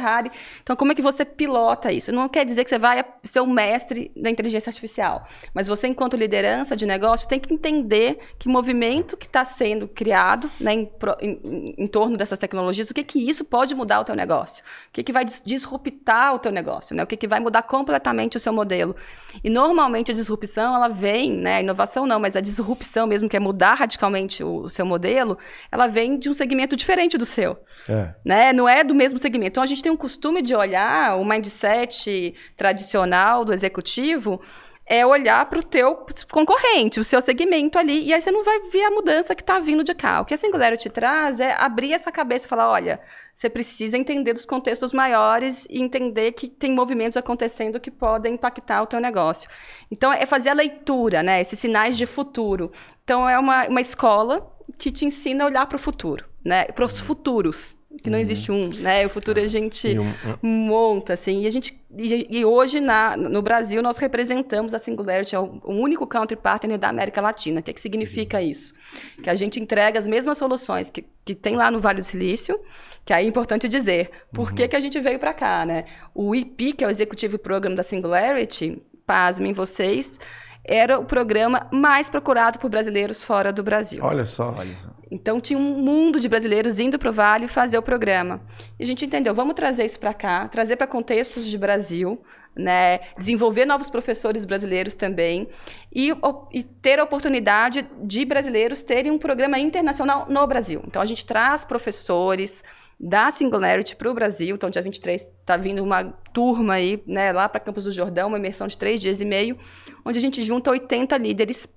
Então, 0.61 0.75
como 0.75 0.91
é 0.91 0.95
que 0.95 1.01
você 1.01 1.23
pilota 1.23 1.91
isso? 1.91 2.11
Não 2.11 2.27
quer 2.27 2.45
dizer 2.45 2.63
que 2.63 2.69
você 2.69 2.79
vai 2.79 3.03
ser 3.23 3.39
o 3.39 3.47
mestre 3.47 4.11
da 4.15 4.29
inteligência 4.29 4.69
artificial. 4.69 5.27
Mas 5.53 5.67
você, 5.67 5.87
enquanto 5.87 6.15
liderança 6.15 6.75
de 6.75 6.85
negócio, 6.85 7.27
tem 7.27 7.39
que 7.39 7.53
entender 7.53 8.19
que 8.37 8.47
movimento 8.47 9.17
que 9.17 9.25
está 9.25 9.43
sendo 9.43 9.87
criado 9.87 10.49
né, 10.59 10.73
em, 10.73 10.91
em, 11.21 11.75
em, 11.77 11.87
torno 11.87 12.17
dessas 12.17 12.39
tecnologias, 12.39 12.89
o 12.89 12.93
que, 12.93 13.03
que 13.03 13.29
isso 13.29 13.43
pode 13.45 13.75
mudar 13.75 13.99
o 13.99 14.03
teu 14.03 14.15
negócio? 14.15 14.63
O 14.89 14.91
que, 14.93 15.03
que 15.03 15.11
vai 15.11 15.25
disruptar 15.25 16.35
o 16.35 16.39
teu 16.39 16.51
negócio? 16.51 16.95
Né? 16.95 17.03
O 17.03 17.07
que, 17.07 17.17
que 17.17 17.27
vai 17.27 17.39
mudar 17.39 17.63
completamente 17.63 18.37
o 18.37 18.39
seu 18.39 18.53
modelo? 18.53 18.95
E, 19.43 19.49
normalmente, 19.49 20.11
a 20.11 20.15
disrupção, 20.15 20.75
ela 20.75 20.87
vem, 20.87 21.31
né, 21.31 21.57
a 21.57 21.61
inovação 21.61 22.05
não, 22.05 22.19
mas 22.19 22.35
a 22.35 22.41
disrupção 22.41 23.07
mesmo, 23.07 23.29
que 23.29 23.37
é 23.37 23.39
mudar 23.39 23.75
radicalmente 23.75 24.43
o, 24.43 24.63
o 24.63 24.69
seu 24.69 24.85
modelo, 24.85 25.37
ela 25.71 25.87
vem 25.87 26.17
de 26.17 26.29
um 26.29 26.33
segmento 26.33 26.75
diferente 26.75 27.17
do 27.17 27.25
seu. 27.25 27.57
É. 27.87 28.13
Né? 28.23 28.53
Não 28.53 28.67
é 28.67 28.83
do 28.83 28.95
mesmo 28.95 29.19
segmento. 29.19 29.53
Então, 29.53 29.63
a 29.63 29.67
gente 29.67 29.83
tem 29.85 29.91
um 29.91 29.97
costume 29.97 30.41
de 30.41 30.55
olhar, 30.55 31.15
o 31.15 31.23
mindset 31.23 32.33
tradicional 32.57 33.45
do 33.45 33.53
executivo 33.53 34.41
é 34.83 35.05
olhar 35.05 35.45
para 35.47 35.59
o 35.59 35.63
teu 35.63 36.05
concorrente, 36.31 36.99
o 36.99 37.03
seu 37.03 37.21
segmento 37.21 37.77
ali, 37.77 38.03
e 38.03 38.13
aí 38.13 38.19
você 38.19 38.31
não 38.31 38.43
vai 38.43 38.61
ver 38.61 38.83
a 38.83 38.89
mudança 38.89 39.35
que 39.35 39.43
está 39.43 39.59
vindo 39.59 39.83
de 39.83 39.93
cá. 39.93 40.21
O 40.21 40.25
que 40.25 40.33
a 40.33 40.37
Singularity 40.37 40.89
traz 40.89 41.39
é 41.39 41.53
abrir 41.53 41.93
essa 41.93 42.11
cabeça 42.11 42.47
e 42.47 42.49
falar, 42.49 42.69
olha, 42.69 42.99
você 43.35 43.47
precisa 43.47 43.95
entender 43.95 44.33
dos 44.33 44.45
contextos 44.45 44.91
maiores 44.91 45.67
e 45.69 45.79
entender 45.79 46.31
que 46.31 46.47
tem 46.47 46.71
movimentos 46.71 47.17
acontecendo 47.17 47.79
que 47.79 47.91
podem 47.91 48.33
impactar 48.33 48.81
o 48.81 48.87
teu 48.87 48.99
negócio. 48.99 49.47
Então, 49.91 50.11
é 50.11 50.25
fazer 50.25 50.49
a 50.49 50.53
leitura, 50.53 51.21
né? 51.21 51.41
Esses 51.41 51.59
sinais 51.59 51.95
de 51.95 52.07
futuro. 52.07 52.71
Então, 53.03 53.27
é 53.27 53.37
uma, 53.37 53.67
uma 53.67 53.81
escola 53.81 54.51
que 54.79 54.91
te 54.91 55.05
ensina 55.05 55.43
a 55.43 55.47
olhar 55.47 55.65
para 55.67 55.75
o 55.75 55.79
futuro, 55.79 56.25
né? 56.43 56.65
Para 56.65 56.85
os 56.85 56.99
futuros 56.99 57.75
que 58.05 58.09
não 58.11 58.19
uhum. 58.19 58.23
existe 58.23 58.51
um, 58.51 58.67
né? 58.67 59.03
O 59.03 59.09
futuro 59.09 59.39
a 59.39 59.47
gente 59.47 59.97
um, 60.43 60.47
monta, 60.47 61.13
assim, 61.13 61.41
e 61.41 61.47
a 61.47 61.49
gente 61.49 61.83
e, 61.97 62.37
e, 62.37 62.45
hoje 62.45 62.79
na, 62.79 63.17
no 63.17 63.41
Brasil 63.41 63.81
nós 63.81 63.97
representamos 63.97 64.75
a 64.75 64.79
Singularity, 64.79 65.33
é 65.33 65.39
o, 65.39 65.59
o 65.63 65.73
único 65.73 66.05
country 66.05 66.35
partner 66.37 66.77
da 66.77 66.87
América 66.87 67.19
Latina. 67.19 67.61
O 67.61 67.63
que, 67.63 67.71
é 67.71 67.73
que 67.73 67.81
significa 67.81 68.37
uhum. 68.37 68.43
isso? 68.43 68.75
Que 69.23 69.27
a 69.27 69.33
gente 69.33 69.59
entrega 69.59 69.97
as 69.97 70.05
mesmas 70.05 70.37
soluções 70.37 70.91
que, 70.91 71.03
que 71.25 71.33
tem 71.33 71.55
lá 71.55 71.71
no 71.71 71.79
Vale 71.79 71.99
do 71.99 72.05
Silício, 72.05 72.59
que 73.03 73.11
aí 73.11 73.25
é 73.25 73.27
importante 73.27 73.67
dizer 73.67 74.11
por 74.31 74.49
uhum. 74.49 74.55
que, 74.55 74.67
que 74.67 74.75
a 74.75 74.79
gente 74.79 74.99
veio 74.99 75.17
para 75.17 75.33
cá, 75.33 75.65
né? 75.65 75.85
O 76.13 76.35
IP, 76.35 76.73
que 76.73 76.83
é 76.83 76.87
o 76.87 76.91
Executive 76.91 77.39
Program 77.39 77.73
da 77.73 77.81
Singularity, 77.81 78.83
pasmem 79.03 79.51
vocês, 79.51 80.19
era 80.67 80.99
o 80.99 81.05
programa 81.05 81.67
mais 81.71 82.09
procurado 82.09 82.57
por 82.59 82.69
brasileiros 82.69 83.23
fora 83.23 83.53
do 83.53 83.61
Brasil. 83.61 84.03
Olha 84.03 84.23
só. 84.23 84.53
Olha 84.57 84.75
só. 84.77 84.89
Então 85.09 85.39
tinha 85.39 85.57
um 85.57 85.81
mundo 85.81 86.19
de 86.19 86.27
brasileiros 86.27 86.79
indo 86.79 86.97
para 86.97 87.09
o 87.09 87.13
Vale 87.13 87.47
fazer 87.47 87.77
o 87.77 87.81
programa. 87.81 88.41
E 88.79 88.83
a 88.83 88.85
gente 88.85 89.05
entendeu, 89.05 89.33
vamos 89.33 89.53
trazer 89.53 89.85
isso 89.85 89.99
para 89.99 90.13
cá, 90.13 90.47
trazer 90.47 90.75
para 90.75 90.87
contextos 90.87 91.45
de 91.45 91.57
Brasil, 91.57 92.21
né? 92.55 92.99
desenvolver 93.17 93.65
novos 93.65 93.89
professores 93.89 94.43
brasileiros 94.45 94.95
também 94.95 95.47
e, 95.93 96.11
e, 96.51 96.63
ter 96.63 96.99
a 96.99 97.03
oportunidade 97.03 97.87
de 98.01 98.25
brasileiros 98.25 98.81
terem 98.81 99.11
um 99.11 99.19
programa 99.19 99.59
internacional 99.59 100.25
no 100.27 100.45
Brasil. 100.47 100.81
Então 100.87 101.01
a 101.01 101.05
gente 101.05 101.25
traz 101.25 101.63
professores 101.63 102.63
da 102.99 103.29
Singularity 103.31 103.95
para 103.95 104.09
o 104.09 104.13
Brasil. 104.13 104.55
Então, 104.55 104.69
dia 104.69 104.81
23 104.81 105.21
está 105.21 105.57
vindo 105.57 105.83
uma 105.83 106.03
turma 106.33 106.75
aí, 106.75 107.01
né, 107.05 107.31
lá 107.31 107.47
para 107.47 107.59
Campos 107.59 107.83
do 107.83 107.91
Jordão, 107.91 108.27
uma 108.29 108.37
imersão 108.37 108.67
de 108.67 108.77
três 108.77 109.01
dias 109.01 109.21
e 109.21 109.25
meio, 109.25 109.57
onde 110.03 110.17
a 110.17 110.21
gente 110.21 110.41
junta 110.41 110.71
80 110.71 111.17
líderes 111.17 111.67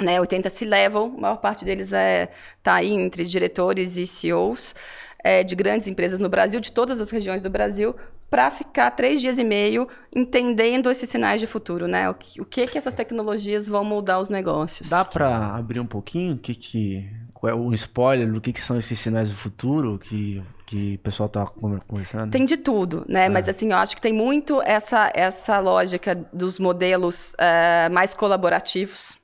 né, 0.00 0.20
80 0.20 0.48
se 0.50 0.64
levam, 0.64 1.14
a 1.16 1.20
maior 1.20 1.36
parte 1.36 1.64
deles 1.64 1.92
é, 1.92 2.30
tá 2.62 2.74
aí 2.74 2.92
entre 2.92 3.24
diretores 3.24 3.96
e 3.96 4.06
CEOs 4.06 4.74
é, 5.22 5.44
de 5.44 5.54
grandes 5.54 5.86
empresas 5.86 6.18
no 6.18 6.28
Brasil, 6.28 6.60
de 6.60 6.72
todas 6.72 7.00
as 7.00 7.10
regiões 7.10 7.42
do 7.42 7.50
Brasil, 7.50 7.94
para 8.28 8.50
ficar 8.50 8.90
três 8.92 9.20
dias 9.20 9.38
e 9.38 9.44
meio 9.44 9.86
entendendo 10.14 10.90
esses 10.90 11.08
sinais 11.08 11.40
de 11.40 11.46
futuro, 11.46 11.86
né? 11.86 12.08
O 12.08 12.14
que, 12.14 12.40
o 12.40 12.44
que, 12.44 12.66
que 12.66 12.78
essas 12.78 12.94
tecnologias 12.94 13.68
vão 13.68 13.84
mudar 13.84 14.18
os 14.18 14.30
negócios. 14.30 14.88
Dá 14.88 15.04
para 15.04 15.54
abrir 15.54 15.80
um 15.80 15.86
pouquinho 15.86 16.34
o 16.34 16.38
que, 16.38 16.54
que 16.54 17.10
um 17.42 17.72
spoiler 17.74 18.30
do 18.30 18.40
que, 18.40 18.52
que 18.52 18.60
são 18.60 18.78
esses 18.78 18.98
sinais 18.98 19.30
do 19.30 19.36
futuro 19.36 19.98
que 19.98 20.42
que 20.72 20.94
o 20.94 20.98
pessoal 21.00 21.26
está 21.26 21.44
conversando? 21.86 22.30
Tem 22.30 22.46
de 22.46 22.56
tudo, 22.56 23.04
né? 23.06 23.26
É. 23.26 23.28
Mas 23.28 23.46
assim, 23.46 23.72
eu 23.72 23.76
acho 23.76 23.94
que 23.94 24.00
tem 24.00 24.12
muito 24.12 24.62
essa, 24.62 25.12
essa 25.14 25.58
lógica 25.58 26.14
dos 26.32 26.58
modelos 26.58 27.34
uh, 27.34 27.92
mais 27.92 28.14
colaborativos, 28.14 29.14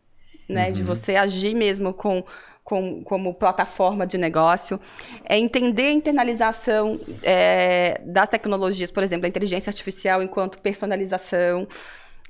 né? 0.46 0.66
Uhum. 0.66 0.72
De 0.72 0.82
você 0.82 1.16
agir 1.16 1.54
mesmo 1.54 1.94
com, 1.94 2.22
com, 2.62 3.02
como 3.02 3.32
plataforma 3.32 4.06
de 4.06 4.18
negócio. 4.18 4.78
É 5.24 5.38
entender 5.38 5.86
a 5.86 5.92
internalização 5.92 7.00
é, 7.22 7.98
das 8.04 8.28
tecnologias, 8.28 8.90
por 8.90 9.02
exemplo, 9.02 9.24
a 9.24 9.28
inteligência 9.30 9.70
artificial 9.70 10.22
enquanto 10.22 10.60
personalização 10.60 11.66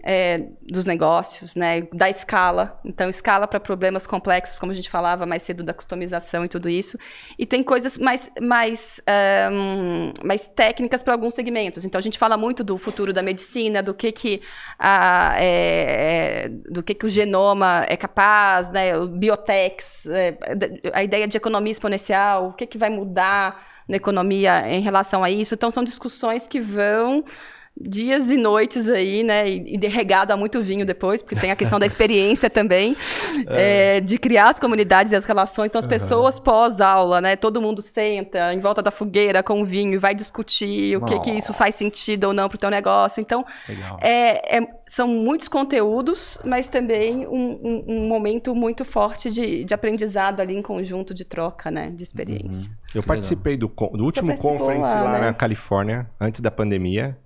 é, 0.02 0.44
dos 0.62 0.86
negócios, 0.86 1.54
né, 1.54 1.82
da 1.92 2.08
escala. 2.08 2.80
Então, 2.84 3.08
escala 3.08 3.46
para 3.46 3.58
problemas 3.58 4.06
complexos, 4.06 4.58
como 4.58 4.70
a 4.70 4.74
gente 4.74 4.88
falava 4.88 5.26
mais 5.26 5.42
cedo 5.42 5.64
da 5.64 5.74
customização 5.74 6.44
e 6.44 6.48
tudo 6.48 6.68
isso. 6.68 6.96
E 7.38 7.44
tem 7.44 7.62
coisas 7.62 7.98
mais, 7.98 8.30
mais, 8.40 9.00
um, 9.52 10.12
mais 10.24 10.48
técnicas 10.48 11.02
para 11.02 11.14
alguns 11.14 11.34
segmentos. 11.34 11.84
Então, 11.84 11.98
a 11.98 12.02
gente 12.02 12.18
fala 12.18 12.36
muito 12.36 12.62
do 12.62 12.78
futuro 12.78 13.12
da 13.12 13.22
medicina, 13.22 13.82
do 13.82 13.92
que 13.92 14.12
que, 14.12 14.40
a, 14.78 15.34
é, 15.36 16.44
é, 16.44 16.48
do 16.48 16.82
que, 16.82 16.94
que 16.94 17.06
o 17.06 17.08
genoma 17.08 17.84
é 17.88 17.96
capaz, 17.96 18.70
né, 18.70 18.96
o 18.96 19.08
biotechs, 19.08 20.06
é, 20.06 20.38
a 20.92 21.02
ideia 21.02 21.26
de 21.26 21.36
economia 21.36 21.72
exponencial, 21.72 22.48
o 22.48 22.52
que, 22.52 22.66
que 22.66 22.78
vai 22.78 22.90
mudar 22.90 23.66
na 23.88 23.96
economia 23.96 24.68
em 24.68 24.80
relação 24.80 25.24
a 25.24 25.30
isso. 25.30 25.54
Então, 25.54 25.70
são 25.70 25.82
discussões 25.82 26.46
que 26.46 26.60
vão 26.60 27.24
dias 27.80 28.30
e 28.30 28.36
noites 28.36 28.88
aí, 28.88 29.22
né? 29.22 29.48
E, 29.48 29.78
e 29.80 29.86
regado 29.88 30.32
a 30.32 30.36
muito 30.36 30.60
vinho 30.60 30.84
depois, 30.84 31.22
porque 31.22 31.36
tem 31.36 31.50
a 31.50 31.56
questão 31.56 31.78
da 31.78 31.86
experiência 31.86 32.50
também, 32.50 32.96
é, 33.48 34.00
de 34.00 34.18
criar 34.18 34.50
as 34.50 34.58
comunidades 34.58 35.12
e 35.12 35.16
as 35.16 35.24
relações. 35.24 35.68
Então, 35.68 35.78
as 35.78 35.86
pessoas 35.86 36.38
pós-aula, 36.40 37.20
né? 37.20 37.36
Todo 37.36 37.60
mundo 37.60 37.80
senta 37.82 38.52
em 38.52 38.60
volta 38.60 38.82
da 38.82 38.90
fogueira 38.90 39.42
com 39.42 39.60
o 39.62 39.64
vinho 39.64 39.94
e 39.94 39.98
vai 39.98 40.14
discutir 40.14 40.96
o 40.96 41.04
que, 41.04 41.18
que 41.20 41.30
isso 41.30 41.52
faz 41.52 41.74
sentido 41.74 42.24
ou 42.24 42.32
não 42.32 42.48
para 42.48 42.56
o 42.56 42.58
teu 42.58 42.70
negócio. 42.70 43.20
Então, 43.20 43.44
é, 44.00 44.58
é- 44.58 44.78
são 44.86 45.06
muitos 45.06 45.48
conteúdos, 45.48 46.38
mas 46.44 46.66
também 46.66 47.26
um, 47.26 47.58
um- 47.62 47.84
um 47.88 48.08
momento 48.08 48.54
muito 48.54 48.84
forte 48.84 49.30
de, 49.30 49.64
de 49.64 49.74
aprendizado 49.74 50.40
ali 50.40 50.56
em 50.56 50.62
conjunto, 50.62 51.12
de 51.14 51.24
troca, 51.24 51.70
né? 51.70 51.90
De 51.90 52.02
experiência. 52.02 52.70
Eu 52.94 53.02
participei 53.02 53.56
do, 53.56 53.68
do 53.68 54.04
último 54.04 54.36
conference 54.38 54.80
lá, 54.80 55.02
lá, 55.02 55.12
né? 55.12 55.20
na 55.26 55.32
Califórnia, 55.34 56.08
antes 56.20 56.40
da 56.40 56.50
pandemia. 56.50 57.16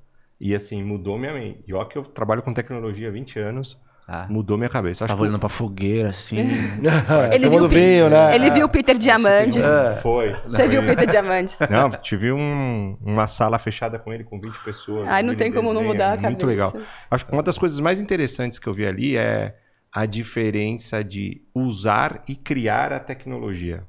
E 0.43 0.55
assim, 0.57 0.83
mudou 0.83 1.17
minha 1.17 1.33
mente. 1.33 1.63
E 1.67 1.73
ó 1.73 1.85
que 1.85 1.97
eu 1.97 2.03
trabalho 2.03 2.43
com 2.43 2.53
tecnologia 2.53 3.09
há 3.09 3.13
20 3.13 3.39
anos. 3.39 3.79
Ah. 4.09 4.27
Mudou 4.29 4.59
minha 4.59 4.69
cabeça. 4.69 5.05
Acho 5.05 5.13
Tava 5.13 5.21
que 5.23 5.29
olhando 5.29 5.39
pra 5.39 5.49
fogueira, 5.49 6.09
assim. 6.11 6.37
Ele 7.33 7.49
viu, 7.49 7.69
vinho, 7.69 8.11
né? 8.11 8.35
ele 8.35 8.51
viu 8.51 8.67
o 8.67 8.69
Peter 8.69 8.99
Diamandis. 8.99 9.63
foi. 10.03 10.33
Você 10.49 10.67
viu 10.67 10.83
o 10.83 10.85
Peter 10.85 11.07
Diamandis? 11.07 11.57
Não, 11.71 11.89
tive 11.91 12.33
um- 12.33 12.97
uma 13.01 13.29
sala 13.29 13.59
fechada 13.61 14.01
com 14.01 14.13
ele 14.13 14.25
com 14.25 14.41
20 14.41 14.59
pessoas. 14.65 15.07
Ai, 15.09 15.23
não 15.23 15.37
tem 15.37 15.53
como 15.53 15.73
não 15.73 15.85
mudar 15.85 16.07
a 16.09 16.11
Muito 16.17 16.23
cabeça. 16.23 16.47
legal. 16.47 16.75
Acho 17.09 17.25
que 17.25 17.33
uma 17.33 17.45
das 17.45 17.57
coisas 17.57 17.79
mais 17.79 18.01
interessantes 18.01 18.59
que 18.59 18.67
eu 18.69 18.75
vi 18.75 18.85
ali 18.85 19.17
é 19.17 19.55
a 19.93 20.05
diferença 20.05 21.05
de 21.05 21.41
usar 21.55 22.23
e 22.29 22.35
criar 22.35 22.93
a 22.93 22.99
tecnologia. 22.99 23.85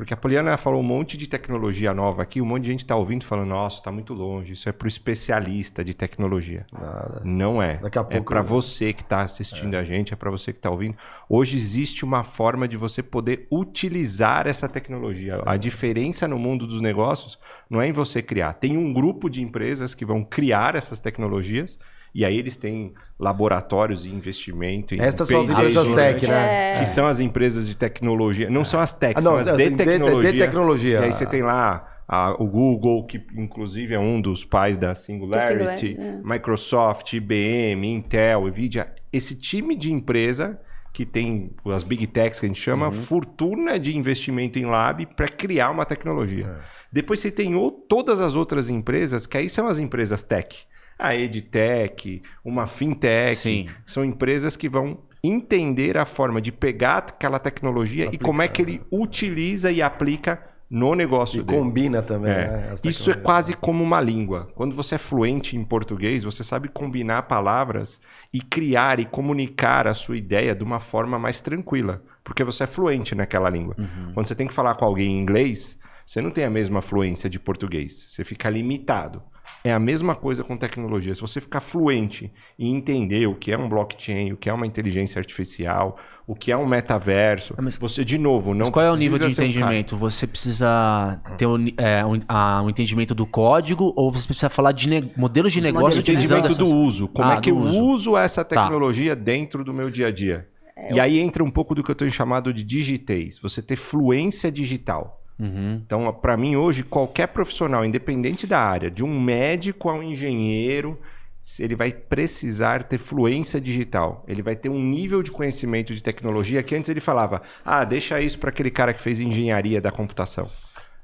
Porque 0.00 0.14
a 0.14 0.16
Poliana 0.16 0.56
falou 0.56 0.80
um 0.80 0.82
monte 0.82 1.18
de 1.18 1.28
tecnologia 1.28 1.92
nova 1.92 2.22
aqui, 2.22 2.40
um 2.40 2.46
monte 2.46 2.62
de 2.62 2.68
gente 2.68 2.78
está 2.80 2.96
ouvindo 2.96 3.20
e 3.20 3.26
falando, 3.26 3.50
nossa, 3.50 3.76
está 3.76 3.92
muito 3.92 4.14
longe, 4.14 4.54
isso 4.54 4.66
é 4.66 4.72
para 4.72 4.86
o 4.86 4.88
especialista 4.88 5.84
de 5.84 5.92
tecnologia. 5.92 6.64
Nada. 6.72 7.20
Não 7.22 7.62
é. 7.62 7.76
Daqui 7.76 7.98
a 7.98 8.00
é 8.00 8.04
pouco- 8.04 8.30
para 8.30 8.40
você 8.40 8.94
que 8.94 9.02
está 9.02 9.20
assistindo 9.20 9.74
a 9.74 9.84
gente, 9.84 10.14
é 10.14 10.16
para 10.16 10.30
você 10.30 10.54
que 10.54 10.58
está 10.58 10.70
ouvindo. 10.70 10.96
Hoje 11.28 11.58
existe 11.58 12.02
uma 12.02 12.24
forma 12.24 12.66
de 12.66 12.78
você 12.78 13.02
poder 13.02 13.46
utilizar 13.52 14.46
essa 14.46 14.66
tecnologia. 14.66 15.42
A 15.44 15.58
diferença 15.58 16.26
no 16.26 16.38
mundo 16.38 16.66
dos 16.66 16.80
negócios 16.80 17.38
não 17.68 17.82
é 17.82 17.86
em 17.86 17.92
você 17.92 18.22
criar. 18.22 18.54
Tem 18.54 18.78
um 18.78 18.94
grupo 18.94 19.28
de 19.28 19.42
empresas 19.42 19.92
que 19.92 20.06
vão 20.06 20.24
criar 20.24 20.76
essas 20.76 20.98
tecnologias 20.98 21.78
e 22.14 22.24
aí 22.24 22.36
eles 22.38 22.56
têm 22.56 22.92
laboratórios 23.18 24.02
de 24.02 24.14
investimento. 24.14 24.94
em 24.94 25.00
Estas 25.00 25.28
são 25.28 25.40
as 25.40 25.50
empresas 25.50 25.90
tech, 25.90 26.26
né? 26.26 26.78
Que 26.80 26.86
são 26.86 27.06
as 27.06 27.20
empresas 27.20 27.68
de 27.68 27.76
tecnologia. 27.76 28.48
Não 28.50 28.64
são 28.64 28.80
as 28.80 28.92
techs, 28.92 29.24
Ah, 29.24 29.30
não, 29.30 29.42
são 29.42 29.54
as 29.54 29.60
assim, 29.60 29.70
de 29.70 29.70
de- 29.70 29.76
de- 29.76 29.84
de 29.84 29.90
tecnologia. 29.90 30.32
tecnologia. 30.46 30.98
E 31.00 31.04
aí 31.04 31.12
você 31.12 31.26
tem 31.26 31.42
lá 31.42 31.86
a- 32.08 32.34
o 32.42 32.46
Google, 32.46 33.06
que 33.06 33.24
inclusive 33.36 33.94
é 33.94 33.98
um 33.98 34.20
dos 34.20 34.44
pais 34.44 34.76
da 34.76 34.94
Singularity, 34.94 35.88
Singularity, 35.92 36.22
Microsoft, 36.24 37.12
IBM, 37.12 37.86
Intel, 37.86 38.46
Nvidia. 38.48 38.92
Esse 39.12 39.36
time 39.36 39.76
de 39.76 39.92
empresa 39.92 40.58
que 40.92 41.06
tem 41.06 41.52
as 41.66 41.84
big 41.84 42.04
techs 42.08 42.40
que 42.40 42.46
a 42.46 42.48
gente 42.48 42.60
chama, 42.60 42.86
Uhum. 42.86 42.92
fortuna 42.92 43.78
de 43.78 43.96
investimento 43.96 44.58
em 44.58 44.64
lab 44.66 45.06
para 45.14 45.28
criar 45.28 45.70
uma 45.70 45.84
tecnologia. 45.84 46.46
É. 46.46 46.60
Depois 46.92 47.20
você 47.20 47.30
tem 47.30 47.54
o- 47.54 47.70
todas 47.70 48.20
as 48.20 48.34
outras 48.34 48.68
empresas, 48.68 49.24
que 49.24 49.38
aí 49.38 49.48
são 49.48 49.68
as 49.68 49.78
empresas 49.78 50.24
tech. 50.24 50.56
A 51.00 51.14
EdTech, 51.16 52.22
uma 52.44 52.66
fintech, 52.66 53.36
Sim. 53.36 53.66
são 53.86 54.04
empresas 54.04 54.56
que 54.56 54.68
vão 54.68 54.98
entender 55.22 55.98
a 55.98 56.06
forma 56.06 56.40
de 56.40 56.50
pegar 56.50 56.98
aquela 56.98 57.38
tecnologia 57.38 58.08
e 58.12 58.18
como 58.18 58.40
é 58.42 58.48
que 58.48 58.62
ele 58.62 58.82
utiliza 58.90 59.70
e 59.70 59.82
aplica 59.82 60.42
no 60.70 60.94
negócio 60.94 61.40
E 61.40 61.42
dele. 61.42 61.58
combina 61.58 62.00
também, 62.00 62.30
É. 62.30 62.46
né? 62.46 62.68
as 62.72 62.84
Isso 62.84 63.10
é 63.10 63.14
quase 63.14 63.54
como 63.54 63.82
uma 63.82 64.00
língua. 64.00 64.48
Quando 64.54 64.74
você 64.74 64.94
é 64.94 64.98
fluente 64.98 65.56
em 65.56 65.64
português, 65.64 66.22
você 66.22 66.44
sabe 66.44 66.68
combinar 66.68 67.22
palavras 67.22 68.00
e 68.32 68.40
criar 68.40 69.00
e 69.00 69.04
comunicar 69.04 69.88
a 69.88 69.94
sua 69.94 70.16
ideia 70.16 70.54
de 70.54 70.62
uma 70.62 70.78
forma 70.78 71.18
mais 71.18 71.40
tranquila, 71.40 72.02
porque 72.22 72.44
você 72.44 72.62
é 72.64 72.66
fluente 72.68 73.14
naquela 73.16 73.50
língua. 73.50 73.74
Quando 74.14 74.26
você 74.28 74.34
tem 74.34 74.46
que 74.46 74.54
falar 74.54 74.74
com 74.76 74.84
alguém 74.84 75.10
em 75.10 75.20
inglês, 75.20 75.76
você 76.06 76.20
não 76.22 76.30
tem 76.30 76.44
a 76.44 76.50
mesma 76.50 76.80
fluência 76.80 77.28
de 77.28 77.38
português. 77.40 78.06
Você 78.08 78.22
fica 78.24 78.48
limitado. 78.48 79.22
É 79.62 79.72
a 79.72 79.78
mesma 79.78 80.14
coisa 80.14 80.42
com 80.42 80.56
tecnologia. 80.56 81.14
Se 81.14 81.20
você 81.20 81.38
ficar 81.40 81.60
fluente 81.60 82.32
e 82.58 82.66
entender 82.70 83.26
o 83.26 83.34
que 83.34 83.52
é 83.52 83.58
um 83.58 83.68
blockchain, 83.68 84.32
o 84.32 84.36
que 84.36 84.48
é 84.48 84.52
uma 84.52 84.66
inteligência 84.66 85.18
artificial, 85.18 85.98
o 86.26 86.34
que 86.34 86.50
é 86.50 86.56
um 86.56 86.66
metaverso, 86.66 87.54
mas- 87.60 87.76
você, 87.76 88.02
de 88.02 88.16
novo, 88.16 88.50
não 88.54 88.60
Mas 88.60 88.70
qual 88.70 88.86
é 88.86 88.90
o 88.90 88.96
nível 88.96 89.18
de 89.18 89.34
ser 89.34 89.42
um 89.42 89.44
entendimento? 89.44 89.96
Você 89.98 90.26
precisa 90.26 91.20
ter 91.36 91.46
um, 91.46 91.58
ni- 91.58 91.74
é, 91.76 92.02
um, 92.06 92.18
a- 92.26 92.62
um 92.62 92.70
entendimento 92.70 93.14
do 93.14 93.26
código 93.26 93.92
ou 93.96 94.10
você 94.10 94.26
precisa 94.26 94.48
falar 94.48 94.72
de 94.72 94.88
modelos 95.16 95.52
de 95.52 95.60
negócio 95.60 95.98
o 95.98 96.00
utilizando 96.00 96.38
entendimento 96.38 96.46
essas... 96.46 96.58
do 96.58 96.66
uso. 96.66 97.08
Como 97.08 97.28
Ah, 97.28 97.34
é 97.34 97.40
que 97.40 97.50
eu 97.50 97.56
uso. 97.58 97.84
uso 97.84 98.16
essa 98.16 98.42
Tá. 98.44 98.62
tecnologia 98.62 99.14
dentro 99.14 99.62
do 99.62 99.74
meu 99.74 99.90
dia 99.90 100.06
a 100.06 100.10
dia? 100.10 100.48
e 100.92 100.98
aí 100.98 101.18
entra 101.18 101.44
um 101.44 101.50
pouco 101.50 101.74
do 101.74 101.82
que 101.84 101.90
eu 101.90 101.94
tenho 101.94 102.10
chamado 102.10 102.54
de 102.54 102.64
digitês. 102.64 103.38
Você 103.42 103.60
ter 103.60 103.76
fluência 103.76 104.50
digital. 104.50 105.19
Uhum. 105.40 105.80
Então, 105.84 106.12
para 106.12 106.36
mim 106.36 106.54
hoje, 106.54 106.82
qualquer 106.82 107.28
profissional, 107.28 107.84
independente 107.84 108.46
da 108.46 108.60
área, 108.60 108.90
de 108.90 109.02
um 109.02 109.18
médico 109.18 109.88
a 109.88 109.94
um 109.94 110.02
engenheiro, 110.02 110.98
se 111.42 111.62
ele 111.62 111.74
vai 111.74 111.90
precisar 111.90 112.84
ter 112.84 112.98
fluência 112.98 113.60
digital. 113.60 114.24
Ele 114.28 114.42
vai 114.42 114.54
ter 114.54 114.68
um 114.68 114.80
nível 114.80 115.22
de 115.22 115.32
conhecimento 115.32 115.94
de 115.94 116.02
tecnologia 116.02 116.62
que 116.62 116.74
antes 116.74 116.90
ele 116.90 117.00
falava: 117.00 117.42
ah, 117.64 117.84
deixa 117.84 118.20
isso 118.20 118.38
para 118.38 118.50
aquele 118.50 118.70
cara 118.70 118.92
que 118.92 119.00
fez 119.00 119.20
engenharia 119.20 119.80
da 119.80 119.90
computação. 119.90 120.50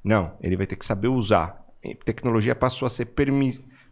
Não, 0.05 0.33
ele 0.41 0.57
vai 0.57 0.67
ter 0.67 0.77
que 0.77 0.85
saber 0.85 1.09
usar. 1.09 1.65
E 1.83 1.95
Tecnologia 1.95 2.55
passou 2.55 2.87
a 2.87 2.89
ser 2.89 3.07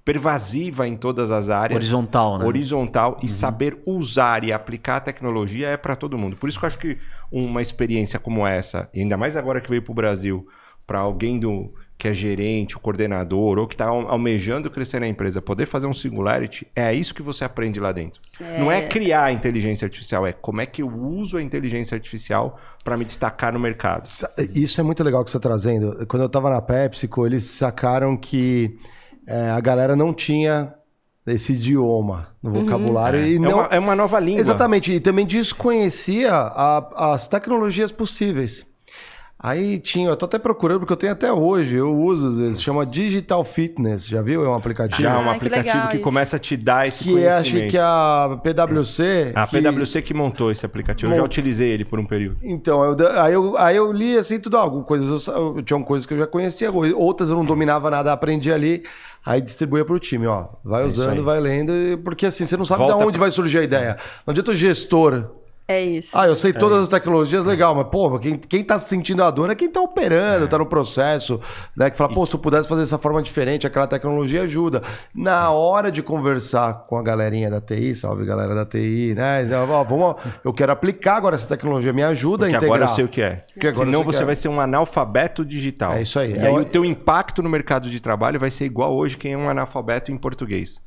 pervasiva 0.05 0.87
em 0.87 0.97
todas 0.97 1.33
as 1.33 1.49
áreas 1.49 1.77
Horizontal, 1.77 2.39
né? 2.39 2.45
horizontal 2.45 3.19
e 3.23 3.29
saber 3.29 3.83
usar 3.87 4.45
e 4.45 4.53
aplicar 4.53 4.97
a 4.97 5.01
tecnologia 5.01 5.69
é 5.69 5.77
para 5.77 5.97
todo 5.97 6.19
mundo. 6.19 6.37
Por 6.37 6.49
isso 6.49 6.59
que 6.59 6.65
eu 6.65 6.69
acho 6.69 6.79
que 6.79 6.99
uma 7.35 7.61
experiência 7.61 8.19
como 8.19 8.47
essa, 8.47 8.89
e 8.95 9.01
ainda 9.01 9.17
mais 9.17 9.37
agora 9.37 9.61
que 9.61 9.69
veio 9.69 9.83
para 9.83 9.91
o 9.91 9.95
Brasil, 9.95 10.47
para 10.87 11.01
alguém 11.01 11.41
do 11.41 11.73
que 11.97 12.09
é 12.09 12.13
gerente, 12.13 12.77
o 12.77 12.81
coordenador, 12.81 13.59
ou 13.59 13.67
que 13.67 13.75
está 13.75 13.87
almejando 13.87 14.71
crescer 14.71 15.01
na 15.01 15.09
empresa, 15.09 15.41
poder 15.41 15.65
fazer 15.67 15.87
um 15.87 15.93
singularity, 15.93 16.67
é 16.75 16.93
isso 16.93 17.15
que 17.15 17.23
você 17.23 17.45
aprende 17.45 17.81
lá 17.81 17.93
dentro. 17.93 18.21
Não 18.59 18.71
é 18.71 18.83
criar 18.83 19.25
a 19.25 19.33
inteligência 19.33 19.87
artificial, 19.87 20.27
é 20.27 20.33
como 20.33 20.61
é 20.61 20.67
que 20.67 20.83
eu 20.83 20.89
uso 20.89 21.39
a 21.39 21.43
inteligência 21.43 21.95
artificial 21.95 22.59
para 22.83 22.97
me 22.97 23.05
destacar 23.05 23.53
no 23.53 23.61
mercado. 23.61 24.09
Isso 24.55 24.81
é 24.81 24.85
muito 24.85 25.03
legal 25.03 25.25
que 25.25 25.31
você 25.31 25.37
está 25.37 25.49
trazendo. 25.49 26.07
Quando 26.07 26.23
eu 26.23 26.27
estava 26.27 26.51
na 26.51 26.61
PepsiCo, 26.61 27.27
eles 27.27 27.45
sacaram 27.45 28.17
que 28.17 28.77
é, 29.27 29.51
a 29.51 29.61
galera 29.61 29.97
não 29.97 30.13
tinha 30.13 30.75
esse 31.27 31.53
idioma 31.55 32.29
no 32.43 32.51
vocabulário 32.53 33.21
e 33.27 33.37
É, 33.37 33.39
não 33.39 33.59
uma, 33.61 33.67
é 33.67 33.79
uma 33.79 33.97
nova 33.97 34.21
língua. 34.21 34.41
Exatamente, 34.41 34.93
e 34.93 35.01
também 35.01 35.25
desconhecia 35.25 36.33
a- 36.35 37.13
as 37.15 37.29
tecnologias 37.29 37.91
possíveis. 37.91 38.67
Aí 39.47 39.79
tinha, 39.79 40.09
eu 40.09 40.17
tô 40.17 40.25
até 40.25 40.39
procurando 40.39 40.79
porque 40.81 40.93
eu 40.95 40.97
tenho 40.97 41.13
até 41.13 41.31
hoje, 41.31 41.77
eu 41.77 41.95
uso 41.95 42.29
às 42.29 42.39
vezes, 42.39 42.63
chama 42.63 42.87
Digital 42.87 43.45
Fitness, 43.45 44.07
já 44.09 44.23
viu? 44.23 44.43
É 44.43 44.49
um 44.49 44.55
aplicativo. 44.55 45.03
Já 45.03 45.11
é 45.13 45.19
um 45.19 45.25
que 45.25 45.29
aplicativo 45.29 45.89
que 45.89 45.95
isso. 45.97 46.03
começa 46.03 46.37
a 46.37 46.39
te 46.39 46.57
dar 46.57 46.89
esse 46.89 47.05
que 47.05 47.11
é, 47.23 47.29
acho 47.29 47.51
conhecimento. 47.51 47.71
que 47.73 47.77
a 47.79 48.39
PwC. 48.43 49.33
A 49.35 49.47
que- 49.47 49.61
PwC 49.61 50.01
que 50.01 50.15
montou 50.15 50.51
esse 50.51 50.65
aplicativo. 50.65 51.13
Eu 51.13 51.17
já 51.17 51.21
Bom. 51.21 51.27
utilizei 51.27 51.69
ele 51.69 51.85
por 51.85 51.99
um 52.01 52.07
período. 52.07 52.39
Então, 52.43 52.83
eu 52.83 52.97
aí, 53.21 53.35
eu, 53.35 53.59
aí 53.59 53.77
eu 53.77 53.93
li 53.93 54.17
assim 54.17 54.41
tudo, 54.41 54.57
algumas 54.57 54.87
coisas 54.87 55.27
eu, 55.27 55.57
eu 55.59 55.63
tinha 55.63 55.79
coisas 55.85 56.07
que 56.07 56.15
eu 56.15 56.19
já 56.19 56.27
conhecia, 56.27 56.73
outras 56.73 57.29
eu 57.29 57.37
não 57.37 57.45
dominava 57.45 57.91
nada, 57.91 58.15
aprendi 58.15 58.51
ali, 58.51 58.83
aí 59.27 59.43
distribuía 59.43 59.85
pro 59.85 59.99
time, 59.99 60.27
ó. 60.27 60.47
Vai 60.65 60.85
É 60.85 60.87
usando, 60.87 61.19
aí. 61.19 61.21
vai 61.21 61.39
lendo, 61.39 61.71
porque 62.03 62.25
assim, 62.25 62.47
você 62.47 62.57
não 62.57 62.65
sabe 62.65 62.79
Volta 62.79 62.97
de 62.97 63.03
onde 63.03 63.13
pra- 63.19 63.21
vai 63.27 63.31
surgir 63.31 63.59
a 63.59 63.63
ideia. 63.63 63.99
Não 64.27 64.33
adianta 64.33 64.53
o 64.53 64.57
gestor. 64.57 65.27
É 65.67 65.83
isso. 65.83 66.11
Ah, 66.19 66.27
eu 66.27 66.37
sei 66.37 66.53
todas 66.53 66.83
as 66.83 66.89
tecnologias, 66.91 67.43
legal, 67.45 67.75
mas, 67.75 67.87
pô, 67.87 68.19
quem, 68.19 68.37
quem 68.37 68.63
tá 68.63 68.79
sentindo 68.79 69.25
a 69.25 69.31
dor 69.31 69.49
é 69.51 69.55
quem 69.55 69.71
tá 69.71 69.81
operando, 69.81 70.47
tá 70.47 70.59
no 70.59 70.67
processo, 70.67 71.41
né? 71.75 71.89
Que 71.89 71.97
fala, 71.97 72.13
pô, 72.13 72.27
se 72.27 72.35
eu 72.35 72.39
pudesse 72.39 72.69
fazer 72.69 72.83
dessa 72.83 72.99
forma 72.99 73.23
diferente, 73.23 73.67
aquela 73.67 73.87
tecnologia 73.87 74.43
ajuda. 74.43 74.83
Na 75.15 75.51
hora 75.51 75.91
de 75.91 76.03
conversar 76.03 76.85
com 76.87 76.99
a 76.99 77.03
galerinha 77.03 77.51
da 77.51 77.63
TI, 77.63 77.95
salve 77.95 78.27
galera 78.27 78.55
da 78.55 78.67
TI, 78.67 79.15
né? 79.17 79.43
Então, 79.45 79.67
ó, 79.71 79.83
vamos, 79.83 80.17
eu 80.45 80.53
quero 80.53 80.71
aplicar 80.71 81.17
agora 81.17 81.35
essa 81.35 81.47
tecnologia, 81.49 81.95
me 81.95 82.03
ajuda 82.03 82.45
Porque 82.45 82.57
a 82.57 82.59
integrar. 82.59 82.77
agora 82.77 82.91
eu 82.91 82.95
sei 82.95 83.05
o 83.07 83.09
que 83.09 83.23
é. 83.23 83.45
Porque 83.55 83.67
agora 83.69 83.87
Senão 83.87 84.03
você 84.05 84.23
é. 84.23 84.27
vai 84.27 84.37
ser 84.37 84.49
um 84.49 84.61
analfabeto 84.61 85.45
digital. 85.47 85.95
É 85.95 86.03
isso 86.03 86.19
aí. 86.19 86.33
E 86.35 86.39
É 86.39 86.47
aí 86.49 86.53
o- 86.53 86.57
o 86.57 86.65
teu 86.67 86.85
impacto 86.85 87.43
no 87.43 87.49
mercado 87.49 87.89
de 87.89 88.01
trabalho 88.01 88.39
vai 88.39 88.51
ser 88.51 88.67
igual 88.67 88.95
hoje 88.95 89.17
quem 89.17 89.33
é 89.33 89.39
um 89.39 89.49
analfabeto 89.49 90.13
em 90.13 90.19
português. 90.19 90.79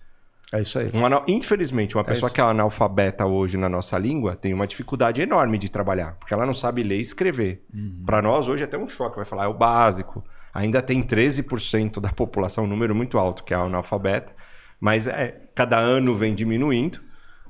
É 0.54 0.62
isso 0.62 0.80
aí. 0.80 0.90
Um 0.94 1.06
anal- 1.06 1.26
Infelizmente, 1.28 1.96
uma 1.98 2.04
pessoa 2.04 2.28
isso. 2.28 2.36
que 2.36 2.40
é 2.40 2.44
analfabeta 2.44 3.26
hoje 3.26 3.58
na 3.58 3.68
nossa 3.68 3.98
língua 3.98 4.36
tem 4.36 4.54
uma 4.54 4.66
dificuldade 4.66 5.22
enorme 5.22 5.58
de 5.58 5.70
trabalhar, 5.70 6.14
porque 6.20 6.34
ela 6.34 6.46
não 6.46 6.54
sabe 6.54 6.84
ler 6.84 6.98
e 6.98 7.02
escrever. 7.02 7.66
Para 8.06 8.22
nós, 8.22 8.48
hoje, 8.48 8.64
é 8.64 8.66
até 8.66 8.78
um 8.78 8.88
choque. 8.88 9.18
Vai 9.18 9.26
falar, 9.26 9.44
é 9.46 9.48
o 9.48 9.54
básico. 9.54 10.24
Ainda 10.54 10.82
tem 10.82 11.04
13% 11.04 12.00
da 12.00 12.10
população, 12.16 12.64
um 12.64 12.68
número 12.68 12.96
muito 12.96 13.18
alto, 13.18 13.44
que 13.44 13.54
é 13.54 13.58
analfabeta, 13.58 14.34
mas 14.80 15.06
é, 15.08 15.50
cada 15.54 15.78
ano 15.78 16.16
vem 16.16 16.34
diminuindo. 16.34 17.00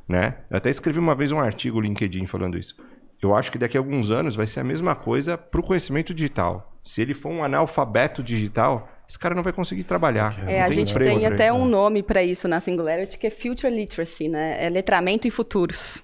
Né? 0.07 0.35
Eu 0.49 0.57
até 0.57 0.69
escrevi 0.69 0.99
uma 0.99 1.13
vez 1.15 1.31
um 1.31 1.39
artigo 1.39 1.77
no 1.77 1.83
LinkedIn 1.83 2.25
falando 2.25 2.57
isso. 2.57 2.75
Eu 3.21 3.35
acho 3.35 3.51
que 3.51 3.57
daqui 3.57 3.77
a 3.77 3.79
alguns 3.79 4.09
anos 4.09 4.35
vai 4.35 4.45
ser 4.47 4.59
a 4.59 4.63
mesma 4.63 4.95
coisa 4.95 5.37
para 5.37 5.59
o 5.59 5.63
conhecimento 5.63 6.13
digital. 6.13 6.75
Se 6.79 7.01
ele 7.01 7.13
for 7.13 7.29
um 7.29 7.43
analfabeto 7.43 8.23
digital, 8.23 8.87
esse 9.07 9.17
cara 9.17 9.33
não 9.33 9.43
vai 9.43 9.53
conseguir 9.53 9.83
trabalhar. 9.83 10.35
É, 10.47 10.61
a 10.61 10.69
gente 10.69 10.91
emprego 10.91 11.17
tem 11.17 11.25
até 11.25 11.47
ele. 11.47 11.53
um 11.53 11.65
nome 11.65 12.03
para 12.03 12.21
isso 12.23 12.47
na 12.47 12.59
Singularity, 12.59 13.17
que 13.17 13.27
é 13.27 13.29
Future 13.29 13.73
Literacy, 13.73 14.27
né? 14.27 14.63
É 14.63 14.69
letramento 14.69 15.27
em 15.27 15.31
futuros. 15.31 16.03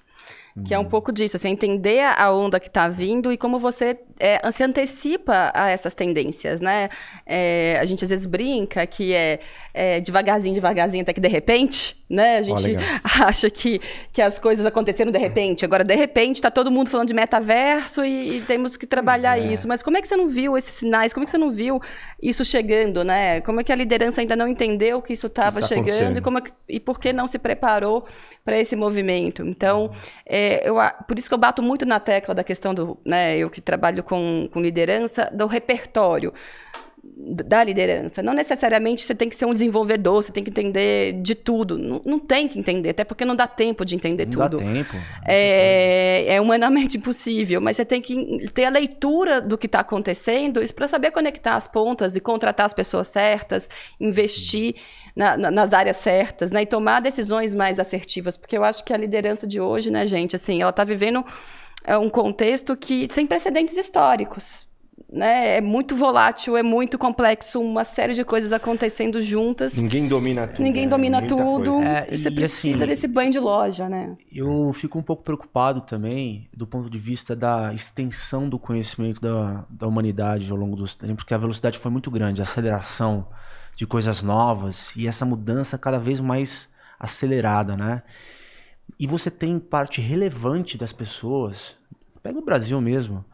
Que 0.68 0.72
é 0.72 0.78
um 0.78 0.84
pouco 0.84 1.12
disso, 1.12 1.36
assim, 1.36 1.48
entender 1.48 2.00
a 2.00 2.30
onda 2.32 2.60
que 2.60 2.68
está 2.68 2.86
vindo 2.86 3.32
e 3.32 3.36
como 3.36 3.58
você 3.58 3.98
é, 4.18 4.50
se 4.50 4.62
antecipa 4.62 5.50
a 5.54 5.68
essas 5.68 5.94
tendências, 5.94 6.60
né? 6.60 6.88
É, 7.26 7.78
a 7.80 7.84
gente 7.84 8.04
às 8.04 8.10
vezes 8.10 8.26
brinca 8.26 8.86
que 8.86 9.12
é, 9.12 9.40
é 9.72 10.00
devagarzinho, 10.00 10.54
devagarzinho, 10.54 11.02
até 11.02 11.12
que 11.12 11.20
de 11.20 11.28
repente, 11.28 11.96
né? 12.08 12.38
A 12.38 12.42
gente 12.42 12.62
legal. 12.62 12.82
acha 13.26 13.50
que, 13.50 13.80
que 14.12 14.22
as 14.22 14.38
coisas 14.38 14.64
aconteceram 14.64 15.10
de 15.10 15.18
repente. 15.18 15.64
Agora, 15.64 15.82
de 15.82 15.94
repente, 15.94 16.36
está 16.36 16.50
todo 16.50 16.70
mundo 16.70 16.90
falando 16.90 17.08
de 17.08 17.14
metaverso 17.14 18.04
e, 18.04 18.38
e 18.38 18.40
temos 18.42 18.76
que 18.76 18.86
trabalhar 18.86 19.38
é. 19.38 19.52
isso. 19.52 19.66
Mas 19.66 19.82
como 19.82 19.96
é 19.96 20.00
que 20.00 20.08
você 20.08 20.16
não 20.16 20.28
viu 20.28 20.56
esses 20.56 20.74
sinais? 20.74 21.12
Como 21.12 21.24
é 21.24 21.26
que 21.26 21.30
você 21.30 21.38
não 21.38 21.50
viu 21.50 21.80
isso 22.22 22.44
chegando, 22.44 23.02
né? 23.02 23.40
Como 23.40 23.60
é 23.60 23.64
que 23.64 23.72
a 23.72 23.76
liderança 23.76 24.20
ainda 24.20 24.36
não 24.36 24.46
entendeu 24.46 25.02
que 25.02 25.12
isso 25.12 25.26
estava 25.26 25.60
chegando 25.60 26.18
e, 26.18 26.20
como 26.20 26.38
é 26.38 26.40
que- 26.42 26.52
e 26.68 26.78
por 26.78 27.00
que 27.00 27.12
não 27.12 27.26
se 27.26 27.38
preparou 27.38 28.04
para 28.44 28.58
esse 28.58 28.76
movimento? 28.76 29.42
Então, 29.42 29.90
é, 30.26 30.68
eu, 30.68 30.76
por 31.08 31.18
isso 31.18 31.28
que 31.28 31.34
eu 31.34 31.38
bato 31.38 31.62
muito 31.62 31.84
na 31.84 31.98
tecla 31.98 32.34
da 32.34 32.44
questão 32.44 32.72
do, 32.74 32.98
né, 33.04 33.36
eu 33.36 33.50
que 33.50 33.60
trabalho 33.60 34.03
com, 34.04 34.48
com 34.52 34.60
liderança, 34.60 35.28
do 35.32 35.46
repertório 35.46 36.32
da 37.16 37.62
liderança. 37.62 38.22
Não 38.22 38.32
necessariamente 38.32 39.02
você 39.02 39.14
tem 39.14 39.28
que 39.28 39.36
ser 39.36 39.44
um 39.44 39.52
desenvolvedor, 39.52 40.22
você 40.22 40.32
tem 40.32 40.42
que 40.42 40.48
entender 40.48 41.12
de 41.20 41.34
tudo. 41.34 41.78
Não, 41.78 42.00
não 42.04 42.18
tem 42.18 42.48
que 42.48 42.58
entender, 42.58 42.90
até 42.90 43.04
porque 43.04 43.24
não 43.26 43.36
dá 43.36 43.46
tempo 43.46 43.84
de 43.84 43.94
entender 43.94 44.24
Não 44.26 44.38
dá 44.38 44.48
tudo. 44.48 44.58
tempo. 44.64 44.96
É, 45.26 46.24
é 46.34 46.40
humanamente 46.40 46.96
impossível, 46.98 47.60
mas 47.60 47.76
você 47.76 47.84
tem 47.84 48.00
que 48.00 48.48
ter 48.54 48.64
a 48.64 48.70
leitura 48.70 49.40
do 49.42 49.58
que 49.58 49.66
está 49.66 49.80
acontecendo 49.80 50.60
para 50.72 50.88
saber 50.88 51.10
conectar 51.10 51.56
as 51.56 51.68
pontas 51.68 52.16
e 52.16 52.20
contratar 52.20 52.64
as 52.66 52.74
pessoas 52.74 53.06
certas, 53.08 53.68
investir 54.00 54.74
na- 55.14 55.36
na- 55.36 55.50
nas 55.50 55.72
áreas 55.74 55.98
certas, 55.98 56.50
né? 56.50 56.62
E 56.62 56.66
tomar 56.66 57.00
decisões 57.00 57.52
mais 57.54 57.78
assertivas, 57.78 58.36
porque 58.38 58.56
eu 58.56 58.64
acho 58.64 58.82
que 58.82 58.92
a 58.94 58.96
liderança 58.96 59.46
de 59.46 59.60
hoje, 59.60 59.90
né, 59.90 60.06
gente, 60.06 60.34
assim, 60.36 60.62
ela 60.62 60.70
está 60.70 60.84
vivendo 60.84 61.22
é, 61.84 61.96
um 61.98 62.08
contexto 62.08 62.76
que 62.76 63.06
sem 63.12 63.26
precedentes 63.26 63.76
históricos. 63.76 64.66
Né? 65.12 65.58
É 65.58 65.60
muito 65.60 65.94
volátil, 65.94 66.56
é 66.56 66.62
muito 66.62 66.98
complexo, 66.98 67.60
uma 67.60 67.84
série 67.84 68.14
de 68.14 68.24
coisas 68.24 68.52
acontecendo 68.52 69.20
juntas. 69.20 69.76
Ninguém 69.76 70.08
domina 70.08 70.48
tudo. 70.48 70.62
Ninguém 70.62 70.84
né? 70.84 70.90
domina 70.90 71.20
Muita 71.20 71.36
tudo. 71.36 71.80
É, 71.82 72.08
e 72.10 72.18
você 72.18 72.28
e 72.28 72.34
precisa 72.34 72.76
assim- 72.78 72.86
desse 72.86 73.06
banho 73.06 73.30
de 73.30 73.38
loja, 73.38 73.88
né? 73.88 74.16
Eu 74.32 74.72
fico 74.72 74.98
um 74.98 75.02
pouco 75.02 75.22
preocupado 75.22 75.82
também 75.82 76.48
do 76.52 76.66
ponto 76.66 76.90
de 76.90 76.98
vista 76.98 77.36
da 77.36 77.72
extensão 77.72 78.48
do 78.48 78.58
conhecimento 78.58 79.20
da, 79.20 79.64
da 79.70 79.86
humanidade 79.86 80.50
ao 80.50 80.56
longo 80.56 80.74
dos 80.74 80.96
tempos, 80.96 81.16
porque 81.16 81.34
a 81.34 81.38
velocidade 81.38 81.78
foi 81.78 81.92
muito 81.92 82.10
grande, 82.10 82.40
a 82.40 82.44
aceleração 82.44 83.28
de 83.76 83.86
coisas 83.86 84.22
novas 84.22 84.90
e 84.96 85.06
essa 85.06 85.24
mudança 85.24 85.78
cada 85.78 85.98
vez 85.98 86.18
mais 86.18 86.68
acelerada, 86.98 87.76
né? 87.76 88.02
E 88.98 89.06
você 89.06 89.30
tem 89.30 89.58
parte 89.58 90.00
relevante 90.00 90.78
das 90.78 90.92
pessoas, 90.92 91.76
pega 92.22 92.38
o 92.38 92.44
Brasil 92.44 92.80
mesmo, 92.80 93.24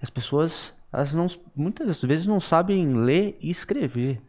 as 0.00 0.10
pessoas, 0.10 0.74
elas 0.92 1.12
não, 1.14 1.26
muitas 1.54 2.02
vezes 2.02 2.26
não 2.26 2.40
sabem 2.40 2.94
ler 2.94 3.36
e 3.40 3.50
escrever. 3.50 4.20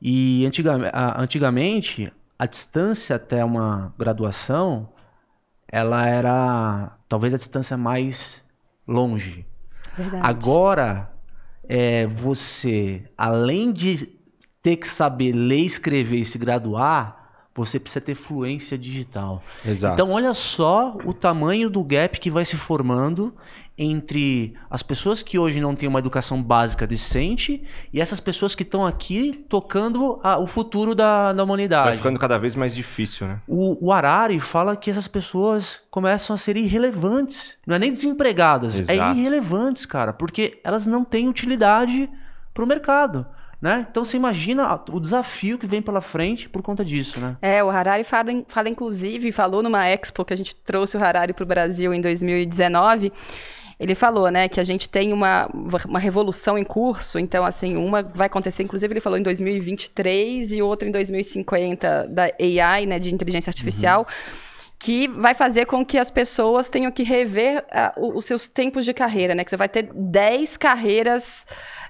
E 0.00 0.44
antigamente, 0.44 0.92
antigamente 1.16 2.12
a 2.38 2.46
distância 2.46 3.16
até 3.16 3.44
uma 3.44 3.94
graduação 3.96 4.88
ela 5.68 6.06
era 6.06 6.96
talvez 7.08 7.34
a 7.34 7.36
distância 7.36 7.76
mais 7.76 8.44
longe. 8.86 9.44
Verdade. 9.96 10.24
Agora, 10.24 11.12
é, 11.64 12.06
você, 12.06 13.04
além 13.18 13.72
de 13.72 14.06
ter 14.62 14.76
que 14.76 14.86
saber 14.86 15.32
ler, 15.32 15.64
escrever 15.64 16.18
e 16.18 16.24
se 16.24 16.38
graduar, 16.38 17.23
você 17.54 17.78
precisa 17.78 18.00
ter 18.00 18.14
fluência 18.14 18.76
digital. 18.76 19.42
Exato. 19.64 19.94
Então, 19.94 20.10
olha 20.10 20.34
só 20.34 20.96
o 21.04 21.12
tamanho 21.12 21.70
do 21.70 21.84
gap 21.84 22.18
que 22.18 22.30
vai 22.30 22.44
se 22.44 22.56
formando 22.56 23.32
entre 23.76 24.54
as 24.70 24.82
pessoas 24.82 25.22
que 25.22 25.36
hoje 25.38 25.60
não 25.60 25.74
têm 25.74 25.88
uma 25.88 25.98
educação 25.98 26.40
básica 26.42 26.86
decente 26.86 27.62
e 27.92 28.00
essas 28.00 28.20
pessoas 28.20 28.54
que 28.54 28.62
estão 28.62 28.86
aqui 28.86 29.44
tocando 29.48 30.20
a- 30.22 30.38
o 30.38 30.46
futuro 30.46 30.94
da, 30.94 31.32
da 31.32 31.42
humanidade. 31.42 31.88
Vai 31.88 31.96
ficando 31.96 32.18
cada 32.18 32.38
vez 32.38 32.54
mais 32.54 32.74
difícil, 32.74 33.26
né? 33.26 33.40
O, 33.48 33.86
o 33.88 33.92
Harari 33.92 34.38
fala 34.38 34.76
que 34.76 34.90
essas 34.90 35.08
pessoas 35.08 35.82
começam 35.90 36.34
a 36.34 36.36
ser 36.36 36.56
irrelevantes. 36.56 37.56
Não 37.66 37.74
é 37.74 37.78
nem 37.78 37.92
desempregadas, 37.92 38.88
é 38.88 38.94
Exato. 38.94 39.18
irrelevantes, 39.18 39.84
cara, 39.86 40.12
porque 40.12 40.60
elas 40.62 40.86
não 40.86 41.04
têm 41.04 41.28
utilidade 41.28 42.08
para 42.52 42.62
o 42.64 42.66
mercado. 42.68 43.26
Né? 43.60 43.86
Então 43.90 44.04
você 44.04 44.16
imagina 44.16 44.78
o 44.90 45.00
desafio 45.00 45.58
que 45.58 45.66
vem 45.66 45.80
pela 45.80 46.00
frente 46.00 46.48
por 46.48 46.62
conta 46.62 46.84
disso, 46.84 47.18
né? 47.18 47.36
É, 47.40 47.64
o 47.64 47.70
Harari 47.70 48.04
fala, 48.04 48.30
fala 48.48 48.68
inclusive, 48.68 49.32
falou 49.32 49.62
numa 49.62 49.88
expo 49.88 50.24
que 50.24 50.34
a 50.34 50.36
gente 50.36 50.54
trouxe 50.54 50.96
o 50.96 51.02
Harari 51.02 51.32
para 51.32 51.44
o 51.44 51.46
Brasil 51.46 51.94
em 51.94 52.00
2019. 52.00 53.10
Ele 53.80 53.94
falou, 53.94 54.30
né, 54.30 54.48
que 54.48 54.60
a 54.60 54.64
gente 54.64 54.88
tem 54.88 55.12
uma, 55.12 55.48
uma 55.88 55.98
revolução 55.98 56.56
em 56.56 56.62
curso, 56.62 57.18
então, 57.18 57.44
assim, 57.44 57.76
uma 57.76 58.02
vai 58.04 58.28
acontecer, 58.28 58.62
inclusive, 58.62 58.92
ele 58.92 59.00
falou 59.00 59.18
em 59.18 59.22
2023 59.22 60.52
e 60.52 60.62
outra 60.62 60.88
em 60.88 60.92
2050 60.92 62.06
da 62.08 62.30
AI, 62.40 62.86
né, 62.86 62.98
de 63.00 63.12
inteligência 63.12 63.50
artificial, 63.50 64.06
que 64.78 65.08
vai 65.08 65.34
fazer 65.34 65.66
com 65.66 65.84
que 65.84 65.98
as 65.98 66.10
pessoas 66.10 66.68
tenham 66.68 66.92
que 66.92 67.02
rever 67.02 67.64
o- 67.96 68.16
os 68.18 68.24
seus 68.26 68.48
tempos 68.48 68.84
de 68.84 68.94
carreira, 68.94 69.34
né, 69.34 69.42
que 69.42 69.50
você 69.50 69.56
vai 69.56 69.68
ter 69.68 69.90
10 69.92 70.56
carreiras 70.56 71.44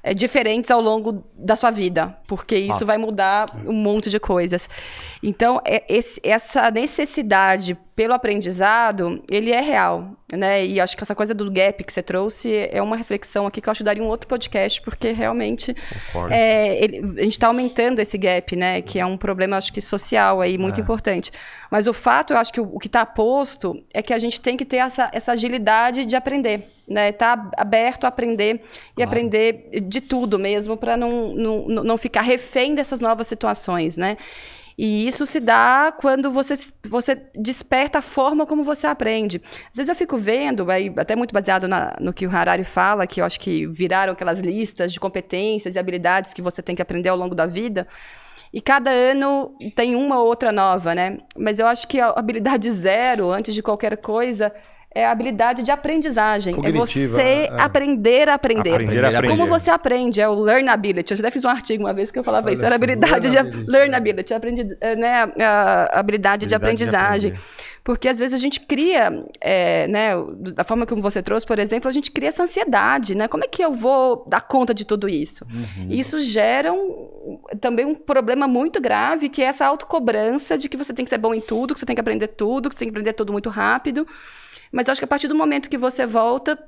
eh, 0.05 0.15
diferentes 0.15 0.71
ao 0.71 0.81
longo 0.81 1.25
da 1.35 1.57
sua 1.57 1.71
vida, 1.71 2.17
porque 2.29 2.57
isso 2.57 2.85
vai 2.87 2.99
mudar 2.99 3.47
um 3.67 3.73
monte 3.73 4.11
de 4.11 4.21
coisas. 4.21 4.69
Então, 5.23 5.61
é- 5.65 5.83
esse- 5.89 6.21
essa 6.23 6.71
necessidade 6.71 7.77
pelo 7.97 8.13
aprendizado, 8.13 9.23
ele 9.31 9.53
é 9.53 9.61
real, 9.61 10.11
né? 10.33 10.67
E 10.67 10.81
acho 10.81 10.97
que 10.97 11.03
essa 11.05 11.15
coisa 11.15 11.33
do 11.33 11.49
gap 11.51 11.83
que 11.85 11.93
você 11.93 12.03
trouxe 12.03 12.69
é 12.73 12.83
uma 12.83 12.97
reflexão 12.97 13.47
aqui 13.47 13.61
que 13.61 13.69
eu 13.69 13.71
acho 13.71 13.79
que 13.79 13.85
daria 13.85 14.03
um 14.03 14.09
outro 14.09 14.29
podcast, 14.29 14.83
porque 14.83 15.13
realmente 15.13 15.75
é, 16.35 16.83
ele- 16.85 16.99
a 16.99 17.23
gente 17.23 17.33
está 17.33 17.47
aumentando 17.47 18.01
esse 18.01 18.19
gap, 18.19 18.57
né? 18.57 18.83
Que 18.83 18.99
é 18.99 19.07
um 19.07 19.17
problema, 19.17 19.57
acho 19.57 19.73
que 19.73 19.81
social 19.81 20.41
aí, 20.41 20.59
muito 20.59 20.81
importante. 20.81 21.31
Mas 21.71 21.87
o 21.87 21.93
fato, 21.93 22.33
eu 22.33 22.37
acho 22.39 22.53
que 22.53 22.61
o, 22.61 22.65
o 22.75 22.79
que 22.81 22.89
está 22.89 23.07
posto 23.07 23.81
é 23.95 24.03
que 24.03 24.13
a 24.13 24.19
gente 24.19 24.41
tem 24.41 24.57
que 24.57 24.65
ter 24.65 24.79
essa, 24.79 25.09
essa 25.13 25.33
agilidade 25.33 26.05
de 26.05 26.17
aprender, 26.17 26.69
né? 26.89 27.13
Tá 27.13 27.51
aberto 27.57 28.05
a 28.05 28.09
aprender 28.09 28.63
e 28.97 29.03
aprender 29.03 29.81
de 29.83 30.01
tudo 30.01 30.39
mesmo, 30.39 30.77
para 30.77 30.97
não, 30.97 31.35
não, 31.35 31.67
não 31.67 31.99
ficar 31.99 32.23
refém 32.23 32.75
dessas 32.75 33.01
novas 33.01 33.27
situações, 33.27 33.97
né? 33.97 34.17
E 34.77 35.07
isso 35.07 35.25
se 35.25 35.39
dá 35.39 35.93
quando 35.97 36.33
você, 36.33 36.55
você 36.85 37.15
desperta 37.35 38.01
a 38.01 38.03
forma 38.03 38.45
como 38.45 38.65
você 38.65 38.89
aprende. 38.89 39.41
Às 39.71 39.77
vezes 39.77 39.89
eu 39.89 39.95
fico 39.95 40.19
vendo, 40.19 40.69
aí, 40.69 40.93
até 40.97 41.15
muito 41.15 41.33
baseado 41.33 41.69
na- 41.69 41.95
no 42.01 42.13
que 42.13 42.27
o 42.27 42.31
Harari 42.37 42.65
fala, 42.65 43.07
que 43.07 43.21
eu 43.21 43.25
acho 43.25 43.39
que 43.39 43.67
viraram 43.69 44.13
aquelas 44.13 44.41
listas 44.41 44.93
de 44.93 44.99
competências 44.99 45.77
e 45.77 45.79
habilidades 45.79 46.35
que 46.35 46.43
você 46.43 46.61
tem 46.61 46.75
que 46.75 46.83
aprender 46.83 47.09
ao 47.09 47.17
longo 47.17 47.37
da 47.37 47.47
vida. 47.47 47.87
E 48.53 48.61
cada 48.61 48.91
ano 48.91 49.57
tem 49.77 49.95
uma 49.95 50.19
ou 50.21 50.27
outra 50.27 50.51
nova, 50.51 50.95
né? 50.95 51.19
Mas 51.37 51.59
eu 51.59 51.67
acho 51.67 51.87
que 51.87 52.01
a 52.01 52.09
habilidade 52.11 52.71
zero, 52.71 53.31
antes 53.31 53.55
de 53.55 53.63
qualquer 53.63 53.97
coisa, 53.97 54.53
é 54.95 55.05
a 55.07 55.11
habilidade 55.11 55.63
de 55.63 55.73
aprendizagem. 55.73 56.55
Cognitiva, 56.55 57.21
é 57.21 57.25
você 57.25 57.49
é. 57.53 57.61
aprender 57.61 58.29
a 58.29 58.35
aprender. 58.35 58.75
Aprender 58.75 59.05
a 59.05 59.09
aprender. 59.09 59.37
Como 59.37 59.49
você 59.49 59.71
aprende? 59.71 60.21
É 60.21 60.29
o 60.29 60.35
learnability. 60.35 61.13
Eu 61.13 61.19
já 61.19 61.31
fiz 61.31 61.45
um 61.45 61.49
artigo 61.49 61.83
uma 61.85 61.93
vez 61.93 62.11
que 62.11 62.19
eu 62.19 62.23
falava 62.25 62.47
Olha 62.47 62.55
isso. 62.55 62.65
Era 62.65 62.77
habilidade 62.77 63.29
de 63.29 63.35
learnability, 63.35 63.71
learnability, 63.71 64.35
aprendi, 64.35 64.77
eh, 64.81 64.95
né, 64.97 65.13
a 65.15 65.99
habilidade, 65.99 65.99
Habilidade 65.99 66.41
de 66.43 66.47
de 66.49 66.55
aprendizagem. 66.55 67.31
aprender. 67.33 67.49
Porque 67.83 68.09
às 68.09 68.19
vezes 68.19 68.33
a 68.35 68.39
gente 68.41 68.61
cria, 68.61 69.25
eh, 69.41 69.87
né, 69.89 70.13
da 70.55 70.65
forma 70.65 70.87
como 70.87 71.03
você 71.03 71.21
trouxe, 71.23 71.45
por 71.45 71.59
exemplo, 71.59 71.91
a 71.91 71.93
gente 71.93 72.11
cria 72.11 72.29
essa 72.31 72.43
ansiedade, 72.45 73.15
né? 73.15 73.29
Como 73.29 73.45
é 73.45 73.47
que 73.49 73.63
eu 73.63 73.75
vou 73.75 74.25
dar 74.27 74.41
conta 74.41 74.73
de 74.73 74.87
tudo 74.87 75.07
isso? 75.07 75.45
E 75.91 76.01
isso 76.01 76.19
gera 76.19 76.73
um- 76.73 77.39
também 77.61 77.85
um 77.85 77.95
problema 77.95 78.47
muito 78.49 78.81
grave, 78.81 79.29
que 79.29 79.43
é 79.43 79.47
essa 79.47 79.67
autocobrança 79.67 80.57
de 80.57 80.67
que 80.69 80.77
você 80.79 80.95
tem 80.95 81.05
que 81.05 81.11
ser 81.11 81.19
bom 81.19 81.35
em 81.35 81.41
tudo, 81.43 81.75
que 81.75 81.81
você 81.81 81.85
tem 81.85 81.95
que 81.95 82.01
aprender 82.01 82.29
tudo, 82.29 82.71
que 82.71 82.75
você 82.75 82.79
tem 82.81 82.89
que 82.89 82.93
aprender 82.95 83.13
tudo 83.13 83.33
muito 83.33 83.51
rápido. 83.51 84.07
Mas 84.75 84.89
eu 84.89 84.93
acho 84.93 85.01
que 85.01 85.05
a 85.05 85.09
partir 85.09 85.29
do 85.29 85.37
momento 85.37 85.71
que 85.71 85.79
você 85.79 86.05
volta 86.05 86.59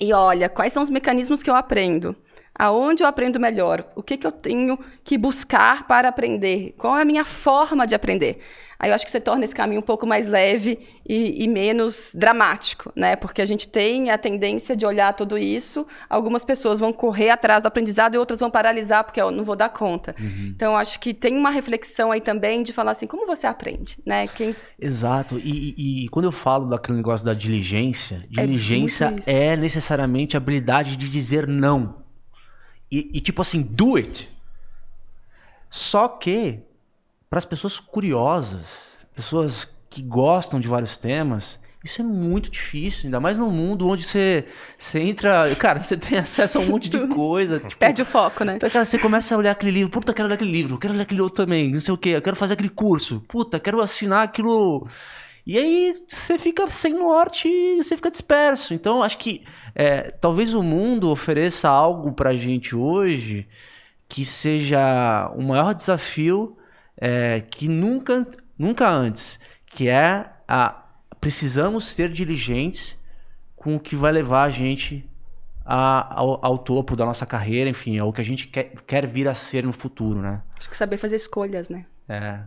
e 0.00 0.12
olha, 0.12 0.48
quais 0.48 0.72
são 0.72 0.84
os 0.84 0.88
mecanismos 0.88 1.42
que 1.42 1.50
eu 1.50 1.54
aprendo? 1.56 2.14
Aonde 2.60 3.02
eu 3.02 3.06
aprendo 3.06 3.40
melhor? 3.40 3.84
O 3.96 4.02
que, 4.02 4.18
que 4.18 4.26
eu 4.26 4.32
tenho 4.32 4.78
que 5.02 5.16
buscar 5.16 5.86
para 5.86 6.08
aprender? 6.10 6.74
Qual 6.76 6.94
é 6.98 7.00
a 7.02 7.04
minha 7.06 7.24
forma 7.24 7.86
de 7.86 7.94
aprender? 7.94 8.38
Aí 8.78 8.90
eu 8.90 8.94
acho 8.94 9.04
que 9.04 9.10
você 9.10 9.20
torna 9.20 9.44
esse 9.44 9.54
caminho 9.54 9.80
um 9.80 9.84
pouco 9.84 10.06
mais 10.06 10.26
leve 10.26 10.78
e, 11.08 11.42
e 11.44 11.48
menos 11.48 12.12
dramático, 12.14 12.90
né? 12.96 13.16
Porque 13.16 13.40
a 13.42 13.46
gente 13.46 13.66
tem 13.68 14.10
a 14.10 14.18
tendência 14.18 14.74
de 14.76 14.84
olhar 14.84 15.12
tudo 15.14 15.36
isso, 15.38 15.86
algumas 16.08 16.44
pessoas 16.44 16.80
vão 16.80 16.92
correr 16.92 17.30
atrás 17.30 17.62
do 17.62 17.66
aprendizado 17.66 18.14
e 18.14 18.18
outras 18.18 18.40
vão 18.40 18.50
paralisar 18.50 19.04
porque 19.04 19.20
eu 19.20 19.30
não 19.30 19.44
vou 19.44 19.56
dar 19.56 19.68
conta. 19.70 20.14
Então 20.54 20.72
eu 20.72 20.78
acho 20.78 20.98
que 21.00 21.12
tem 21.14 21.36
uma 21.36 21.50
reflexão 21.50 22.12
aí 22.12 22.20
também 22.22 22.62
de 22.62 22.72
falar 22.74 22.90
assim, 22.92 23.06
como 23.06 23.26
você 23.26 23.46
aprende, 23.46 23.98
né? 24.04 24.26
Quem 24.28 24.54
Exato. 24.78 25.38
E, 25.38 25.74
e- 25.76 26.04
e 26.04 26.08
quando 26.08 26.24
eu 26.26 26.32
falo 26.32 26.66
daquele 26.66 26.96
negócio 26.98 27.24
da 27.24 27.32
diligência, 27.34 28.16
É 28.36 28.42
diligência 28.46 29.14
isso. 29.18 29.28
é, 29.30 29.56
necessariamente 29.56 30.36
a 30.36 30.38
habilidade 30.38 30.96
de 30.96 31.08
dizer 31.08 31.46
não. 31.46 32.00
E, 32.90 33.10
e 33.14 33.20
tipo 33.20 33.40
assim, 33.42 33.62
do 33.62 33.96
it. 33.96 34.28
Só 35.68 36.08
que, 36.08 36.58
para 37.28 37.38
as 37.38 37.44
pessoas 37.44 37.78
curiosas, 37.78 38.90
pessoas 39.14 39.68
que 39.88 40.02
gostam 40.02 40.58
de 40.58 40.66
vários 40.66 40.96
temas, 40.98 41.58
isso 41.82 42.02
é 42.02 42.04
muito 42.04 42.50
difícil, 42.50 43.06
ainda 43.06 43.18
mais 43.20 43.38
num 43.38 43.50
mundo 43.50 43.88
onde 43.88 44.04
você, 44.04 44.44
você 44.76 45.00
entra. 45.00 45.54
Cara, 45.56 45.82
você 45.82 45.96
tem 45.96 46.18
acesso 46.18 46.58
a 46.58 46.60
um 46.60 46.66
monte 46.66 46.90
de 46.90 46.98
coisa. 47.08 47.58
Tipo, 47.58 47.76
Perde 47.76 48.02
o 48.02 48.04
foco, 48.04 48.44
né? 48.44 48.56
então, 48.56 48.68
cara, 48.68 48.84
você 48.84 48.98
começa 48.98 49.34
a 49.34 49.38
olhar 49.38 49.52
aquele 49.52 49.72
livro, 49.72 49.90
puta, 49.90 50.12
quero 50.12 50.28
ler 50.28 50.34
aquele 50.34 50.52
livro, 50.52 50.78
quero 50.78 50.92
ler 50.92 51.02
aquele 51.02 51.22
outro 51.22 51.44
também, 51.44 51.72
não 51.72 51.80
sei 51.80 51.94
o 51.94 51.98
quê, 51.98 52.10
eu 52.10 52.22
quero 52.22 52.36
fazer 52.36 52.54
aquele 52.54 52.68
curso, 52.68 53.24
puta, 53.26 53.58
quero 53.58 53.80
assinar 53.80 54.24
aquilo. 54.24 54.86
E 55.52 55.58
aí 55.58 55.92
você 56.06 56.38
fica 56.38 56.68
sem 56.70 56.94
norte 56.94 57.48
e 57.48 57.82
você 57.82 57.96
fica 57.96 58.08
disperso. 58.08 58.72
Então, 58.72 59.02
acho 59.02 59.18
que 59.18 59.42
é, 59.74 60.12
talvez 60.12 60.54
o 60.54 60.62
mundo 60.62 61.10
ofereça 61.10 61.68
algo 61.68 62.12
pra 62.12 62.36
gente 62.36 62.76
hoje 62.76 63.48
que 64.08 64.24
seja 64.24 65.28
o 65.34 65.42
maior 65.42 65.74
desafio 65.74 66.56
é, 66.96 67.40
que 67.50 67.66
nunca, 67.66 68.24
nunca 68.56 68.88
antes, 68.88 69.40
que 69.66 69.88
é 69.88 70.30
a 70.46 70.84
precisamos 71.20 71.84
ser 71.86 72.10
diligentes 72.10 72.96
com 73.56 73.74
o 73.74 73.80
que 73.80 73.96
vai 73.96 74.12
levar 74.12 74.44
a 74.44 74.50
gente 74.50 75.04
a- 75.66 76.18
ao, 76.20 76.38
ao 76.46 76.58
topo 76.58 76.94
da 76.94 77.04
nossa 77.04 77.26
carreira, 77.26 77.68
enfim, 77.68 77.98
é 77.98 78.04
o 78.04 78.12
que 78.12 78.20
a 78.20 78.24
gente 78.24 78.46
quer, 78.46 78.72
quer 78.86 79.04
vir 79.06 79.26
a 79.28 79.34
ser 79.34 79.64
no 79.64 79.72
futuro, 79.72 80.22
né? 80.22 80.42
Acho 80.56 80.70
que 80.70 80.76
saber 80.76 80.96
fazer 80.96 81.16
escolhas, 81.16 81.68
né? 81.68 81.84
É, 82.08 82.40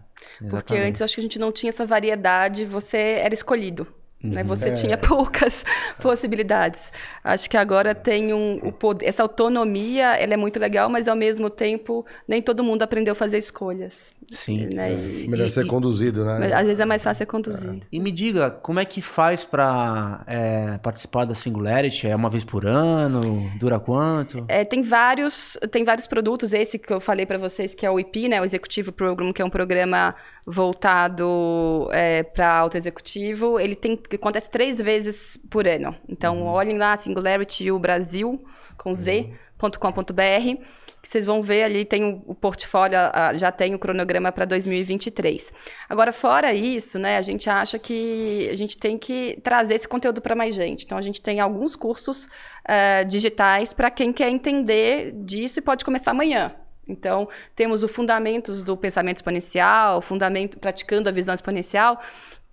Porque 0.49 0.73
exatamente. 0.73 0.87
antes 0.89 1.01
eu 1.01 1.05
acho 1.05 1.15
que 1.15 1.21
a 1.21 1.23
gente 1.23 1.39
não 1.39 1.51
tinha 1.51 1.69
essa 1.69 1.85
variedade, 1.85 2.65
você 2.65 2.97
era 2.97 3.33
escolhido. 3.33 3.87
Né? 4.23 4.43
Você 4.43 4.69
É. 4.69 4.73
tinha 4.73 4.97
poucas 4.99 5.65
possibilidades. 6.01 6.91
Acho 7.23 7.49
que 7.49 7.57
agora 7.57 7.93
tem 7.93 8.33
um, 8.33 8.55
o 8.63 8.71
poder, 8.71 9.05
essa 9.05 9.21
autonomia, 9.21 10.15
ela 10.15 10.33
é 10.33 10.37
muito 10.37 10.59
legal, 10.59 10.89
mas 10.89 11.07
ao 11.07 11.15
mesmo 11.15 11.49
tempo 11.49 12.05
nem 12.27 12.41
todo 12.41 12.63
mundo 12.63 12.83
aprendeu 12.83 13.11
a 13.11 13.15
fazer 13.15 13.37
escolhas. 13.37 14.13
Sim. 14.31 14.67
Né? 14.73 14.93
E, 14.93 15.27
Melhor 15.27 15.47
E- 15.47 15.51
ser 15.51 15.65
e- 15.65 15.67
conduzido, 15.67 16.23
né? 16.25 16.37
mas 16.39 16.51
às 16.53 16.63
vezes 16.65 16.79
é 16.79 16.85
mais 16.85 17.03
fácil 17.03 17.19
ser 17.19 17.25
conduzido. 17.25 17.81
E 17.91 17.99
me 17.99 18.11
diga, 18.11 18.49
como 18.49 18.79
é 18.79 18.85
que 18.85 19.01
faz 19.01 19.43
pra 19.43 20.23
é, 20.25 20.77
participar 20.77 21.25
da 21.25 21.33
Singularity? 21.33 22.07
É 22.07 22.15
uma 22.15 22.29
vez 22.29 22.43
por 22.43 22.65
ano? 22.65 23.19
Dura 23.59 23.79
quanto? 23.79 24.45
É, 24.47 24.63
tem 24.63 24.81
vários 24.81 25.57
tem 25.71 25.83
vários 25.83 26.07
produtos 26.07 26.53
esse 26.53 26.79
que 26.79 26.91
eu 26.93 26.99
falei 27.01 27.25
para 27.25 27.37
vocês 27.37 27.75
que 27.75 27.85
é 27.85 27.91
o 27.91 27.99
IP 27.99 28.27
né 28.29 28.39
o 28.41 28.45
Executive 28.45 28.91
Program 28.91 29.31
que 29.33 29.41
é 29.41 29.45
um 29.45 29.49
programa 29.49 30.15
voltado 30.45 31.89
para 32.33 32.57
alto 32.57 32.77
executivo 32.77 33.59
ele 33.59 33.75
tem 33.75 33.95
que 34.17 34.23
acontece 34.23 34.49
três 34.49 34.79
vezes 34.79 35.37
por 35.49 35.67
ano. 35.67 35.95
Então 36.07 36.43
olhem 36.45 36.77
lá 36.77 36.95
Singularity 36.97 37.71
o 37.71 37.79
Brasil 37.79 38.43
com 38.77 38.93
z.com.br 38.93 40.63
que 41.01 41.09
vocês 41.09 41.25
vão 41.25 41.43
ver 41.43 41.63
ali 41.63 41.83
tem 41.83 42.05
o, 42.05 42.23
o 42.27 42.33
portfólio 42.33 42.97
a- 42.97 43.33
já 43.35 43.51
tem 43.51 43.75
o 43.75 43.79
cronograma 43.79 44.31
para 44.31 44.45
2023 44.45 45.51
agora 45.89 46.13
fora 46.13 46.53
isso 46.53 46.97
né 46.97 47.17
a 47.17 47.21
gente 47.21 47.49
acha 47.49 47.77
que 47.77 48.47
a 48.49 48.55
gente 48.55 48.77
tem 48.77 48.97
que 48.97 49.37
trazer 49.43 49.73
esse 49.75 49.87
conteúdo 49.87 50.21
para 50.21 50.33
mais 50.33 50.55
gente. 50.55 50.85
Então 50.85 50.97
a 50.97 51.01
gente 51.01 51.21
tem 51.21 51.41
alguns 51.41 51.75
cursos 51.75 52.29
eh, 52.65 53.03
digitais 53.03 53.73
para 53.73 53.91
quem 53.91 54.13
quer 54.13 54.29
entender 54.29 55.11
disso 55.25 55.59
e 55.59 55.61
pode 55.61 55.83
começar 55.83 56.11
amanhã. 56.11 56.55
Então, 56.85 57.29
temos 57.55 57.81
o 57.81 57.87
Fundamentos 57.87 58.61
do 58.61 58.75
Pensamento 58.75 59.15
Exponencial, 59.17 60.01
fundamento, 60.01 60.59
Praticando 60.59 61.07
a 61.07 61.13
Visão 61.13 61.33
Exponencial, 61.33 61.97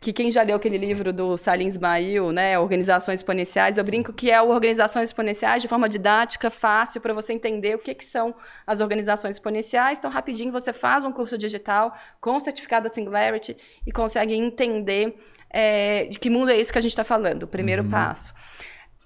que 0.00 0.14
quem 0.14 0.30
já 0.30 0.42
leu 0.42 0.56
aquele 0.56 0.78
livro 0.78 1.12
do 1.12 1.36
Salim 1.36 1.66
Ismail, 1.66 2.32
né, 2.32 2.58
Organizações 2.58 3.20
Exponenciais, 3.20 3.76
eu 3.76 3.84
brinco 3.84 4.14
que 4.14 4.30
é 4.30 4.40
o 4.40 4.48
Organizações 4.48 5.10
Exponenciais 5.10 5.60
de 5.60 5.68
forma 5.68 5.90
didática, 5.90 6.48
fácil, 6.48 7.02
para 7.02 7.12
você 7.12 7.34
entender 7.34 7.74
o 7.74 7.78
que, 7.78 7.94
que 7.94 8.06
são 8.06 8.34
as 8.66 8.80
organizações 8.80 9.36
exponenciais. 9.36 9.98
Então, 9.98 10.10
rapidinho, 10.10 10.50
você 10.50 10.72
faz 10.72 11.04
um 11.04 11.12
curso 11.12 11.36
digital 11.36 11.94
com 12.18 12.40
certificado 12.40 12.88
da 12.88 12.94
Singularity 12.94 13.54
e 13.86 13.92
consegue 13.92 14.32
entender 14.32 15.18
eh, 15.50 16.06
de 16.06 16.18
que 16.18 16.30
mundo 16.30 16.50
é 16.50 16.56
esse 16.56 16.72
que 16.72 16.78
a 16.78 16.82
gente 16.82 16.92
está 16.92 17.04
falando, 17.04 17.42
o 17.42 17.46
primeiro 17.46 17.84
passo. 17.84 18.32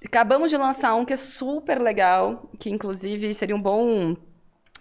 Acabamos 0.05 0.49
de 0.49 0.57
lançar 0.57 0.95
um 0.95 1.05
que 1.05 1.15
é 1.15 1.17
super 1.17 1.81
legal, 1.81 2.41
que 2.57 2.71
inclusive 2.71 3.35
seria 3.35 3.57
um 3.57 3.61
bom 3.61 4.15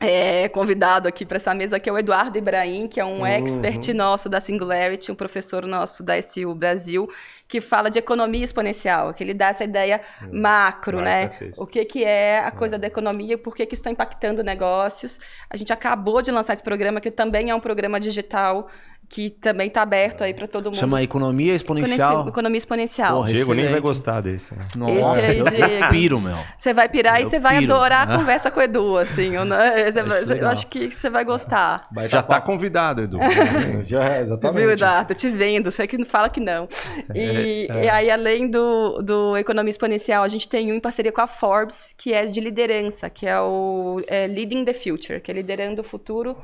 é, 0.03 0.49
convidado 0.49 1.07
aqui 1.07 1.25
para 1.25 1.37
essa 1.37 1.53
mesa, 1.53 1.79
que 1.79 1.89
é 1.89 1.93
o 1.93 1.97
Eduardo 1.97 2.37
Ibrahim, 2.37 2.89
que 2.89 2.99
é 2.99 3.05
um 3.05 3.25
expert 3.25 3.93
nosso 3.93 4.27
da 4.27 4.41
Singularity, 4.41 5.11
um 5.11 5.15
professor 5.15 5.65
nosso 5.65 6.03
da 6.03 6.21
SU 6.21 6.53
Brasil, 6.53 7.09
que 7.47 7.61
fala 7.61 7.89
de 7.89 7.99
economia 7.99 8.43
exponencial, 8.43 9.13
que 9.13 9.23
ele 9.23 9.33
dá 9.33 9.47
essa 9.47 9.63
ideia 9.63 10.01
macro, 10.29 10.97
Vai, 10.97 11.05
né? 11.05 11.31
O 11.55 11.65
que, 11.65 11.85
que 11.85 12.03
é 12.03 12.39
a 12.39 12.51
coisa 12.51 12.77
da 12.77 12.85
economia, 12.85 13.37
por 13.37 13.55
que, 13.55 13.65
que 13.65 13.75
isso 13.75 13.81
está 13.81 13.91
impactando 13.91 14.43
negócios. 14.43 15.19
A 15.49 15.55
gente 15.55 15.71
acabou 15.71 16.21
de 16.21 16.31
lançar 16.31 16.53
esse 16.53 16.63
programa, 16.63 16.99
que 16.99 17.09
também 17.09 17.49
é 17.49 17.55
um 17.55 17.61
programa 17.61 17.97
digital, 17.97 18.67
que 19.13 19.29
também 19.29 19.67
está 19.67 19.83
aberto 19.83 20.23
aí 20.23 20.33
para 20.33 20.47
todo 20.47 20.65
mundo. 20.71 20.75
Chama 20.79 21.03
Economia 21.03 21.53
Exponencial. 21.53 21.97
Economia- 22.09 22.29
Economia 22.31 22.57
exponencial. 22.57 23.15
Porra, 23.17 23.27
Diego 23.31 23.53
nem 23.53 23.65
vai 23.65 23.73
excelente. 23.73 23.83
gostar 23.83 24.21
desse. 24.21 24.55
Né? 24.55 24.61
Nossa, 24.75 25.19
Esse 25.19 25.25
aí, 25.27 25.37
eu 25.37 25.45
Diego. 25.45 25.89
piro, 25.91 26.19
meu. 26.19 26.35
Você 26.57 26.73
vai 26.73 26.89
pirar 26.89 27.19
e 27.19 27.23
Eu 27.23 27.29
você 27.29 27.37
vai 27.39 27.57
adorar 27.63 28.09
a 28.09 28.17
conversa 28.17 28.49
com 28.49 28.59
o 28.59 28.63
Edu, 28.63 28.97
assim. 28.97 29.35
Eu, 29.35 29.47
vai- 29.47 29.83
Acho 30.23 30.33
eu 30.33 30.47
acho 30.47 30.65
que 30.67 30.89
você 30.89 31.11
vai 31.11 31.23
gostar. 31.23 31.87
Já 32.09 32.23
tá 32.23 32.41
convidado, 32.41 33.03
Edu. 33.03 33.19
Já 33.85 34.03
é, 34.15 34.21
exatamente. 34.21 34.61
Viu, 34.61 34.71
Eduardo? 34.71 35.09
Tô 35.09 35.13
te 35.13 35.29
vendo, 35.29 35.69
você 35.69 35.85
que 35.85 35.95
não 35.97 36.05
fala 36.07 36.27
que 36.27 36.39
não. 36.39 36.67
E, 37.13 37.67
e 37.67 37.89
aí, 37.89 38.09
além 38.09 38.49
do, 38.49 38.99
do 39.03 39.37
Economia 39.37 39.69
Exponencial, 39.69 40.23
a 40.23 40.27
gente 40.27 40.49
tem 40.49 40.71
um 40.71 40.75
em 40.75 40.79
parceria 40.79 41.11
com 41.11 41.21
a 41.21 41.27
Forbes, 41.27 41.93
que 41.95 42.13
é 42.13 42.25
de 42.25 42.41
liderança, 42.41 43.11
que 43.11 43.27
é 43.27 43.39
o 43.39 44.01
é, 44.07 44.25
Leading 44.25 44.65
the 44.65 44.73
Future, 44.73 45.21
que 45.21 45.29
é 45.29 45.33
liderando 45.35 45.81
o 45.81 45.83
futuro, 45.83 46.35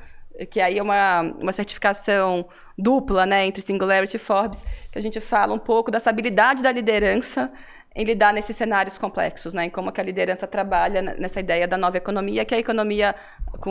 que 0.52 0.62
aí 0.62 0.78
é 0.78 0.84
uma, 0.84 1.22
uma 1.22 1.52
certificação 1.52 2.48
dupla, 2.78 3.26
né, 3.26 3.46
entre 3.46 3.62
Singularity 3.62 4.16
e 4.16 4.20
Forbes, 4.20 4.64
que 4.92 4.98
a 4.98 5.02
gente 5.02 5.20
fala 5.20 5.54
um 5.54 5.60
pouco 5.60 5.92
dessa 5.92 6.10
habilidade 6.10 6.64
da 6.64 6.72
liderança 6.72 7.52
em 7.96 8.04
lidar 8.04 8.34
nesses 8.34 8.56
cenários 8.56 8.98
complexos, 8.98 9.54
né, 9.54 9.66
em 9.66 9.70
como 9.70 9.92
que 9.92 10.00
a 10.00 10.04
liderança 10.04 10.48
trabalha 10.48 11.02
nessa 11.02 11.40
ideia 11.40 11.68
da 11.68 11.78
nova 11.78 11.98
economia, 11.98 12.46
que 12.46 12.54
é 12.54 12.58
a 12.58 12.60
economia 12.60 13.16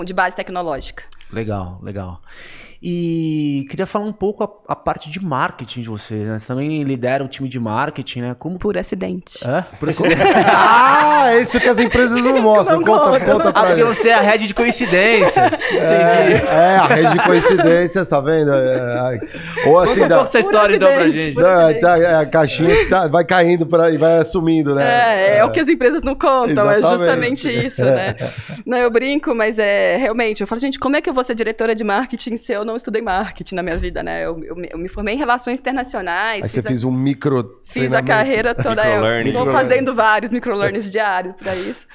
de 0.04 0.12
base 0.12 0.36
tecnológica. 0.36 1.04
Legal, 1.32 1.78
legal. 1.82 2.20
E 2.80 3.66
queria 3.68 3.86
falar 3.86 4.04
um 4.04 4.12
pouco 4.12 4.44
a, 4.44 4.72
a 4.72 4.76
parte 4.76 5.10
de 5.10 5.18
marketing 5.22 5.82
de 5.82 5.88
vocês, 5.88 6.26
né? 6.26 6.38
Você 6.38 6.46
também 6.46 6.82
lidera 6.84 7.24
o 7.24 7.28
time 7.28 7.48
de 7.48 7.58
marketing, 7.58 8.20
né? 8.20 8.36
Como... 8.38 8.56
Por 8.58 8.78
acidente. 8.78 9.44
É? 9.46 9.62
Por 9.80 9.88
esse... 9.90 10.02
Ah, 10.46 11.32
é 11.32 11.42
isso 11.42 11.58
que 11.58 11.68
as 11.68 11.78
empresas 11.80 12.22
não 12.24 12.38
mostram. 12.42 12.78
Não 12.78 12.84
conta, 12.86 13.18
conta. 13.18 13.32
conta 13.32 13.48
Ah, 13.48 13.52
pra 13.52 13.62
porque 13.66 13.82
gente. 13.84 13.96
você 13.96 14.08
é 14.10 14.14
a 14.14 14.20
head 14.20 14.46
de 14.46 14.54
coincidências. 14.54 15.48
É, 15.78 16.32
é, 16.32 16.76
a 16.76 16.86
rede 16.86 17.12
de 17.12 17.24
coincidências, 17.24 18.08
tá 18.08 18.20
vendo? 18.20 18.52
É, 18.52 19.20
é. 19.64 19.68
ou 19.68 19.78
assim, 19.80 19.92
Conta 19.94 20.04
um 20.04 20.08
dá, 20.08 20.14
pouco 20.16 20.28
essa 20.28 20.38
história 20.38 20.76
então 20.76 20.88
pra 20.88 20.98
acidente, 21.04 21.20
gente. 21.22 21.36
não, 21.36 21.48
acidente. 21.60 21.80
tá, 21.80 21.98
é 21.98 22.14
a 22.16 22.26
caixinha 22.26 22.76
que 22.76 22.84
tá- 22.86 23.06
vai 23.08 23.24
caindo 23.24 23.66
pra, 23.66 23.90
e 23.90 23.98
vai 23.98 24.18
assumindo, 24.18 24.74
né? 24.74 24.84
É, 25.34 25.38
é, 25.38 25.44
o 25.44 25.50
que 25.50 25.60
as 25.60 25.68
empresas 25.68 26.02
não 26.02 26.14
contam, 26.14 26.70
é 26.70 26.78
Exatamente. 26.78 26.98
justamente 27.42 27.66
isso, 27.66 27.84
né? 27.84 28.14
Não, 28.66 28.78
eu 28.78 28.90
brinco, 28.90 29.34
mas 29.34 29.58
é 29.58 29.96
realmente, 29.96 30.40
eu 30.40 30.46
falo, 30.46 30.60
gente, 30.60 30.78
como 30.78 30.96
é 30.96 31.00
que 31.00 31.08
eu 31.08 31.14
vou 31.14 31.22
ser 31.24 31.34
diretora 31.34 31.74
de 31.74 31.84
marketing 31.84 32.36
se 32.36 32.52
eu 32.52 32.64
não 32.68 32.76
estudei 32.76 33.02
marketing 33.02 33.54
na 33.56 33.62
minha 33.62 33.76
vida, 33.76 34.02
né? 34.02 34.24
Eu, 34.24 34.38
eu, 34.44 34.54
me- 34.54 34.68
eu 34.70 34.78
me 34.78 34.88
formei 34.88 35.14
em 35.14 35.18
relações 35.18 35.58
internacionais. 35.58 36.42
Aí 36.44 36.48
você 36.48 36.56
fiz 36.60 36.66
a- 36.66 36.68
fez 36.68 36.84
um 36.84 36.92
micro. 36.92 37.60
Fiz 37.64 37.92
a 37.92 38.02
carreira 38.02 38.54
toda. 38.54 38.82
Eu 38.86 38.92
Microlearning. 39.00 39.32
tô 39.32 39.46
fazendo 39.52 39.94
vários 39.94 40.30
microlearnings 40.30 40.90
diários 40.90 41.34
para 41.36 41.54
isso. 41.56 41.86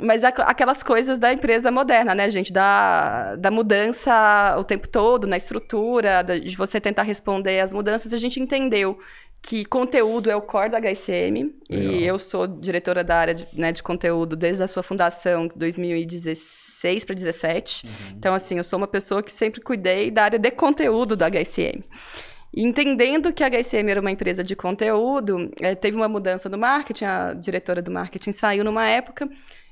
Mas 0.00 0.22
aqu- 0.22 0.42
aquelas 0.42 0.82
coisas 0.82 1.18
da 1.18 1.32
empresa 1.32 1.70
moderna, 1.72 2.14
né, 2.14 2.30
gente? 2.30 2.52
Da, 2.52 3.34
da 3.36 3.50
mudança 3.50 4.54
o 4.58 4.62
tempo 4.64 4.86
todo, 4.88 5.26
na 5.26 5.36
estrutura, 5.36 6.22
da- 6.22 6.38
de 6.38 6.56
você 6.56 6.80
tentar 6.80 7.02
responder 7.02 7.60
às 7.60 7.72
mudanças, 7.72 8.12
a 8.14 8.18
gente 8.18 8.38
entendeu 8.40 8.98
que 9.42 9.64
conteúdo 9.64 10.30
é 10.30 10.36
o 10.36 10.40
core 10.42 10.70
da 10.70 10.78
HSM. 10.78 11.52
E 11.70 12.04
eu 12.04 12.18
sou 12.18 12.46
diretora 12.46 13.02
da 13.02 13.16
área 13.16 13.34
de, 13.34 13.46
né, 13.52 13.72
de 13.72 13.82
conteúdo 13.82 14.36
desde 14.36 14.62
a 14.62 14.66
sua 14.66 14.82
fundação, 14.82 15.48
2016 15.54 16.67
para 16.80 17.14
2017. 17.14 17.88
Então, 18.16 18.34
assim, 18.34 18.58
eu 18.58 18.64
sou 18.64 18.76
uma 18.78 18.86
pessoa 18.86 19.22
que 19.22 19.32
sempre 19.32 19.60
cuidei 19.60 20.10
da 20.10 20.24
área 20.24 20.38
de 20.38 20.50
conteúdo 20.50 21.16
da 21.16 21.28
HSM. 21.28 21.82
Entendendo 22.54 23.32
que 23.32 23.44
a 23.44 23.50
HSM 23.50 23.90
era 23.90 24.00
uma 24.00 24.10
empresa 24.10 24.42
de 24.42 24.56
conteúdo, 24.56 25.50
eh, 25.60 25.74
teve 25.74 25.96
uma 25.96 26.08
mudança 26.08 26.48
no 26.48 26.56
marketing, 26.56 27.04
a 27.04 27.34
diretora 27.34 27.82
do 27.82 27.90
marketing 27.90 28.32
saiu 28.32 28.64
numa 28.64 28.86
época, 28.86 29.28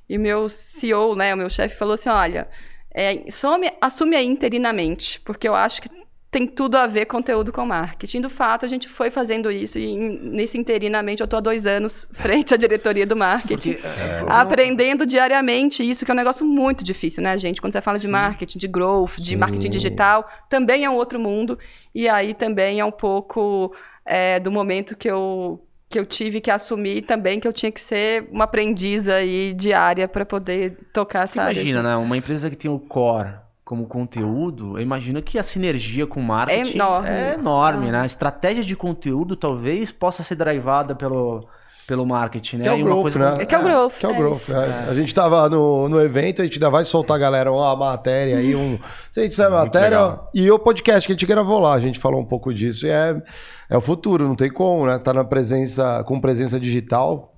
e 0.09 0.19
meu 0.19 0.49
CEO, 0.49 1.17
né, 1.17 1.35
o 1.35 1.37
meu 1.37 1.49
chefe, 1.49 1.75
falou 1.77 1.95
assim: 1.95 2.11
olha, 2.11 2.49
eh, 2.95 3.25
some, 3.31 3.73
assume 3.81 4.15
aí 4.15 4.27
interinamente, 4.27 5.21
porque 5.21 5.49
eu 5.49 5.55
acho 5.55 5.83
que 5.83 5.89
tem 6.37 6.47
tudo 6.47 6.77
a 6.77 6.87
ver 6.87 7.07
conteúdo 7.07 7.51
com 7.51 7.65
marketing. 7.65 8.21
Do 8.21 8.29
fato, 8.29 8.67
a 8.67 8.69
gente 8.69 8.91
foi 8.91 9.09
fazendo 9.09 9.51
isso, 9.51 9.79
e 9.79 9.97
nesse 9.97 10.59
interinamente 10.59 11.23
eu 11.23 11.25
estou 11.25 11.39
há 11.39 11.41
dois 11.41 11.67
anos 11.67 12.07
frente 12.13 12.53
à 12.53 12.59
diretoria 12.59 13.07
do 13.07 13.17
marketing. 13.17 13.73
Porque, 13.73 13.87
é, 13.87 14.23
Aprendendo 14.29 15.07
diariamente 15.07 15.83
isso, 15.83 16.05
que 16.05 16.11
é 16.11 16.15
um 16.15 16.17
negócio 16.17 16.45
muito 16.45 16.85
difícil, 16.85 17.23
né, 17.23 17.39
gente? 17.39 17.59
Quando 17.59 17.73
você 17.73 17.81
fala 17.81 17.99
de 17.99 18.07
marketing, 18.07 18.59
de 18.59 18.69
growth, 18.69 19.17
de 19.17 19.35
marketing 19.35 19.71
digital, 19.71 20.29
também 20.47 20.85
é 20.85 20.91
um 20.91 20.95
outro 20.95 21.19
mundo. 21.19 21.59
E 21.95 22.07
aí 22.07 22.35
também 22.35 22.81
é 22.81 22.85
um 22.85 22.93
pouco 22.93 23.75
é, 24.05 24.39
do 24.39 24.53
momento 24.53 24.95
que 24.95 25.09
eu, 25.09 25.67
que 25.89 25.99
eu 25.99 26.05
tive 26.05 26.43
que 26.43 26.51
assumir 26.51 27.01
também 27.01 27.41
que 27.41 27.49
eu 27.49 27.53
tinha 27.53 27.73
que 27.73 27.81
ser 27.81 28.29
uma 28.31 28.45
aprendiz 28.45 29.09
aí 29.09 29.55
diária 29.55 30.07
para 30.07 30.27
poder 30.27 30.77
tocar 30.93 31.25
essa 31.25 31.41
área. 31.41 31.59
Imagina, 31.59 31.83
né? 31.83 31.97
Uma 31.97 32.19
empresa 32.19 32.51
que 32.51 32.57
tem 32.57 32.71
o 32.71 32.79
core 32.79 33.46
como 33.67 33.85
conteúdo, 33.89 34.79
eu 34.79 34.83
imagino 34.83 35.21
que 35.21 35.41
a 35.41 35.43
sinergia 35.43 36.07
com 36.07 36.21
o 36.21 36.23
marketing 36.23 36.71
É 36.71 36.75
enorme. 36.77 37.09
é 37.09 37.35
enorme, 37.35 37.89
Ah. 37.89 37.93
né? 37.93 38.01
A 38.03 38.07
estratégia 38.07 38.63
de 38.63 38.77
conteúdo 38.77 39.35
talvez 39.35 39.91
possa 39.91 40.23
ser 40.23 40.37
drivada 40.37 40.95
pelo, 40.95 41.45
pelo 41.85 42.07
marketing, 42.07 42.59
né? 42.59 42.63
Que 42.63 42.69
é 42.69 42.73
o 42.73 42.77
uma 42.77 42.85
growth, 42.85 43.03
coisa 43.03 43.19
né? 43.19 43.43
É 43.43 43.45
que 43.45 43.55
é 43.57 43.59
o 43.59 43.63
growth, 43.65 43.95
Que 43.99 44.07
é 44.07 44.09
o 44.09 44.13
é 44.13 44.17
growth. 44.19 44.37
isso. 44.37 44.55
é. 44.57 44.87
A 44.89 44.95
gente 44.95 45.13
tava 45.13 45.49
no, 45.49 45.89
no 45.89 46.01
evento, 46.01 46.43
a 46.43 46.45
gente 46.45 46.55
ainda 46.59 46.71
vai 46.71 46.85
soltar, 46.85 47.19
galera, 47.19 47.51
uma 47.51 47.75
matéria 47.75 48.39
aí, 48.39 48.55
um. 48.55 48.79
Se 49.11 49.19
a 49.19 49.23
gente 49.25 49.35
sabe 49.35 49.57
a 49.57 49.59
matéria, 49.65 49.99
legal. 50.01 50.31
e 50.33 50.49
o 50.49 50.61
podcast 50.61 51.05
que 51.05 51.13
a 51.13 51.15
gente 51.17 51.27
gravou 51.27 51.59
lá, 51.59 51.75
a 51.75 51.79
gente 51.81 51.99
falou 51.99 52.21
um 52.21 52.25
pouco 52.25 52.55
disso. 52.55 52.87
E 52.87 52.91
é, 52.91 53.21
é 53.69 53.77
o 53.77 53.81
futuro, 53.81 54.29
não 54.29 54.37
tem 54.37 54.49
como, 54.49 54.87
né? 54.87 54.97
Tá 55.01 55.13
na 55.13 55.25
presença, 55.25 56.05
com 56.07 56.21
presença 56.21 56.61
digital. 56.61 57.33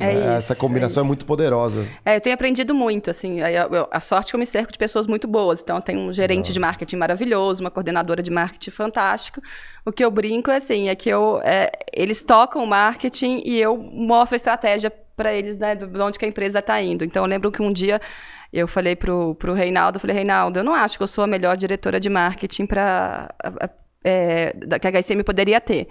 É 0.00 0.06
né? 0.06 0.20
isso, 0.20 0.52
Essa 0.52 0.56
combinação 0.56 1.02
é, 1.02 1.04
é 1.04 1.06
muito 1.06 1.26
poderosa. 1.26 1.86
É, 2.04 2.16
eu 2.16 2.20
tenho 2.20 2.34
aprendido 2.34 2.74
muito, 2.74 3.10
assim, 3.10 3.40
eu- 3.40 3.68
eu- 3.70 3.88
a 3.90 4.00
sorte 4.00 4.28
é 4.28 4.30
que 4.30 4.36
eu 4.36 4.40
me 4.40 4.46
cerco 4.46 4.72
de 4.72 4.78
pessoas 4.78 5.06
muito 5.06 5.28
boas, 5.28 5.60
então 5.60 5.76
eu 5.76 5.82
tenho 5.82 6.00
um 6.00 6.12
gerente 6.12 6.52
de 6.52 6.58
marketing 6.58 6.96
maravilhoso, 6.96 7.62
uma 7.62 7.70
coordenadora 7.70 8.22
de 8.22 8.30
marketing 8.30 8.70
fantástico, 8.70 9.42
o 9.84 9.92
que 9.92 10.02
eu 10.04 10.10
brinco 10.10 10.50
é 10.50 10.56
assim, 10.56 10.88
é 10.88 10.94
que 10.94 11.10
eu, 11.10 11.40
é, 11.44 11.70
eles 11.92 12.24
tocam 12.24 12.64
o 12.64 12.66
marketing 12.66 13.42
e 13.44 13.60
eu 13.60 13.76
mostro 13.76 14.34
a 14.34 14.36
estratégia 14.36 14.90
para 15.14 15.34
eles, 15.34 15.58
né, 15.58 15.74
de 15.74 15.84
onde 16.00 16.18
que 16.18 16.24
a 16.24 16.28
empresa 16.28 16.60
está 16.60 16.80
indo, 16.80 17.04
então 17.04 17.22
eu 17.22 17.28
lembro 17.28 17.52
que 17.52 17.60
um 17.60 17.72
dia 17.72 18.00
eu 18.50 18.66
falei 18.66 18.96
pro, 18.96 19.34
pro 19.34 19.52
Reinaldo, 19.52 19.96
eu 19.96 20.00
falei, 20.00 20.16
Reinaldo, 20.16 20.58
eu 20.58 20.64
não 20.64 20.74
acho 20.74 20.96
que 20.96 21.02
eu 21.02 21.06
sou 21.06 21.24
a 21.24 21.26
melhor 21.26 21.56
diretora 21.56 22.00
de 22.00 22.08
marketing 22.08 22.66
para 22.66 23.28
que 24.80 24.86
a 24.86 24.90
HSM 24.90 25.22
poderia 25.22 25.60
ter. 25.60 25.86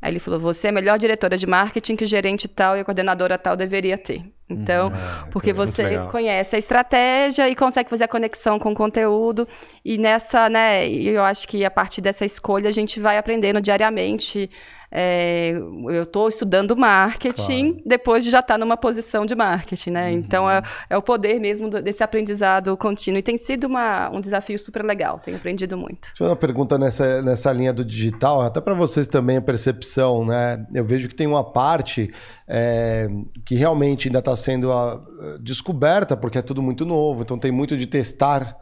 Aí 0.00 0.12
ele 0.12 0.20
falou: 0.20 0.38
você 0.38 0.68
é 0.68 0.70
a 0.70 0.72
melhor 0.72 0.98
diretora 0.98 1.36
de 1.36 1.46
marketing 1.46 1.96
que 1.96 2.04
o 2.04 2.06
gerente 2.06 2.46
tal 2.46 2.76
e 2.76 2.80
a 2.80 2.84
coordenadora 2.84 3.36
tal 3.36 3.56
deveria 3.56 3.98
ter. 3.98 4.22
Então, 4.50 4.90
porque 5.30 5.52
muito 5.52 5.70
você 5.70 5.82
legal. 5.82 6.08
conhece 6.08 6.56
a 6.56 6.58
estratégia 6.58 7.48
e 7.48 7.54
consegue 7.54 7.90
fazer 7.90 8.04
a 8.04 8.08
conexão 8.08 8.58
com 8.58 8.70
o 8.70 8.74
conteúdo. 8.74 9.46
E 9.84 9.98
nessa, 9.98 10.48
né, 10.48 10.88
eu 10.88 11.22
acho 11.22 11.46
que 11.46 11.64
a 11.64 11.70
partir 11.70 12.00
dessa 12.00 12.24
escolha 12.24 12.68
a 12.68 12.72
gente 12.72 12.98
vai 12.98 13.18
aprendendo 13.18 13.60
diariamente. 13.60 14.48
É, 14.90 15.52
eu 15.52 16.02
estou 16.04 16.28
estudando 16.28 16.76
marketing 16.76 17.82
depois 17.84 18.24
de 18.24 18.30
já 18.30 18.40
estar 18.40 18.56
numa 18.56 18.76
posição 18.76 19.26
de 19.26 19.34
marketing, 19.34 19.90
né? 19.90 20.10
Então 20.10 20.50
é, 20.50 20.62
é 20.88 20.96
o 20.96 21.02
poder 21.02 21.38
mesmo 21.38 21.68
desse 21.68 22.02
aprendizado 22.02 22.76
contínuo. 22.76 23.18
E 23.18 23.22
tem 23.22 23.36
sido 23.36 23.64
uma, 23.64 24.10
um 24.10 24.20
desafio 24.20 24.58
super 24.58 24.84
legal, 24.84 25.18
tenho 25.18 25.36
aprendido 25.36 25.76
muito. 25.76 26.08
Deixa 26.08 26.14
eu 26.14 26.18
fazer 26.18 26.30
uma 26.30 26.36
pergunta 26.36 26.78
nessa, 26.78 27.22
nessa 27.22 27.52
linha 27.52 27.72
do 27.72 27.84
digital, 27.84 28.40
até 28.40 28.60
para 28.60 28.74
vocês 28.74 29.06
também 29.06 29.36
a 29.36 29.42
percepção, 29.42 30.24
né? 30.24 30.64
Eu 30.74 30.84
vejo 30.84 31.08
que 31.08 31.14
tem 31.14 31.26
uma 31.26 31.44
parte 31.44 32.10
é, 32.46 33.08
que 33.44 33.54
realmente 33.54 34.08
ainda 34.08 34.20
está 34.20 34.34
sendo 34.34 34.72
ah, 34.72 35.00
descoberta, 35.40 36.16
porque 36.16 36.38
é 36.38 36.42
tudo 36.42 36.62
muito 36.62 36.86
novo, 36.86 37.22
então 37.22 37.38
tem 37.38 37.52
muito 37.52 37.76
de 37.76 37.86
testar, 37.86 38.56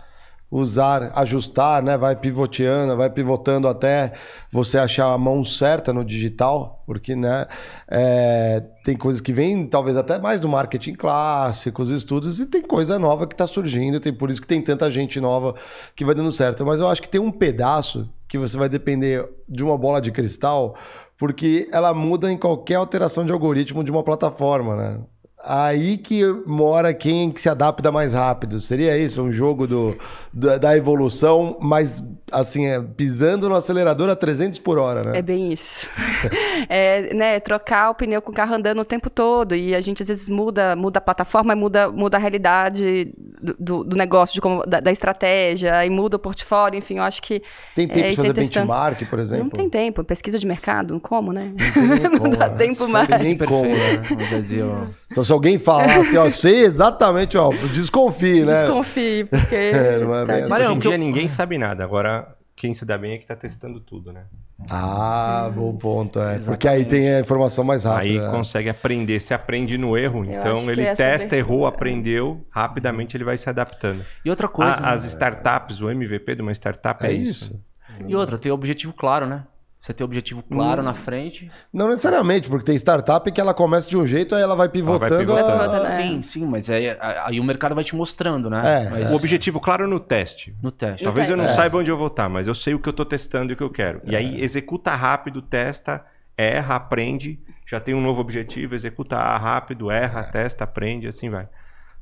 usar, 0.57 1.13
ajustar, 1.15 1.83
né? 1.83 1.97
Vai 1.97 2.17
pivoteando, 2.17 2.97
vai 2.97 3.11
pivotando 3.11 3.69
até 3.69 4.13
você 4.51 4.79
achar 4.79 5.13
a 5.13 5.19
mão 5.19 5.45
certa 5.45 5.93
no 5.93 6.05
digital, 6.05 6.83
porque, 6.87 7.15
né? 7.15 7.47
é, 7.89 8.63
tem 8.83 8.97
coisas 8.97 9.21
que 9.21 9.33
vêm 9.33 9.67
talvez 9.67 9.97
até 9.97 10.19
mais 10.19 10.41
do 10.41 10.49
marketing 10.49 10.95
clássico, 10.95 11.83
os 11.83 11.91
estudos, 11.91 12.41
e 12.41 12.47
tem 12.47 12.63
coisa 12.63 12.99
nova 12.99 13.27
que 13.27 13.35
está 13.35 13.47
surgindo, 13.47 14.01
tem 14.01 14.13
por 14.13 14.31
isso 14.31 14.41
que 14.41 14.49
tem 14.49 14.61
tanta 14.61 14.91
gente 14.91 15.21
nova 15.21 15.55
que 15.95 16.05
vai 16.05 16.15
dando 16.15 16.33
certo. 16.33 16.65
Mas 16.65 16.81
eu 16.81 16.89
acho 16.89 17.03
que 17.03 17.09
tem 17.09 17.21
um 17.21 17.31
pedaço 17.31 18.09
que 18.27 18.39
você 18.39 18.57
vai 18.57 18.69
depender 18.69 19.29
de 19.49 19.63
uma 19.63 19.79
bola 19.79 20.01
de 20.01 20.11
cristal, 20.11 20.77
porque 21.19 21.69
ela 21.71 21.95
muda 21.95 22.31
em 22.31 22.37
qualquer 22.37 22.75
alteração 22.75 23.25
de 23.25 23.33
algoritmo 23.33 23.85
de 23.85 23.91
uma 23.91 24.03
plataforma, 24.03 24.77
né? 24.77 25.01
Aí 25.49 25.97
que 25.97 26.23
mora 26.45 26.93
quem 26.93 27.31
que 27.31 27.41
se 27.41 27.49
adapta 27.49 27.93
mais 27.93 28.13
rápido. 28.15 28.59
Seria 28.61 28.99
isso, 28.99 29.23
um 29.23 29.31
jogo 29.31 29.67
do, 29.67 29.97
da, 30.33 30.59
da 30.59 30.77
evolução, 30.77 31.57
mas 31.61 32.03
assim, 32.33 32.67
é, 32.67 32.81
pisando 32.81 33.49
no 33.49 33.55
acelerador 33.55 34.09
a 34.11 34.17
300 34.17 34.59
por 34.59 34.77
hora, 34.79 35.03
né? 35.13 35.19
É 35.19 35.23
bem 35.23 35.53
isso. 35.53 35.89
é, 36.69 37.15
né, 37.15 37.39
trocar 37.41 37.91
o 37.91 37.95
pneu 37.95 38.21
com 38.21 38.33
o 38.33 38.35
carro 38.35 38.55
andando 38.55 38.81
o 38.81 38.85
tempo 38.85 39.09
todo. 39.09 39.55
E 39.55 39.75
a 39.75 39.81
gente 39.81 40.03
às 40.03 40.09
vezes 40.09 40.29
muda, 40.29 40.75
muda 40.75 40.99
a 40.99 41.01
plataforma, 41.03 41.55
muda, 41.55 41.89
muda 41.91 42.17
a 42.17 42.21
realidade 42.21 43.13
do, 43.59 43.85
do- 43.85 43.97
negócio, 43.97 44.35
de 44.35 44.41
como, 44.41 44.65
da, 44.67 44.81
da 44.81 44.91
estratégia, 44.91 45.85
e 45.87 45.91
muda 45.91 46.17
o 46.17 46.19
portfólio, 46.19 46.79
enfim, 46.79 46.97
eu 46.99 47.03
acho 47.05 47.23
que. 47.23 47.41
Tem 47.75 47.87
tempo 47.87 48.01
é, 48.05 48.09
de 48.11 48.17
fazer 48.17 48.33
testando- 48.33 48.67
benchmark, 48.67 49.05
por 49.09 49.19
exemplo? 49.21 49.45
Não 49.45 49.51
tem 49.51 49.71
tempo. 49.71 50.03
Pesquisa 50.03 50.39
de 50.39 50.47
mercado, 50.47 50.99
como, 51.01 51.33
né? 51.33 51.53
Não 51.57 51.73
tem 51.73 51.87
nem 51.87 52.03
Não 52.11 52.19
como, 52.19 52.37
dá 52.37 52.49
né? 52.49 52.57
tempo 52.57 52.83
Não 52.85 52.89
mais. 52.91 53.09
tem 53.09 53.19
nem 53.19 53.39
como, 53.39 53.69
né? 53.69 54.03
No 54.11 54.17
Brasil. 54.29 54.89
Então, 55.11 55.23
se 55.23 55.33
alguém 55.37 55.59
falar 55.59 56.01
assim, 56.01 56.17
ó, 56.17 56.29
sei 56.31 56.65
exatamente, 56.65 57.37
ó, 57.39 57.51
desconfie, 57.73 58.45
né? 58.45 58.53
Desconfie, 58.61 59.25
porque. 59.25 59.55
É, 59.77 59.99
não 59.99 60.15
é 60.15 60.21
tá 60.27 60.33
bem 60.33 60.43
assim. 60.43 60.53
Hoje 60.53 60.73
em 60.73 60.79
dia 60.79 60.99
ninguém 60.99 61.29
sabe 61.29 61.59
nada. 61.59 61.85
Agora, 61.85 62.35
quem 62.55 62.73
se 62.75 62.85
dá 62.85 62.97
bem 62.99 63.13
é 63.15 63.19
que 63.19 63.27
tá 63.27 63.37
testando 63.37 63.81
tudo, 63.81 64.13
né? 64.13 64.25
Ah, 64.71 65.51
bom 65.55 65.77
ponto, 65.77 66.19
é. 66.19 66.39
Porque 66.39 66.67
aí 66.67 66.85
tem 66.87 67.15
a 67.15 67.21
informação 67.21 67.63
mais 67.63 67.85
Aí 67.85 68.17
rápida. 68.17 68.27
né? 68.33 68.37
consegue 68.37 68.69
aprender. 68.71 69.21
Se 69.21 69.35
aprende 69.35 69.77
no 69.77 69.97
erro, 69.99 70.25
Eu 70.25 70.33
então 70.33 70.71
ele 70.71 70.95
testa, 70.95 71.37
errou, 71.37 71.67
aprendeu, 71.67 72.45
rapidamente 72.51 73.17
ele 73.17 73.25
vai 73.25 73.37
se 73.37 73.49
adaptando. 73.51 74.03
E 74.25 74.31
outra 74.31 74.49
coisa. 74.49 74.79
A- 74.79 74.81
né? 74.81 74.89
as 74.89 75.05
startups, 75.05 75.81
o 75.83 75.91
MVP 75.91 76.35
de 76.37 76.43
uma 76.43 76.53
startup 76.53 77.05
é, 77.05 77.11
É 77.11 77.13
isso. 77.13 77.45
isso. 77.45 78.07
E 78.09 78.17
outra, 78.17 78.39
ter 78.39 78.51
objetivo 78.51 78.93
claro, 78.95 79.27
né? 79.27 79.45
Você 79.87 79.95
ter 79.95 80.03
objetivo 80.03 80.43
claro 80.43 80.83
Hum. 80.83 80.85
na 80.85 80.95
frente. 80.95 81.49
Não 81.73 81.89
necessariamente, 81.89 82.49
porque 82.49 82.65
tem 82.65 82.75
startup 82.75 83.31
que 83.31 83.41
ela 83.41 83.55
começa 83.55 83.89
de 83.89 83.97
um 83.97 84.05
jeito, 84.05 84.35
aí 84.35 84.43
ela 84.43 84.57
vai 84.57 84.69
pivotando. 84.69 85.17
pivotando. 85.19 85.49
a- 85.49 85.59
Pivotando, 85.61 85.87
é. 85.87 85.97
Sim, 85.97 86.23
sim, 86.23 86.45
mas 86.45 86.69
aí, 86.69 86.89
aí 87.01 87.39
o 87.39 87.45
mercado 87.45 87.73
vai 87.73 87.85
te 87.85 87.95
mostrando, 87.95 88.51
né? 88.51 88.63
É, 88.85 88.91
Mas 88.91 89.13
O 89.13 89.15
objetivo 89.15 89.61
claro 89.61 89.87
no 89.87 90.01
teste. 90.01 90.53
no 90.61 90.73
teste. 90.73 91.05
Talvez 91.05 91.29
eu 91.31 91.37
não 91.37 91.45
É. 91.45 91.49
saiba 91.55 91.79
onde 91.79 91.89
eu 91.89 91.97
vou 91.97 92.09
estar, 92.09 92.29
mas 92.29 92.49
eu 92.49 92.55
sei 92.55 92.75
o 92.75 92.81
que 92.81 92.89
eu 92.89 92.91
estou 92.91 93.07
testando 93.07 93.53
e 93.53 93.55
o 93.55 93.57
que 93.57 93.63
eu 93.63 93.71
quero. 93.71 94.01
E 94.05 94.17
aí 94.17 94.43
executa 94.43 94.93
rápido, 94.93 95.41
testa, 95.41 96.05
erra, 96.37 96.75
aprende, 96.75 97.39
já 97.65 97.79
tem 97.79 97.95
um 97.95 98.01
novo 98.01 98.21
objetivo, 98.21 98.75
executa 98.75 99.17
rápido, 99.39 99.89
erra, 99.89 100.25
testa, 100.25 100.65
aprende, 100.65 101.07
assim 101.07 101.31
vai. 101.31 101.47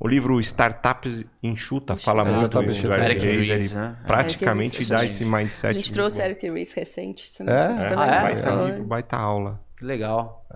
O 0.05 0.07
livro 0.09 0.39
Startups 0.39 1.25
Enxuta 1.43 1.97
fala 1.97 2.27
muito 2.27 2.37
Exatamente. 2.41 2.77
isso 2.77 2.87
do 2.87 2.93
Eric 2.93 3.25
Ries, 3.27 3.49
ele 3.49 3.69
né? 3.75 3.97
praticamente 4.07 4.77
Eric 4.77 4.91
dá 4.91 5.03
esse 5.03 5.25
mindset. 5.25 5.67
A 5.69 5.73
gente 5.73 5.85
muito 5.87 5.95
trouxe. 5.95 6.21
Eric 6.21 6.51
Ries 6.51 6.73
recente. 6.75 7.27
Você 7.27 7.43
É? 7.43 7.47
não 7.47 7.53
É, 7.55 7.57
Ah, 7.57 7.71
é? 7.71 7.75
legal. 7.75 8.23
baita 8.23 8.53
Foi. 8.53 8.67
livro, 8.67 8.85
baita 8.85 9.17
aula. 9.17 9.61
Que 9.79 9.85
legal. 9.87 10.47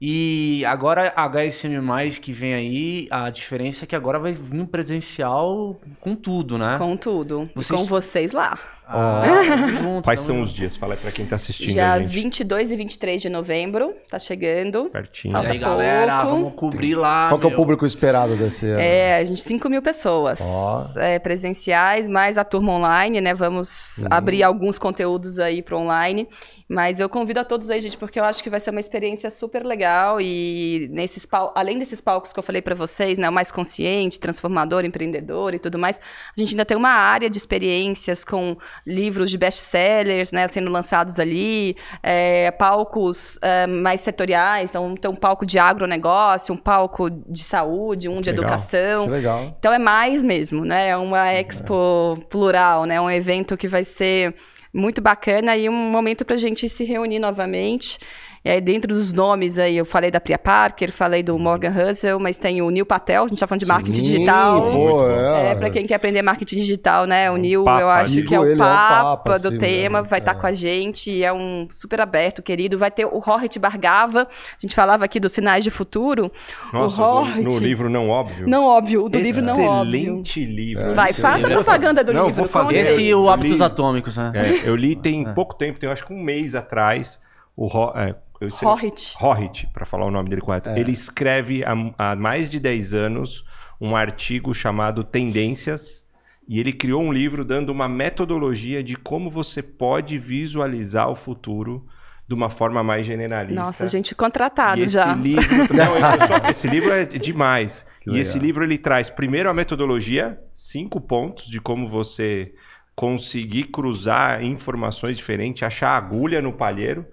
E 0.00 0.62
agora 0.66 1.12
a 1.16 1.24
HSM+, 1.24 2.20
que 2.20 2.32
vem 2.32 2.54
aí, 2.54 3.08
a 3.10 3.28
diferença 3.30 3.84
é 3.84 3.88
que 3.88 3.96
agora 3.96 4.18
vai 4.20 4.30
vir 4.32 4.60
um 4.60 4.66
presencial 4.66 5.80
com 5.98 6.14
tudo, 6.14 6.56
né? 6.56 6.76
Com 6.78 6.96
tudo. 6.96 7.48
E 7.50 7.54
Vocês- 7.56 7.80
Com 7.80 7.86
vocês 7.86 8.30
lá. 8.30 8.56
Ah, 8.88 9.24
junto, 9.82 10.04
Quais 10.04 10.20
são 10.20 10.36
junto. 10.36 10.46
os 10.46 10.52
dias? 10.54 10.76
Fala 10.76 10.94
aí 10.94 11.00
pra 11.00 11.10
quem 11.10 11.26
tá 11.26 11.34
assistindo 11.36 11.72
Já 11.72 11.94
a 11.94 12.00
gente. 12.00 12.12
22 12.12 12.70
e 12.70 12.76
23 12.76 13.20
de 13.22 13.28
novembro, 13.28 13.92
tá 14.08 14.18
chegando. 14.18 14.84
Pertinho. 14.90 15.32
E 15.32 15.34
Falta 15.34 15.52
aí, 15.52 15.58
galera, 15.58 16.22
pouco. 16.22 16.36
vamos 16.36 16.54
cobrir 16.54 16.94
lá. 16.94 17.28
Qual 17.28 17.40
que 17.40 17.46
é 17.46 17.48
o 17.48 17.56
público 17.56 17.84
esperado 17.84 18.36
desse 18.36 18.66
ano? 18.66 18.80
É, 18.80 19.16
a 19.16 19.24
gente 19.24 19.40
5 19.42 19.68
mil 19.68 19.82
pessoas 19.82 20.38
Ó. 20.40 20.86
é, 20.96 21.18
presenciais, 21.18 22.08
mais 22.08 22.38
a 22.38 22.44
turma 22.44 22.72
online, 22.72 23.20
né? 23.20 23.34
Vamos 23.34 23.98
Uhum. 23.98 24.04
abrir 24.10 24.42
alguns 24.42 24.78
conteúdos 24.78 25.38
aí 25.38 25.62
para 25.62 25.76
online. 25.76 26.28
Mas 26.68 26.98
eu 26.98 27.08
convido 27.08 27.38
a 27.38 27.44
todos 27.44 27.70
aí, 27.70 27.80
gente, 27.80 27.96
porque 27.96 28.18
eu 28.18 28.24
acho 28.24 28.42
que 28.42 28.50
vai 28.50 28.58
ser 28.58 28.70
uma 28.70 28.80
experiência 28.80 29.30
super 29.30 29.64
legal 29.64 30.20
e 30.20 30.88
nesses 30.90 31.24
pal- 31.24 31.52
além 31.54 31.78
desses 31.78 32.00
palcos 32.00 32.32
que 32.32 32.38
eu 32.40 32.42
falei 32.42 32.60
para 32.60 32.74
vocês, 32.74 33.18
né, 33.18 33.28
o 33.28 33.32
mais 33.32 33.52
consciente, 33.52 34.18
transformador, 34.18 34.84
empreendedor 34.84 35.54
e 35.54 35.60
tudo 35.60 35.78
mais, 35.78 36.00
a 36.36 36.40
gente 36.40 36.54
ainda 36.54 36.64
tem 36.64 36.76
uma 36.76 36.88
área 36.90 37.30
de 37.30 37.38
experiências 37.38 38.24
com 38.24 38.56
livros 38.84 39.30
de 39.30 39.38
best-sellers, 39.38 40.32
né, 40.32 40.48
sendo 40.48 40.70
lançados 40.70 41.20
ali, 41.20 41.76
é, 42.02 42.50
palcos 42.50 43.38
é, 43.42 43.66
mais 43.66 44.00
setoriais, 44.00 44.70
então 44.70 44.94
tem 44.94 45.10
um 45.10 45.14
palco 45.14 45.46
de 45.46 45.58
agronegócio, 45.58 46.54
um 46.54 46.58
palco 46.58 47.10
de 47.10 47.42
saúde, 47.42 48.08
um 48.08 48.20
de 48.20 48.30
Legal. 48.30 48.44
educação. 48.44 49.04
Que 49.04 49.10
legal. 49.10 49.54
Então 49.58 49.72
é 49.72 49.78
mais 49.78 50.22
mesmo, 50.22 50.64
né? 50.64 50.88
É 50.88 50.96
uma 50.96 51.32
expo 51.32 52.18
plural, 52.28 52.84
né? 52.84 53.00
Um 53.00 53.10
evento 53.10 53.56
que 53.56 53.68
vai 53.68 53.84
ser 53.84 54.34
muito 54.72 55.00
bacana 55.00 55.56
e 55.56 55.68
um 55.68 55.72
momento 55.72 56.24
para 56.24 56.34
a 56.34 56.38
gente 56.38 56.68
se 56.68 56.84
reunir 56.84 57.18
novamente. 57.18 57.98
E 58.46 58.48
aí, 58.48 58.60
dentro 58.60 58.94
dos 58.94 59.12
nomes 59.12 59.58
aí, 59.58 59.76
eu 59.76 59.84
falei 59.84 60.08
da 60.08 60.20
Priya 60.20 60.38
Parker, 60.38 60.92
falei 60.92 61.20
do 61.20 61.36
Morgan 61.36 61.70
Russell, 61.70 62.20
mas 62.20 62.38
tem 62.38 62.62
o 62.62 62.70
Neil 62.70 62.86
Patel, 62.86 63.24
a 63.24 63.26
gente 63.26 63.40
tá 63.40 63.44
falando 63.48 63.58
de 63.58 63.66
marketing 63.66 63.94
Sim, 63.96 64.02
digital. 64.02 64.70
Bom. 64.70 65.04
é. 65.10 65.50
É, 65.50 65.54
para 65.56 65.68
quem 65.68 65.84
quer 65.84 65.96
aprender 65.96 66.22
marketing 66.22 66.58
digital, 66.58 67.06
né? 67.06 67.28
O 67.28 67.36
Neil, 67.36 67.64
papa, 67.64 67.80
eu 67.80 67.88
acho 67.88 68.10
digo 68.12 68.28
que 68.28 68.34
é 68.36 68.38
o 68.38 68.44
ele, 68.44 68.52
é 68.52 68.54
um 68.54 68.58
papa, 68.58 69.16
papa, 69.16 69.38
do 69.40 69.48
assim, 69.48 69.58
tema, 69.58 69.98
mesmo, 69.98 70.08
vai 70.08 70.20
estar 70.20 70.30
é. 70.30 70.34
com 70.36 70.46
a 70.46 70.52
gente, 70.52 71.24
é 71.24 71.32
um 71.32 71.66
super 71.68 72.00
aberto, 72.00 72.40
querido. 72.40 72.78
Vai 72.78 72.88
ter 72.92 73.04
o 73.04 73.18
Rohit 73.18 73.58
Bargava, 73.58 74.28
a 74.30 74.60
gente 74.60 74.76
falava 74.76 75.04
aqui 75.04 75.18
dos 75.18 75.32
sinais 75.32 75.64
de 75.64 75.70
futuro. 75.72 76.30
Nossa, 76.72 77.02
o 77.04 77.24
do- 77.24 77.42
no 77.42 77.58
livro 77.58 77.90
Não 77.90 78.08
Óbvio. 78.08 78.46
Não 78.48 78.64
óbvio, 78.64 79.06
o 79.06 79.08
do 79.08 79.18
livro 79.18 79.42
não 79.42 79.60
óbvio. 79.60 79.98
Excelente 80.12 80.44
livro. 80.44 80.94
Vai, 80.94 81.12
faça 81.12 81.48
a 81.48 81.50
propaganda 81.50 82.04
do 82.04 82.12
Não, 82.12 82.26
livro. 82.28 82.44
vou 82.44 82.46
fazer. 82.46 82.76
Esse 82.76 83.00
e 83.00 83.12
o 83.12 83.28
Hábitos 83.28 83.58
li- 83.58 83.64
Atômicos, 83.64 84.16
né? 84.16 84.30
É, 84.36 84.68
eu 84.68 84.76
li 84.76 84.94
tem 84.94 85.24
pouco 85.34 85.52
tempo, 85.56 85.80
tem 85.80 85.90
acho 85.90 86.06
que 86.06 86.12
um 86.14 86.22
mês 86.22 86.54
atrás, 86.54 87.18
o 87.56 87.66
é, 87.96 88.14
Rohit. 88.40 89.14
Rohit, 89.18 89.66
para 89.72 89.86
falar 89.86 90.06
o 90.06 90.10
nome 90.10 90.28
dele 90.28 90.42
correto. 90.42 90.68
Ele 90.70 90.92
escreve 90.92 91.64
há, 91.64 91.74
há 92.12 92.16
mais 92.16 92.50
de 92.50 92.60
10 92.60 92.94
anos 92.94 93.44
um 93.80 93.94
artigo 93.96 94.54
chamado 94.54 95.04
Tendências, 95.04 96.04
E 96.48 96.60
ele 96.60 96.72
criou 96.72 97.02
um 97.02 97.12
livro 97.12 97.44
dando 97.44 97.70
uma 97.70 97.88
metodologia 97.88 98.82
de 98.82 98.96
como 98.96 99.30
você 99.30 99.62
pode 99.62 100.16
visualizar 100.18 101.10
o 101.10 101.14
futuro 101.14 101.86
de 102.28 102.34
uma 102.34 102.48
forma 102.50 102.82
mais 102.82 103.06
generalista. 103.06 103.62
Nossa, 103.62 103.86
gente 103.86 104.14
contratado 104.14 104.82
esse 104.82 104.94
já. 104.94 105.14
livro, 105.14 105.48
não, 105.74 106.50
esse 106.50 106.66
livro 106.66 106.92
é 106.92 107.04
demais. 107.04 107.86
Que 108.00 108.10
e 108.10 108.12
legal. 108.12 108.22
esse 108.22 108.38
livro 108.38 108.64
ele 108.64 108.78
traz 108.78 109.08
primeiro 109.08 109.48
a 109.48 109.54
metodologia, 109.54 110.40
cinco 110.54 111.00
pontos 111.00 111.46
de 111.46 111.60
como 111.60 111.88
você 111.88 112.52
conseguir 112.94 113.64
cruzar 113.64 114.42
informações 114.42 115.16
diferentes, 115.16 115.62
achar 115.62 115.90
agulha 115.96 116.40
no 116.40 116.52
palheiro, 116.52 117.06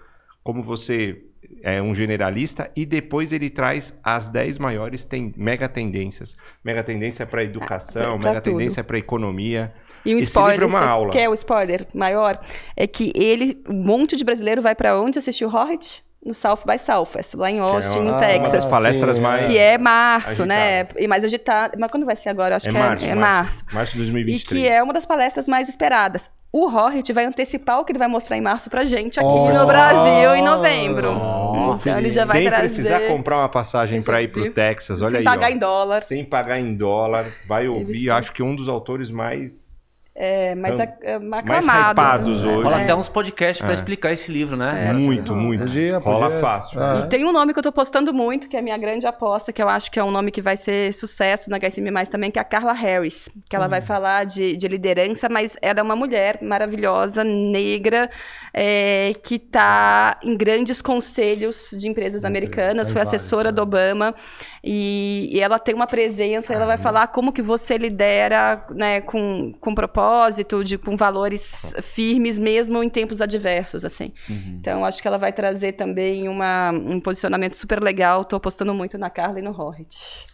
como 0.43 0.61
você 0.61 1.23
é 1.61 1.81
um 1.81 1.93
generalista, 1.93 2.69
e 2.75 2.85
depois 2.85 3.31
ele 3.33 3.49
traz 3.49 3.93
as 4.03 4.29
10 4.29 4.57
maiores 4.57 5.03
ten- 5.05 5.33
mega 5.37 5.67
tendências. 5.69 6.35
Mega 6.63 6.83
tendência 6.83 7.25
para 7.25 7.43
educação, 7.43 8.01
pra- 8.01 8.17
pra 8.19 8.29
mega 8.29 8.41
tendência 8.41 8.83
para 8.83 8.97
economia. 8.97 9.73
E 10.05 10.13
um 10.15 10.17
Esse 10.17 10.27
spoiler, 10.29 10.59
livro 10.59 10.65
é 10.65 10.67
uma 10.79 10.85
aula. 10.87 11.11
quer 11.11 11.29
o 11.29 11.33
spoiler 11.33 11.85
maior? 11.93 12.39
É 12.75 12.87
que 12.87 13.11
ele, 13.15 13.61
um 13.69 13.73
monte 13.83 14.15
de 14.15 14.23
brasileiro 14.23 14.61
vai 14.61 14.75
pra 14.75 14.99
onde 14.99 15.19
assistir 15.19 15.45
o 15.45 15.53
Horrit? 15.53 16.03
No 16.25 16.33
South 16.33 16.59
by 16.65 16.79
Southwest, 16.79 17.33
lá 17.35 17.51
em 17.51 17.59
Austin, 17.59 17.99
uma- 17.99 18.11
no 18.11 18.15
Ah, 18.15 18.19
Texas. 18.19 18.45
Uma 18.47 18.51
das 18.61 18.65
palestras 18.69 19.15
sim, 19.17 19.21
mais. 19.21 19.47
Que 19.47 19.57
é 19.57 19.77
março, 19.77 20.45
né? 20.45 20.79
agitadas. 20.79 21.03
E 21.03 21.07
mais 21.07 21.23
agitado. 21.25 21.77
Mas 21.77 21.91
quando 21.91 22.05
vai 22.05 22.15
ser 22.15 22.29
agora? 22.29 22.53
Eu 22.53 22.55
Acho 22.55 22.69
É 22.69 22.71
que 22.71 22.77
março, 22.77 23.05
é, 23.05 23.09
é 23.09 23.15
março. 23.15 23.65
março. 23.73 23.91
De 23.91 23.97
E 23.97 23.99
2023. 23.99 24.61
que 24.63 24.67
é 24.69 24.81
uma 24.81 24.93
das 24.93 25.05
palestras 25.05 25.47
mais 25.49 25.67
esperadas. 25.67 26.29
O 26.55 26.67
Horrit 26.67 27.11
vai 27.11 27.25
antecipar 27.25 27.79
o 27.79 27.83
que 27.83 27.91
ele 27.91 27.97
vai 27.97 28.07
mostrar 28.07 28.37
em 28.37 28.41
março 28.41 28.69
pra 28.69 28.85
gente 28.85 29.19
aqui 29.19 29.27
Oh. 29.27 29.49
no 29.51 29.65
Brasil 29.65 30.35
em 30.35 30.43
novembro. 30.43 31.09
Oh, 31.11 31.73
então 31.73 31.97
ele 31.97 32.11
já 32.11 32.25
vai 32.25 32.37
Sem 32.37 32.47
trazer. 32.47 32.61
precisar 32.67 32.99
comprar 33.07 33.37
uma 33.39 33.49
passagem 33.49 34.03
para 34.03 34.21
ir 34.21 34.27
pro? 34.31 34.51
Texas, 34.51 35.01
olha 35.01 35.09
sem 35.09 35.17
aí. 35.19 35.23
pagar 35.23 35.47
ó. 35.47 35.49
em 35.49 35.57
dólar. 35.57 36.03
Sem 36.03 36.23
pagar 36.23 36.59
em 36.59 36.75
dólar, 36.75 37.25
vai 37.47 37.67
ouvir. 37.67 38.11
Acho 38.11 38.31
que 38.31 38.43
um 38.43 38.55
dos 38.55 38.69
autores 38.69 39.09
mais. 39.09 39.72
É, 40.15 40.53
mas 40.53 40.73
Então, 40.79 40.85
é, 41.01 41.15
aclamados. 41.39 42.43
né? 42.43 42.51
hoje. 42.51 42.63
Rola 42.63 42.79
É. 42.79 42.83
até 42.83 42.93
uns 42.95 43.09
podcasts 43.09 43.63
pra 43.65 43.73
explicar 43.73 44.11
esse 44.11 44.31
livro, 44.31 44.55
né? 44.55 44.89
É. 44.89 44.93
muito, 44.93 45.35
muito. 45.35 45.61
Podia, 45.61 45.97
Rola 45.97 46.25
podia. 46.27 46.39
fácil. 46.39 46.79
Ah. 46.79 47.01
E 47.03 47.09
tem 47.09 47.25
um 47.25 47.31
nome 47.31 47.51
que 47.51 47.57
eu 47.57 47.63
tô 47.63 47.71
postando 47.71 48.13
muito, 48.13 48.47
que 48.47 48.55
é 48.55 48.59
a 48.59 48.61
minha 48.61 48.77
grande 48.77 49.07
aposta, 49.07 49.51
que 49.51 49.61
eu 49.61 49.67
acho 49.67 49.91
que 49.91 49.99
é 49.99 50.03
um 50.03 50.11
nome 50.11 50.29
que 50.29 50.39
vai 50.41 50.55
ser 50.55 50.93
sucesso 50.93 51.49
na 51.49 51.57
HSM+, 51.57 51.89
também, 52.11 52.29
que 52.29 52.37
é 52.37 52.41
a 52.43 52.45
Carla 52.45 52.73
Harris. 52.73 53.27
Que 53.49 53.55
ela 53.55 53.67
vai 53.67 53.81
falar 53.81 54.25
de, 54.25 54.55
de 54.55 54.67
liderança, 54.67 55.27
mas 55.27 55.57
ela 55.61 55.79
é 55.79 55.83
uma 55.83 55.95
mulher 55.95 56.37
maravilhosa, 56.43 57.23
negra, 57.23 58.07
é, 58.53 59.13
que 59.23 59.39
tá 59.39 60.19
em 60.23 60.37
grandes 60.37 60.79
conselhos 60.79 61.69
de 61.75 61.89
empresas 61.89 62.23
americanas, 62.23 62.91
foi 62.91 63.01
assessora 63.01 63.51
do 63.51 63.63
Obama, 63.63 64.13
e, 64.63 65.29
e 65.33 65.39
ela 65.41 65.57
tem 65.57 65.73
uma 65.73 65.87
presença, 65.87 66.53
ela 66.53 66.67
vai 66.67 66.77
falar 66.77 67.07
como 67.07 67.33
que 67.33 67.41
você 67.41 67.77
lidera 67.79 68.63
né, 68.69 69.01
com, 69.01 69.51
com 69.59 69.73
propósito, 69.73 70.02
de, 70.63 70.77
com 70.77 70.95
valores 70.95 71.73
firmes, 71.81 72.39
mesmo 72.39 72.83
em 72.83 72.89
tempos 72.89 73.21
adversos, 73.21 73.85
assim. 73.85 74.13
Então, 74.59 74.85
acho 74.85 75.01
que 75.01 75.07
ela 75.07 75.17
vai 75.17 75.31
trazer 75.33 75.73
também 75.73 76.27
uma, 76.27 76.71
um 76.71 76.99
posicionamento 76.99 77.55
super 77.55 77.83
legal. 77.83 78.23
Tô 78.23 78.35
apostando 78.35 78.73
muito 78.73 78.97
na 78.97 79.09
Carla 79.09 79.39
e 79.39 79.41
no 79.41 79.51
Horrit. 79.51 80.27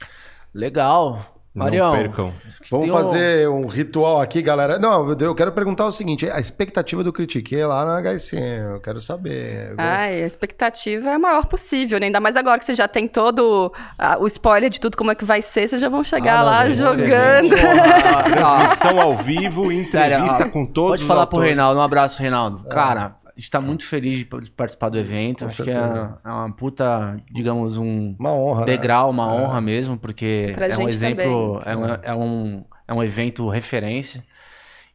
Legal. 0.53 1.38
Não 1.59 1.65
Marião, 1.65 1.91
percam. 1.93 2.33
Vamos 2.71 2.89
um- 2.89 2.91
fazer 2.91 3.49
um 3.49 3.65
ritual 3.67 4.21
aqui, 4.21 4.41
galera. 4.41 4.77
Não, 4.77 5.09
eu- 5.09 5.17
eu 5.19 5.33
quero 5.35 5.51
perguntar 5.51 5.85
o 5.87 5.91
seguinte: 5.91 6.29
a 6.29 6.39
expectativa 6.39 7.03
do 7.03 7.11
Critique 7.11 7.55
lá 7.63 7.83
na 7.85 7.97
HSM, 8.01 8.73
eu 8.73 8.79
quero 8.79 9.01
saber. 9.01 9.73
Ai, 9.77 10.21
a 10.21 10.25
expectativa 10.25 11.09
é 11.09 11.13
a 11.15 11.19
maior 11.19 11.45
possível, 11.45 11.99
né? 11.99 12.07
Ainda 12.07 12.19
mais 12.19 12.35
agora 12.35 12.59
que 12.59 12.65
você 12.65 12.75
já 12.75 12.87
tem 12.87 13.07
todo 13.07 13.71
o 14.19 14.27
spoiler 14.27 14.69
de 14.69 14.79
tudo, 14.79 14.95
como 14.97 15.11
é 15.11 15.15
que 15.15 15.25
vai 15.25 15.41
ser, 15.41 15.67
vocês 15.67 15.81
já 15.81 15.89
vão 15.89 16.03
chegar 16.03 16.35
Ah, 16.35 16.43
não, 16.43 16.45
lá 16.45 16.69
gente, 16.69 16.77
jogando. 16.77 17.55
Transmissão 18.25 18.99
ao 19.01 19.17
vivo, 19.17 19.71
entrevista 19.71 20.37
Sério, 20.37 20.51
com 20.51 20.65
todos 20.65 20.91
Pode 20.91 21.01
os 21.03 21.07
falar 21.07 21.27
pro. 21.27 21.39
Reinaldo. 21.39 21.79
Um 21.79 21.83
abraço, 21.83 22.21
Reinaldo. 22.21 22.63
Cara, 22.65 23.15
a 23.39 23.41
gente 23.41 23.51
tá 23.51 23.61
muito 23.61 23.85
feliz 23.85 24.17
de 24.17 24.25
participar 24.25 24.89
do 24.89 24.99
evento. 24.99 25.39
Com 25.39 25.45
Acho 25.45 25.63
que 25.63 25.69
é, 25.69 25.73
certeza. 25.73 26.19
é 26.25 26.29
uma 26.29 26.51
puta, 26.51 27.17
digamos, 27.31 27.77
um 27.77 28.13
Uma 28.19 28.33
honra. 28.33 28.65
né? 28.65 28.65
degrau, 28.65 29.09
uma 29.09 29.33
honra 29.33 29.61
mesmo, 29.61 29.97
porque 29.97 30.51
Pra 30.53 30.67
é 30.67 30.77
um 30.77 30.89
exemplo, 30.89 31.61
é 31.65 31.73
um, 31.77 31.85
é, 31.85 32.15
um, 32.15 32.65
é 32.85 32.93
um 32.93 33.01
evento 33.01 33.47
referência. 33.47 34.21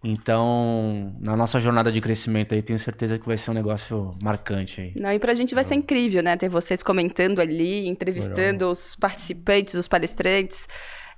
Então, 0.06 1.16
na 1.18 1.34
nossa 1.34 1.58
jornada 1.58 1.90
de 1.90 1.98
crescimento 2.02 2.54
aí, 2.54 2.60
tenho 2.60 2.78
certeza 2.78 3.18
que 3.18 3.26
vai 3.26 3.38
ser 3.38 3.50
um 3.50 3.54
negócio 3.54 4.14
marcante 4.22 4.82
aí. 4.82 4.92
Não, 4.94 5.10
e 5.10 5.18
pra 5.18 5.32
gente 5.32 5.54
vai 5.54 5.64
ser 5.64 5.76
incrível, 5.76 6.22
né? 6.22 6.36
Ter 6.36 6.50
vocês 6.50 6.82
comentando 6.82 7.40
ali, 7.40 7.88
entrevistando 7.88 8.70
os 8.70 8.94
participantes, 8.94 9.72
os 9.72 9.88
palestrantes. 9.88 10.68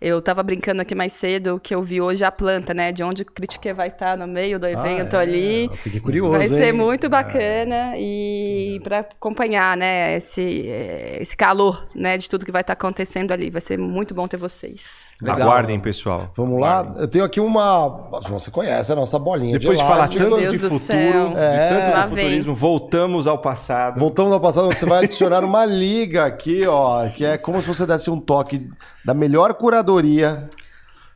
Eu 0.00 0.20
tava 0.20 0.42
brincando 0.42 0.82
aqui 0.82 0.94
mais 0.94 1.12
cedo 1.14 1.58
que 1.62 1.74
eu 1.74 1.82
vi 1.82 2.00
hoje 2.00 2.22
a 2.24 2.30
planta, 2.30 2.74
né? 2.74 2.92
De 2.92 3.02
onde 3.02 3.22
o 3.22 3.24
Critique 3.24 3.72
vai 3.72 3.88
estar 3.88 4.16
no 4.16 4.26
meio 4.26 4.58
do 4.58 4.66
Ah, 4.66 4.70
evento 4.70 5.16
é, 5.16 5.20
ali. 5.20 5.64
eu 5.66 5.76
Fiquei 5.76 6.00
curioso. 6.00 6.32
Vai 6.32 6.48
ser 6.48 6.66
hein? 6.66 6.72
muito 6.72 7.08
bacana 7.08 7.94
e 7.96 8.78
para 8.84 9.00
acompanhar, 9.00 9.76
né, 9.76 10.16
esse, 10.16 10.68
eh, 10.68 11.18
esse 11.20 11.36
calor, 11.36 11.84
né, 11.94 12.18
de 12.18 12.28
tudo 12.28 12.44
que 12.44 12.52
vai 12.52 12.60
estar 12.60 12.74
acontecendo 12.74 13.32
ali. 13.32 13.48
Vai 13.50 13.60
ser 13.60 13.78
muito 13.78 14.14
bom 14.14 14.28
ter 14.28 14.36
vocês. 14.36 15.06
Legal. 15.20 15.40
Aguardem, 15.48 15.80
pessoal. 15.80 16.30
Vamos 16.36 16.60
lá? 16.60 16.92
Eu 16.98 17.08
tenho 17.08 17.24
aqui 17.24 17.40
uma. 17.40 17.88
Você 18.28 18.50
conhece 18.50 18.92
a 18.92 18.94
nossa 18.94 19.18
bolinha 19.18 19.58
Depois 19.58 19.78
de 19.78 19.84
de 19.84 19.90
falar 19.90 20.08
tanto 20.08 20.38
de 20.38 20.58
do 20.58 20.70
futuro, 20.70 20.78
céu. 20.78 21.28
de 21.30 21.36
É. 21.38 21.68
tanto 21.70 21.96
Lá 21.96 22.06
do 22.06 22.14
vem. 22.14 22.24
futurismo, 22.24 22.54
voltamos 22.54 23.26
ao 23.26 23.38
passado. 23.38 23.98
Voltamos 23.98 24.32
ao 24.32 24.40
passado, 24.40 24.66
onde 24.68 24.78
você 24.78 24.84
vai 24.86 25.04
adicionar 25.04 25.42
uma 25.42 25.64
liga 25.64 26.26
aqui, 26.26 26.66
ó, 26.66 27.08
que 27.08 27.24
é 27.24 27.38
como 27.38 27.62
se 27.62 27.68
você 27.68 27.86
desse 27.86 28.10
um 28.10 28.20
toque 28.20 28.68
da 29.04 29.14
melhor 29.14 29.54
curadoria. 29.86 30.48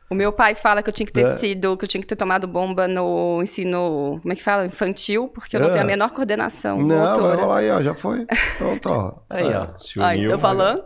O 0.09 0.15
meu 0.15 0.31
pai 0.33 0.55
fala 0.55 0.83
que 0.83 0.89
eu 0.89 0.93
tinha 0.93 1.07
que 1.07 1.13
ter 1.13 1.25
É. 1.25 1.35
sido, 1.37 1.77
que 1.77 1.85
eu 1.85 1.87
tinha 1.89 2.01
que 2.01 2.07
ter 2.07 2.17
tomado 2.17 2.45
bomba 2.45 2.85
no 2.87 3.39
ensino, 3.41 4.19
como 4.21 4.33
é 4.33 4.35
que 4.35 4.43
fala? 4.43 4.65
Infantil, 4.65 5.29
porque 5.29 5.55
eu 5.55 5.61
não 5.61 5.67
É. 5.67 5.71
tenho 5.71 5.83
a 5.83 5.87
menor 5.87 6.09
coordenação 6.11 6.77
Não, 6.79 6.97
motora. 7.21 7.55
aí, 7.55 7.71
ó, 7.71 7.81
já 7.81 7.93
foi. 7.93 8.25
Pronto, 8.57 8.89
ó. 8.89 9.13
Aí, 9.29 9.47
É. 9.49 9.57
ó. 9.57 9.77
Se 9.77 10.01
Ai, 10.01 10.17
uniu. 10.17 10.31
tô 10.33 10.39
falando? 10.39 10.83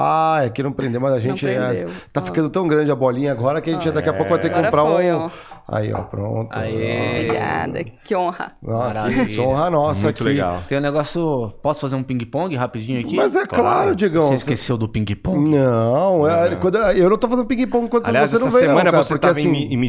Ah, 0.00 0.40
é 0.44 0.48
que 0.50 0.62
não 0.62 0.70
prendeu, 0.72 1.00
mas 1.00 1.12
a 1.12 1.18
gente 1.18 1.46
é- 1.48 1.84
tá 2.12 2.20
Ó. 2.20 2.24
ficando 2.24 2.48
tão 2.48 2.68
grande 2.68 2.90
a 2.90 2.94
bolinha 2.94 3.32
agora 3.32 3.60
que 3.60 3.68
a 3.70 3.72
gente 3.72 3.90
daqui 3.90 4.08
a 4.08 4.12
pouco 4.12 4.30
vai 4.30 4.38
ter 4.38 4.48
que 4.50 4.54
comprar 4.54 4.82
foi, 4.82 5.12
um. 5.12 5.24
ó. 5.26 5.30
Aí, 5.70 5.92
ó, 5.92 6.02
pronto. 6.02 6.56
Aê. 6.56 7.24
Obrigada, 7.26 7.84
que 7.84 8.14
honra. 8.16 8.52
Ó, 8.64 8.66
que 8.66 8.72
Maravilha. 8.94 9.42
honra 9.42 9.70
nossa 9.70 10.04
Muito 10.06 10.22
aqui. 10.22 10.28
legal. 10.30 10.62
Tem 10.68 10.78
um 10.78 10.80
negócio. 10.80 11.52
Posso 11.62 11.80
fazer 11.80 11.96
um 11.96 12.02
ping-pong 12.02 12.54
rapidinho 12.56 13.00
aqui? 13.00 13.16
Mas 13.16 13.34
é 13.36 13.44
claro, 13.46 13.94
Digão. 13.96 14.28
Você 14.28 14.34
esqueceu 14.36 14.76
do 14.78 14.88
ping-pong? 14.88 15.50
Não, 15.50 16.26
é- 16.28 16.56
quando- 16.56 16.76
eu 16.76 17.10
não 17.10 17.18
tô 17.18 17.28
fazendo 17.28 17.46
ping-pong 17.46 17.88
quando 17.88 18.06
Aliás, 18.08 18.30
você 18.30 18.38
não 18.38 18.46
essa 18.48 18.56
veio, 18.58 18.68
semana 18.70 18.84
não, 18.84 18.92
cara, 18.92 19.02
você 19.04 19.14
porque 19.14 19.26
estava 19.26 19.38
assim... 19.40 19.48
em, 19.48 19.76
mi- 19.78 19.88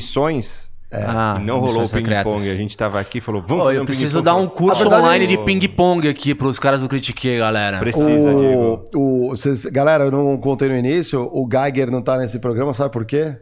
missões 0.91 1.15
Ah, 1.15 1.37
e 1.39 1.45
não 1.45 1.59
rolou 1.59 1.83
o 1.83 1.89
ping-pong. 1.89 2.49
A 2.49 2.55
gente 2.55 2.75
tava 2.77 2.99
aqui 2.99 3.19
e 3.19 3.21
falou, 3.21 3.41
vamos 3.41 3.57
Pô, 3.63 3.65
fazer 3.67 3.79
eu 3.79 3.83
um 3.83 3.85
preciso 3.85 4.17
ping-pong. 4.19 4.25
dar 4.25 4.35
um 4.35 4.47
curso 4.47 4.81
verdade 4.81 5.01
online 5.03 5.25
é- 5.25 5.27
de 5.27 5.37
ping-pong 5.37 6.07
aqui 6.07 6.33
pros 6.33 6.57
caras 6.57 6.81
do 6.81 6.87
Critique, 6.87 7.37
galera. 7.37 7.77
Precisa, 7.79 8.33
Diego. 8.33 8.85
o, 8.93 9.27
o, 9.27 9.29
vocês- 9.29 9.65
galera, 9.65 10.05
eu 10.05 10.11
não 10.11 10.37
contei 10.37 10.67
no 10.69 10.75
início, 10.75 11.21
o 11.31 11.47
Geiger 11.51 11.91
não 11.91 12.01
tá 12.01 12.17
nesse 12.17 12.39
programa, 12.39 12.73
sabe 12.73 12.91
por 12.91 13.05
quê? 13.05 13.37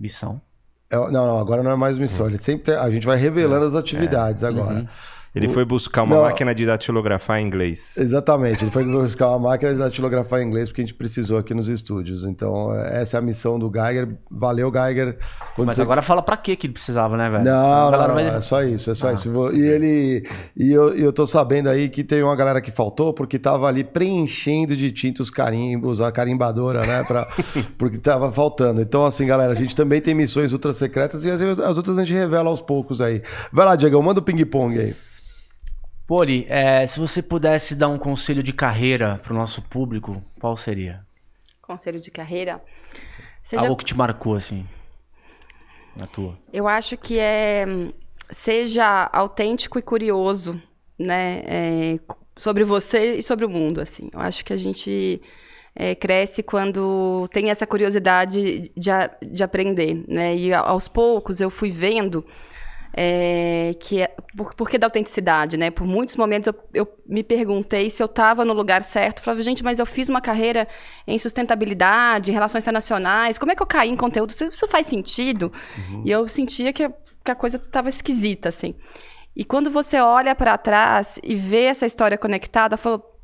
Missão. 0.00 0.40
É, 0.90 0.96
não, 0.96 1.26
não, 1.26 1.38
agora 1.38 1.62
não 1.62 1.70
é 1.70 1.76
mais 1.76 1.98
missão. 1.98 2.26
Ele 2.26 2.38
sempre 2.38 2.64
tem- 2.64 2.74
a 2.76 2.88
gente 2.90 3.06
vai 3.06 3.16
revelando 3.16 3.64
as 3.64 3.74
atividades 3.74 4.42
É. 4.42 4.46
agora. 4.48 4.86
Ele 5.34 5.48
foi 5.48 5.64
buscar 5.64 6.04
uma 6.04 6.14
Não. 6.14 6.22
máquina 6.22 6.54
de 6.54 6.64
datilografar 6.64 7.40
em 7.40 7.46
inglês. 7.46 7.94
Exatamente, 7.98 8.62
ele 8.64 8.70
foi 8.70 8.84
buscar 8.84 9.30
uma 9.30 9.50
máquina 9.50 9.72
de 9.72 9.78
datilografar 9.80 10.40
em 10.40 10.46
inglês 10.46 10.68
porque 10.68 10.80
a 10.82 10.84
gente 10.84 10.94
precisou 10.94 11.38
aqui 11.38 11.52
nos 11.52 11.66
estúdios. 11.68 12.22
Então, 12.24 12.72
essa 12.72 13.16
é 13.16 13.18
a 13.18 13.20
missão 13.20 13.58
do 13.58 13.68
Geiger. 13.68 14.16
Valeu, 14.30 14.70
Geiger. 14.72 15.18
Quando 15.56 15.66
Mas 15.66 15.76
você- 15.76 15.82
agora 15.82 16.02
fala 16.02 16.22
pra 16.22 16.36
quê 16.36 16.54
que 16.54 16.68
ele 16.68 16.72
precisava, 16.74 17.16
né, 17.16 17.28
velho? 17.28 17.42
Não, 17.44 17.90
não, 17.90 18.06
não, 18.08 18.14
vai- 18.14 18.28
é 18.28 18.40
só 18.40 18.62
isso, 18.62 18.90
é 18.92 18.94
só 18.94 19.08
Ah, 19.08 19.12
isso. 19.12 19.28
E 19.56 19.60
ele 19.60 20.28
e 20.56 20.70
eu, 20.72 20.96
e 20.96 21.02
eu 21.02 21.12
tô 21.12 21.26
sabendo 21.26 21.68
aí 21.68 21.88
que 21.88 22.04
tem 22.04 22.22
uma 22.22 22.36
galera 22.36 22.60
que 22.60 22.70
faltou 22.70 23.12
porque 23.12 23.36
tava 23.38 23.66
ali 23.66 23.82
preenchendo 23.82 24.76
de 24.76 24.92
tinta 24.92 25.20
os 25.20 25.30
carimbos, 25.30 26.00
a 26.00 26.12
carimbadora, 26.12 26.86
né, 26.86 27.02
pra, 27.02 27.26
porque 27.76 27.98
tava 27.98 28.30
faltando. 28.30 28.80
Então 28.80 29.04
assim, 29.04 29.26
galera, 29.26 29.50
a 29.52 29.56
gente 29.56 29.74
também 29.74 30.00
tem 30.00 30.14
missões 30.14 30.52
ultra 30.52 30.72
secretas 30.72 31.24
e 31.24 31.30
as, 31.30 31.42
as 31.42 31.76
outras 31.76 31.98
a 31.98 32.04
gente 32.04 32.16
revela 32.16 32.48
aos 32.50 32.60
poucos 32.60 33.00
aí. 33.00 33.20
Vai 33.52 33.66
lá, 33.66 33.74
Diego, 33.74 34.00
manda 34.00 34.20
o 34.20 34.22
ping 34.22 34.44
pong 34.44 34.78
aí. 34.78 34.94
Poli, 36.06 36.44
é, 36.48 36.86
se 36.86 37.00
você 37.00 37.22
pudesse 37.22 37.74
dar 37.74 37.88
um 37.88 37.98
conselho 37.98 38.42
de 38.42 38.52
carreira 38.52 39.18
pro 39.22 39.34
nosso 39.34 39.62
público, 39.62 40.22
qual 40.38 40.56
seria? 40.56 41.04
Conselho 41.62 42.00
de 42.00 42.10
carreira. 42.10 42.62
Seja 43.42 43.62
Algo 43.62 43.76
que 43.76 43.84
te 43.84 43.96
marcou, 43.96 44.34
assim, 44.34 44.66
na 45.96 46.06
tua. 46.06 46.38
Eu 46.52 46.68
acho 46.68 46.96
que 46.96 47.18
é 47.18 47.64
seja 48.30 49.08
autêntico 49.12 49.78
e 49.78 49.82
curioso, 49.82 50.60
né, 50.98 51.42
é, 51.46 51.98
sobre 52.36 52.64
você 52.64 53.16
e 53.16 53.22
sobre 53.22 53.44
o 53.44 53.48
mundo, 53.48 53.80
assim. 53.80 54.08
Eu 54.12 54.20
acho 54.20 54.44
que 54.44 54.52
a 54.52 54.56
gente 54.56 55.20
é, 55.74 55.94
cresce 55.94 56.42
quando 56.42 57.28
tem 57.32 57.50
essa 57.50 57.66
curiosidade 57.66 58.72
de, 58.76 58.90
de 59.22 59.42
aprender, 59.42 60.04
né? 60.08 60.36
E 60.36 60.52
aos 60.52 60.88
poucos 60.88 61.40
eu 61.40 61.50
fui 61.50 61.70
vendo 61.70 62.24
é, 62.96 63.74
que 63.80 64.02
é, 64.02 64.14
por, 64.36 64.54
por 64.54 64.70
que 64.70 64.78
da 64.78 64.86
autenticidade, 64.86 65.56
né? 65.56 65.70
Por 65.70 65.84
muitos 65.84 66.14
momentos 66.14 66.46
eu, 66.46 66.54
eu 66.72 66.98
me 67.06 67.24
perguntei 67.24 67.90
se 67.90 68.00
eu 68.00 68.06
estava 68.06 68.44
no 68.44 68.52
lugar 68.52 68.84
certo. 68.84 69.20
falava, 69.20 69.42
gente, 69.42 69.64
mas 69.64 69.80
eu 69.80 69.86
fiz 69.86 70.08
uma 70.08 70.20
carreira 70.20 70.68
em 71.06 71.18
sustentabilidade, 71.18 72.30
em 72.30 72.34
relações 72.34 72.62
internacionais, 72.62 73.36
como 73.36 73.50
é 73.50 73.56
que 73.56 73.62
eu 73.62 73.66
caí 73.66 73.90
em 73.90 73.96
conteúdo? 73.96 74.30
Isso, 74.30 74.44
isso 74.44 74.68
faz 74.68 74.86
sentido? 74.86 75.52
Uhum. 75.76 76.02
E 76.04 76.10
eu 76.10 76.28
sentia 76.28 76.72
que 76.72 76.84
a, 76.84 76.92
que 77.24 77.30
a 77.30 77.34
coisa 77.34 77.56
estava 77.56 77.88
esquisita, 77.88 78.48
assim. 78.48 78.74
E 79.34 79.44
quando 79.44 79.70
você 79.70 79.98
olha 79.98 80.32
para 80.34 80.56
trás 80.56 81.18
e 81.22 81.34
vê 81.34 81.64
essa 81.64 81.86
história 81.86 82.16
conectada, 82.16 82.76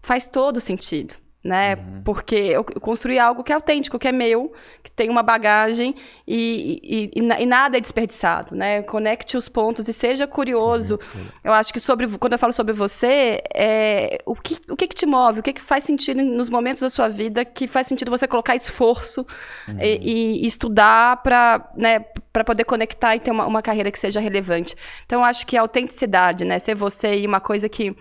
faz 0.03 0.27
todo 0.27 0.61
sentido 0.61 1.15
né? 1.43 1.75
Uhum. 1.75 2.03
Porque 2.05 2.35
eu 2.35 2.63
construí 2.63 3.19
algo 3.19 3.43
que 3.43 3.51
é 3.51 3.55
autêntico, 3.55 3.99
que 3.99 4.07
é 4.07 4.13
meu, 4.13 4.53
que 4.83 4.91
tem 4.91 5.09
uma 5.09 5.23
bagagem 5.23 5.95
e, 6.27 7.11
e, 7.15 7.21
e, 7.21 7.43
e 7.43 7.47
nada 7.47 7.79
é 7.79 7.81
desperdiçado, 7.81 8.55
né? 8.55 8.83
Conecte 8.83 9.37
os 9.37 9.49
pontos 9.49 9.89
e 9.89 9.93
seja 9.93 10.27
curioso. 10.27 10.99
Uhum. 11.15 11.27
Eu 11.45 11.53
acho 11.53 11.73
que 11.73 11.81
sobre 11.81 12.07
quando 12.19 12.35
eu 12.35 12.39
falo 12.39 12.53
sobre 12.53 12.75
você, 12.75 13.43
é, 13.55 14.19
o, 14.27 14.35
que, 14.35 14.59
o 14.69 14.77
que, 14.77 14.87
que 14.87 14.95
te 14.95 15.07
move, 15.07 15.41
o 15.41 15.43
que, 15.43 15.55
que 15.55 15.63
faz 15.63 15.85
sentido 15.85 16.23
nos 16.23 16.51
momentos 16.51 16.83
da 16.83 16.91
sua 16.91 17.09
vida 17.09 17.45
que 17.45 17.67
faz 17.67 17.87
sentido 17.87 18.11
você 18.11 18.29
colocar 18.29 18.55
esforço 18.55 19.27
uhum. 19.67 19.79
e, 19.81 20.47
estudar 20.47 21.23
para 21.23 21.71
né, 21.75 22.01
poder 22.45 22.65
conectar 22.65 23.17
e 23.17 23.21
ter 23.21 23.31
uma, 23.31 23.47
uma 23.47 23.63
carreira 23.63 23.91
que 23.91 23.99
seja 23.99 24.21
relevante. 24.21 24.77
Então, 25.07 25.21
eu 25.21 25.25
acho 25.25 25.47
que 25.47 25.57
a 25.57 25.63
autenticidade, 25.63 26.45
né? 26.45 26.59
Ser 26.59 26.75
você 26.75 27.21
e 27.21 27.27
uma 27.27 27.41
coisa 27.41 27.69
que 27.69 27.97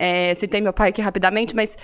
é, 0.00 0.34
citei 0.34 0.62
meu 0.62 0.72
pai 0.72 0.88
aqui 0.88 1.02
rapidamente, 1.02 1.54
mas 1.54 1.76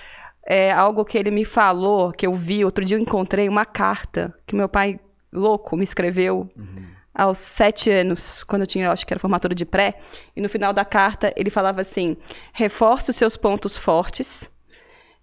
é 0.47 0.71
algo 0.73 1.05
que 1.05 1.19
ele 1.19 1.31
me 1.31 1.45
falou, 1.45 2.13
que 2.13 2.27
eu 2.27 2.33
vi. 2.33 2.65
Outro 2.65 2.85
dia 2.85 2.97
eu 2.97 3.01
encontrei 3.01 3.49
uma 3.49 3.67
carta 3.67 4.33
que 4.47 4.55
meu 4.55 4.69
pai, 4.69 5.01
louco, 5.33 5.77
me 5.77 5.83
escreveu 5.83 6.49
uhum. 6.57 6.85
aos 7.13 7.39
sete 7.39 7.91
anos, 7.91 8.45
quando 8.45 8.63
eu 8.63 8.67
tinha, 8.67 8.87
eu 8.87 8.93
acho 8.93 9.05
que 9.05 9.13
era 9.13 9.21
formatura 9.21 9.55
de 9.55 9.67
pré. 9.67 9.99
E 10.35 10.41
no 10.41 10.49
final 10.49 10.73
da 10.73 10.85
carta 10.85 11.35
ele 11.37 11.51
falava 11.51 11.81
assim: 11.81 12.17
reforce 12.53 13.11
os 13.11 13.17
seus 13.17 13.37
pontos 13.37 13.77
fortes 13.77 14.49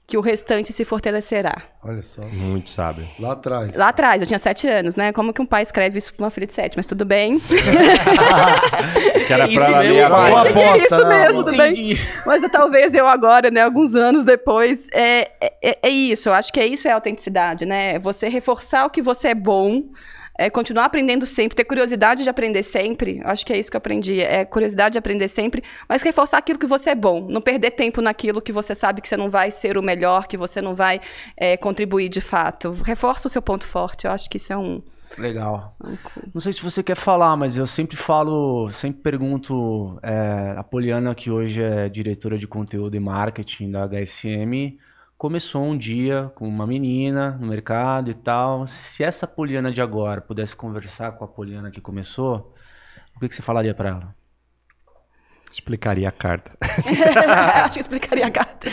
que 0.06 0.18
o 0.18 0.22
restante 0.22 0.74
se 0.74 0.84
fortalecerá. 0.84 1.56
Olha 1.84 2.02
só. 2.02 2.22
Muito 2.24 2.70
sábio. 2.70 3.08
Lá 3.18 3.32
atrás. 3.32 3.76
Lá 3.76 3.88
atrás, 3.88 4.22
eu 4.22 4.28
tinha 4.28 4.38
sete 4.38 4.68
anos, 4.68 4.96
né? 4.96 5.14
Como 5.14 5.34
que 5.34 5.42
um 5.42 5.46
pai 5.46 5.64
escreve 5.64 5.98
isso 5.98 6.14
para 6.14 6.26
uma 6.26 6.30
filha 6.30 6.46
de 6.46 6.54
sete? 6.54 6.76
Mas 6.76 6.86
tudo 6.86 7.06
bem. 7.06 7.40
que 9.28 9.34
era 9.34 9.48
pra 9.48 9.66
ela 9.66 9.80
ler 9.80 10.04
agora. 10.04 10.50
Aposta, 10.52 10.62
é 10.62 10.78
isso 10.78 11.08
mesmo, 11.08 11.44
tudo 11.46 11.58
bem. 11.58 11.98
Mas 12.26 12.44
talvez 12.52 12.94
eu 12.94 13.08
agora, 13.08 13.50
né, 13.50 13.62
alguns 13.62 13.96
anos 13.96 14.26
depois, 14.26 14.90
é, 14.92 15.32
é, 15.42 15.80
é 15.82 15.90
isso. 15.90 16.30
Eu 16.30 16.34
acho 16.34 16.52
que 16.52 16.60
é 16.60 16.68
isso 16.68 16.88
é 16.88 16.92
autenticidade, 16.92 17.66
né? 17.66 17.98
Você 18.00 18.28
reforçar 18.28 18.86
o 18.86 18.90
que 18.90 19.02
você 19.02 19.30
é 19.30 19.36
bom, 19.36 19.84
é 20.44 20.50
continuar 20.50 20.86
aprendendo 20.86 21.26
sempre, 21.26 21.56
ter 21.56 21.64
curiosidade 21.64 22.24
de 22.24 22.30
aprender 22.30 22.64
sempre. 22.64 23.22
Acho 23.24 23.46
que 23.46 23.54
é 23.54 23.58
isso 23.58 23.72
que 23.72 23.78
eu 23.78 23.80
aprendi. 23.80 24.20
É 24.20 24.44
curiosidade 24.44 24.94
de 24.94 25.00
aprender 25.00 25.28
sempre, 25.28 25.64
mas 25.88 26.02
reforçar 26.02 26.38
aquilo 26.38 26.60
que 26.60 26.68
você 26.68 26.90
é 26.90 26.96
bom. 26.96 27.28
Não 27.30 27.42
perder 27.42 27.72
tempo 27.72 28.02
naquilo 28.02 28.42
que 28.42 28.52
você 28.52 28.76
sabe 28.76 29.02
que 29.02 29.08
você 29.08 29.16
não 29.16 29.30
vai 29.30 29.52
ser 29.52 29.78
o 29.78 29.82
melhor, 29.82 30.28
que 30.28 30.36
você 30.36 30.62
não 30.62 30.76
vai 30.76 31.00
é, 31.38 31.56
contribuir 31.56 32.10
de 32.10 32.20
fato. 32.20 32.72
Reforça 32.84 33.28
o 33.28 33.32
seu 33.32 33.42
ponto 33.42 33.66
forte. 33.66 34.06
Eu 34.06 34.12
acho 34.12 34.30
que 34.30 34.38
isso 34.38 34.52
é 34.52 34.58
um. 34.58 34.82
Legal. 35.18 35.78
Não 36.34 36.42
sei 36.42 36.52
se 36.52 36.62
você 36.62 36.82
quer 36.82 36.96
falar, 36.96 37.38
mas 37.38 37.56
eu 37.56 37.68
sempre 37.68 37.96
falo, 37.96 38.70
sempre 38.72 39.02
pergunto 39.02 40.00
é, 40.02 40.56
a 40.58 40.64
Poliana, 40.64 41.14
que 41.14 41.30
hoje 41.30 41.62
é 41.62 41.88
diretora 41.88 42.38
de 42.38 42.48
conteúdo 42.48 42.96
e 42.96 43.00
marketing 43.00 43.72
da 43.72 43.88
HSM, 43.88 44.78
começou 45.24 45.64
um 45.64 45.78
dia 45.78 46.30
com 46.36 46.46
uma 46.46 46.68
menina 46.68 47.38
no 47.40 47.48
mercado 47.48 48.12
e 48.12 48.14
tal. 48.14 48.68
Se 48.68 49.06
essa 49.06 49.26
Poliana 49.26 49.72
de 49.72 49.82
agora 49.82 50.20
pudesse 50.20 50.54
conversar 50.54 51.14
com 51.14 51.24
a 51.24 51.28
Poliana 51.30 51.72
que 51.72 51.80
começou, 51.80 52.54
o 53.16 53.22
que, 53.22 53.30
que 53.30 53.36
você 53.36 53.42
falaria 53.42 53.74
para 53.74 53.88
ela? 53.88 54.16
Explicaria 55.50 56.10
a 56.10 56.12
carta. 56.12 56.52
Acho 57.64 57.76
que 57.76 57.80
explicaria 57.80 58.28
a 58.28 58.32
carta. 58.32 58.70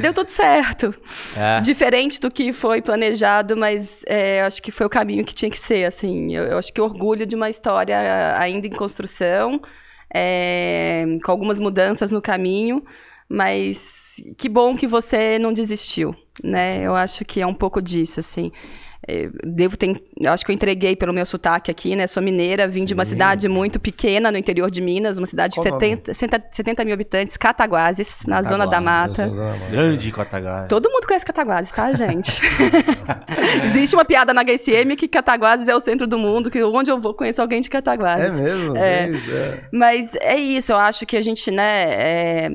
Deu 0.00 0.12
tudo 0.12 0.28
certo. 0.28 0.92
É. 1.36 1.60
Diferente 1.60 2.20
do 2.20 2.32
que 2.32 2.52
foi 2.52 2.82
planejado, 2.82 3.56
mas 3.56 4.02
é, 4.08 4.42
acho 4.42 4.60
que 4.60 4.72
foi 4.72 4.86
o 4.86 4.90
caminho 4.90 5.24
que 5.24 5.36
tinha 5.36 5.50
que 5.52 5.58
ser. 5.58 5.84
Assim, 5.84 6.34
eu, 6.34 6.42
eu 6.46 6.58
acho 6.58 6.72
que 6.72 6.80
orgulho 6.80 7.24
de 7.24 7.36
uma 7.36 7.48
história 7.48 8.36
ainda 8.36 8.66
em 8.66 8.70
construção, 8.70 9.62
é, 10.12 11.04
com 11.24 11.30
algumas 11.30 11.60
mudanças 11.60 12.10
no 12.10 12.20
caminho, 12.20 12.82
mas 13.28 14.01
que 14.36 14.48
bom 14.48 14.76
que 14.76 14.86
você 14.86 15.38
não 15.38 15.52
desistiu, 15.52 16.14
né? 16.42 16.82
Eu 16.82 16.94
acho 16.94 17.24
que 17.24 17.40
é 17.40 17.46
um 17.46 17.54
pouco 17.54 17.80
disso, 17.80 18.20
assim. 18.20 18.50
É, 19.06 19.28
devo 19.44 19.76
ter, 19.76 20.00
acho 20.28 20.44
que 20.44 20.52
eu 20.52 20.54
entreguei 20.54 20.94
pelo 20.94 21.12
meu 21.12 21.26
sotaque 21.26 21.72
aqui, 21.72 21.96
né? 21.96 22.06
Sou 22.06 22.22
mineira, 22.22 22.68
vim 22.68 22.80
Sim. 22.80 22.86
de 22.86 22.94
uma 22.94 23.04
cidade 23.04 23.48
muito 23.48 23.80
pequena 23.80 24.30
no 24.30 24.38
interior 24.38 24.70
de 24.70 24.80
Minas, 24.80 25.18
uma 25.18 25.26
cidade 25.26 25.56
Qual 25.56 25.64
de 25.64 26.04
70, 26.14 26.14
70, 26.52 26.84
mil 26.84 26.94
habitantes, 26.94 27.36
Cataguases, 27.36 28.24
na 28.26 28.42
Zona 28.42 28.64
da 28.64 28.80
Mata. 28.80 29.28
Grande 29.70 30.12
Cataguases. 30.12 30.68
Todo 30.68 30.88
mundo 30.88 31.04
conhece 31.04 31.26
Cataguases, 31.26 31.72
tá, 31.72 31.92
gente? 31.92 32.40
Existe 33.66 33.96
uma 33.96 34.04
piada 34.04 34.32
na 34.32 34.44
HSM 34.44 34.94
que 34.96 35.08
Cataguases 35.08 35.66
é 35.66 35.74
o 35.74 35.80
centro 35.80 36.06
do 36.06 36.16
mundo, 36.16 36.48
que 36.48 36.62
onde 36.62 36.90
eu 36.90 37.00
vou 37.00 37.12
conheço 37.12 37.42
alguém 37.42 37.60
de 37.60 37.68
Cataguases. 37.68 38.26
É 38.26 38.30
mesmo? 38.30 38.76
É. 38.76 39.10
é. 39.10 39.64
Mas 39.72 40.14
é 40.20 40.36
isso, 40.36 40.70
eu 40.70 40.76
acho 40.76 41.04
que 41.06 41.16
a 41.16 41.20
gente, 41.20 41.50
né, 41.50 41.84
é, 41.90 42.50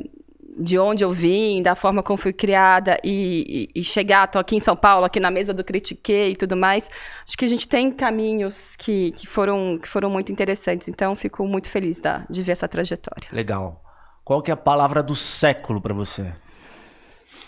de 0.57 0.79
onde 0.79 1.03
eu 1.03 1.13
vim, 1.13 1.61
da 1.61 1.75
forma 1.75 2.01
como 2.01 2.17
fui 2.17 2.33
criada 2.33 2.97
e, 3.03 3.69
e, 3.75 3.79
e, 3.79 3.83
chegar, 3.83 4.27
tô 4.27 4.39
aqui 4.39 4.55
em 4.55 4.59
São 4.59 4.75
Paulo, 4.75 5.05
aqui 5.05 5.19
na 5.19 5.29
mesa 5.29 5.53
do 5.53 5.63
Critiquei 5.63 6.31
e 6.31 6.35
tudo 6.35 6.57
mais. 6.57 6.89
Acho 7.25 7.37
que 7.37 7.45
a 7.45 7.47
gente 7.47 7.67
tem 7.67 7.91
caminhos 7.91 8.75
que, 8.75 9.11
que, 9.11 9.27
foram, 9.27 9.77
que 9.77 9.87
foram 9.87 10.09
muito 10.09 10.31
interessantes. 10.31 10.87
Então, 10.87 11.15
fico 11.15 11.45
muito 11.47 11.69
feliz 11.69 11.99
da, 11.99 12.25
de 12.29 12.41
ver 12.41 12.53
essa 12.53 12.67
trajetória. 12.67 13.29
Legal. 13.31 13.83
Qual 14.23 14.41
que 14.41 14.51
é 14.51 14.53
a 14.53 14.57
palavra 14.57 15.03
do 15.03 15.15
século 15.15 15.79
para 15.79 15.93
você? 15.93 16.33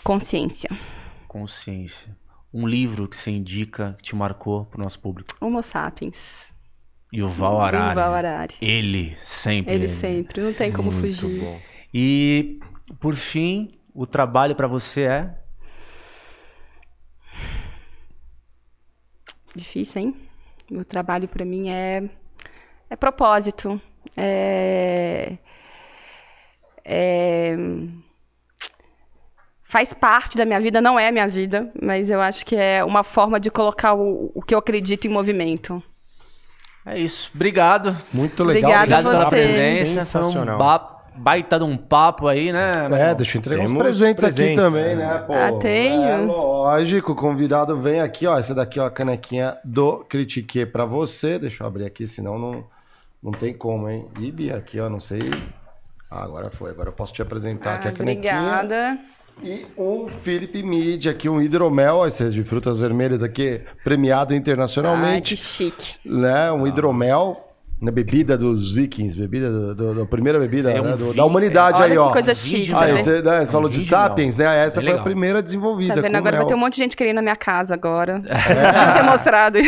Consciência. 0.02 0.70
Consciência. 1.28 2.16
Um 2.52 2.66
livro 2.66 3.06
que 3.06 3.16
você 3.16 3.30
indica, 3.30 3.94
que 3.98 4.04
te 4.04 4.16
marcou 4.16 4.64
para 4.64 4.80
o 4.80 4.82
nosso 4.82 4.98
público? 4.98 5.30
Homo 5.40 5.62
Sapiens. 5.62 6.52
E 7.12 7.22
o 7.22 7.28
Val 7.28 7.60
Arari. 7.60 8.54
Ele, 8.60 9.16
sempre. 9.18 9.74
Ele, 9.74 9.84
ele. 9.84 9.88
sempre, 9.88 10.40
não 10.40 10.52
tem 10.52 10.72
como 10.72 10.92
muito 10.92 11.06
fugir. 11.06 11.40
Bom. 11.40 11.60
E 11.92 12.60
por 12.98 13.14
fim, 13.14 13.78
o 13.94 14.06
trabalho 14.06 14.56
para 14.56 14.66
você 14.66 15.02
é? 15.02 15.34
Difícil, 19.54 20.02
hein? 20.02 20.16
O 20.72 20.84
trabalho 20.84 21.28
para 21.28 21.44
mim 21.44 21.70
é 21.70 22.08
é 22.90 22.96
propósito, 22.96 23.80
é, 24.16 25.38
é, 26.84 27.56
faz 29.62 29.94
parte 29.94 30.36
da 30.36 30.44
minha 30.44 30.60
vida, 30.60 30.80
não 30.80 30.98
é 30.98 31.06
a 31.06 31.12
minha 31.12 31.28
vida, 31.28 31.70
mas 31.80 32.10
eu 32.10 32.20
acho 32.20 32.44
que 32.44 32.56
é 32.56 32.84
uma 32.84 33.04
forma 33.04 33.38
de 33.38 33.48
colocar 33.48 33.94
o, 33.94 34.32
o 34.34 34.42
que 34.42 34.52
eu 34.52 34.58
acredito 34.58 35.06
em 35.06 35.10
movimento. 35.10 35.80
É 36.84 36.98
isso. 36.98 37.30
Obrigado. 37.32 37.96
Muito 38.12 38.42
legal. 38.42 38.72
Obrigado, 38.72 39.06
Obrigado 39.06 39.18
pela 39.18 39.28
presença. 39.30 40.00
Sensacional. 40.00 40.32
Foi 40.32 40.42
um 40.42 40.58
baita 41.20 41.58
de 41.58 41.64
um 41.64 41.76
papo 41.76 42.26
aí, 42.26 42.50
né? 42.50 42.88
É, 42.92 43.14
deixa 43.14 43.36
eu 43.36 43.40
entregar 43.40 43.64
uns 43.64 43.72
presentes, 43.72 44.24
presentes, 44.24 44.64
aqui 44.64 44.72
também, 44.72 44.96
né? 44.96 45.18
Pô, 45.26 45.34
ah, 45.34 45.52
tenho. 45.60 46.02
É, 46.02 46.16
lógico, 46.16 47.12
o 47.12 47.14
convidado 47.14 47.76
vem 47.76 48.00
aqui, 48.00 48.26
ó. 48.26 48.38
Essa 48.38 48.54
daqui, 48.54 48.80
ó, 48.80 48.86
a 48.86 48.90
canequinha 48.90 49.56
do 49.62 49.98
Critique 50.08 50.64
pra 50.64 50.86
você. 50.86 51.38
Deixa 51.38 51.62
eu 51.62 51.66
abrir 51.66 51.84
aqui, 51.84 52.08
senão 52.08 52.38
não, 52.38 52.64
não 53.22 53.32
tem 53.32 53.52
como, 53.52 53.88
hein? 53.88 54.06
Ibi, 54.18 54.50
aqui, 54.50 54.80
ó, 54.80 54.88
não 54.88 55.00
sei. 55.00 55.20
Ah, 56.10 56.24
agora 56.24 56.48
foi. 56.48 56.70
Agora 56.70 56.88
eu 56.88 56.94
posso 56.94 57.12
te 57.12 57.20
apresentar 57.20 57.72
ah, 57.72 57.74
aqui 57.74 57.88
a 57.88 57.92
canequinha. 57.92 58.32
Obrigada. 58.32 58.98
E 59.42 59.66
um 59.76 60.08
Philip 60.08 60.62
Mead, 60.62 61.08
aqui 61.08 61.28
um 61.28 61.40
hidromel, 61.40 62.06
esse 62.06 62.24
é 62.24 62.28
de 62.28 62.42
frutas 62.42 62.78
vermelhas 62.78 63.22
aqui, 63.22 63.60
premiado 63.84 64.34
internacionalmente. 64.34 65.34
Ah, 65.34 65.36
que 65.36 65.36
chique. 65.36 65.96
Né? 66.04 66.52
Um 66.52 66.66
hidromel 66.66 67.49
na 67.80 67.90
bebida 67.90 68.36
dos 68.36 68.72
vikings, 68.72 69.18
bebida 69.18 69.50
do, 69.50 69.74
do, 69.74 69.94
da 70.00 70.06
primeira 70.06 70.38
bebida 70.38 70.70
é 70.70 70.80
um 70.82 70.84
né, 70.84 70.96
do, 70.96 71.14
da 71.14 71.24
humanidade 71.24 71.82
aí, 71.82 71.96
ó. 71.96 72.08
Que 72.08 72.12
coisa 72.12 72.34
chique, 72.34 72.74
ah, 72.74 72.94
você, 72.94 73.22
né, 73.22 73.40
você 73.40 73.52
falou 73.52 73.70
de 73.70 73.80
sapiens, 73.80 74.36
né? 74.36 74.66
Essa 74.66 74.82
foi 74.82 74.92
a 74.92 75.02
primeira 75.02 75.42
desenvolvida. 75.42 75.94
Tá 75.94 76.02
vendo? 76.02 76.16
Agora 76.16 76.36
vai 76.36 76.46
ter 76.46 76.54
um 76.54 76.58
monte 76.58 76.74
de 76.74 76.80
gente 76.80 76.96
querendo 76.96 77.16
na 77.16 77.22
minha 77.22 77.36
casa 77.36 77.72
agora. 77.72 78.22
É. 78.26 78.92
ter 79.00 79.02
mostrado. 79.02 79.58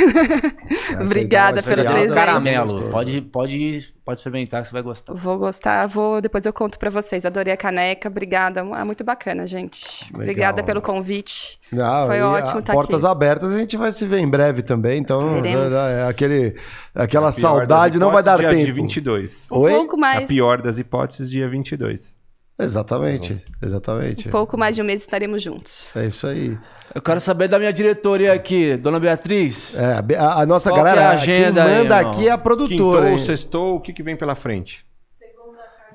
Obrigada 1.00 1.62
pelo 1.62 1.84
presente. 1.84 2.14
Caramelo. 2.14 2.90
Pode, 2.90 3.22
pode 3.22 3.94
Pode 4.04 4.18
experimentar 4.18 4.62
que 4.62 4.68
você 4.68 4.72
vai 4.72 4.82
gostar. 4.82 5.14
Vou 5.14 5.38
gostar, 5.38 5.86
vou, 5.86 6.20
depois 6.20 6.44
eu 6.44 6.52
conto 6.52 6.76
para 6.76 6.90
vocês. 6.90 7.24
Adorei 7.24 7.52
a 7.52 7.56
caneca, 7.56 8.08
obrigada. 8.08 8.60
É 8.60 8.84
muito 8.84 9.04
bacana, 9.04 9.46
gente. 9.46 10.04
Legal. 10.06 10.22
Obrigada 10.22 10.62
pelo 10.64 10.82
convite. 10.82 11.60
Não, 11.70 12.06
Foi 12.06 12.20
ótimo 12.20 12.58
estar 12.58 12.72
Portas 12.72 13.04
aqui. 13.04 13.12
abertas, 13.12 13.52
a 13.52 13.58
gente 13.58 13.76
vai 13.76 13.92
se 13.92 14.04
ver 14.04 14.18
em 14.18 14.28
breve 14.28 14.62
também. 14.62 14.98
Então, 14.98 15.40
é, 15.44 16.00
é, 16.00 16.08
aquele, 16.08 16.56
aquela 16.92 17.30
saudade 17.30 17.98
não 17.98 18.10
vai 18.10 18.24
dar 18.24 18.38
dia 18.38 18.48
tempo. 18.48 18.64
Dia 18.64 18.74
22. 18.74 19.46
Um 19.52 19.58
Oi? 19.58 19.72
pouco 19.72 19.96
mais. 19.96 20.24
A 20.24 20.26
pior 20.26 20.60
das 20.60 20.78
hipóteses, 20.78 21.30
dia 21.30 21.48
22. 21.48 22.16
Exatamente, 22.58 23.42
exatamente. 23.62 24.28
Um 24.28 24.30
pouco 24.30 24.56
mais 24.56 24.76
de 24.76 24.82
um 24.82 24.84
mês 24.84 25.00
estaremos 25.00 25.42
juntos. 25.42 25.90
É 25.96 26.06
isso 26.06 26.26
aí. 26.26 26.56
Eu 26.94 27.00
quero 27.00 27.18
saber 27.18 27.48
da 27.48 27.58
minha 27.58 27.72
diretoria 27.72 28.32
aqui, 28.32 28.76
dona 28.76 29.00
Beatriz. 29.00 29.74
É, 29.74 30.16
a, 30.18 30.42
a 30.42 30.46
nossa 30.46 30.70
Qual 30.70 30.76
galera, 30.76 31.00
é 31.00 31.04
a 31.04 31.10
agenda 31.10 31.64
quem 31.64 31.74
manda 31.78 31.96
aí, 31.96 32.04
aqui 32.04 32.28
é 32.28 32.30
a 32.30 32.38
produtora. 32.38 33.06
Quintou, 33.06 33.18
sextou, 33.18 33.76
o 33.76 33.80
que, 33.80 33.92
que 33.92 34.02
vem 34.02 34.16
pela 34.16 34.34
frente? 34.34 34.84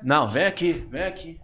Não, 0.02 0.28
vem 0.28 0.46
aqui, 0.46 0.86
vem 0.90 1.02
aqui. 1.02 1.40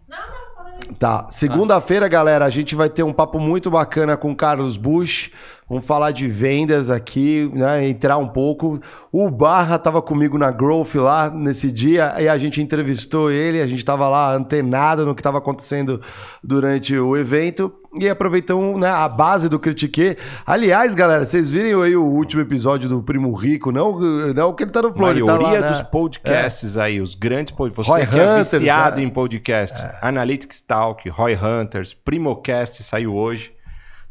Tá. 0.98 1.28
Segunda-feira, 1.30 2.08
galera, 2.08 2.44
a 2.44 2.50
gente 2.50 2.74
vai 2.74 2.88
ter 2.88 3.02
um 3.02 3.12
papo 3.12 3.38
muito 3.38 3.70
bacana 3.70 4.16
com 4.16 4.32
o 4.32 4.36
Carlos 4.36 4.76
Bush. 4.76 5.30
Vamos 5.68 5.86
falar 5.86 6.10
de 6.10 6.28
vendas 6.28 6.90
aqui, 6.90 7.50
né? 7.54 7.88
Entrar 7.88 8.18
um 8.18 8.28
pouco. 8.28 8.80
O 9.10 9.30
Barra 9.30 9.76
estava 9.76 10.02
comigo 10.02 10.36
na 10.36 10.50
Growth 10.50 10.94
lá 10.96 11.30
nesse 11.30 11.72
dia 11.72 12.14
e 12.20 12.28
a 12.28 12.36
gente 12.36 12.60
entrevistou 12.60 13.30
ele. 13.30 13.62
A 13.62 13.66
gente 13.66 13.78
estava 13.78 14.06
lá 14.08 14.34
antenado 14.34 15.06
no 15.06 15.14
que 15.14 15.20
estava 15.20 15.38
acontecendo 15.38 16.02
durante 16.42 16.94
o 16.94 17.16
evento 17.16 17.72
e 17.98 18.06
aproveitamos 18.08 18.78
né, 18.78 18.88
a 18.88 19.08
base 19.08 19.48
do 19.48 19.58
Critique. 19.58 20.18
Aliás, 20.44 20.94
galera, 20.94 21.24
vocês 21.24 21.50
viram 21.50 21.80
aí 21.80 21.96
o 21.96 22.04
último 22.04 22.42
episódio 22.42 22.88
do 22.88 23.02
Primo 23.02 23.32
Rico? 23.32 23.72
Não, 23.72 23.98
não 24.34 24.52
que 24.52 24.64
ele 24.64 24.70
tá 24.70 24.82
no 24.82 24.92
Flow, 24.92 25.08
A 25.08 25.10
ele 25.12 25.20
tá 25.20 25.26
maioria 25.26 25.60
lá, 25.60 25.66
né? 25.66 25.72
dos 25.72 25.82
podcasts 25.82 26.76
aí, 26.76 27.00
os 27.00 27.14
grandes 27.14 27.54
podcasts. 27.54 27.86
Você 27.86 28.04
Roy 28.04 28.06
que 28.06 28.18
é 28.18 28.22
Hunters, 28.22 28.52
viciado 28.52 29.00
é. 29.00 29.02
em 29.02 29.08
podcast. 29.08 29.82
Analytics 30.02 30.60
Talk, 30.60 31.08
Roy 31.08 31.34
Hunters, 31.34 31.94
Primocast 31.94 32.82
saiu 32.82 33.14
hoje. 33.14 33.54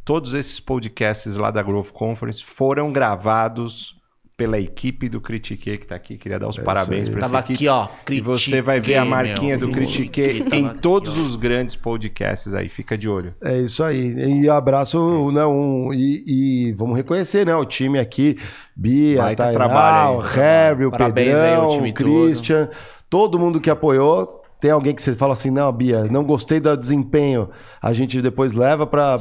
Todos 0.06 0.34
esses 0.34 0.60
podcasts 0.60 1.38
lá 1.38 1.50
da 1.50 1.64
Growth 1.64 1.92
Conference 1.92 2.44
foram 2.44 2.92
gravados 2.92 3.96
pela 4.36 4.60
equipe 4.60 5.08
do 5.08 5.22
Critique 5.22 5.78
que 5.78 5.88
tá 5.88 5.96
aqui. 5.96 6.18
Queria 6.18 6.40
dar 6.40 6.48
os 6.48 6.58
parabéns 6.58 7.08
para 7.08 7.26
essa 7.26 7.40
equipe. 7.40 7.54
aqui, 7.54 7.68
ó. 7.68 7.88
E 8.10 8.20
você 8.20 8.62
vai 8.62 8.80
ver 8.80 8.96
a 8.96 9.06
Critique, 9.06 9.10
marquinha 9.10 9.58
meu. 9.58 9.68
do 9.68 9.74
Critique 9.74 10.10
Critique, 10.10 10.56
em 10.56 10.66
aqui, 10.68 10.80
todos 10.80 11.18
ó. 11.18 11.22
os 11.22 11.36
grandes 11.36 11.76
podcasts 11.76 12.54
aí. 12.54 12.68
Fica 12.68 12.98
de 12.98 13.08
olho. 13.08 13.34
É 13.42 13.60
isso 13.60 13.84
aí. 13.84 14.42
E 14.42 14.50
abraço, 14.50 15.32
né, 15.32 15.46
um, 15.46 15.94
e, 15.94 16.24
e 16.68 16.74
vamos 16.74 16.98
reconhecer, 16.98 17.46
né, 17.46 17.56
o 17.56 17.64
time 17.64 18.00
aqui, 18.00 18.38
Bia, 18.76 19.22
Baita 19.22 19.44
Tainá, 19.44 19.58
trabalho 19.58 20.18
o 20.18 20.22
aí. 20.22 20.28
Harry, 20.34 20.86
o 20.86 20.92
Parabéns 20.92 21.36
aí 21.36 21.52
Pedrão, 21.52 21.70
time 21.70 21.92
o 21.92 21.94
Christian, 21.94 22.70
todo 23.10 23.40
mundo 23.40 23.62
que 23.62 23.70
apoiou. 23.70 24.42
Tem 24.60 24.72
alguém 24.72 24.96
que 24.96 25.02
você 25.02 25.14
fala 25.14 25.34
assim, 25.34 25.52
não, 25.52 25.72
Bia, 25.72 26.06
não 26.06 26.24
gostei 26.24 26.60
do 26.60 26.76
desempenho. 26.76 27.50
A 27.82 27.94
gente 27.94 28.22
depois 28.22 28.54
leva 28.54 28.88
para 28.88 29.18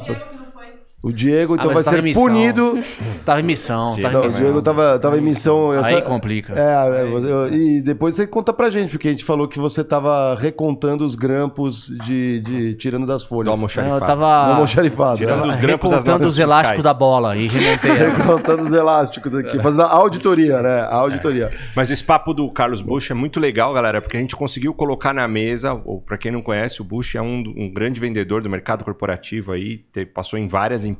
o 1.03 1.13
Diego, 1.13 1.55
então 1.57 1.71
Ah, 1.71 1.75
vai 1.75 1.83
ser 1.85 2.15
punido. 2.15 2.81
Tava 3.25 3.41
em 3.41 3.43
missão, 3.43 3.95
Diego, 3.95 4.03
tava 4.03 4.19
Não, 4.19 4.21
em 4.21 4.23
o 4.23 4.27
missão. 4.29 4.43
Diego 4.45 4.63
tava, 4.63 4.99
tava 4.99 5.19
em 5.19 5.21
missão. 5.21 5.73
eu 5.73 5.83
Aí 5.85 5.95
só- 5.95 6.01
complica. 6.03 6.53
É, 6.55 7.03
é, 7.03 7.07
você- 7.11 7.27
eu- 7.33 7.53
e 7.55 7.83
depois 7.83 8.15
você 8.15 8.27
conta 8.27 8.53
pra 8.53 8.71
gente, 8.71 8.91
porque 8.91 9.09
a 9.09 9.11
gente 9.11 9.25
falou 9.25 9.47
que 9.49 9.59
você 9.59 9.83
tava 9.85 10.35
recontando 10.37 11.05
os 11.05 11.15
grampos 11.15 11.87
de, 12.05 12.41
de 12.41 12.75
tirando 12.75 13.07
das 13.07 13.23
folhas. 13.25 13.47
Do 13.47 13.67
eu. 13.67 14.01
Do 14.01 14.07
tava 14.07 14.27
almoxarifado. 14.49 15.17
Tirando 15.19 15.43
né? 15.47 15.49
os 15.49 15.57
grampos 15.57 15.91
das 15.91 16.01
recontando 16.01 16.29
os 16.29 16.39
elásticos 16.39 16.85
da 16.85 16.95
bola 16.95 17.37
e 17.37 17.49
remontei. 17.49 17.93
Recontando 18.13 18.63
os 18.63 18.73
elásticos 18.73 19.35
aqui, 19.35 19.61
fazendo 19.61 19.83
a 19.83 19.93
auditoria, 19.93 20.61
né? 20.63 20.81
A 20.83 20.97
auditoria. 20.97 21.51
Mas 21.75 21.91
esse 21.91 22.03
papo 22.05 22.33
do 22.35 22.49
Carlos 22.51 22.81
Bush 22.83 23.11
é 23.11 23.15
muito 23.15 23.39
legal, 23.41 23.73
galera, 23.73 24.01
porque 24.01 24.17
a 24.17 24.21
gente 24.21 24.37
conseguiu 24.37 24.73
colocar 24.75 25.13
na 25.13 25.27
mesa, 25.29 25.73
ou 25.85 26.01
para 26.01 26.17
quem 26.17 26.31
não 26.33 26.43
conhece, 26.43 26.81
o 26.81 26.85
Bush 26.85 27.15
é 27.17 27.23
um, 27.23 27.43
um 27.57 27.73
grande 27.73 28.01
vendedor 28.01 28.43
do 28.43 28.49
mercado 28.51 28.85
corporativo 28.85 29.53
aí, 29.53 29.79
te- 29.93 30.05
passou 30.07 30.39
em 30.39 30.49
várias 30.49 30.85
empresas 30.85 30.92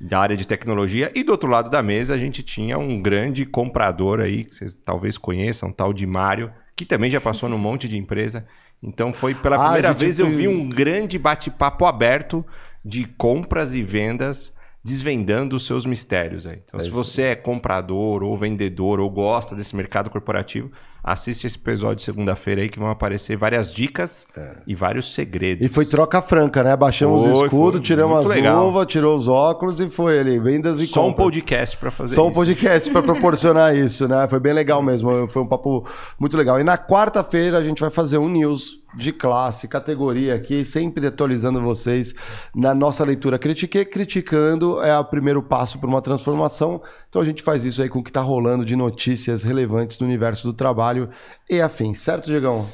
da 0.00 0.18
área 0.20 0.36
de 0.36 0.46
tecnologia. 0.46 1.10
E 1.14 1.22
do 1.22 1.32
outro 1.32 1.48
lado 1.48 1.68
da 1.68 1.82
mesa 1.82 2.14
a 2.14 2.18
gente 2.18 2.42
tinha 2.42 2.78
um 2.78 3.00
grande 3.02 3.44
comprador 3.44 4.20
aí, 4.20 4.44
que 4.44 4.54
vocês 4.54 4.74
talvez 4.74 5.18
conheçam, 5.18 5.68
um 5.68 5.72
tal 5.72 5.92
de 5.92 6.06
Mário, 6.06 6.50
que 6.74 6.84
também 6.86 7.10
já 7.10 7.20
passou 7.20 7.48
num 7.48 7.58
monte 7.58 7.86
de 7.88 7.98
empresa. 7.98 8.46
Então 8.82 9.12
foi 9.12 9.34
pela 9.34 9.56
Ah, 9.56 9.64
primeira 9.64 9.92
vez 9.92 10.18
eu 10.18 10.26
foi- 10.26 10.34
vi 10.36 10.48
um 10.48 10.66
grande 10.68 11.18
bate-papo 11.18 11.84
aberto 11.84 12.44
de 12.82 13.04
compras 13.04 13.74
e 13.74 13.82
vendas, 13.82 14.54
desvendando 14.82 15.56
os 15.56 15.66
seus 15.66 15.84
mistérios 15.84 16.46
aí. 16.46 16.58
Então, 16.64 16.80
se 16.80 16.88
você 16.88 17.22
é 17.22 17.34
comprador 17.36 18.22
ou 18.22 18.36
vendedor 18.36 18.98
ou 18.98 19.10
gosta 19.10 19.54
desse 19.54 19.76
mercado 19.76 20.08
corporativo, 20.08 20.70
assiste 21.04 21.46
esse 21.46 21.56
episódio 21.58 21.96
de 21.96 22.02
segunda-feira 22.02 22.62
aí 22.62 22.68
que 22.68 22.78
vão 22.78 22.88
aparecer 22.88 23.36
várias 23.36 23.72
dicas 23.72 24.26
e 24.66 24.74
vários 24.74 25.12
segredos. 25.14 25.62
É. 25.62 25.66
E 25.66 25.68
foi 25.68 25.84
troca 25.84 26.22
franca, 26.22 26.62
né? 26.62 26.74
Baixamos 26.76 27.26
o 27.26 27.44
escudo, 27.44 27.72
foi. 27.76 27.80
tiramos 27.80 28.18
as 28.20 28.26
legal. 28.26 28.66
luvas, 28.66 28.86
tirou 28.86 29.14
os 29.14 29.28
óculos 29.28 29.80
e 29.80 29.90
foi 29.90 30.18
ali, 30.18 30.38
vendas 30.40 30.78
e 30.78 30.86
Só 30.86 31.02
um 31.02 31.10
compras. 31.10 31.26
podcast 31.26 31.76
para 31.76 31.90
fazer 31.90 32.14
Só 32.14 32.24
um 32.24 32.26
isso. 32.28 32.34
podcast 32.34 32.90
para 32.90 33.02
proporcionar 33.04 33.76
isso, 33.76 34.08
né? 34.08 34.26
Foi 34.28 34.40
bem 34.40 34.54
legal 34.54 34.80
mesmo. 34.82 35.28
Foi 35.28 35.42
um 35.42 35.46
papo 35.46 35.86
muito 36.18 36.36
legal. 36.38 36.58
E 36.58 36.64
na 36.64 36.78
quarta-feira 36.78 37.58
a 37.58 37.62
gente 37.62 37.80
vai 37.80 37.90
fazer 37.90 38.16
um 38.16 38.28
news 38.30 38.79
de 38.94 39.12
classe, 39.12 39.68
categoria 39.68 40.34
aqui, 40.34 40.64
sempre 40.64 41.06
atualizando 41.06 41.60
vocês 41.60 42.14
na 42.54 42.74
nossa 42.74 43.04
leitura 43.04 43.38
Critique. 43.38 43.84
Criticando 43.84 44.82
é 44.82 44.98
o 44.98 45.04
primeiro 45.04 45.42
passo 45.42 45.78
para 45.78 45.88
uma 45.88 46.02
transformação. 46.02 46.82
Então 47.08 47.22
a 47.22 47.24
gente 47.24 47.42
faz 47.42 47.64
isso 47.64 47.82
aí 47.82 47.88
com 47.88 48.00
o 48.00 48.02
que 48.02 48.10
está 48.10 48.20
rolando 48.20 48.64
de 48.64 48.76
notícias 48.76 49.42
relevantes 49.42 49.98
do 49.98 50.04
universo 50.04 50.46
do 50.46 50.52
trabalho 50.52 51.08
e 51.48 51.60
afins. 51.60 52.00
Certo, 52.00 52.26
Diegão? 52.26 52.66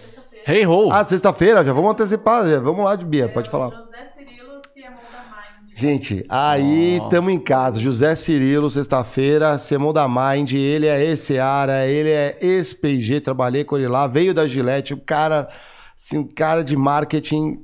Hey 0.47 0.65
ho! 0.65 0.93
Ah, 0.93 1.05
sexta-feira, 1.05 1.65
já 1.65 1.73
vamos 1.73 1.91
antecipar. 1.91 2.49
Já. 2.49 2.61
Vamos 2.61 2.85
lá, 2.85 2.95
de 2.95 3.05
Bia, 3.05 3.29
pode 3.29 3.51
falar. 3.51 3.69
José 3.71 4.13
Cirilo, 4.17 4.63
CMO 4.73 5.01
da 5.11 5.23
Mind. 5.25 5.75
Gente, 5.75 6.25
aí 6.29 6.99
estamos 7.03 7.33
em 7.33 7.39
casa. 7.41 7.81
José 7.81 8.15
Cirilo, 8.15 8.71
sexta-feira, 8.71 9.59
Semão 9.59 9.93
da 9.93 10.07
Mind. 10.07 10.53
Ele 10.53 10.87
é 10.87 11.03
ex-Seara, 11.05 11.85
ele 11.87 12.11
é 12.11 12.39
ex-PG, 12.41 13.23
trabalhei 13.23 13.65
com 13.65 13.77
ele 13.77 13.89
lá, 13.89 14.07
veio 14.07 14.33
da 14.33 14.47
Gillette, 14.47 14.95
um 14.95 15.01
cara, 15.01 15.49
assim, 15.97 16.19
um 16.19 16.27
cara 16.27 16.63
de 16.63 16.77
marketing 16.77 17.61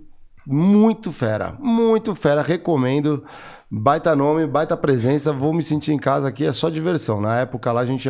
muito 0.46 1.12
fera, 1.12 1.56
muito 1.60 2.14
fera, 2.14 2.42
recomendo. 2.42 3.24
Baita 3.70 4.14
nome, 4.14 4.46
baita 4.46 4.76
presença, 4.76 5.32
vou 5.32 5.52
me 5.52 5.62
sentir 5.62 5.92
em 5.92 5.98
casa 5.98 6.28
aqui, 6.28 6.44
é 6.44 6.52
só 6.52 6.68
diversão. 6.68 7.20
Na 7.20 7.40
época 7.40 7.72
lá 7.72 7.80
a 7.80 7.86
gente 7.86 8.08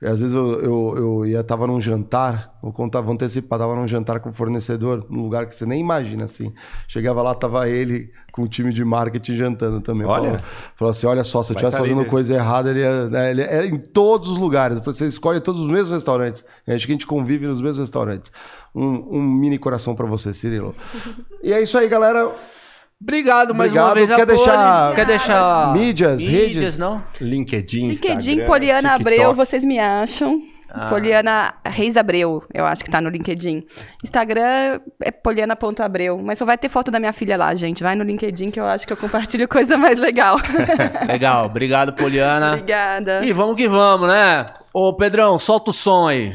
às 0.00 0.20
vezes 0.20 0.32
eu, 0.32 0.60
eu, 0.60 0.94
eu 0.96 1.26
ia, 1.26 1.42
tava 1.42 1.66
num 1.66 1.80
jantar, 1.80 2.56
vou 2.62 2.72
contar, 2.72 3.00
vou 3.00 3.14
antecipar, 3.14 3.58
tava 3.58 3.74
num 3.74 3.86
jantar 3.86 4.20
com 4.20 4.30
o 4.30 4.32
fornecedor, 4.32 5.04
num 5.10 5.22
lugar 5.22 5.46
que 5.46 5.54
você 5.54 5.66
nem 5.66 5.80
imagina, 5.80 6.24
assim. 6.24 6.52
Chegava 6.86 7.20
lá, 7.20 7.34
tava 7.34 7.68
ele 7.68 8.12
com 8.30 8.42
o 8.42 8.48
time 8.48 8.72
de 8.72 8.84
marketing 8.84 9.34
jantando 9.34 9.80
também. 9.80 10.06
Olha. 10.06 10.38
Falou, 10.38 10.40
falou 10.76 10.90
assim, 10.92 11.06
olha 11.08 11.24
só, 11.24 11.42
se 11.42 11.50
eu 11.50 11.56
estivesse 11.56 11.78
fazendo 11.78 11.98
líder. 11.98 12.10
coisa 12.10 12.34
errada, 12.34 12.70
ele 12.70 12.78
ia, 12.78 13.08
né, 13.08 13.30
ele 13.32 13.42
é 13.42 13.66
em 13.66 13.76
todos 13.76 14.28
os 14.28 14.38
lugares. 14.38 14.78
Eu 14.78 14.84
falei, 14.84 14.96
você 14.96 15.06
escolhe 15.06 15.40
todos 15.40 15.60
os 15.60 15.68
mesmos 15.68 15.90
restaurantes. 15.90 16.44
Acho 16.68 16.86
que 16.86 16.92
a 16.92 16.94
gente 16.94 17.06
convive 17.06 17.48
nos 17.48 17.60
mesmos 17.60 17.78
restaurantes. 17.78 18.30
Um, 18.72 19.18
um 19.18 19.20
mini 19.20 19.58
coração 19.58 19.96
pra 19.96 20.06
você, 20.06 20.32
Cirilo. 20.32 20.76
e 21.42 21.52
é 21.52 21.60
isso 21.60 21.76
aí, 21.76 21.88
galera. 21.88 22.32
Obrigado 23.00 23.54
mais 23.54 23.70
Obrigado. 23.72 23.86
uma 23.88 23.94
vez. 23.94 24.08
Quer 24.08 24.14
a 24.14 24.26
Poli. 24.26 24.36
deixar- 24.36 24.94
Quer 24.94 25.06
deixar... 25.06 25.72
Mídias, 25.72 26.20
redes? 26.26 26.78
não? 26.78 27.02
LinkedIn, 27.20 27.88
LinkedIn, 27.90 28.44
Poliana 28.44 28.96
TikTok. 28.96 29.00
Abreu, 29.14 29.34
vocês 29.34 29.64
me 29.64 29.78
acham. 29.78 30.38
Ah. 30.70 30.86
Poliana 30.90 31.54
Reis 31.64 31.96
Abreu, 31.96 32.42
eu 32.52 32.66
acho 32.66 32.84
que 32.84 32.90
tá 32.90 33.00
no 33.00 33.08
LinkedIn. 33.08 33.64
Instagram 34.04 34.80
é 35.02 35.10
poliana.abreu, 35.10 36.18
mas 36.22 36.38
só 36.38 36.44
vai 36.44 36.58
ter 36.58 36.68
foto 36.68 36.90
da 36.90 36.98
minha 37.00 37.12
filha 37.12 37.38
lá, 37.38 37.54
gente. 37.54 37.82
Vai 37.82 37.94
no 37.94 38.04
LinkedIn 38.04 38.50
que 38.50 38.60
eu 38.60 38.66
acho 38.66 38.86
que 38.86 38.92
eu 38.92 38.96
compartilho 38.96 39.48
coisa 39.48 39.78
mais 39.78 39.98
legal. 39.98 40.36
Legal, 41.08 41.46
obrigado, 41.46 41.94
Poliana. 41.94 42.48
Obrigada. 42.52 43.24
E 43.24 43.32
vamos 43.32 43.56
que 43.56 43.66
vamos, 43.66 44.08
né? 44.08 44.44
Ô, 44.74 44.92
Pedrão, 44.94 45.38
solta 45.38 45.70
o 45.70 45.72
som 45.72 46.06
aí. 46.06 46.34